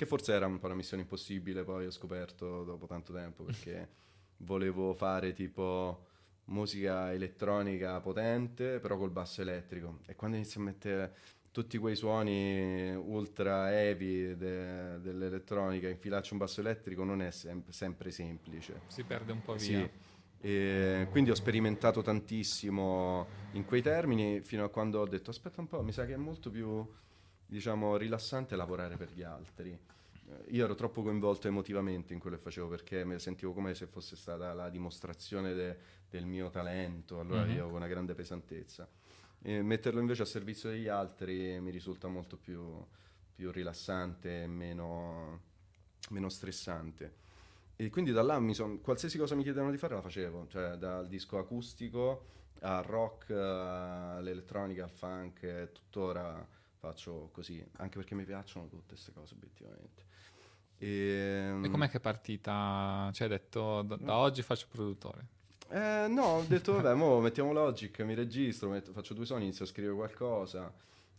Che 0.00 0.06
forse 0.06 0.32
era 0.32 0.46
un 0.46 0.58
po' 0.58 0.64
una 0.64 0.76
missione 0.76 1.02
impossibile, 1.02 1.62
poi 1.62 1.84
ho 1.84 1.90
scoperto 1.90 2.64
dopo 2.64 2.86
tanto 2.86 3.12
tempo, 3.12 3.44
perché 3.44 3.86
volevo 4.48 4.94
fare 4.94 5.34
tipo 5.34 6.06
musica 6.46 7.12
elettronica 7.12 8.00
potente, 8.00 8.78
però 8.78 8.96
col 8.96 9.10
basso 9.10 9.42
elettrico. 9.42 9.98
E 10.06 10.16
quando 10.16 10.38
inizi 10.38 10.56
a 10.56 10.62
mettere 10.62 11.14
tutti 11.52 11.76
quei 11.76 11.96
suoni 11.96 12.94
ultra 12.94 13.70
heavy 13.78 14.38
de- 14.38 15.02
dell'elettronica, 15.02 15.86
infilarci 15.90 16.32
un 16.32 16.38
basso 16.38 16.60
elettrico 16.60 17.04
non 17.04 17.20
è 17.20 17.30
sem- 17.30 17.68
sempre 17.68 18.10
semplice. 18.10 18.80
Si 18.86 19.04
perde 19.04 19.32
un 19.32 19.42
po' 19.42 19.58
Sì. 19.58 19.74
via. 19.74 19.90
E 20.40 21.08
quindi 21.10 21.28
ho 21.28 21.34
sperimentato 21.34 22.00
tantissimo 22.00 23.26
in 23.52 23.66
quei 23.66 23.82
termini 23.82 24.40
fino 24.40 24.64
a 24.64 24.70
quando 24.70 25.00
ho 25.00 25.06
detto 25.06 25.28
aspetta 25.28 25.60
un 25.60 25.66
po', 25.66 25.82
mi 25.82 25.92
sa 25.92 26.06
che 26.06 26.14
è 26.14 26.16
molto 26.16 26.48
più 26.48 26.88
diciamo 27.50 27.96
rilassante 27.96 28.54
lavorare 28.54 28.96
per 28.96 29.10
gli 29.12 29.22
altri. 29.22 29.70
Eh, 29.72 30.44
Io 30.50 30.64
ero 30.64 30.76
troppo 30.76 31.02
coinvolto 31.02 31.48
emotivamente 31.48 32.12
in 32.12 32.20
quello 32.20 32.36
che 32.36 32.42
facevo 32.42 32.68
perché 32.68 33.04
mi 33.04 33.18
sentivo 33.18 33.52
come 33.52 33.74
se 33.74 33.86
fosse 33.86 34.14
stata 34.14 34.52
la 34.54 34.70
dimostrazione 34.70 35.52
de- 35.52 35.76
del 36.08 36.26
mio 36.26 36.48
talento, 36.50 37.18
allora 37.18 37.44
Mhm. 37.44 37.50
io 37.50 37.64
con 37.66 37.74
una 37.74 37.88
grande 37.88 38.14
pesantezza. 38.14 38.88
E 39.42 39.62
metterlo 39.62 39.98
invece 40.00 40.22
a 40.22 40.26
servizio 40.26 40.70
degli 40.70 40.86
altri 40.86 41.58
mi 41.60 41.70
risulta 41.70 42.06
molto 42.06 42.36
più, 42.36 42.62
più 43.34 43.50
rilassante 43.50 44.42
e 44.42 44.46
meno, 44.46 45.40
meno 46.10 46.28
stressante. 46.28 47.14
E 47.74 47.90
quindi 47.90 48.12
da 48.12 48.22
là 48.22 48.38
mi 48.38 48.54
son, 48.54 48.80
qualsiasi 48.80 49.18
cosa 49.18 49.34
mi 49.34 49.42
chiedevano 49.42 49.72
di 49.72 49.78
fare 49.78 49.94
la 49.94 50.02
facevo, 50.02 50.46
cioè 50.48 50.76
dal 50.76 51.08
disco 51.08 51.38
acustico 51.38 52.26
al 52.60 52.84
rock, 52.84 53.30
all'elettronica, 53.30 54.84
al 54.84 54.90
funk, 54.90 55.42
e 55.42 55.72
tuttora 55.72 56.46
faccio 56.80 57.28
così, 57.32 57.62
anche 57.76 57.96
perché 57.98 58.14
mi 58.14 58.24
piacciono 58.24 58.66
tutte 58.66 58.88
queste 58.94 59.12
cose 59.12 59.34
obiettivamente. 59.34 60.04
E, 60.78 61.60
E 61.62 61.68
com'è 61.68 61.88
che 61.90 61.98
è 61.98 62.00
partita? 62.00 63.10
Cioè, 63.12 63.28
hai 63.28 63.34
detto 63.34 63.82
da, 63.82 63.96
da 63.96 64.16
oggi 64.16 64.40
faccio 64.42 64.66
produttore. 64.70 65.26
eh, 65.68 66.06
no, 66.08 66.22
ho 66.22 66.42
detto 66.44 66.72
vabbè, 66.72 66.94
mo 66.98 67.20
mettiamo 67.20 67.52
Logic, 67.52 68.00
mi 68.00 68.14
registro, 68.14 68.70
metto- 68.70 68.92
faccio 68.92 69.12
due 69.14 69.26
suoni, 69.26 69.44
inizio 69.44 69.64
a 69.66 69.68
scrivere 69.68 69.94
qualcosa. 69.94 70.72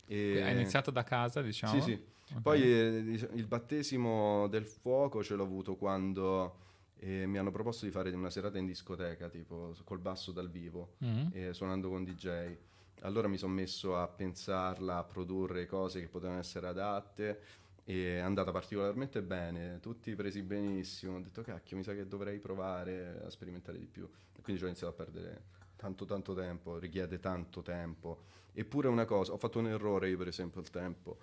E... 0.06 0.42
Hai 0.42 0.52
iniziato 0.52 0.90
da 0.90 1.04
casa, 1.04 1.40
diciamo? 1.42 1.80
Sì, 1.80 1.80
sì. 1.80 2.04
Ok. 2.34 2.40
Poi 2.42 2.60
eh, 2.62 3.28
il 3.34 3.46
battesimo 3.46 4.48
del 4.48 4.66
fuoco 4.66 5.22
ce 5.22 5.36
l'ho 5.36 5.44
avuto 5.44 5.76
quando 5.76 6.56
eh, 6.98 7.26
mi 7.26 7.38
hanno 7.38 7.50
proposto 7.52 7.84
di 7.84 7.90
fare 7.92 8.10
una 8.10 8.30
serata 8.30 8.58
in 8.58 8.66
discoteca, 8.66 9.28
tipo 9.28 9.74
col 9.84 9.98
basso 10.00 10.32
dal 10.32 10.50
vivo, 10.50 10.94
Mhm. 10.98 11.30
eh, 11.34 11.52
suonando 11.54 11.88
con 11.88 12.02
DJ. 12.04 12.56
Allora 13.02 13.28
mi 13.28 13.36
sono 13.36 13.52
messo 13.52 13.96
a 13.96 14.06
pensarla, 14.06 14.98
a 14.98 15.04
produrre 15.04 15.66
cose 15.66 16.00
che 16.00 16.08
potevano 16.08 16.38
essere 16.38 16.68
adatte 16.68 17.40
e 17.84 18.16
è 18.16 18.18
andata 18.18 18.52
particolarmente 18.52 19.22
bene, 19.22 19.80
tutti 19.80 20.14
presi 20.14 20.42
benissimo. 20.42 21.16
Ho 21.16 21.20
detto 21.20 21.42
cacchio, 21.42 21.76
mi 21.76 21.82
sa 21.82 21.94
che 21.94 22.06
dovrei 22.06 22.38
provare 22.38 23.22
a 23.24 23.30
sperimentare 23.30 23.78
di 23.78 23.86
più. 23.86 24.08
E 24.36 24.40
quindi 24.40 24.62
ho 24.62 24.66
iniziato 24.66 24.92
a 24.92 24.96
perdere 24.96 25.42
tanto 25.76 26.04
tanto 26.04 26.32
tempo, 26.32 26.78
richiede 26.78 27.18
tanto 27.18 27.60
tempo. 27.62 28.22
Eppure 28.52 28.86
una 28.86 29.04
cosa, 29.04 29.32
ho 29.32 29.36
fatto 29.36 29.58
un 29.58 29.66
errore 29.66 30.08
io 30.08 30.16
per 30.16 30.28
esempio 30.28 30.60
al 30.60 30.70
tempo. 30.70 31.18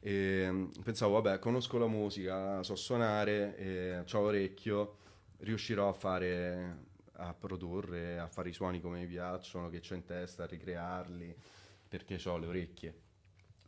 E 0.00 0.48
mm, 0.50 0.70
pensavo, 0.82 1.20
vabbè, 1.20 1.38
conosco 1.38 1.76
la 1.76 1.88
musica, 1.88 2.62
so 2.62 2.74
suonare, 2.74 3.56
e 3.56 3.98
ho 3.98 4.18
orecchio, 4.18 4.96
riuscirò 5.38 5.88
a 5.88 5.92
fare, 5.92 6.86
a 7.20 7.34
produrre, 7.34 8.18
a 8.18 8.28
fare 8.28 8.48
i 8.48 8.52
suoni 8.52 8.80
come 8.80 9.00
mi 9.00 9.06
piacciono, 9.06 9.68
che 9.68 9.82
ho 9.90 9.94
in 9.94 10.04
testa, 10.04 10.44
a 10.44 10.46
ricrearli, 10.46 11.36
perché 11.88 12.20
ho 12.28 12.36
le 12.38 12.46
orecchie. 12.46 13.00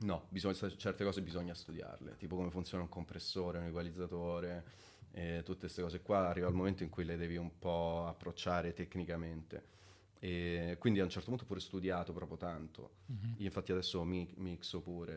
No, 0.01 0.27
bisogna- 0.31 0.55
certe 0.77 1.05
cose 1.05 1.21
bisogna 1.21 1.55
studiarle, 1.55 2.17
tipo 2.17 2.37
come 2.37 2.51
funziona 2.51 2.83
un 2.85 2.89
compressore, 2.89 3.59
un 3.59 3.65
equalizzatore, 3.67 4.65
e 5.13 5.43
tutte 5.45 5.61
queste 5.61 5.83
cose 5.83 6.01
qua, 6.01 6.29
arriva 6.29 6.49
il 6.49 6.55
momento 6.55 6.85
in 6.85 6.89
cui 6.89 7.05
le 7.05 7.17
devi 7.17 7.37
un 7.37 7.59
po' 7.59 8.07
approcciare 8.07 8.73
tecnicamente. 8.73 9.79
E 10.21 10.77
quindi 10.79 11.01
a 11.01 11.05
un 11.05 11.11
certo 11.11 11.29
punto 11.29 11.45
ho 11.45 11.47
pure 11.47 11.61
studiato 11.61 12.13
proprio 12.13 12.37
tanto. 12.37 12.91
Mhm. 13.07 13.35
Io 13.39 13.47
infatti 13.47 13.73
adesso 13.73 14.05
mi- 14.05 14.33
mixo 14.37 14.81
pure 14.81 15.15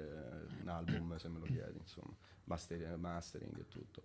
eh, 0.49 0.61
un 0.61 0.67
album 0.69 1.15
se 1.17 1.27
me 1.29 1.39
lo 1.39 1.45
chiedi, 1.45 1.77
insomma, 1.77 2.15
master- 2.45 2.95
mastering 2.97 3.57
e 3.59 3.67
tutto. 3.67 4.03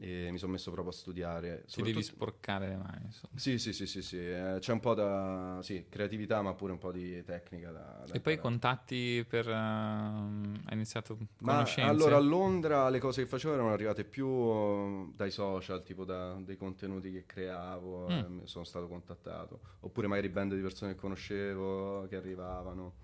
E 0.00 0.28
mi 0.30 0.38
sono 0.38 0.52
messo 0.52 0.70
proprio 0.70 0.92
a 0.92 0.96
studiare. 0.96 1.64
Ti 1.68 1.82
devi 1.82 2.02
sporcare 2.02 2.68
le 2.68 2.76
mani, 2.76 3.06
insomma. 3.06 3.36
Sì, 3.36 3.58
sì, 3.58 3.72
sì, 3.72 3.84
sì, 3.86 4.00
sì, 4.00 4.16
eh, 4.18 4.56
c'è 4.60 4.72
un 4.72 4.78
po' 4.78 4.94
da 4.94 5.58
sì, 5.62 5.86
creatività, 5.88 6.40
ma 6.40 6.54
pure 6.54 6.70
un 6.72 6.78
po' 6.78 6.92
di 6.92 7.22
tecnica 7.24 7.72
da, 7.72 8.04
da 8.06 8.14
E 8.14 8.20
poi 8.20 8.34
i 8.34 8.38
contatti 8.38 9.24
per... 9.28 9.48
ehm, 9.48 10.60
hai 10.66 10.74
iniziato 10.74 11.16
Ma 11.38 11.54
conoscenze? 11.54 11.90
allora 11.90 12.16
a 12.16 12.20
Londra 12.20 12.88
le 12.90 13.00
cose 13.00 13.22
che 13.22 13.28
facevo 13.28 13.54
erano 13.54 13.72
arrivate 13.72 14.04
più 14.04 14.26
eh, 14.28 15.10
dai 15.16 15.32
social, 15.32 15.82
tipo 15.82 16.04
da, 16.04 16.34
dei 16.34 16.56
contenuti 16.56 17.10
che 17.10 17.26
creavo, 17.26 18.06
Mm. 18.08 18.40
eh, 18.42 18.46
sono 18.46 18.64
stato 18.64 18.86
contattato. 18.86 19.60
Oppure 19.80 20.06
magari 20.06 20.28
band 20.28 20.54
di 20.54 20.60
persone 20.62 20.92
che 20.94 21.00
conoscevo 21.00 22.06
che 22.08 22.14
arrivavano. 22.16 22.94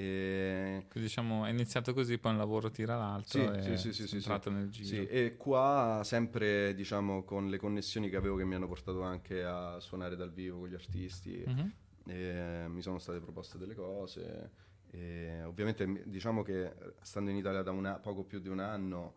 E... 0.00 0.84
Quindi 0.88 1.08
diciamo 1.08 1.44
è 1.44 1.50
iniziato 1.50 1.92
così, 1.92 2.18
poi 2.18 2.30
un 2.32 2.38
lavoro 2.38 2.70
tira 2.70 2.96
l'altro 2.96 3.52
Sì, 3.52 3.72
e 3.72 3.76
sì, 3.76 3.92
sì, 3.92 4.06
sì, 4.06 4.16
entrato 4.16 4.48
sì. 4.48 4.54
nel 4.54 4.68
giro. 4.70 4.86
Sì, 4.86 5.06
e 5.08 5.36
qua 5.36 6.02
sempre 6.04 6.72
diciamo 6.74 7.24
con 7.24 7.50
le 7.50 7.58
connessioni 7.58 8.08
che 8.08 8.14
avevo 8.14 8.36
che 8.36 8.44
mi 8.44 8.54
hanno 8.54 8.68
portato 8.68 9.02
anche 9.02 9.42
a 9.42 9.80
suonare 9.80 10.14
dal 10.14 10.32
vivo 10.32 10.60
con 10.60 10.68
gli 10.68 10.74
artisti, 10.74 11.42
Mhm. 11.44 11.72
e 12.06 12.66
mi 12.68 12.80
sono 12.80 12.98
state 12.98 13.18
proposte 13.18 13.58
delle 13.58 13.74
cose. 13.74 14.50
E 14.90 15.42
ovviamente 15.42 16.04
diciamo 16.06 16.42
che 16.44 16.72
stando 17.02 17.30
in 17.30 17.36
Italia 17.36 17.62
da 17.62 17.72
una- 17.72 17.98
poco 17.98 18.22
più 18.22 18.38
di 18.38 18.48
un 18.48 18.60
anno 18.60 19.16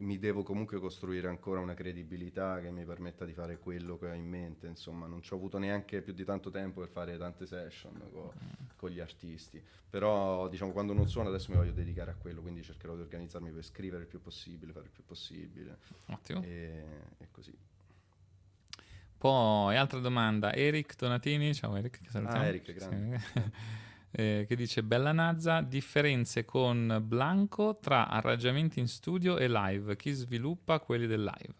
mi 0.00 0.18
devo 0.18 0.42
comunque 0.42 0.78
costruire 0.78 1.28
ancora 1.28 1.60
una 1.60 1.74
credibilità 1.74 2.60
che 2.60 2.70
mi 2.70 2.84
permetta 2.84 3.24
di 3.24 3.32
fare 3.32 3.58
quello 3.58 3.98
che 3.98 4.06
ho 4.08 4.14
in 4.14 4.26
mente, 4.26 4.66
insomma 4.66 5.06
non 5.06 5.22
ci 5.22 5.32
ho 5.32 5.36
avuto 5.36 5.58
neanche 5.58 6.00
più 6.02 6.12
di 6.12 6.24
tanto 6.24 6.50
tempo 6.50 6.80
per 6.80 6.88
fare 6.88 7.18
tante 7.18 7.46
session 7.46 8.00
co- 8.10 8.32
con 8.76 8.90
gli 8.90 9.00
artisti, 9.00 9.62
però 9.90 10.48
diciamo 10.48 10.72
quando 10.72 10.94
non 10.94 11.06
suono 11.06 11.28
adesso 11.28 11.50
mi 11.50 11.58
voglio 11.58 11.72
dedicare 11.72 12.12
a 12.12 12.14
quello, 12.14 12.40
quindi 12.40 12.62
cercherò 12.62 12.94
di 12.94 13.02
organizzarmi 13.02 13.50
per 13.50 13.62
scrivere 13.62 14.02
il 14.02 14.08
più 14.08 14.22
possibile, 14.22 14.72
fare 14.72 14.86
il 14.86 14.92
più 14.92 15.04
possibile 15.04 15.78
Ottimo. 16.06 16.42
e, 16.42 16.84
e 17.18 17.28
così. 17.30 17.54
Poi 19.18 19.76
altra 19.76 19.98
domanda, 19.98 20.54
Eric 20.54 20.96
Donatini, 20.96 21.54
ciao 21.54 21.76
Eric, 21.76 22.00
che 22.00 22.08
salutiamo. 22.08 22.42
Ah, 22.42 22.46
Eric, 22.48 22.72
grande. 22.72 23.18
Sì. 23.18 23.42
Eh, 24.12 24.44
che 24.48 24.56
dice 24.56 24.82
Bella 24.82 25.12
Nazza, 25.12 25.60
differenze 25.60 26.44
con 26.44 27.00
Blanco 27.04 27.78
tra 27.80 28.08
arrangiamenti 28.08 28.80
in 28.80 28.88
studio 28.88 29.38
e 29.38 29.48
live, 29.48 29.94
chi 29.96 30.10
sviluppa 30.10 30.80
quelli 30.80 31.06
del 31.06 31.22
live? 31.22 31.54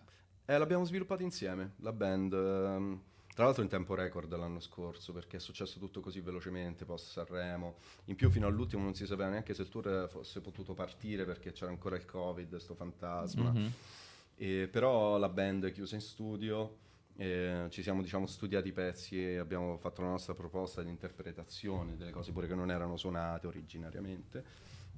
Eh, 0.47 0.59
l'abbiamo 0.59 0.85
sviluppato 0.85 1.23
insieme, 1.23 1.75
la 1.77 1.93
band. 1.93 2.33
ehm, 2.33 3.01
Tra 3.33 3.45
l'altro 3.45 3.63
in 3.63 3.71
tempo 3.71 3.95
record 3.95 4.37
l'anno 4.37 4.59
scorso, 4.61 5.13
perché 5.13 5.37
è 5.37 5.41
successo 5.41 5.79
tutto 5.79 6.01
così 6.01 6.21
velocemente, 6.21 6.85
post 6.85 7.11
Sanremo. 7.13 7.77
In 8.07 8.17
più 8.17 8.29
fino 8.29 8.47
all'ultimo 8.49 8.83
non 8.83 8.95
si 8.95 9.07
sapeva 9.07 9.31
neanche 9.31 9.55
se 9.55 9.63
il 9.63 9.69
tour 9.69 10.09
fosse 10.11 10.41
potuto 10.41 10.75
partire 10.75 11.25
perché 11.25 11.53
c'era 11.53 11.71
ancora 11.71 11.97
il 11.97 12.05
Covid, 12.05 12.57
sto 12.57 12.75
fantasma. 12.75 13.51
Mhm. 13.53 13.73
E 14.37 14.69
però 14.71 15.17
la 15.17 15.29
band 15.29 15.67
è 15.67 15.73
chiusa 15.73 15.95
in 15.95 16.01
studio, 16.03 16.77
eh, 17.17 17.67
ci 17.71 17.83
siamo 17.83 18.03
diciamo 18.03 18.27
studiati 18.27 18.69
i 18.69 18.73
pezzi 18.73 19.23
e 19.23 19.39
abbiamo 19.39 19.77
fatto 19.79 20.03
la 20.03 20.09
nostra 20.09 20.35
proposta 20.35 20.83
di 20.83 20.89
interpretazione 20.89 21.97
delle 21.97 22.11
cose 22.11 22.33
pure 22.33 22.47
che 22.47 22.55
non 22.55 22.71
erano 22.71 22.97
suonate 22.97 23.47
originariamente 23.47 24.45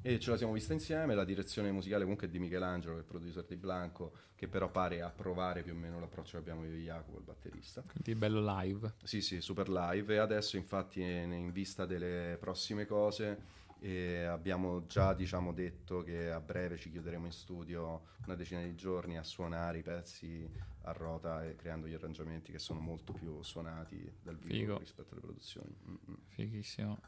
e 0.04 0.18
ce 0.18 0.30
la 0.30 0.36
siamo 0.36 0.52
vista 0.52 0.72
insieme, 0.72 1.14
la 1.14 1.24
direzione 1.24 1.70
musicale 1.70 2.02
comunque 2.02 2.26
è 2.26 2.30
di 2.30 2.40
Michelangelo 2.40 2.94
che 2.94 2.98
è 2.98 3.02
il 3.02 3.08
producer 3.08 3.44
di 3.44 3.56
Blanco 3.56 4.12
che 4.34 4.48
però 4.48 4.68
pare 4.68 5.00
approvare 5.00 5.62
più 5.62 5.72
o 5.72 5.76
meno 5.76 6.00
l'approccio 6.00 6.32
che 6.32 6.38
abbiamo 6.38 6.64
io 6.64 6.72
e 6.72 6.78
Jacopo, 6.78 7.18
il 7.18 7.22
batterista. 7.22 7.82
Quindi 7.82 8.16
bello 8.16 8.42
live. 8.58 8.94
Sì, 9.04 9.20
sì, 9.20 9.40
super 9.40 9.68
live 9.68 10.12
e 10.12 10.18
adesso 10.18 10.56
infatti 10.56 11.00
in, 11.00 11.32
in 11.32 11.52
vista 11.52 11.86
delle 11.86 12.36
prossime 12.40 12.84
cose 12.84 13.60
eh, 13.82 14.22
abbiamo 14.24 14.86
già 14.86 15.12
diciamo 15.12 15.52
detto 15.52 16.02
che 16.02 16.30
a 16.30 16.40
breve 16.40 16.76
ci 16.78 16.90
chiuderemo 16.90 17.26
in 17.26 17.32
studio 17.32 18.02
una 18.26 18.36
decina 18.36 18.62
di 18.62 18.74
giorni 18.76 19.18
a 19.18 19.22
suonare 19.24 19.78
i 19.78 19.82
pezzi 19.82 20.48
a 20.84 20.92
rota 20.92 21.44
e 21.44 21.54
creando 21.56 21.86
gli 21.86 21.94
arrangiamenti 21.94 22.50
che 22.52 22.58
sono 22.58 22.80
molto 22.80 23.12
più 23.12 23.42
suonati 23.42 24.00
dal 24.22 24.36
vivo 24.36 24.54
Figo. 24.54 24.78
rispetto 24.78 25.12
alle 25.12 25.20
produzioni. 25.20 25.74
Mm-mm. 25.88 26.16
Fighissimo. 26.28 26.98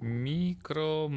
Micro 0.00 1.08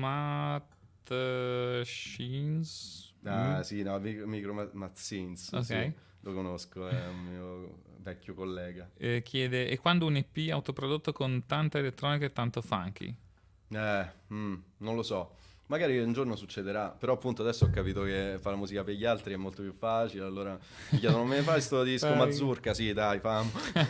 Machines. 1.77 3.13
Ah 3.23 3.61
sì, 3.63 3.81
no, 3.83 3.99
Mic- 3.99 4.23
Micro 4.23 4.53
Ma- 4.53 4.69
Mazzins, 4.73 5.51
Ok. 5.51 5.63
sì, 5.63 5.91
lo 6.21 6.33
conosco, 6.33 6.87
è 6.87 7.07
un 7.07 7.19
mio 7.23 7.81
vecchio 7.97 8.33
collega. 8.33 8.89
Eh, 8.97 9.21
chiede, 9.23 9.67
e 9.67 9.77
quando 9.77 10.05
un 10.05 10.15
EP 10.15 10.49
autoprodotto 10.51 11.11
con 11.11 11.45
tanta 11.45 11.77
elettronica 11.77 12.25
e 12.25 12.31
tanto 12.31 12.61
funky? 12.61 13.13
Eh, 13.69 14.11
mm, 14.33 14.55
non 14.77 14.95
lo 14.95 15.03
so. 15.03 15.35
Magari 15.67 15.99
un 15.99 16.13
giorno 16.13 16.37
succederà, 16.37 16.89
però 16.89 17.13
appunto 17.13 17.41
adesso 17.41 17.65
ho 17.65 17.69
capito 17.69 18.03
che 18.03 18.37
fare 18.39 18.55
musica 18.55 18.85
per 18.85 18.93
gli 18.93 19.03
altri 19.03 19.33
è 19.33 19.35
molto 19.35 19.61
più 19.61 19.73
facile, 19.73 20.23
allora 20.23 20.57
mi 20.91 20.99
chiedono, 20.99 21.25
me 21.25 21.37
ne 21.37 21.41
fai 21.41 21.59
sto 21.59 21.83
disco 21.83 22.07
Mazurka? 22.15 22.73
Sì, 22.73 22.93
dai, 22.93 23.19
fam. 23.19 23.49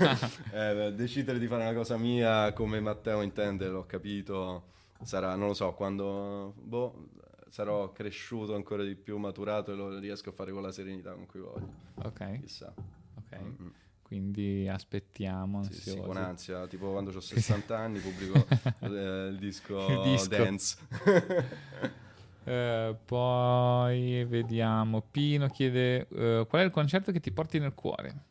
eh, 0.54 0.92
decidere 0.96 1.38
di 1.38 1.46
fare 1.46 1.62
una 1.62 1.74
cosa 1.74 1.96
mia 1.96 2.52
come 2.54 2.80
Matteo 2.80 3.22
intende, 3.22 3.68
l'ho 3.68 3.86
capito, 3.86 4.70
sarà, 5.04 5.36
non 5.36 5.50
lo 5.50 5.54
so, 5.54 5.74
quando 5.74 6.56
boh, 6.56 7.10
sarò 7.50 7.92
cresciuto 7.92 8.56
ancora 8.56 8.84
di 8.84 8.96
più, 8.96 9.18
maturato 9.18 9.72
e 9.72 9.76
lo 9.76 10.00
riesco 10.00 10.30
a 10.30 10.34
fare 10.34 10.52
con 10.52 10.64
la 10.64 10.72
serenità 10.72 11.14
con 11.14 11.28
cui 11.28 11.42
voglio. 11.42 11.74
Ok. 12.04 12.40
Chissà. 12.40 12.74
Ok. 13.18 13.40
Mm-mm. 13.40 13.74
Quindi 14.08 14.68
aspettiamo 14.70 15.64
Sì, 15.64 15.74
sì, 15.82 16.02
con 16.02 16.16
ansia, 16.16 16.66
tipo 16.68 16.92
quando 16.92 17.12
ho 17.12 17.20
60 17.20 17.78
anni 17.78 18.00
pubblico 18.00 18.48
eh, 18.80 19.28
il 19.30 19.38
disco, 19.38 19.76
Il 19.92 20.00
disco. 20.00 20.28
Dance. 20.30 20.78
Eh, 22.48 22.96
poi 23.04 24.24
vediamo. 24.24 25.02
Pino 25.02 25.50
chiede 25.50 26.08
eh, 26.08 26.46
qual 26.48 26.62
è 26.62 26.64
il 26.66 26.72
concerto 26.72 27.12
che 27.12 27.20
ti 27.20 27.30
porti 27.34 27.60
nel 27.60 27.74
cuore? 27.74 28.24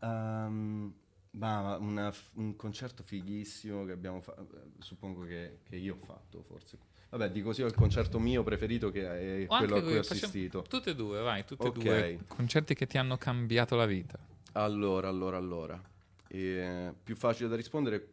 Ehm, 0.00 0.94
ma 1.32 1.60
ma 1.62 1.76
una 1.78 2.14
un 2.34 2.54
concerto 2.54 3.02
fighissimo 3.02 3.84
che 3.84 3.90
abbiamo 3.90 4.20
fatto, 4.20 4.46
suppongo 4.78 5.24
che, 5.24 5.58
che 5.64 5.74
io 5.74 5.94
ho 5.94 6.04
fatto 6.04 6.42
forse. 6.44 6.78
Vabbè, 7.10 7.32
dico 7.32 7.52
sì, 7.52 7.62
ho 7.62 7.66
il 7.66 7.74
concerto 7.74 8.20
mio 8.20 8.44
preferito 8.44 8.90
che 8.92 9.42
è 9.42 9.46
O 9.48 9.56
quello 9.56 9.76
a 9.76 9.82
cui 9.82 9.96
ho 9.96 10.00
assistito. 10.00 10.62
Tutte 10.62 10.90
e 10.90 10.94
due, 10.94 11.20
vai, 11.20 11.44
tutte 11.44 11.64
e 11.64 11.68
Ok. 11.70 11.74
due. 11.82 12.18
Concerti 12.28 12.74
che 12.74 12.86
ti 12.86 12.96
hanno 12.96 13.16
cambiato 13.16 13.74
la 13.74 13.86
vita. 13.86 14.16
Allora, 14.56 15.08
allora, 15.08 15.36
allora. 15.36 15.80
E, 16.28 16.94
più 17.02 17.16
facile 17.16 17.48
da 17.48 17.56
rispondere, 17.56 18.10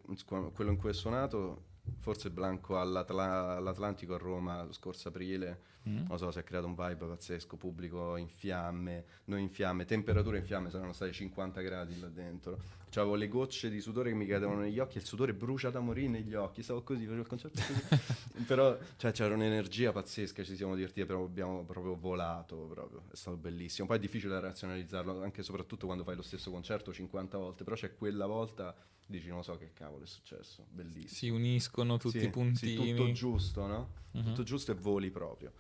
quello 0.54 0.72
in 0.72 0.78
cui 0.78 0.90
ho 0.90 0.94
suonato 0.94 1.70
forse 1.98 2.30
Blanco 2.32 2.80
all'Atla- 2.80 3.56
all'Atlantico 3.58 4.16
a 4.16 4.18
Roma 4.18 4.64
lo 4.64 4.72
scorso 4.74 5.10
aprile, 5.10 5.62
Mm. 5.90 6.06
non 6.08 6.18
so, 6.20 6.30
si 6.30 6.38
è 6.38 6.44
creato 6.44 6.68
un 6.68 6.76
vibe 6.76 7.08
pazzesco, 7.08 7.58
pubblico 7.58 8.16
in 8.16 8.28
fiamme, 8.28 9.06
noi 9.26 9.42
in 9.42 9.50
fiamme, 9.50 9.86
temperature 9.86 10.38
in 10.38 10.46
fiamme, 10.46 10.70
saranno 10.70 10.94
stati 10.94 11.12
50 11.12 11.62
gradi 11.62 12.00
là 12.00 12.08
dentro. 12.08 12.80
C'avevo 12.92 13.16
le 13.16 13.28
gocce 13.30 13.70
di 13.70 13.80
sudore 13.80 14.10
che 14.10 14.16
mi 14.16 14.26
cadevano 14.26 14.60
negli 14.60 14.78
occhi, 14.78 14.98
il 14.98 15.06
sudore 15.06 15.34
brucia 15.34 15.70
da 15.70 15.80
morire 15.80 16.10
negli 16.10 16.36
occhi, 16.36 16.62
stavo 16.62 16.84
così, 16.84 17.06
facevo 17.06 17.22
il 17.22 17.28
concerto 17.28 17.62
così. 17.66 18.44
però 18.46 18.78
cioè, 18.98 19.12
c'era 19.12 19.34
un'energia 19.34 19.92
pazzesca, 19.92 20.44
ci 20.44 20.56
siamo 20.56 20.76
divertiti, 20.76 21.06
però 21.06 21.24
abbiamo 21.24 21.64
proprio 21.64 21.96
volato, 21.96 22.58
proprio. 22.70 23.04
è 23.10 23.16
stato 23.16 23.38
bellissimo. 23.38 23.88
Poi 23.88 23.98
è 23.98 24.00
difficile 24.00 24.38
razionalizzarlo, 24.40 25.24
anche 25.24 25.40
e 25.40 25.44
soprattutto 25.44 25.86
quando 25.86 26.04
fai 26.04 26.16
lo 26.16 26.22
stesso 26.22 26.52
concerto 26.52 26.92
50 26.92 27.38
volte, 27.38 27.64
però 27.64 27.76
c'è 27.76 27.96
quella 27.96 28.26
volta, 28.28 28.76
dici 29.06 29.30
non 29.30 29.44
so 29.44 29.58
che 29.58 29.72
cavolo 29.74 30.04
è 30.04 30.08
successo, 30.08 30.66
bellissimo. 30.70 31.08
Si 31.08 31.30
uniscono 31.30 31.98
tutti 31.98 32.20
Sì, 32.20 32.26
i 32.26 32.30
puntini. 32.30 32.72
sì, 32.72 32.76
tutto 32.94 33.12
giusto, 33.14 33.66
no? 33.68 33.90
Mhm. 34.12 34.24
Tutto 34.26 34.44
giusto 34.44 34.72
e 34.72 34.76
voli 34.76 35.10
proprio. 35.10 35.54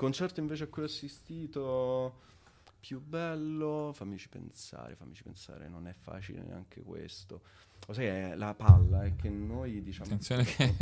Concerto 0.00 0.40
invece 0.40 0.64
a 0.64 0.66
cui 0.68 0.80
ho 0.80 0.86
assistito 0.86 2.20
più 2.80 3.02
bello, 3.04 3.92
fammici 3.94 4.30
pensare, 4.30 4.94
fammici 4.94 5.22
pensare, 5.22 5.68
non 5.68 5.86
è 5.86 5.92
facile 5.92 6.40
neanche 6.40 6.80
questo. 6.80 7.42
Lo 7.86 7.92
sai, 7.92 8.06
è 8.06 8.34
la 8.34 8.54
palla 8.54 9.04
è 9.04 9.14
che 9.14 9.28
noi 9.28 9.82
diciamo... 9.82 10.06
Attenzione 10.06 10.44
che 10.44 10.74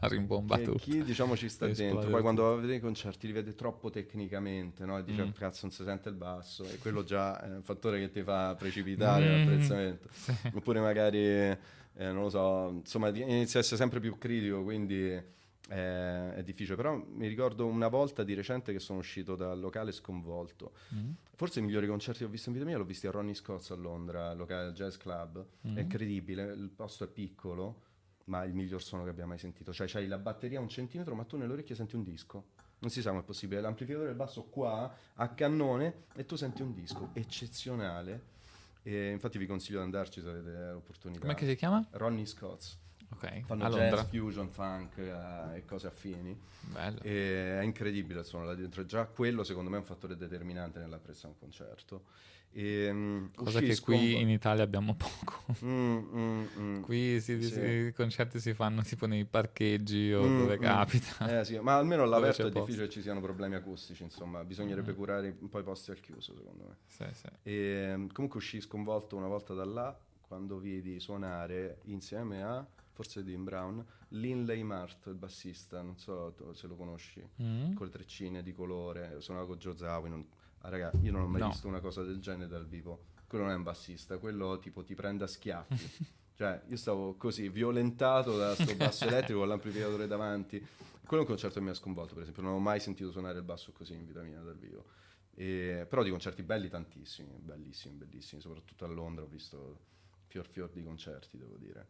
ha 0.00 0.08
rimbombato 0.08 0.72
che 0.72 0.78
chi 0.82 1.04
diciamo 1.04 1.36
ci 1.36 1.48
sta 1.48 1.66
dentro, 1.66 1.94
poi 1.98 2.04
tutto. 2.06 2.20
quando 2.22 2.42
va 2.42 2.52
a 2.54 2.56
vedere 2.56 2.74
i 2.78 2.80
concerti 2.80 3.28
li 3.28 3.32
vede 3.32 3.54
troppo 3.54 3.88
tecnicamente, 3.88 4.84
no? 4.84 4.98
E 4.98 5.04
dice 5.04 5.22
Mm. 5.26 5.30
cazzo 5.30 5.60
non 5.62 5.70
si 5.70 5.84
sente 5.84 6.08
il 6.08 6.16
basso 6.16 6.64
e 6.68 6.78
quello 6.78 7.04
già 7.04 7.40
è 7.40 7.48
un 7.54 7.62
fattore 7.62 8.00
che 8.00 8.10
ti 8.10 8.22
fa 8.24 8.52
precipitare 8.56 9.28
Mm. 9.28 9.30
l'apprezzamento. 9.38 10.08
Sì. 10.12 10.32
Oppure 10.54 10.80
magari, 10.80 11.18
eh, 11.24 11.58
non 11.94 12.22
lo 12.22 12.30
so, 12.30 12.68
insomma 12.70 13.10
inizia 13.10 13.60
a 13.60 13.62
essere 13.62 13.76
sempre 13.76 14.00
più 14.00 14.18
critico, 14.18 14.64
quindi 14.64 15.34
eh, 15.68 16.34
è 16.34 16.42
difficile. 16.42 16.76
Però 16.76 16.96
mi 16.96 17.26
ricordo 17.26 17.66
una 17.66 17.88
volta 17.88 18.22
di 18.22 18.34
recente 18.34 18.72
che 18.72 18.78
sono 18.78 18.98
uscito 18.98 19.36
dal 19.36 19.58
locale 19.58 19.92
sconvolto. 19.92 20.72
Mm. 20.94 21.10
Forse 21.34 21.58
i 21.58 21.62
migliori 21.62 21.86
concerti 21.86 22.20
che 22.20 22.24
ho 22.26 22.28
visto 22.28 22.48
in 22.48 22.54
vita 22.54 22.66
mia 22.66 22.78
l'ho 22.78 22.84
visti 22.84 23.06
a 23.06 23.10
Ronnie 23.10 23.34
Scott's 23.34 23.70
a 23.70 23.74
Londra, 23.74 24.30
al 24.30 24.36
locale 24.36 24.72
Jazz 24.72 24.96
Club. 24.96 25.44
Mm. 25.66 25.76
È 25.76 25.80
incredibile, 25.80 26.44
il 26.52 26.70
posto 26.74 27.04
è 27.04 27.08
piccolo, 27.08 27.82
ma 28.24 28.42
è 28.42 28.46
il 28.46 28.54
miglior 28.54 28.82
suono 28.82 29.04
che 29.04 29.10
abbia 29.10 29.26
mai 29.26 29.38
sentito. 29.38 29.72
Cioè, 29.72 29.86
c'hai 29.86 30.06
la 30.06 30.18
batteria 30.18 30.58
a 30.58 30.62
un 30.62 30.68
centimetro, 30.68 31.14
ma 31.14 31.24
tu 31.24 31.36
nell'orecchio 31.36 31.74
senti 31.74 31.96
un 31.96 32.02
disco. 32.02 32.54
Non 32.78 32.90
si 32.90 33.00
sa 33.00 33.10
come 33.10 33.22
è 33.22 33.24
possibile. 33.24 33.60
L'amplificatore 33.60 34.08
del 34.08 34.16
basso 34.16 34.44
qua, 34.44 34.94
a 35.14 35.28
cannone, 35.30 36.04
e 36.14 36.26
tu 36.26 36.36
senti 36.36 36.62
un 36.62 36.74
disco 36.74 37.10
eccezionale. 37.14 38.34
E 38.82 39.10
infatti 39.10 39.38
vi 39.38 39.46
consiglio 39.46 39.78
di 39.78 39.84
andarci 39.84 40.20
se 40.20 40.28
avete 40.28 40.70
l'opportunità. 40.72 41.20
Com'è 41.20 41.34
che 41.34 41.46
si 41.46 41.56
chiama? 41.56 41.84
Ronnie 41.92 42.26
Scott's. 42.26 42.78
Ok, 43.08 43.44
Fanno 43.44 43.68
jazz, 43.70 44.08
fusion, 44.08 44.48
funk 44.50 44.98
eh, 44.98 45.56
e 45.58 45.64
cose 45.64 45.86
affini. 45.86 46.38
Bello. 46.60 47.00
E 47.02 47.60
è 47.60 47.62
incredibile 47.62 48.20
il 48.20 48.26
suono 48.26 48.44
là 48.46 48.54
dentro. 48.54 48.84
Già 48.84 49.04
quello 49.06 49.44
secondo 49.44 49.70
me 49.70 49.76
è 49.76 49.78
un 49.80 49.86
fattore 49.86 50.16
determinante 50.16 50.78
nell'apprezzare 50.80 51.28
un 51.28 51.38
concerto. 51.38 52.04
E, 52.50 52.90
mm, 52.92 53.26
Cosa 53.34 53.60
che 53.60 53.66
qui 53.66 53.74
sconvo- 53.74 54.18
in 54.18 54.28
Italia 54.30 54.64
abbiamo 54.64 54.94
poco. 54.96 55.54
Mm, 55.64 55.96
mm, 55.96 56.46
mm. 56.58 56.82
Qui 56.82 57.20
si- 57.20 57.42
Sì. 57.42 57.50
si- 57.50 57.60
i 57.88 57.92
concerti 57.92 58.40
si 58.40 58.52
fanno 58.54 58.82
tipo 58.82 59.06
nei 59.06 59.24
parcheggi 59.24 60.12
o 60.12 60.26
Mm, 60.28 60.38
dove 60.38 60.56
mm. 60.58 60.60
capita. 60.60 61.40
Eh, 61.40 61.44
sì, 61.44 61.58
ma 61.58 61.76
almeno 61.76 62.02
all'aperto 62.02 62.42
è 62.42 62.50
posto. 62.50 62.60
difficile 62.60 62.86
che 62.86 62.92
ci 62.92 63.02
siano 63.02 63.20
problemi 63.20 63.54
acustici, 63.54 64.02
insomma, 64.02 64.42
bisognerebbe 64.44 64.92
Mm. 64.92 64.96
curare 64.96 65.36
un 65.38 65.48
po' 65.48 65.58
i 65.60 65.62
posti 65.62 65.90
al 65.90 66.00
chiuso, 66.00 66.34
secondo 66.34 66.64
me. 66.64 66.76
Sì. 66.86 67.04
E, 67.42 67.92
mm, 67.96 68.06
comunque 68.08 68.38
uscì 68.40 68.60
sconvolto 68.60 69.16
una 69.16 69.28
volta 69.28 69.54
da 69.54 69.64
là 69.64 69.96
quando 70.20 70.58
vidi 70.58 70.98
suonare 70.98 71.78
insieme 71.84 72.42
a, 72.42 72.66
forse 72.96 73.22
Dean 73.22 73.44
Brown, 73.44 73.84
Linley 74.08 74.62
Mart, 74.62 75.06
il 75.08 75.14
bassista, 75.16 75.82
non 75.82 75.98
so 75.98 76.34
se 76.54 76.66
lo 76.66 76.76
conosci, 76.76 77.22
Mm. 77.42 77.74
con 77.74 77.84
le 77.86 77.92
treccine 77.92 78.42
di 78.42 78.52
colore, 78.54 79.20
suonava 79.20 79.46
con 79.46 79.58
Joe 79.58 79.76
Zawin. 79.76 80.10
non- 80.10 80.26
Ah, 80.60 80.70
raga, 80.70 80.90
io 81.02 81.12
non 81.12 81.20
ho 81.20 81.28
mai 81.28 81.42
No. 81.42 81.48
visto 81.48 81.68
una 81.68 81.78
cosa 81.80 82.02
del 82.02 82.18
genere 82.18 82.48
dal 82.48 82.66
vivo. 82.66 83.04
Quello 83.28 83.44
non 83.44 83.52
è 83.52 83.56
un 83.56 83.62
bassista, 83.62 84.16
quello 84.18 84.58
tipo 84.58 84.82
ti 84.82 84.94
prende 84.94 85.22
a 85.24 85.26
schiaffi. 85.28 85.68
cioè, 86.34 86.60
io 86.66 86.76
stavo 86.76 87.14
così, 87.16 87.48
violentato 87.50 88.36
da 88.36 88.54
sto 88.54 88.74
basso 88.74 89.04
elettrico 89.30 89.40
con 89.40 89.48
l'amplificatore 89.48 90.06
davanti. 90.08 90.58
Quello 90.58 91.22
è 91.22 91.26
un 91.26 91.30
concerto 91.30 91.58
che 91.58 91.64
mi 91.64 91.70
ha 91.70 91.74
sconvolto, 91.74 92.14
per 92.14 92.22
esempio. 92.22 92.42
Non 92.42 92.54
ho 92.54 92.58
mai 92.58 92.80
sentito 92.80 93.12
suonare 93.12 93.36
il 93.38 93.44
basso 93.44 93.70
così 93.72 93.92
in 93.94 94.06
vita 94.06 94.22
mia 94.22 94.40
dal 94.40 94.56
vivo. 94.58 94.86
E- 95.34 95.86
però 95.88 96.02
di 96.02 96.10
concerti 96.10 96.42
belli 96.42 96.68
tantissimi, 96.68 97.38
bellissimi, 97.38 97.94
bellissimi. 97.94 98.40
Soprattutto 98.40 98.86
a 98.86 98.88
Londra 98.88 99.22
ho 99.22 99.28
visto 99.28 99.78
fior 100.26 100.46
fior 100.48 100.70
di 100.70 100.82
concerti, 100.82 101.36
devo 101.38 101.56
dire. 101.58 101.86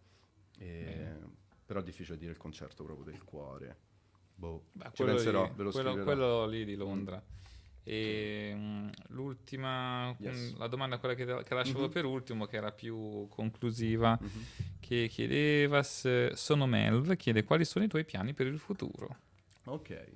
E- 0.58 1.14
però 1.66 1.80
è 1.80 1.82
difficile 1.82 2.16
dire 2.16 2.30
il 2.30 2.36
concerto 2.36 2.84
proprio 2.84 3.04
del 3.04 3.22
cuore. 3.24 3.76
Boh, 4.34 4.66
Beh, 4.72 4.84
ci 4.86 4.90
quello 5.02 5.14
penserò, 5.14 5.44
lì- 5.44 5.52
ve 5.56 5.62
lo 5.64 5.70
quello, 5.70 6.02
quello 6.02 6.46
lì 6.46 6.64
di 6.64 6.74
Londra. 6.76 7.22
E 7.82 8.52
mm, 8.54 8.88
l'ultima, 9.08 10.14
Yes. 10.18 10.52
mm, 10.54 10.58
la 10.58 10.66
domanda 10.66 10.98
quella 10.98 11.14
che, 11.14 11.24
che 11.24 11.54
lasciavo 11.54 11.84
Mhm. 11.84 11.90
per 11.90 12.04
ultimo, 12.04 12.46
che 12.46 12.56
era 12.56 12.72
più 12.72 13.26
conclusiva, 13.28 14.18
Mhm. 14.20 14.44
che 14.80 15.06
chiedeva 15.08 15.82
se 15.82 16.32
sono 16.34 16.66
Melv, 16.66 17.14
chiede 17.16 17.44
quali 17.44 17.64
sono 17.64 17.84
i 17.84 17.88
tuoi 17.88 18.04
piani 18.04 18.34
per 18.34 18.46
il 18.48 18.58
futuro. 18.58 19.16
Ok. 19.64 20.06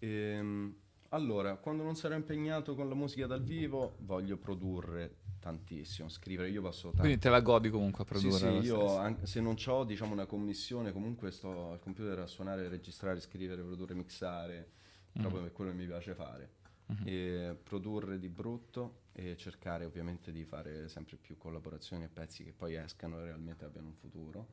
Ehm, 0.00 0.74
allora, 1.10 1.56
quando 1.56 1.82
non 1.82 1.96
sarò 1.96 2.14
impegnato 2.14 2.74
con 2.74 2.88
la 2.88 2.94
musica 2.94 3.26
dal 3.26 3.42
vivo, 3.42 3.96
voglio 4.00 4.36
produrre 4.36 5.16
tantissimo, 5.38 6.08
scrivere. 6.08 6.50
Io 6.50 6.62
passo 6.62 6.88
tanto. 6.88 7.00
Quindi 7.02 7.18
te 7.18 7.28
la 7.28 7.40
godi 7.40 7.70
comunque 7.70 8.04
a 8.04 8.06
Sì, 8.06 8.12
produrre. 8.28 8.38
sì, 8.38 8.44
lo 8.44 8.62
io 8.62 8.96
anche 8.96 9.26
se 9.26 9.40
non 9.40 9.56
ho 9.66 9.84
diciamo, 9.84 10.12
una 10.12 10.26
commissione, 10.26 10.92
comunque 10.92 11.30
sto 11.30 11.72
al 11.72 11.78
computer 11.80 12.18
a 12.20 12.26
suonare, 12.26 12.68
registrare, 12.68 13.20
scrivere, 13.20 13.62
produrre, 13.62 13.94
mixare, 13.94 14.70
Mm. 15.18 15.20
proprio 15.22 15.42
per 15.42 15.52
quello 15.52 15.70
che 15.70 15.76
mi 15.76 15.86
piace 15.86 16.14
fare. 16.14 16.52
Mhm. 16.86 17.06
E 17.06 17.56
produrre 17.62 18.18
di 18.18 18.28
brutto 18.28 19.02
e 19.12 19.36
cercare 19.36 19.84
ovviamente 19.84 20.30
di 20.32 20.44
fare 20.44 20.88
sempre 20.88 21.16
più 21.16 21.36
collaborazioni 21.36 22.04
e 22.04 22.08
pezzi 22.08 22.44
che 22.44 22.52
poi 22.52 22.76
escano 22.76 23.18
e 23.20 23.24
realmente 23.24 23.64
abbiano 23.64 23.88
un 23.88 23.94
futuro. 23.94 24.46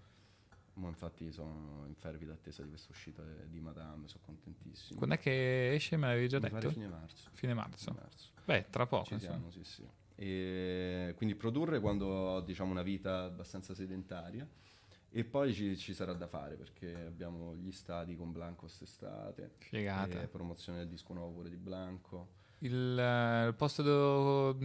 Mo 0.74 0.88
infatti 0.90 1.32
sono 1.32 1.84
in 1.88 1.96
fervida 1.96 2.34
attesa 2.34 2.62
di 2.64 2.70
questa 2.70 2.92
uscita 2.92 3.22
di 3.24 3.60
Madame, 3.62 4.08
sono 4.08 4.24
contentissimo. 4.26 4.98
Quando 4.98 5.16
è 5.16 5.20
che 5.20 5.74
esce? 5.74 5.96
Me 5.98 6.08
l'avevi 6.08 6.28
già 6.28 6.40
Mi 6.40 6.50
detto? 6.50 6.70
fine 6.72 6.88
marzo. 6.88 7.30
Fine 7.34 7.54
marzo. 7.54 7.86
Fine 7.92 8.00
marzo. 8.02 8.30
Beh, 8.44 8.66
tra 8.70 8.86
poco. 8.86 9.06
Ci 9.06 9.20
siamo, 9.20 9.52
sì, 9.52 9.64
sì. 9.64 9.88
E 10.16 11.14
quindi 11.18 11.36
produrre 11.36 11.80
quando 11.80 12.06
ho 12.08 12.42
diciamo, 12.42 12.72
una 12.72 12.84
vita 12.84 13.24
abbastanza 13.24 13.74
sedentaria 13.74 14.48
e 15.10 15.24
poi 15.24 15.54
ci, 15.54 15.78
ci 15.78 15.94
sarà 15.94 16.14
da 16.14 16.28
fare 16.28 16.56
perché 16.56 16.94
abbiamo 17.06 17.56
gli 17.56 17.72
stadi 17.72 18.16
con 18.16 18.32
Blanco 18.32 18.62
quest'estate, 18.62 19.56
Figata. 19.60 20.28
promozione 20.28 20.80
del 20.80 20.88
disco 20.90 21.14
nuovo 21.14 21.32
pure 21.34 21.50
di 21.50 21.58
Blanco. 21.58 22.44
Il, 22.60 22.98
eh, 22.98 23.48
il 23.48 23.54
posto 23.56 23.82
do- 23.84 24.58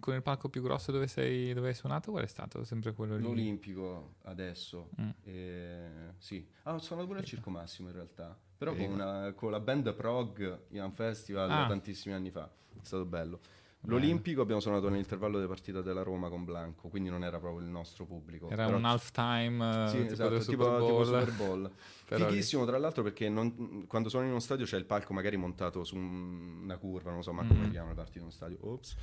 con 0.00 0.14
il 0.14 0.22
palco 0.22 0.48
più 0.50 0.60
grosso 0.62 0.92
dove, 0.92 1.06
sei, 1.06 1.54
dove 1.54 1.68
hai 1.68 1.74
suonato 1.74 2.10
qual 2.10 2.24
è 2.24 2.26
stato? 2.26 2.62
Sempre 2.64 2.92
quello 2.92 3.16
lì? 3.16 3.22
L'Olimpico 3.22 4.16
adesso, 4.24 4.90
Mm. 5.00 5.08
e- 5.24 5.90
sì. 6.18 6.46
Ah, 6.64 6.74
ho 6.74 6.78
suonato 6.78 7.06
pure 7.06 7.20
al 7.20 7.24
Circo 7.24 7.48
Massimo 7.50 7.88
in 7.88 7.94
realtà, 7.94 8.38
però 8.56 8.74
con, 8.74 8.84
una- 8.90 9.32
con 9.32 9.50
la 9.50 9.60
band 9.60 9.92
Prog 9.94 10.60
in 10.68 10.82
un 10.82 10.92
festival 10.92 11.50
Ah. 11.50 11.66
tantissimi 11.66 12.14
anni 12.14 12.30
fa, 12.30 12.44
è 12.74 12.84
stato 12.84 13.04
bello. 13.06 13.40
L'Olimpico 13.82 14.42
abbiamo 14.42 14.60
suonato 14.60 14.88
nell'intervallo 14.88 15.40
di 15.40 15.46
partita 15.46 15.80
della 15.80 16.02
Roma 16.02 16.28
con 16.28 16.44
Blanco, 16.44 16.88
quindi 16.88 17.08
non 17.08 17.22
era 17.24 17.38
proprio 17.38 17.64
il 17.64 17.70
nostro 17.70 18.04
pubblico. 18.04 18.50
Era 18.50 18.64
però 18.66 18.76
un 18.76 18.84
half 18.84 19.12
time 19.12 19.86
Sì, 19.88 19.98
tipo 20.00 20.12
esatto, 20.12 20.28
tipo, 20.38 20.42
Super 20.42 20.66
tipo 20.66 20.78
Bowl. 20.78 21.04
Super 21.04 21.32
Bowl. 21.32 21.70
Fighissimo, 22.06 22.66
tra 22.66 22.76
l'altro, 22.78 23.02
perché 23.02 23.28
non- 23.28 23.84
quando 23.86 24.08
sono 24.08 24.24
in 24.24 24.30
uno 24.30 24.40
stadio 24.40 24.66
c'è 24.66 24.76
il 24.76 24.84
palco 24.84 25.12
magari 25.14 25.36
montato 25.36 25.84
su 25.84 25.96
un- 25.96 26.60
una 26.64 26.76
curva, 26.76 27.12
non 27.12 27.22
so 27.22 27.32
ma 27.32 27.46
come 27.46 27.60
Mm. 27.60 27.64
si 27.64 27.70
chiama 27.70 27.88
le 27.90 27.94
parti 27.94 28.12
di 28.14 28.18
uno 28.20 28.30
stadio. 28.30 28.58
Ops. 28.60 28.96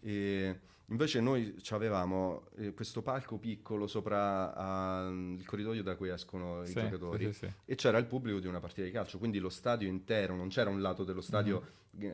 E 0.00 0.58
invece 0.86 1.20
noi 1.20 1.54
avevamo 1.70 2.44
questo 2.74 3.02
palco 3.02 3.38
piccolo 3.38 3.86
sopra 3.86 5.06
il 5.10 5.44
corridoio 5.46 5.82
da 5.82 5.96
cui 5.96 6.08
escono 6.08 6.62
i 6.62 6.66
Sì, 6.66 6.74
giocatori 6.80 7.32
sì, 7.32 7.46
sì, 7.46 7.52
e 7.66 7.74
c'era 7.74 7.98
il 7.98 8.06
pubblico 8.06 8.38
di 8.40 8.46
una 8.46 8.58
partita 8.60 8.82
di 8.86 8.90
calcio, 8.90 9.18
quindi 9.18 9.38
lo 9.38 9.48
stadio 9.50 9.86
intero, 9.86 10.34
non 10.34 10.48
c'era 10.48 10.70
un 10.70 10.80
lato 10.80 11.04
dello 11.04 11.20
stadio 11.20 11.58
eh, 11.58 11.60
Mhm. 11.60 11.68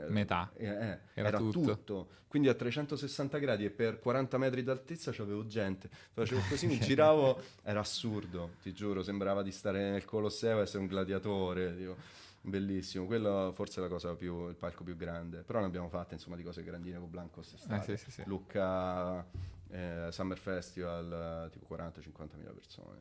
Metà. 0.09 0.51
eh, 0.57 0.67
eh, 0.67 0.99
Era 1.15 1.29
era, 1.29 1.39
tutto. 1.39 1.61
tutto. 1.61 2.09
Quindi 2.29 2.49
a 2.49 2.55
360 2.55 3.39
gradi 3.39 3.65
e 3.65 3.71
per 3.71 3.99
40 3.99 4.39
metri 4.39 4.63
d'altezza 4.63 5.11
c'avevo 5.11 5.47
gente. 5.47 5.91
Facevo 6.13 6.43
così, 6.49 6.67
mi 6.67 6.79
giravo, 6.81 7.41
era 7.63 7.81
assurdo, 7.81 8.51
ti 8.63 8.73
giuro, 8.73 9.03
sembrava 9.03 9.43
di 9.43 9.51
stare 9.51 9.91
nel 9.91 10.05
Colosseo 10.05 10.59
e 10.59 10.63
essere 10.63 10.79
un 10.79 10.87
gladiatore. 10.87 11.77
tipo, 11.77 11.97
Bellissimo, 12.43 13.05
quello 13.05 13.53
forse 13.55 13.81
è 13.81 13.83
la 13.83 13.89
cosa 13.89 14.15
più, 14.15 14.49
il 14.49 14.55
palco 14.55 14.83
più 14.83 14.97
grande. 14.97 15.43
Però 15.43 15.61
ne 15.61 15.67
abbiamo 15.67 15.89
fatte 15.89 16.15
insomma 16.15 16.37
di 16.37 16.43
cose 16.43 16.63
grandine 16.63 16.99
con 16.99 17.11
Blanco 17.11 17.35
quest'estate. 17.41 17.93
Eh, 17.93 17.97
sì, 17.97 18.05
sì, 18.05 18.11
sì. 18.11 18.23
Lucca 18.27 19.27
eh, 19.71 20.09
Summer 20.11 20.39
Festival, 20.39 21.51
tipo 21.51 21.67
40-50 21.75 22.37
mila 22.37 22.53
persone. 22.53 23.01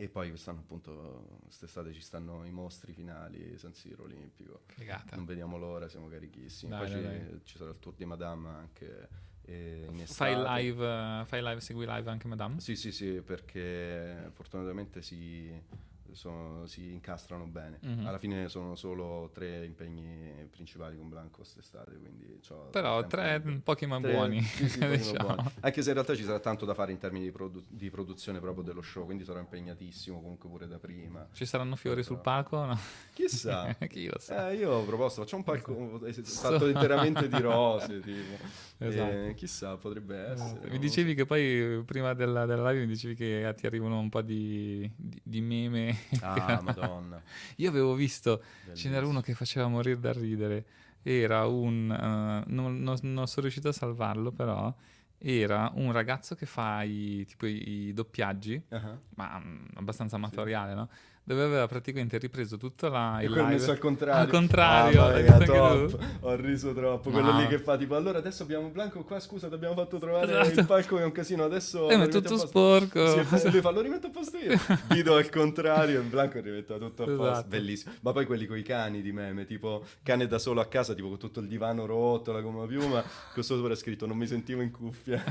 E 0.00 0.08
poi 0.08 0.28
quest'anno 0.28 0.60
appunto, 0.60 1.40
quest'estate 1.42 1.92
ci 1.92 2.00
stanno 2.00 2.44
i 2.44 2.52
mostri 2.52 2.92
finali, 2.92 3.58
San 3.58 3.74
Siro 3.74 4.04
Olimpico. 4.04 4.60
Figata. 4.66 5.16
Non 5.16 5.24
vediamo 5.24 5.58
l'ora, 5.58 5.88
siamo 5.88 6.06
carichissimi. 6.08 6.70
Dai, 6.70 6.80
poi 6.80 6.90
dai, 6.90 7.18
ci, 7.18 7.28
dai. 7.30 7.40
ci 7.42 7.56
sarà 7.56 7.70
il 7.70 7.78
tour 7.80 7.94
di 7.96 8.04
Madame 8.04 8.48
anche 8.48 9.08
eh, 9.42 9.86
in 9.90 10.06
Fai 10.06 10.32
estate. 10.34 10.62
live, 10.62 10.86
eh, 10.86 11.24
fai 11.24 11.42
live, 11.42 11.60
segui 11.60 11.84
live 11.84 12.08
anche 12.10 12.28
Madame? 12.28 12.60
Sì, 12.60 12.76
sì, 12.76 12.92
sì, 12.92 13.20
perché 13.22 14.30
fortunatamente 14.34 15.02
si, 15.02 15.50
sono- 16.12 16.66
si 16.66 16.92
incastrano 16.92 17.44
bene. 17.46 17.78
Mhm. 17.82 18.06
Alla 18.06 18.18
fine 18.18 18.48
sono 18.48 18.74
solo 18.74 19.30
tre 19.32 19.64
impegni 19.64 20.46
principali 20.50 20.96
con 20.96 21.08
Blanco 21.08 21.36
quest'estate, 21.38 21.96
quindi 21.98 22.40
Però 22.70 23.06
tre 23.06 23.40
pochi 23.62 23.86
ma 23.86 24.00
Tre- 24.00 24.12
buoni, 24.12 24.40
sì, 24.42 24.68
sì, 24.68 24.78
diciamo. 24.86 25.34
buoni. 25.34 25.50
Anche 25.60 25.82
se 25.82 25.88
in 25.88 25.94
realtà 25.94 26.14
ci 26.14 26.24
sarà 26.24 26.38
tanto 26.40 26.64
da 26.64 26.74
fare 26.74 26.92
in 26.92 26.98
termini 26.98 27.24
di, 27.26 27.30
produ- 27.30 27.64
di 27.68 27.90
produzione 27.90 28.40
proprio 28.40 28.64
dello 28.64 28.82
show, 28.82 29.04
quindi 29.04 29.24
sarò 29.24 29.38
impegnatissimo 29.38 30.20
comunque 30.20 30.48
pure 30.48 30.66
da 30.66 30.78
prima. 30.78 31.26
Ci 31.32 31.44
saranno 31.44 31.76
fiori 31.76 32.02
sul 32.02 32.18
palco? 32.18 32.64
No? 32.64 32.78
Chissà. 33.14 33.74
Chi 33.88 34.06
lo 34.06 34.18
sa. 34.18 34.50
Eh, 34.50 34.56
io 34.56 34.70
ho 34.72 34.84
proposto, 34.84 35.22
facciamo 35.22 35.42
un 35.46 35.52
palco 35.52 36.00
fatto 36.22 36.68
interamente 36.68 37.28
di 37.28 37.40
rose, 37.40 38.00
tipo. 38.00 38.36
Esatto. 38.78 39.10
Eh, 39.12 39.34
chissà, 39.34 39.76
potrebbe 39.76 40.16
essere. 40.16 40.70
Mi 40.70 40.78
dicevi 40.78 41.14
che 41.14 41.26
poi 41.26 41.82
prima 41.84 42.14
della, 42.14 42.46
della 42.46 42.70
live 42.70 42.84
mi 42.84 42.92
dicevi 42.92 43.14
che 43.14 43.52
ti 43.56 43.66
arrivano 43.66 43.98
un 43.98 44.08
po' 44.08 44.22
di, 44.22 44.88
di, 44.94 45.20
di 45.22 45.40
meme. 45.40 45.96
Ah, 46.20 46.60
madonna. 46.64 47.20
Io 47.56 47.68
avevo 47.68 47.94
visto, 47.94 48.38
ce 48.38 48.44
Bellissimo. 48.64 48.94
n'era 48.94 49.06
uno 49.06 49.20
che 49.20 49.34
faceva 49.34 49.66
morire 49.68 49.98
da 50.00 50.12
ridere. 50.12 50.64
Era 51.02 51.46
un... 51.46 51.90
eh, 51.90 52.50
non, 52.52 52.80
non- 52.82 52.98
non 53.02 53.26
sono 53.26 53.42
riuscito 53.42 53.68
a 53.68 53.72
salvarlo 53.72 54.30
però. 54.32 54.74
Era 55.20 55.70
un 55.74 55.90
ragazso 55.90 56.34
che 56.36 56.46
fa 56.46 56.82
i, 56.84 57.24
tipo 57.26 57.46
i, 57.46 57.92
doppiaggi, 57.92 58.62
Ah. 58.68 58.96
ma 59.16 59.40
mm, 59.44 59.64
abbastanza 59.74 60.14
amatoriale, 60.16 60.74
no? 60.74 60.88
Dove 61.28 61.42
aveva 61.42 61.66
praticamente 61.66 62.16
ripreso 62.16 62.56
tutto 62.56 62.88
la, 62.88 63.20
E 63.20 63.26
il 63.26 63.30
live. 63.32 63.42
messo 63.42 63.70
al 63.70 63.76
contrario. 63.76 64.22
Al 64.22 64.28
contrario, 64.28 65.02
Ah, 65.04 65.38
top. 65.44 65.90
tu? 65.90 65.98
Ho 66.20 66.34
riso 66.36 66.72
troppo. 66.72 67.10
Quello 67.10 67.36
lì 67.36 67.46
che 67.48 67.58
fa 67.58 67.76
tipo, 67.76 67.96
allora 67.96 68.16
adesso 68.16 68.44
abbiamo 68.44 68.68
Blanco 68.68 69.04
qua, 69.04 69.20
scusa, 69.20 69.46
ti 69.48 69.52
abbiamo 69.52 69.74
fatto 69.74 69.98
trovare 69.98 70.40
Esatto. 70.40 70.60
il 70.60 70.64
palco 70.64 70.96
che 70.96 71.02
è 71.02 71.04
un 71.04 71.12
casino, 71.12 71.44
adesso... 71.44 71.90
Eh, 71.90 71.98
ma 71.98 72.04
è 72.04 72.08
tutto 72.08 72.28
a 72.28 72.30
posto." 72.30 72.46
sporco. 72.46 73.36
Sì, 73.36 73.44
lui 73.52 73.60
fa, 73.60 73.68
lo 73.72 73.82
rimetto 73.82 74.06
a 74.06 74.10
posto 74.10 74.38
io. 74.38 74.58
Guido 74.88 75.16
al 75.16 75.28
contrario, 75.28 76.00
e 76.00 76.02
Blanco 76.04 76.40
rimette 76.40 76.78
tutto 76.78 77.02
a 77.02 77.06
posto. 77.06 77.30
Esatto. 77.30 77.48
Bellissimo. 77.48 77.92
Ma 78.00 78.12
poi 78.12 78.24
quelli 78.24 78.46
con 78.46 78.56
i 78.56 78.62
cani 78.62 79.02
di 79.02 79.12
meme, 79.12 79.44
tipo 79.44 79.84
cane 80.02 80.26
da 80.26 80.38
solo 80.38 80.62
a 80.62 80.66
casa, 80.66 80.94
tipo 80.94 81.08
con 81.08 81.18
tutto 81.18 81.40
il 81.40 81.46
divano 81.46 81.84
rotto, 81.84 82.32
la 82.32 82.40
gomma 82.40 82.64
piuma, 82.64 83.04
con 83.34 83.42
sopra 83.42 83.74
è 83.74 83.76
scritto 83.76 84.06
non 84.06 84.16
mi 84.16 84.26
sentivo 84.26 84.62
in 84.62 84.70
cuffia. 84.70 85.22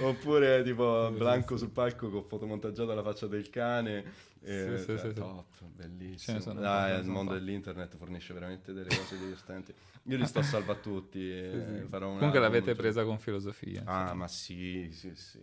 Oppure 0.00 0.62
tipo 0.62 1.10
Blanco 1.14 1.58
sul 1.58 1.68
palco 1.70 2.08
con 2.08 2.24
fotomonteggiata 2.24 2.94
la 2.94 3.02
faccia 3.02 3.26
del 3.26 3.50
cane. 3.50 4.32
E, 4.44 4.76
Sì, 4.76 4.78
sì, 4.78 4.98
cioè, 4.98 4.98
sì, 4.98 5.12
top, 5.14 5.64
bellissimo. 5.64 6.52
ne 6.52 6.98
il 6.98 7.06
mondo 7.06 7.32
dell'internet 7.32 7.96
fornisce 7.96 8.34
veramente 8.34 8.72
delle 8.74 8.94
cose 8.94 9.16
divertenti. 9.18 9.74
Io 10.04 10.16
li 10.18 10.26
sto 10.26 10.42
salva 10.42 10.72
a 10.72 10.76
tutti. 10.76 11.30
e 11.32 11.86
un 11.86 11.88
Comunque 11.88 12.38
l'avete 12.40 12.66
cioè- 12.66 12.74
presa 12.74 13.04
con 13.04 13.18
filosofia. 13.18 13.82
Ah, 13.86 14.12
ma 14.14 14.28
sì, 14.28 14.90
sì, 14.92 15.14
sì. 15.14 15.40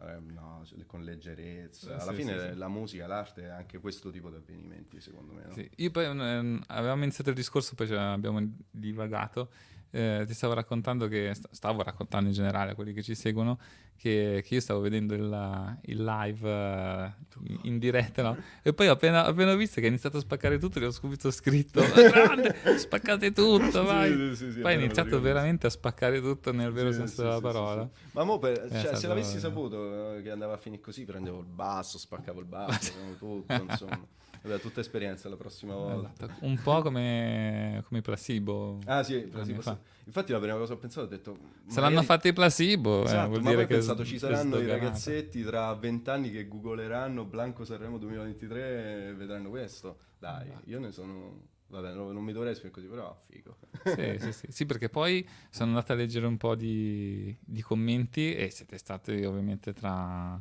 Eh, 0.00 0.20
no, 0.20 0.62
con 0.86 1.02
leggerezza. 1.02 1.98
Alla 2.00 2.12
fine 2.12 2.54
la 2.54 2.68
musica, 2.68 3.06
l'arte 3.06 3.42
è 3.42 3.48
anche 3.48 3.78
questo 3.78 4.10
tipo 4.10 4.30
di 4.30 4.36
avvenimenti, 4.36 5.00
secondo 5.00 5.32
me. 5.32 5.44
no? 5.46 5.52
Sì, 5.54 5.68
Io 5.76 5.90
poi 5.90 6.04
ehm, 6.04 6.62
avevamo 6.68 7.02
iniziato 7.02 7.30
il 7.30 7.36
discorso, 7.36 7.74
poi 7.74 7.90
abbiamo 7.96 8.40
divagato. 8.70 9.50
Eh, 9.90 10.24
ti 10.26 10.34
stavo 10.34 10.52
raccontando 10.52 11.08
che 11.08 11.32
st- 11.34 11.48
stavo 11.50 11.82
raccontando 11.82 12.28
in 12.28 12.34
generale 12.34 12.72
a 12.72 12.74
quelli 12.74 12.92
che 12.92 13.02
ci 13.02 13.14
seguono 13.14 13.58
che, 13.98 14.44
che 14.46 14.54
io 14.54 14.60
stavo 14.60 14.80
vedendo 14.80 15.14
il, 15.14 15.78
il 15.86 16.04
live 16.04 16.48
eh, 16.48 17.12
in, 17.46 17.58
in 17.62 17.78
diretta 17.78 18.22
no? 18.22 18.36
e 18.62 18.72
poi 18.72 18.86
appena, 18.86 19.24
appena 19.24 19.52
ho 19.52 19.56
visto 19.56 19.80
che 19.80 19.86
ha 19.86 19.88
iniziato 19.88 20.18
a 20.18 20.20
spaccare 20.20 20.58
tutto, 20.58 20.78
gli 20.78 20.84
ho 20.84 20.90
subito 20.90 21.30
scritto 21.30 21.82
grande, 22.10 22.54
spaccate 22.76 23.32
tutto, 23.32 23.82
vai. 23.84 24.12
Sì, 24.12 24.36
sì, 24.36 24.52
sì, 24.52 24.60
poi 24.60 24.74
ha 24.74 24.76
iniziato 24.76 25.20
veramente 25.20 25.66
a 25.66 25.70
spaccare 25.70 26.20
tutto 26.20 26.52
nel 26.52 26.70
vero 26.70 26.92
senso 26.92 27.22
della 27.22 27.40
parola. 27.40 27.88
Ma 28.12 28.24
mo 28.24 28.38
per- 28.38 28.70
cioè, 28.70 28.94
se 28.94 29.06
l'avessi 29.08 29.40
saputo 29.40 30.14
eh, 30.16 30.22
che 30.22 30.30
andava 30.30 30.54
a 30.54 30.58
finire 30.58 30.80
così, 30.80 31.04
prendevo 31.04 31.40
il 31.40 31.46
basso, 31.46 31.98
spaccavo 31.98 32.38
il 32.40 32.46
basso, 32.46 32.92
tutto, 33.18 33.52
insomma. 33.68 34.06
Vabbè, 34.42 34.60
tutta 34.60 34.80
esperienza 34.80 35.28
la 35.28 35.36
prossima 35.36 35.74
volta. 35.74 36.12
Esatto. 36.24 36.44
Un 36.44 36.60
po' 36.62 36.82
come, 36.82 37.82
come 37.86 38.00
i 38.00 38.02
placebo. 38.02 38.78
Ah 38.86 39.02
sì, 39.02 39.20
placebo, 39.20 39.60
sì. 39.60 39.76
infatti 40.04 40.32
la 40.32 40.38
prima 40.38 40.54
cosa 40.56 40.72
che 40.72 40.72
ho 40.74 40.78
pensato 40.78 41.06
ho 41.06 41.08
detto... 41.08 41.32
Se 41.66 41.74
magari- 41.76 41.94
l'hanno 41.94 42.06
fatti 42.06 42.28
i 42.28 42.32
placebo, 42.32 43.00
eh, 43.00 43.04
Esatto, 43.04 43.28
vuol 43.28 43.42
ma 43.42 43.50
dire 43.50 43.66
che 43.66 43.74
pensato 43.74 44.04
ci 44.04 44.18
saranno 44.18 44.58
i 44.58 44.66
ragazzetti 44.66 45.42
tra 45.42 45.74
vent'anni 45.74 46.30
che 46.30 46.46
googleranno 46.46 47.24
Blanco 47.24 47.64
Sanremo 47.64 47.98
2023 47.98 49.08
e 49.08 49.14
vedranno 49.14 49.50
questo. 49.50 49.98
Dai, 50.18 50.50
io 50.64 50.78
ne 50.78 50.92
sono... 50.92 51.56
Vabbè, 51.70 51.92
no- 51.92 52.12
non 52.12 52.24
mi 52.24 52.32
dovrei 52.32 52.52
esprimere 52.52 52.80
così, 52.80 52.90
però 52.90 53.14
figo. 53.26 53.56
Sì, 53.84 54.16
sì, 54.24 54.32
sì. 54.32 54.46
Sì, 54.48 54.66
perché 54.66 54.88
poi 54.88 55.26
sono 55.50 55.68
andato 55.70 55.92
a 55.92 55.96
leggere 55.96 56.26
un 56.26 56.38
po' 56.38 56.54
di, 56.54 57.36
di 57.40 57.60
commenti 57.60 58.34
e 58.34 58.48
siete 58.50 58.78
stati 58.78 59.22
ovviamente 59.24 59.74
tra 59.74 60.40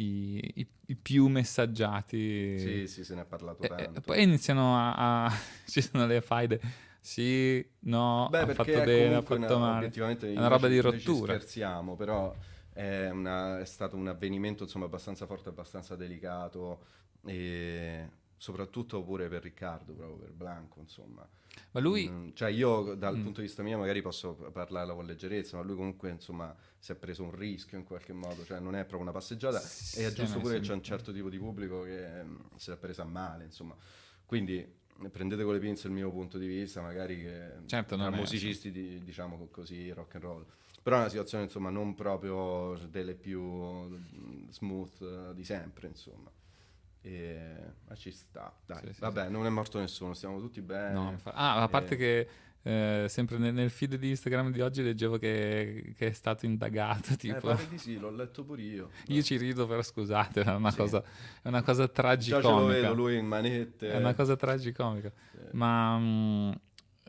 i, 0.00 0.52
i- 0.56 0.68
i 0.86 0.96
più 0.96 1.26
messaggiati. 1.28 2.58
Sì, 2.58 2.86
sì, 2.86 3.04
se 3.04 3.14
ne 3.14 3.22
è 3.22 3.24
parlato 3.24 3.62
E- 3.62 3.68
tanto. 3.68 3.98
E, 3.98 4.02
poi 4.02 4.22
iniziano 4.22 4.76
a, 4.76 5.24
a- 5.26 5.32
ci 5.66 5.80
sono 5.82 6.06
le 6.06 6.20
faide. 6.20 6.60
Sì, 7.00 7.64
no, 7.80 8.28
Beh, 8.30 8.40
ha 8.40 8.46
fatto 8.54 8.82
bene, 8.82 9.14
ha 9.14 9.22
fatto 9.22 9.56
una- 9.56 9.56
male. 9.58 9.90
È 9.90 10.02
una 10.36 10.48
roba 10.48 10.68
ci- 10.68 10.74
di 10.74 10.80
noi 10.82 10.98
ci 11.00 11.06
rottura. 11.06 11.32
scherziamo, 11.34 11.96
però 11.96 12.34
è, 12.72 13.08
una- 13.10 13.58
è 13.60 13.64
stato 13.64 13.96
un 13.96 14.08
avvenimento 14.08 14.64
insomma 14.64 14.84
abbastanza 14.84 15.26
forte, 15.26 15.48
abbastanza 15.48 15.96
delicato 15.96 16.84
e 17.26 18.08
soprattutto 18.40 19.02
pure 19.02 19.28
per 19.28 19.42
Riccardo, 19.42 19.92
proprio 19.92 20.16
per 20.16 20.32
Blanco, 20.32 20.80
insomma. 20.80 21.28
Ma 21.72 21.80
lui- 21.80 22.08
Mm, 22.08 22.30
cioè 22.32 22.48
io 22.48 22.94
dal 22.94 23.18
Mm. 23.18 23.22
punto 23.22 23.40
di 23.42 23.46
vista 23.46 23.62
mio 23.62 23.76
magari 23.76 24.00
posso 24.00 24.32
parlarla 24.34 24.94
con 24.94 25.04
leggerezza, 25.04 25.58
ma 25.58 25.62
lui 25.62 25.76
comunque 25.76 26.08
insomma 26.08 26.56
si 26.78 26.90
è 26.92 26.94
preso 26.94 27.22
un 27.22 27.32
rischio 27.36 27.76
in 27.76 27.84
qualche 27.84 28.14
modo, 28.14 28.42
cioè 28.46 28.58
non 28.58 28.74
è 28.74 28.78
proprio 28.80 29.02
una 29.02 29.12
passeggiata 29.12 29.58
Sì, 29.58 30.00
e 30.00 30.06
è 30.06 30.12
giusto 30.12 30.40
pure 30.40 30.54
che 30.54 30.60
c'è 30.66 30.72
un 30.72 30.82
certo 30.82 31.12
tipo 31.12 31.28
di 31.28 31.36
pubblico 31.38 31.82
che 31.82 32.24
mm, 32.24 32.36
si 32.56 32.70
è 32.70 32.76
presa 32.78 33.04
male, 33.04 33.44
insomma. 33.44 33.76
Quindi 34.24 34.66
prendete 35.10 35.44
con 35.44 35.52
le 35.52 35.58
pinze 35.60 35.86
il 35.88 35.92
mio 35.92 36.10
punto 36.10 36.38
di 36.38 36.46
vista, 36.46 36.80
magari 36.80 37.18
che 37.20 37.52
Certo, 37.66 37.96
tra 37.96 38.08
musicisti 38.10 38.70
di- 38.72 39.02
diciamo 39.04 39.36
co- 39.36 39.48
così 39.50 39.90
rock 39.90 40.14
and 40.14 40.24
roll. 40.24 40.46
Però 40.82 40.96
è 40.96 41.00
una 41.00 41.08
situazione 41.10 41.44
insomma 41.44 41.68
non 41.68 41.94
proprio 41.94 42.78
delle 42.88 43.14
più 43.14 43.42
mm, 43.42 44.48
smooth 44.48 45.02
eh, 45.02 45.34
di 45.34 45.44
sempre, 45.44 45.88
insomma. 45.88 46.30
E... 47.02 47.56
Ma 47.88 47.94
ci 47.94 48.10
sta, 48.12 48.54
dai. 48.66 48.80
Sì, 48.88 48.92
sì, 48.94 49.00
Vabbè, 49.00 49.28
non 49.28 49.46
è 49.46 49.48
morto 49.48 49.78
nessuno, 49.78 50.12
stiamo 50.14 50.38
tutti 50.40 50.60
bene. 50.60 50.92
No, 50.92 51.10
infa- 51.10 51.32
ah, 51.32 51.62
a 51.62 51.68
parte 51.68 51.94
E- 51.94 51.96
che 51.96 52.28
eh, 52.62 53.06
sempre 53.08 53.38
nel, 53.38 53.54
nel 53.54 53.70
feed 53.70 53.94
di 53.96 54.10
Instagram 54.10 54.52
di 54.52 54.60
oggi 54.60 54.82
leggevo 54.82 55.16
che, 55.16 55.94
che 55.96 56.08
è 56.08 56.12
stato 56.12 56.44
indagato. 56.44 57.12
Eh, 57.14 57.16
Tipo, 57.16 57.40
pare 57.48 57.66
di 57.68 57.78
sì, 57.78 57.98
l'ho 57.98 58.10
letto 58.10 58.44
pure 58.44 58.60
io. 58.62 58.90
io 59.06 59.22
ci 59.22 59.36
rido, 59.38 59.66
però 59.66 59.80
scusate, 59.82 60.42
è 60.42 60.54
una 60.54 60.70
Sì. 60.70 60.76
cosa, 60.76 61.02
è 61.42 61.48
una 61.48 61.62
cosa 61.62 61.86
Già 61.86 61.92
ce 61.94 62.02
lo 62.02 62.08
tragicomica. 62.08 62.66
vedo 62.80 62.92
lui 62.94 63.16
in 63.16 63.26
manette. 63.26 63.90
È 63.90 63.96
una 63.96 64.14
cosa 64.14 64.36
tragicomica. 64.36 65.10
Sì. 65.32 65.38
Ma 65.52 65.98
mm, 65.98 66.50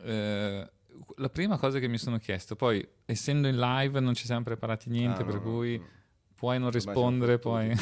eh, 0.04 0.72
la 1.18 1.30
prima 1.30 1.58
cosa 1.58 1.80
che 1.80 1.88
mi 1.90 1.98
sono 1.98 2.18
chiesto, 2.18 2.56
poi 2.56 2.88
essendo 3.06 3.50
in 3.50 3.58
live 3.60 4.00
non 4.00 4.14
ci 4.14 4.24
siamo 4.26 4.44
preparati 4.44 4.90
niente, 4.90 5.24
Ah, 5.24 5.26
per 5.26 5.36
no, 5.36 5.42
cui 5.42 5.78
no. 5.78 5.86
puoi 6.34 6.60
non 6.60 6.72
rispondere, 6.72 7.40
poi... 7.40 7.76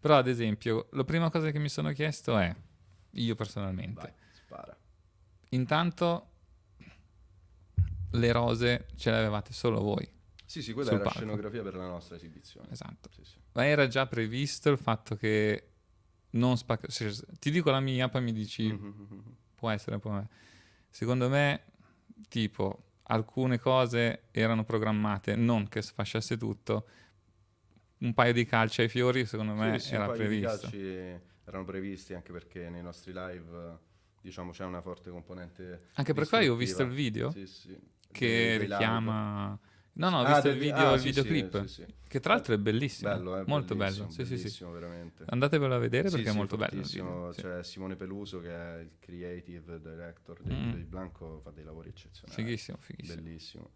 Però 0.00 0.16
ad 0.16 0.28
esempio, 0.28 0.88
la 0.92 1.04
prima 1.04 1.30
cosa 1.30 1.50
che 1.50 1.58
mi 1.58 1.68
sono 1.68 1.92
chiesto 1.92 2.38
è, 2.38 2.54
io 3.10 3.34
personalmente, 3.34 4.14
Vai, 4.48 4.74
intanto 5.50 6.28
le 8.12 8.32
rose 8.32 8.88
ce 8.96 9.10
le 9.10 9.18
avevate 9.18 9.52
solo 9.52 9.80
voi. 9.80 10.10
Sì, 10.44 10.62
sì, 10.62 10.72
quella 10.72 10.90
era 10.90 10.98
palco. 11.00 11.18
scenografia 11.18 11.62
per 11.62 11.74
la 11.76 11.86
nostra 11.86 12.16
esibizione. 12.16 12.68
Esatto. 12.70 13.08
Sì, 13.12 13.22
sì. 13.24 13.38
Ma 13.52 13.66
era 13.66 13.86
già 13.86 14.06
previsto 14.06 14.70
il 14.70 14.78
fatto 14.78 15.14
che 15.14 15.68
non 16.30 16.56
spacca... 16.56 16.88
Ti 16.88 17.50
dico 17.50 17.70
la 17.70 17.80
mia, 17.80 18.08
poi 18.08 18.22
mi 18.22 18.32
dici... 18.32 18.72
Mhm. 18.72 19.36
Può 19.54 19.70
essere, 19.70 19.98
può 19.98 20.16
essere. 20.16 20.34
Secondo 20.88 21.28
me, 21.28 21.64
tipo, 22.28 22.84
alcune 23.04 23.58
cose 23.60 24.22
erano 24.30 24.64
programmate, 24.64 25.36
non 25.36 25.68
che 25.68 25.82
sfasciasse 25.82 26.36
tutto. 26.36 26.88
Un 28.00 28.14
paio 28.14 28.32
di 28.32 28.44
calci 28.44 28.80
ai 28.82 28.88
fiori, 28.88 29.26
secondo 29.26 29.52
me, 29.54 29.78
Sì, 29.78 29.88
sì, 29.88 29.94
era 29.94 30.06
un 30.06 30.10
paio 30.16 30.28
di 30.28 30.38
previsto. 30.40 30.60
calci 30.68 31.28
erano 31.44 31.64
previsti 31.64 32.14
anche 32.14 32.32
perché 32.32 32.68
nei 32.70 32.82
nostri 32.82 33.12
live 33.12 33.78
diciamo 34.22 34.52
c'è 34.52 34.64
una 34.64 34.80
forte 34.80 35.10
componente 35.10 35.88
Anche 35.94 36.12
per 36.14 36.28
qua 36.28 36.40
io 36.40 36.52
ho 36.52 36.56
visto 36.56 36.82
il 36.82 36.90
video 36.90 37.30
Sì, 37.32 37.46
sì. 37.46 37.76
che 38.12 38.56
richiama... 38.58 39.58
No, 39.92 40.08
no, 40.08 40.18
ho 40.20 40.22
Ah, 40.22 40.34
visto 40.34 40.48
il 40.48 40.54
del- 40.54 40.62
video, 40.62 40.88
ah, 40.90 40.94
il 40.94 41.00
videoclip, 41.02 41.64
sì, 41.64 41.84
che 42.08 42.20
tra 42.20 42.34
l'altro 42.34 42.54
è 42.54 42.58
bellissimo, 42.58 43.10
Bello, 43.10 43.36
eh, 43.38 43.44
molto 43.46 43.74
bellissimo, 43.74 44.06
bello. 44.06 44.14
Sì, 44.16 44.24
sì, 44.24 44.36
sì. 44.36 44.42
bellissimo, 44.44 44.70
veramente. 44.70 45.24
Andatevelo 45.26 45.74
a 45.74 45.78
vedere 45.78 46.08
perché 46.08 46.30
è 46.30 46.32
molto 46.32 46.56
bello. 46.56 46.80
il. 46.80 47.34
C'è 47.34 47.62
Simone 47.64 47.96
Peluso 47.96 48.40
che 48.40 48.48
è 48.50 48.78
il 48.78 48.92
creative 49.00 49.80
director 49.80 50.40
del, 50.42 50.56
Mm. 50.56 50.70
del 50.70 50.84
Blanco, 50.86 51.40
fa 51.42 51.50
dei 51.50 51.64
lavori 51.64 51.88
eccezionali. 51.88 52.40
Fighissimo, 52.40 52.78
fighissimo. 52.80 53.20
Bellissimo. 53.20 53.70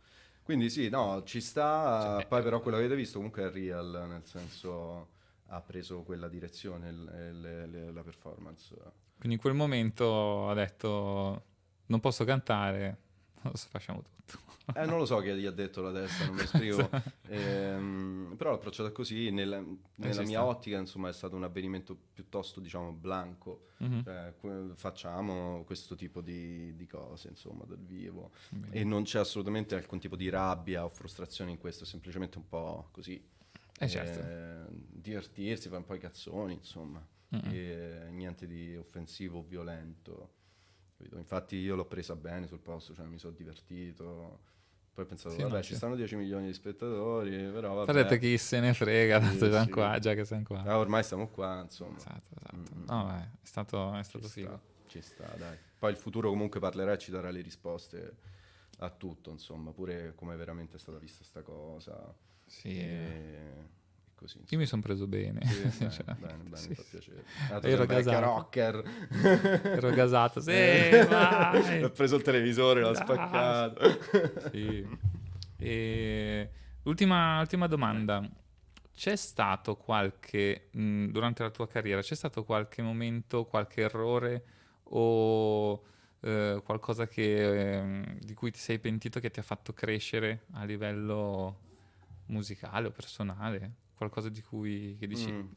Quindi 0.44 0.68
sì, 0.68 0.90
no, 0.90 1.22
ci 1.24 1.40
sta, 1.40 2.24
poi 2.28 2.42
però 2.42 2.60
quello 2.60 2.76
che 2.76 2.84
avete 2.84 2.98
visto 2.98 3.16
comunque 3.16 3.44
è 3.44 3.50
real, 3.50 4.04
nel 4.08 4.24
senso 4.26 5.08
ha 5.46 5.60
preso 5.60 6.02
quella 6.02 6.28
direzione 6.28 6.88
il- 6.90 7.08
e 7.14 7.32
le- 7.32 7.66
le- 7.66 7.92
la 7.92 8.02
performance. 8.02 8.74
Quindi 9.16 9.34
in 9.36 9.38
quel 9.38 9.54
momento 9.54 10.48
ha 10.50 10.54
detto 10.54 11.44
non 11.86 12.00
posso 12.00 12.24
cantare, 12.24 12.98
lo 13.42 13.52
facciamo 13.70 14.02
tutto. 14.02 14.38
Eh, 14.74 14.86
non 14.86 14.98
lo 14.98 15.04
so 15.04 15.18
che 15.18 15.36
gli 15.36 15.44
ha 15.44 15.50
detto 15.50 15.82
la 15.82 15.92
testa, 15.92 16.24
non 16.26 16.36
mi 16.36 16.46
spiego. 16.46 16.88
Ehm, 17.28 18.34
però 18.36 18.50
l'ho 18.50 18.56
approcciata 18.56 18.90
così, 18.92 19.30
nella, 19.30 19.62
nella 19.96 20.20
ci 20.22 20.26
mia 20.26 20.44
ottica 20.44 20.78
insomma 20.78 21.08
è 21.08 21.12
stato 21.12 21.36
un 21.36 21.44
avvenimento 21.44 21.96
piuttosto 22.12 22.60
diciamo 22.60 22.92
blanco, 22.92 23.66
Mhm. 23.78 24.04
Cioè, 24.04 24.34
que- 24.38 24.70
facciamo 24.76 25.64
questo 25.64 25.94
tipo 25.96 26.20
di, 26.20 26.74
di 26.76 26.86
cose 26.86 27.28
insomma 27.28 27.64
dal 27.64 27.80
vivo 27.84 28.30
Bene. 28.50 28.72
e 28.72 28.84
non 28.84 29.02
c'è 29.02 29.18
assolutamente 29.18 29.74
alcun 29.74 29.98
tipo 29.98 30.14
di 30.16 30.28
rabbia 30.30 30.84
o 30.84 30.88
frustrazione 30.88 31.50
in 31.50 31.58
questo, 31.58 31.82
è 31.84 31.86
semplicemente 31.86 32.38
un 32.38 32.48
po' 32.48 32.88
così. 32.92 33.22
Eh, 33.80 33.88
certo. 33.88 34.20
Eh, 34.20 34.74
divertirsi, 34.88 35.66
fare 35.68 35.80
un 35.80 35.86
po' 35.86 35.94
i 35.94 35.98
cazzoni 35.98 36.54
insomma, 36.54 37.04
e 37.50 38.06
niente 38.10 38.46
di 38.46 38.76
offensivo 38.76 39.40
o 39.40 39.42
violento. 39.42 40.30
Infatti 41.16 41.56
io 41.56 41.74
l'ho 41.74 41.84
presa 41.86 42.14
bene 42.14 42.46
sul 42.46 42.60
posto, 42.60 42.94
cioè 42.94 43.04
mi 43.06 43.18
sono 43.18 43.34
divertito. 43.34 44.52
Poi 44.94 45.04
ho 45.04 45.06
pensato, 45.08 45.34
Sì, 45.34 45.42
vabbè, 45.42 45.54
no, 45.56 45.62
ci 45.62 45.70
sì. 45.70 45.76
stanno 45.76 45.96
10 45.96 46.14
milioni 46.14 46.46
di 46.46 46.52
spettatori, 46.52 47.30
però 47.50 47.74
vabbè. 47.74 47.92
Detto 47.92 48.16
chi 48.18 48.38
se 48.38 48.60
ne 48.60 48.72
frega, 48.74 49.20
Sì, 49.20 49.26
tanto 49.26 49.50
siamo 49.50 49.64
sì. 49.64 49.70
qua, 49.70 49.98
già 49.98 50.14
che 50.14 50.24
siamo 50.24 50.42
qua. 50.44 50.62
Ah, 50.64 50.78
ormai 50.78 51.02
stiamo 51.02 51.28
qua, 51.28 51.60
insomma. 51.62 51.96
Esatto, 51.96 52.34
esatto. 52.36 52.56
Mm, 52.56 52.84
No, 52.86 53.04
beh, 53.06 53.22
è 53.22 53.28
stato, 53.42 53.94
è 53.94 54.02
stato 54.04 54.26
ci 54.26 54.30
figo. 54.32 54.48
sta, 54.48 54.60
ci 54.86 55.00
sta, 55.02 55.34
dai. 55.36 55.56
Poi 55.78 55.90
il 55.90 55.96
futuro 55.96 56.30
comunque 56.30 56.60
parlerà 56.60 56.92
e 56.92 56.98
ci 56.98 57.10
darà 57.10 57.30
le 57.30 57.40
risposte 57.40 58.16
a 58.78 58.90
tutto, 58.90 59.30
insomma, 59.30 59.72
pure 59.72 60.14
come 60.14 60.36
veramente 60.36 60.76
è 60.76 60.78
stata 60.78 60.98
vista 60.98 61.24
sta 61.24 61.42
cosa. 61.42 62.14
Sì, 62.46 62.78
e, 62.78 63.68
eh. 64.24 64.38
così. 64.40 64.44
Io 64.48 64.58
mi 64.58 64.66
sono 64.66 64.82
preso 64.82 65.06
bene. 65.06 65.40
Sì, 65.46 65.54
bene, 65.58 65.70
sinceramente. 65.70 66.26
bene, 66.26 66.42
bene, 66.42 66.56
Sì, 66.56 66.68
mi 66.68 66.74
fa 66.74 66.82
piacere. 66.90 67.24
Ah, 67.50 67.60
Ero 67.62 67.86
gasato. 67.86 68.20
rocker. 68.20 68.82
Ero 69.62 69.90
gasato, 69.90 70.40
sì, 70.40 70.50
Eh, 70.50 71.06
vai. 71.08 71.82
Ha 71.82 71.90
preso 71.90 72.16
il 72.16 72.22
televisore, 72.22 72.80
Dai. 72.82 72.94
spaccato. 72.94 73.80
Sì. 74.50 74.86
E 75.58 76.50
l'ultima, 76.82 77.40
ultima 77.40 77.66
domanda. 77.66 78.28
C'è 78.96 79.16
stato 79.16 79.76
qualche, 79.76 80.68
mh, 80.70 81.06
durante 81.06 81.42
la 81.42 81.50
tua 81.50 81.66
carriera, 81.66 82.00
c'è 82.00 82.14
stato 82.14 82.44
qualche 82.44 82.80
momento, 82.80 83.44
qualche 83.44 83.80
errore 83.82 84.44
o 84.84 85.82
eh, 86.20 86.60
qualcosa 86.64 87.08
che, 87.08 87.78
ehm, 87.78 88.18
di 88.20 88.34
cui 88.34 88.52
ti 88.52 88.58
sei 88.60 88.78
pentito 88.78 89.18
che 89.18 89.30
ti 89.30 89.40
ha 89.40 89.42
fatto 89.42 89.72
crescere 89.72 90.44
a 90.52 90.64
livello 90.64 91.58
musicale 92.26 92.86
o 92.86 92.90
personale? 92.92 93.72
Qualcosa 93.94 94.28
di 94.28 94.42
cui 94.42 94.96
che 94.98 95.06
dici, 95.06 95.34
Mm. 95.34 95.54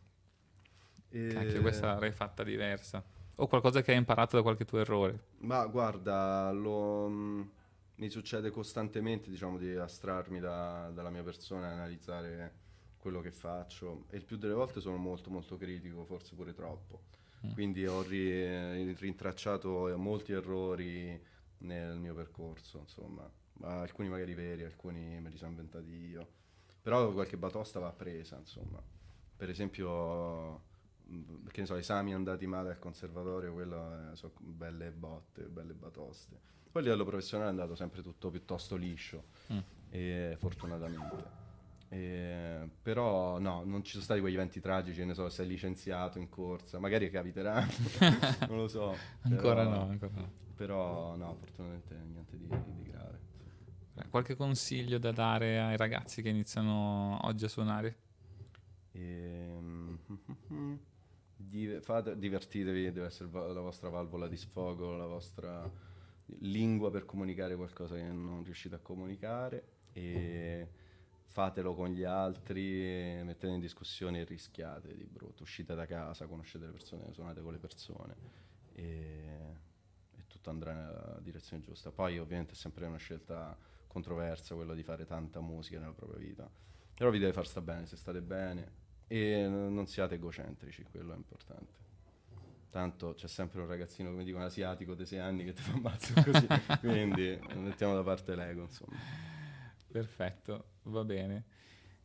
anche 1.36 1.60
Eh, 1.60 1.62
questa 1.62 1.88
l'avrei 1.88 2.12
fatta 2.12 2.44
diversa? 2.44 3.02
O 3.36 3.48
qualcosa 3.48 3.82
che 3.82 3.92
hai 3.92 3.98
imparato 3.98 4.36
da 4.36 4.42
qualche 4.42 4.66
tuo 4.66 4.80
errore? 4.80 5.20
Ma 5.40 5.66
guarda, 5.68 6.52
lo- 6.52 7.08
mh, 7.08 7.52
mi 7.96 8.10
succede 8.10 8.50
costantemente, 8.50 9.30
diciamo, 9.30 9.58
di 9.58 9.76
astrarmi 9.76 10.40
da- 10.40 10.90
dalla 10.94 11.10
mia 11.10 11.24
persona 11.24 11.70
e 11.70 11.74
analizzare 11.74 12.56
quello 12.98 13.22
che 13.22 13.32
faccio 13.32 14.06
e 14.10 14.18
il 14.18 14.26
più 14.26 14.38
delle 14.38 14.54
volte 14.54 14.82
sono 14.82 14.98
molto 14.98 15.30
molto 15.30 15.58
critico, 15.58 16.06
forse 16.06 16.36
pure 16.36 16.54
troppo. 16.54 17.04
Mm. 17.44 17.54
Quindi 17.54 17.86
ho 17.88 18.02
ri- 18.02 18.94
rintracciato 18.94 19.96
molti 19.98 20.32
errori 20.34 21.20
nel 21.60 21.98
mio 21.98 22.14
percorso, 22.14 22.80
insomma, 22.80 23.30
Ma 23.60 23.82
alcuni 23.82 24.08
magari 24.10 24.34
veri, 24.36 24.64
alcuni 24.64 25.20
me 25.20 25.30
li 25.30 25.38
sono 25.38 25.52
inventati 25.52 25.90
io. 25.92 26.28
Però 26.88 27.12
qualche 27.12 27.36
batosta 27.36 27.80
va 27.82 27.92
presa, 27.92 28.38
insomma. 28.38 28.82
Per 29.36 29.50
esempio, 29.50 30.62
che 31.52 31.60
ne 31.60 31.66
so, 31.66 31.76
esami 31.76 32.14
andati 32.14 32.48
male 32.48 32.70
al 32.70 32.80
conservatorio, 32.80 33.52
quello 33.52 34.12
eh, 34.12 34.16
sono 34.16 34.32
belle 34.38 34.92
botte, 34.92 35.42
belle 35.44 35.74
batoste. 35.74 36.40
Poi 36.72 36.82
a 36.82 36.86
livello 36.86 37.04
professionale 37.04 37.50
è 37.50 37.52
andato 37.52 37.76
sempre 37.76 38.02
tutto 38.02 38.30
piuttosto 38.30 38.78
liscio, 38.78 39.26
Mm. 39.52 39.58
e, 39.90 40.36
fortunatamente. 40.40 41.24
E, 41.90 42.70
però 42.82 43.38
no, 43.38 43.64
non 43.66 43.84
ci 43.84 43.92
sono 43.92 44.04
stati 44.04 44.22
quegli 44.22 44.36
eventi 44.36 44.62
tragici, 44.62 45.04
ne 45.04 45.14
so, 45.14 45.28
sei 45.30 45.46
licenziato 45.48 46.20
in 46.20 46.30
corsa, 46.30 46.80
magari 46.80 47.10
capiteranno, 47.10 47.70
non 48.48 48.58
lo 48.60 48.68
so. 48.70 48.96
Ancora 49.24 49.66
però- 49.66 49.70
no, 49.70 49.82
ancora 49.90 50.12
no. 50.16 50.32
Però 50.56 51.16
no, 51.18 51.36
fortunatamente 51.36 51.96
niente 51.96 52.38
di, 52.38 52.48
di 52.48 52.84
grave. 52.90 53.20
Qualche 54.10 54.36
consiglio 54.36 54.98
da 54.98 55.12
dare 55.12 55.60
ai 55.60 55.78
ragazzi 55.78 56.22
che 56.22 56.30
iniziano 56.30 57.20
oggi 57.26 57.46
a 57.46 57.50
suonare? 57.50 57.98
Ehm, 58.92 60.00
fate- 61.82 62.18
divertitevi, 62.18 62.92
deve 62.92 63.08
essere 63.08 63.30
la 63.32 63.62
vostra 63.62 63.90
valvola 63.90 64.28
di 64.28 64.38
sfogo, 64.38 64.96
la 64.96 65.06
vostra 65.06 65.70
lingua 66.40 66.92
per 66.92 67.06
comunicare 67.06 67.56
qualcosa 67.56 67.96
che 67.96 68.04
non 68.04 68.44
riuscite 68.44 68.76
a 68.76 68.80
comunicare 68.80 69.64
e 69.94 70.68
fatelo 71.26 71.76
con 71.76 71.90
gli 71.90 72.04
altri, 72.04 73.22
mettete 73.24 73.48
in 73.48 73.60
discussione 73.60 74.22
e 74.22 74.24
rischiate 74.24 74.96
di 74.96 75.06
brutto, 75.06 75.44
uscite 75.44 75.76
da 75.76 75.86
casa, 75.86 76.26
conoscete 76.26 76.66
le 76.66 76.72
persone, 76.72 77.14
suonate 77.14 77.42
con 77.42 77.52
le 77.52 77.60
persone 77.60 78.16
e, 78.74 78.84
e 80.16 80.24
tutto 80.28 80.50
andrà 80.50 80.74
nella 80.74 81.20
direzione 81.22 81.62
giusta. 81.62 81.92
Poi 81.92 82.18
ovviamente 82.18 82.54
è 82.54 82.56
sempre 82.56 82.86
una 82.88 82.98
scelta 82.98 83.58
controversa 83.98 84.54
quello 84.54 84.76
di 84.76 84.84
fare 84.84 85.06
tanta 85.06 85.40
musica 85.42 85.80
nella 85.80 85.94
propria 85.94 86.20
vita, 86.20 86.50
però 86.94 87.10
vi 87.10 87.18
deve 87.18 87.34
far 87.34 87.48
sta 87.48 87.62
bene, 87.62 87.88
se 87.88 87.96
state 87.98 88.22
bene 88.22 88.86
e 89.08 89.48
non 89.48 89.88
siate 89.88 90.16
egocentrici, 90.16 90.84
quello 90.84 91.14
è 91.14 91.16
importante. 91.16 91.86
Tanto 92.70 93.14
c'è 93.16 93.28
sempre 93.28 93.62
un 93.62 93.68
ragazzino, 93.68 94.12
come 94.12 94.24
dicono, 94.24 94.46
asiatico 94.46 94.94
di 94.94 95.06
6 95.06 95.20
anni 95.20 95.46
che 95.46 95.54
ti 95.54 95.62
fa 95.64 95.74
ammazzo 95.74 96.14
così, 96.22 96.48
quindi 96.80 97.40
mettiamo 97.56 97.96
da 97.96 98.04
parte 98.04 98.36
l'ego, 98.36 98.64
insomma. 98.64 98.96
Perfetto, 99.92 100.66
va 100.84 101.04
bene. 101.04 101.46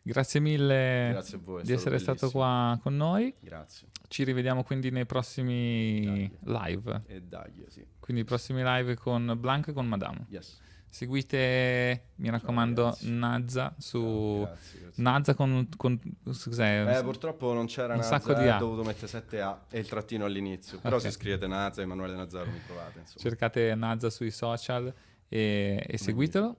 Grazie 0.05 0.41
mille 0.41 1.11
Grazie 1.13 1.39
voi, 1.39 1.63
di 1.63 1.67
stato 1.67 1.79
essere 1.79 1.99
stato 1.99 2.19
bellissimo. 2.21 2.43
qua 2.43 2.79
con 2.83 2.97
noi. 2.97 3.35
Grazie. 3.39 3.89
Ci 4.09 4.25
rivediamo 4.25 4.65
quindi 4.65 4.91
nei 4.91 5.07
prossimi 5.07 6.31
live. 6.41 7.03
E 7.07 7.23
dai, 7.23 7.65
sì. 7.69 7.87
Quindi 8.01 8.23
i 8.23 8.25
prossimi 8.25 8.63
live 8.65 8.97
con 8.97 9.37
Blanc 9.39 9.69
e 9.69 9.73
con 9.73 9.87
Madame. 9.87 10.27
Yes. 10.29 10.61
Seguite, 10.93 12.09
mi 12.17 12.29
raccomando, 12.29 12.95
Nazza 13.05 13.75
su 13.79 14.41
grazie, 14.45 14.81
grazie. 14.81 15.03
Nazza 15.03 15.35
con, 15.35 15.67
con 15.79 15.99
cos'è? 16.25 16.99
Eh, 16.99 17.03
purtroppo 17.03 17.55
non 17.55 17.65
c'era 17.65 17.95
un 17.95 18.01
Nazza, 18.01 18.21
sacco 18.21 18.35
di 18.35 18.45
eh, 18.45 18.49
A. 18.51 18.57
ho 18.57 18.59
dovuto 18.59 18.83
mettere 18.85 19.07
7A 19.11 19.57
e 19.71 19.79
il 19.79 19.89
trattino 19.89 20.27
all'inizio. 20.27 20.79
Però 20.81 20.97
Ok. 20.97 21.03
se 21.03 21.11
scrivete 21.13 21.47
Nazza, 21.47 21.81
Emanuele 21.81 22.15
Nazzaro 22.15 22.51
mi 22.51 22.61
trovate, 22.67 22.99
insomma. 22.99 23.21
Cercate 23.21 23.75
Nazza 23.75 24.11
sui 24.11 24.31
social 24.31 24.93
e, 25.31 25.83
e 25.89 25.97
seguitelo. 25.97 26.59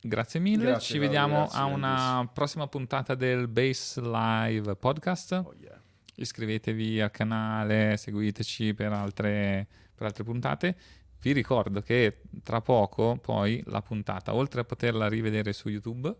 Grazie 0.00 0.40
mille. 0.40 0.64
Grazie, 0.64 0.94
Ci 0.94 0.98
vediamo 0.98 1.40
grazie, 1.42 1.58
a 1.58 1.64
una 1.66 2.30
prossima 2.32 2.66
puntata 2.66 3.14
del 3.14 3.48
Bass 3.48 3.98
Live 4.00 4.76
Podcast. 4.76 5.32
Oh, 5.32 5.52
Iscrivetevi 6.16 7.02
al 7.02 7.10
canale, 7.10 7.98
seguiteci 7.98 8.72
per 8.72 8.92
altre, 8.92 9.66
per 9.94 10.06
altre 10.06 10.24
puntate. 10.24 10.76
Vi 11.24 11.32
ricordo 11.32 11.80
che 11.80 12.20
tra 12.42 12.60
poco 12.60 13.16
poi 13.16 13.62
la 13.68 13.80
puntata, 13.80 14.34
oltre 14.34 14.60
a 14.60 14.64
poterla 14.64 15.08
rivedere 15.08 15.54
su 15.54 15.70
YouTube, 15.70 16.14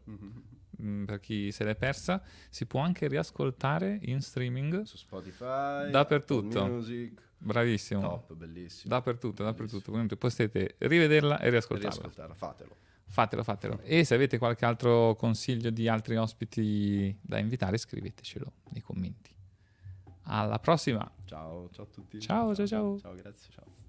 mm, 0.81 1.05
per 1.05 1.21
chi 1.21 1.53
se 1.53 1.63
l'è 1.65 1.75
persa, 1.75 2.23
si 2.49 2.65
può 2.65 2.81
anche 2.81 3.07
riascoltare 3.07 3.99
in 4.05 4.23
streaming 4.23 4.81
Su 4.85 4.97
Spotify, 4.97 5.91
dappertutto. 5.91 6.65
Music. 6.65 7.21
Bravissimo. 7.37 8.01
Top, 8.01 8.33
bellissimo. 8.33 8.95
Dappertutto, 8.95 9.43
dappertutto. 9.45 9.93
Quindi 9.93 10.17
potete 10.17 10.77
rivederla 10.79 11.39
e 11.39 11.49
E 11.49 11.51
riascoltarla. 11.51 11.91
riascoltarla, 11.91 12.35
fatelo. 12.35 12.77
Fatelo, 13.05 13.43
fatelo. 13.43 13.81
E 13.83 14.05
se 14.05 14.15
avete 14.15 14.39
qualche 14.39 14.65
altro 14.65 15.17
consiglio 15.17 15.69
di 15.69 15.87
altri 15.87 16.17
ospiti 16.17 17.15
da 17.21 17.37
invitare, 17.37 17.77
scrivetecelo 17.77 18.51
nei 18.71 18.81
commenti. 18.81 19.37
Alla 20.23 20.59
prossima. 20.59 21.07
Ciao, 21.27 21.69
ciao 21.73 21.85
a 21.85 21.89
tutti. 21.93 22.19
Ciao, 22.21 22.55
ciao, 22.55 22.67
ciao. 22.67 22.99
Ciao, 22.99 23.15
grazie, 23.15 23.51
ciao. 23.53 23.84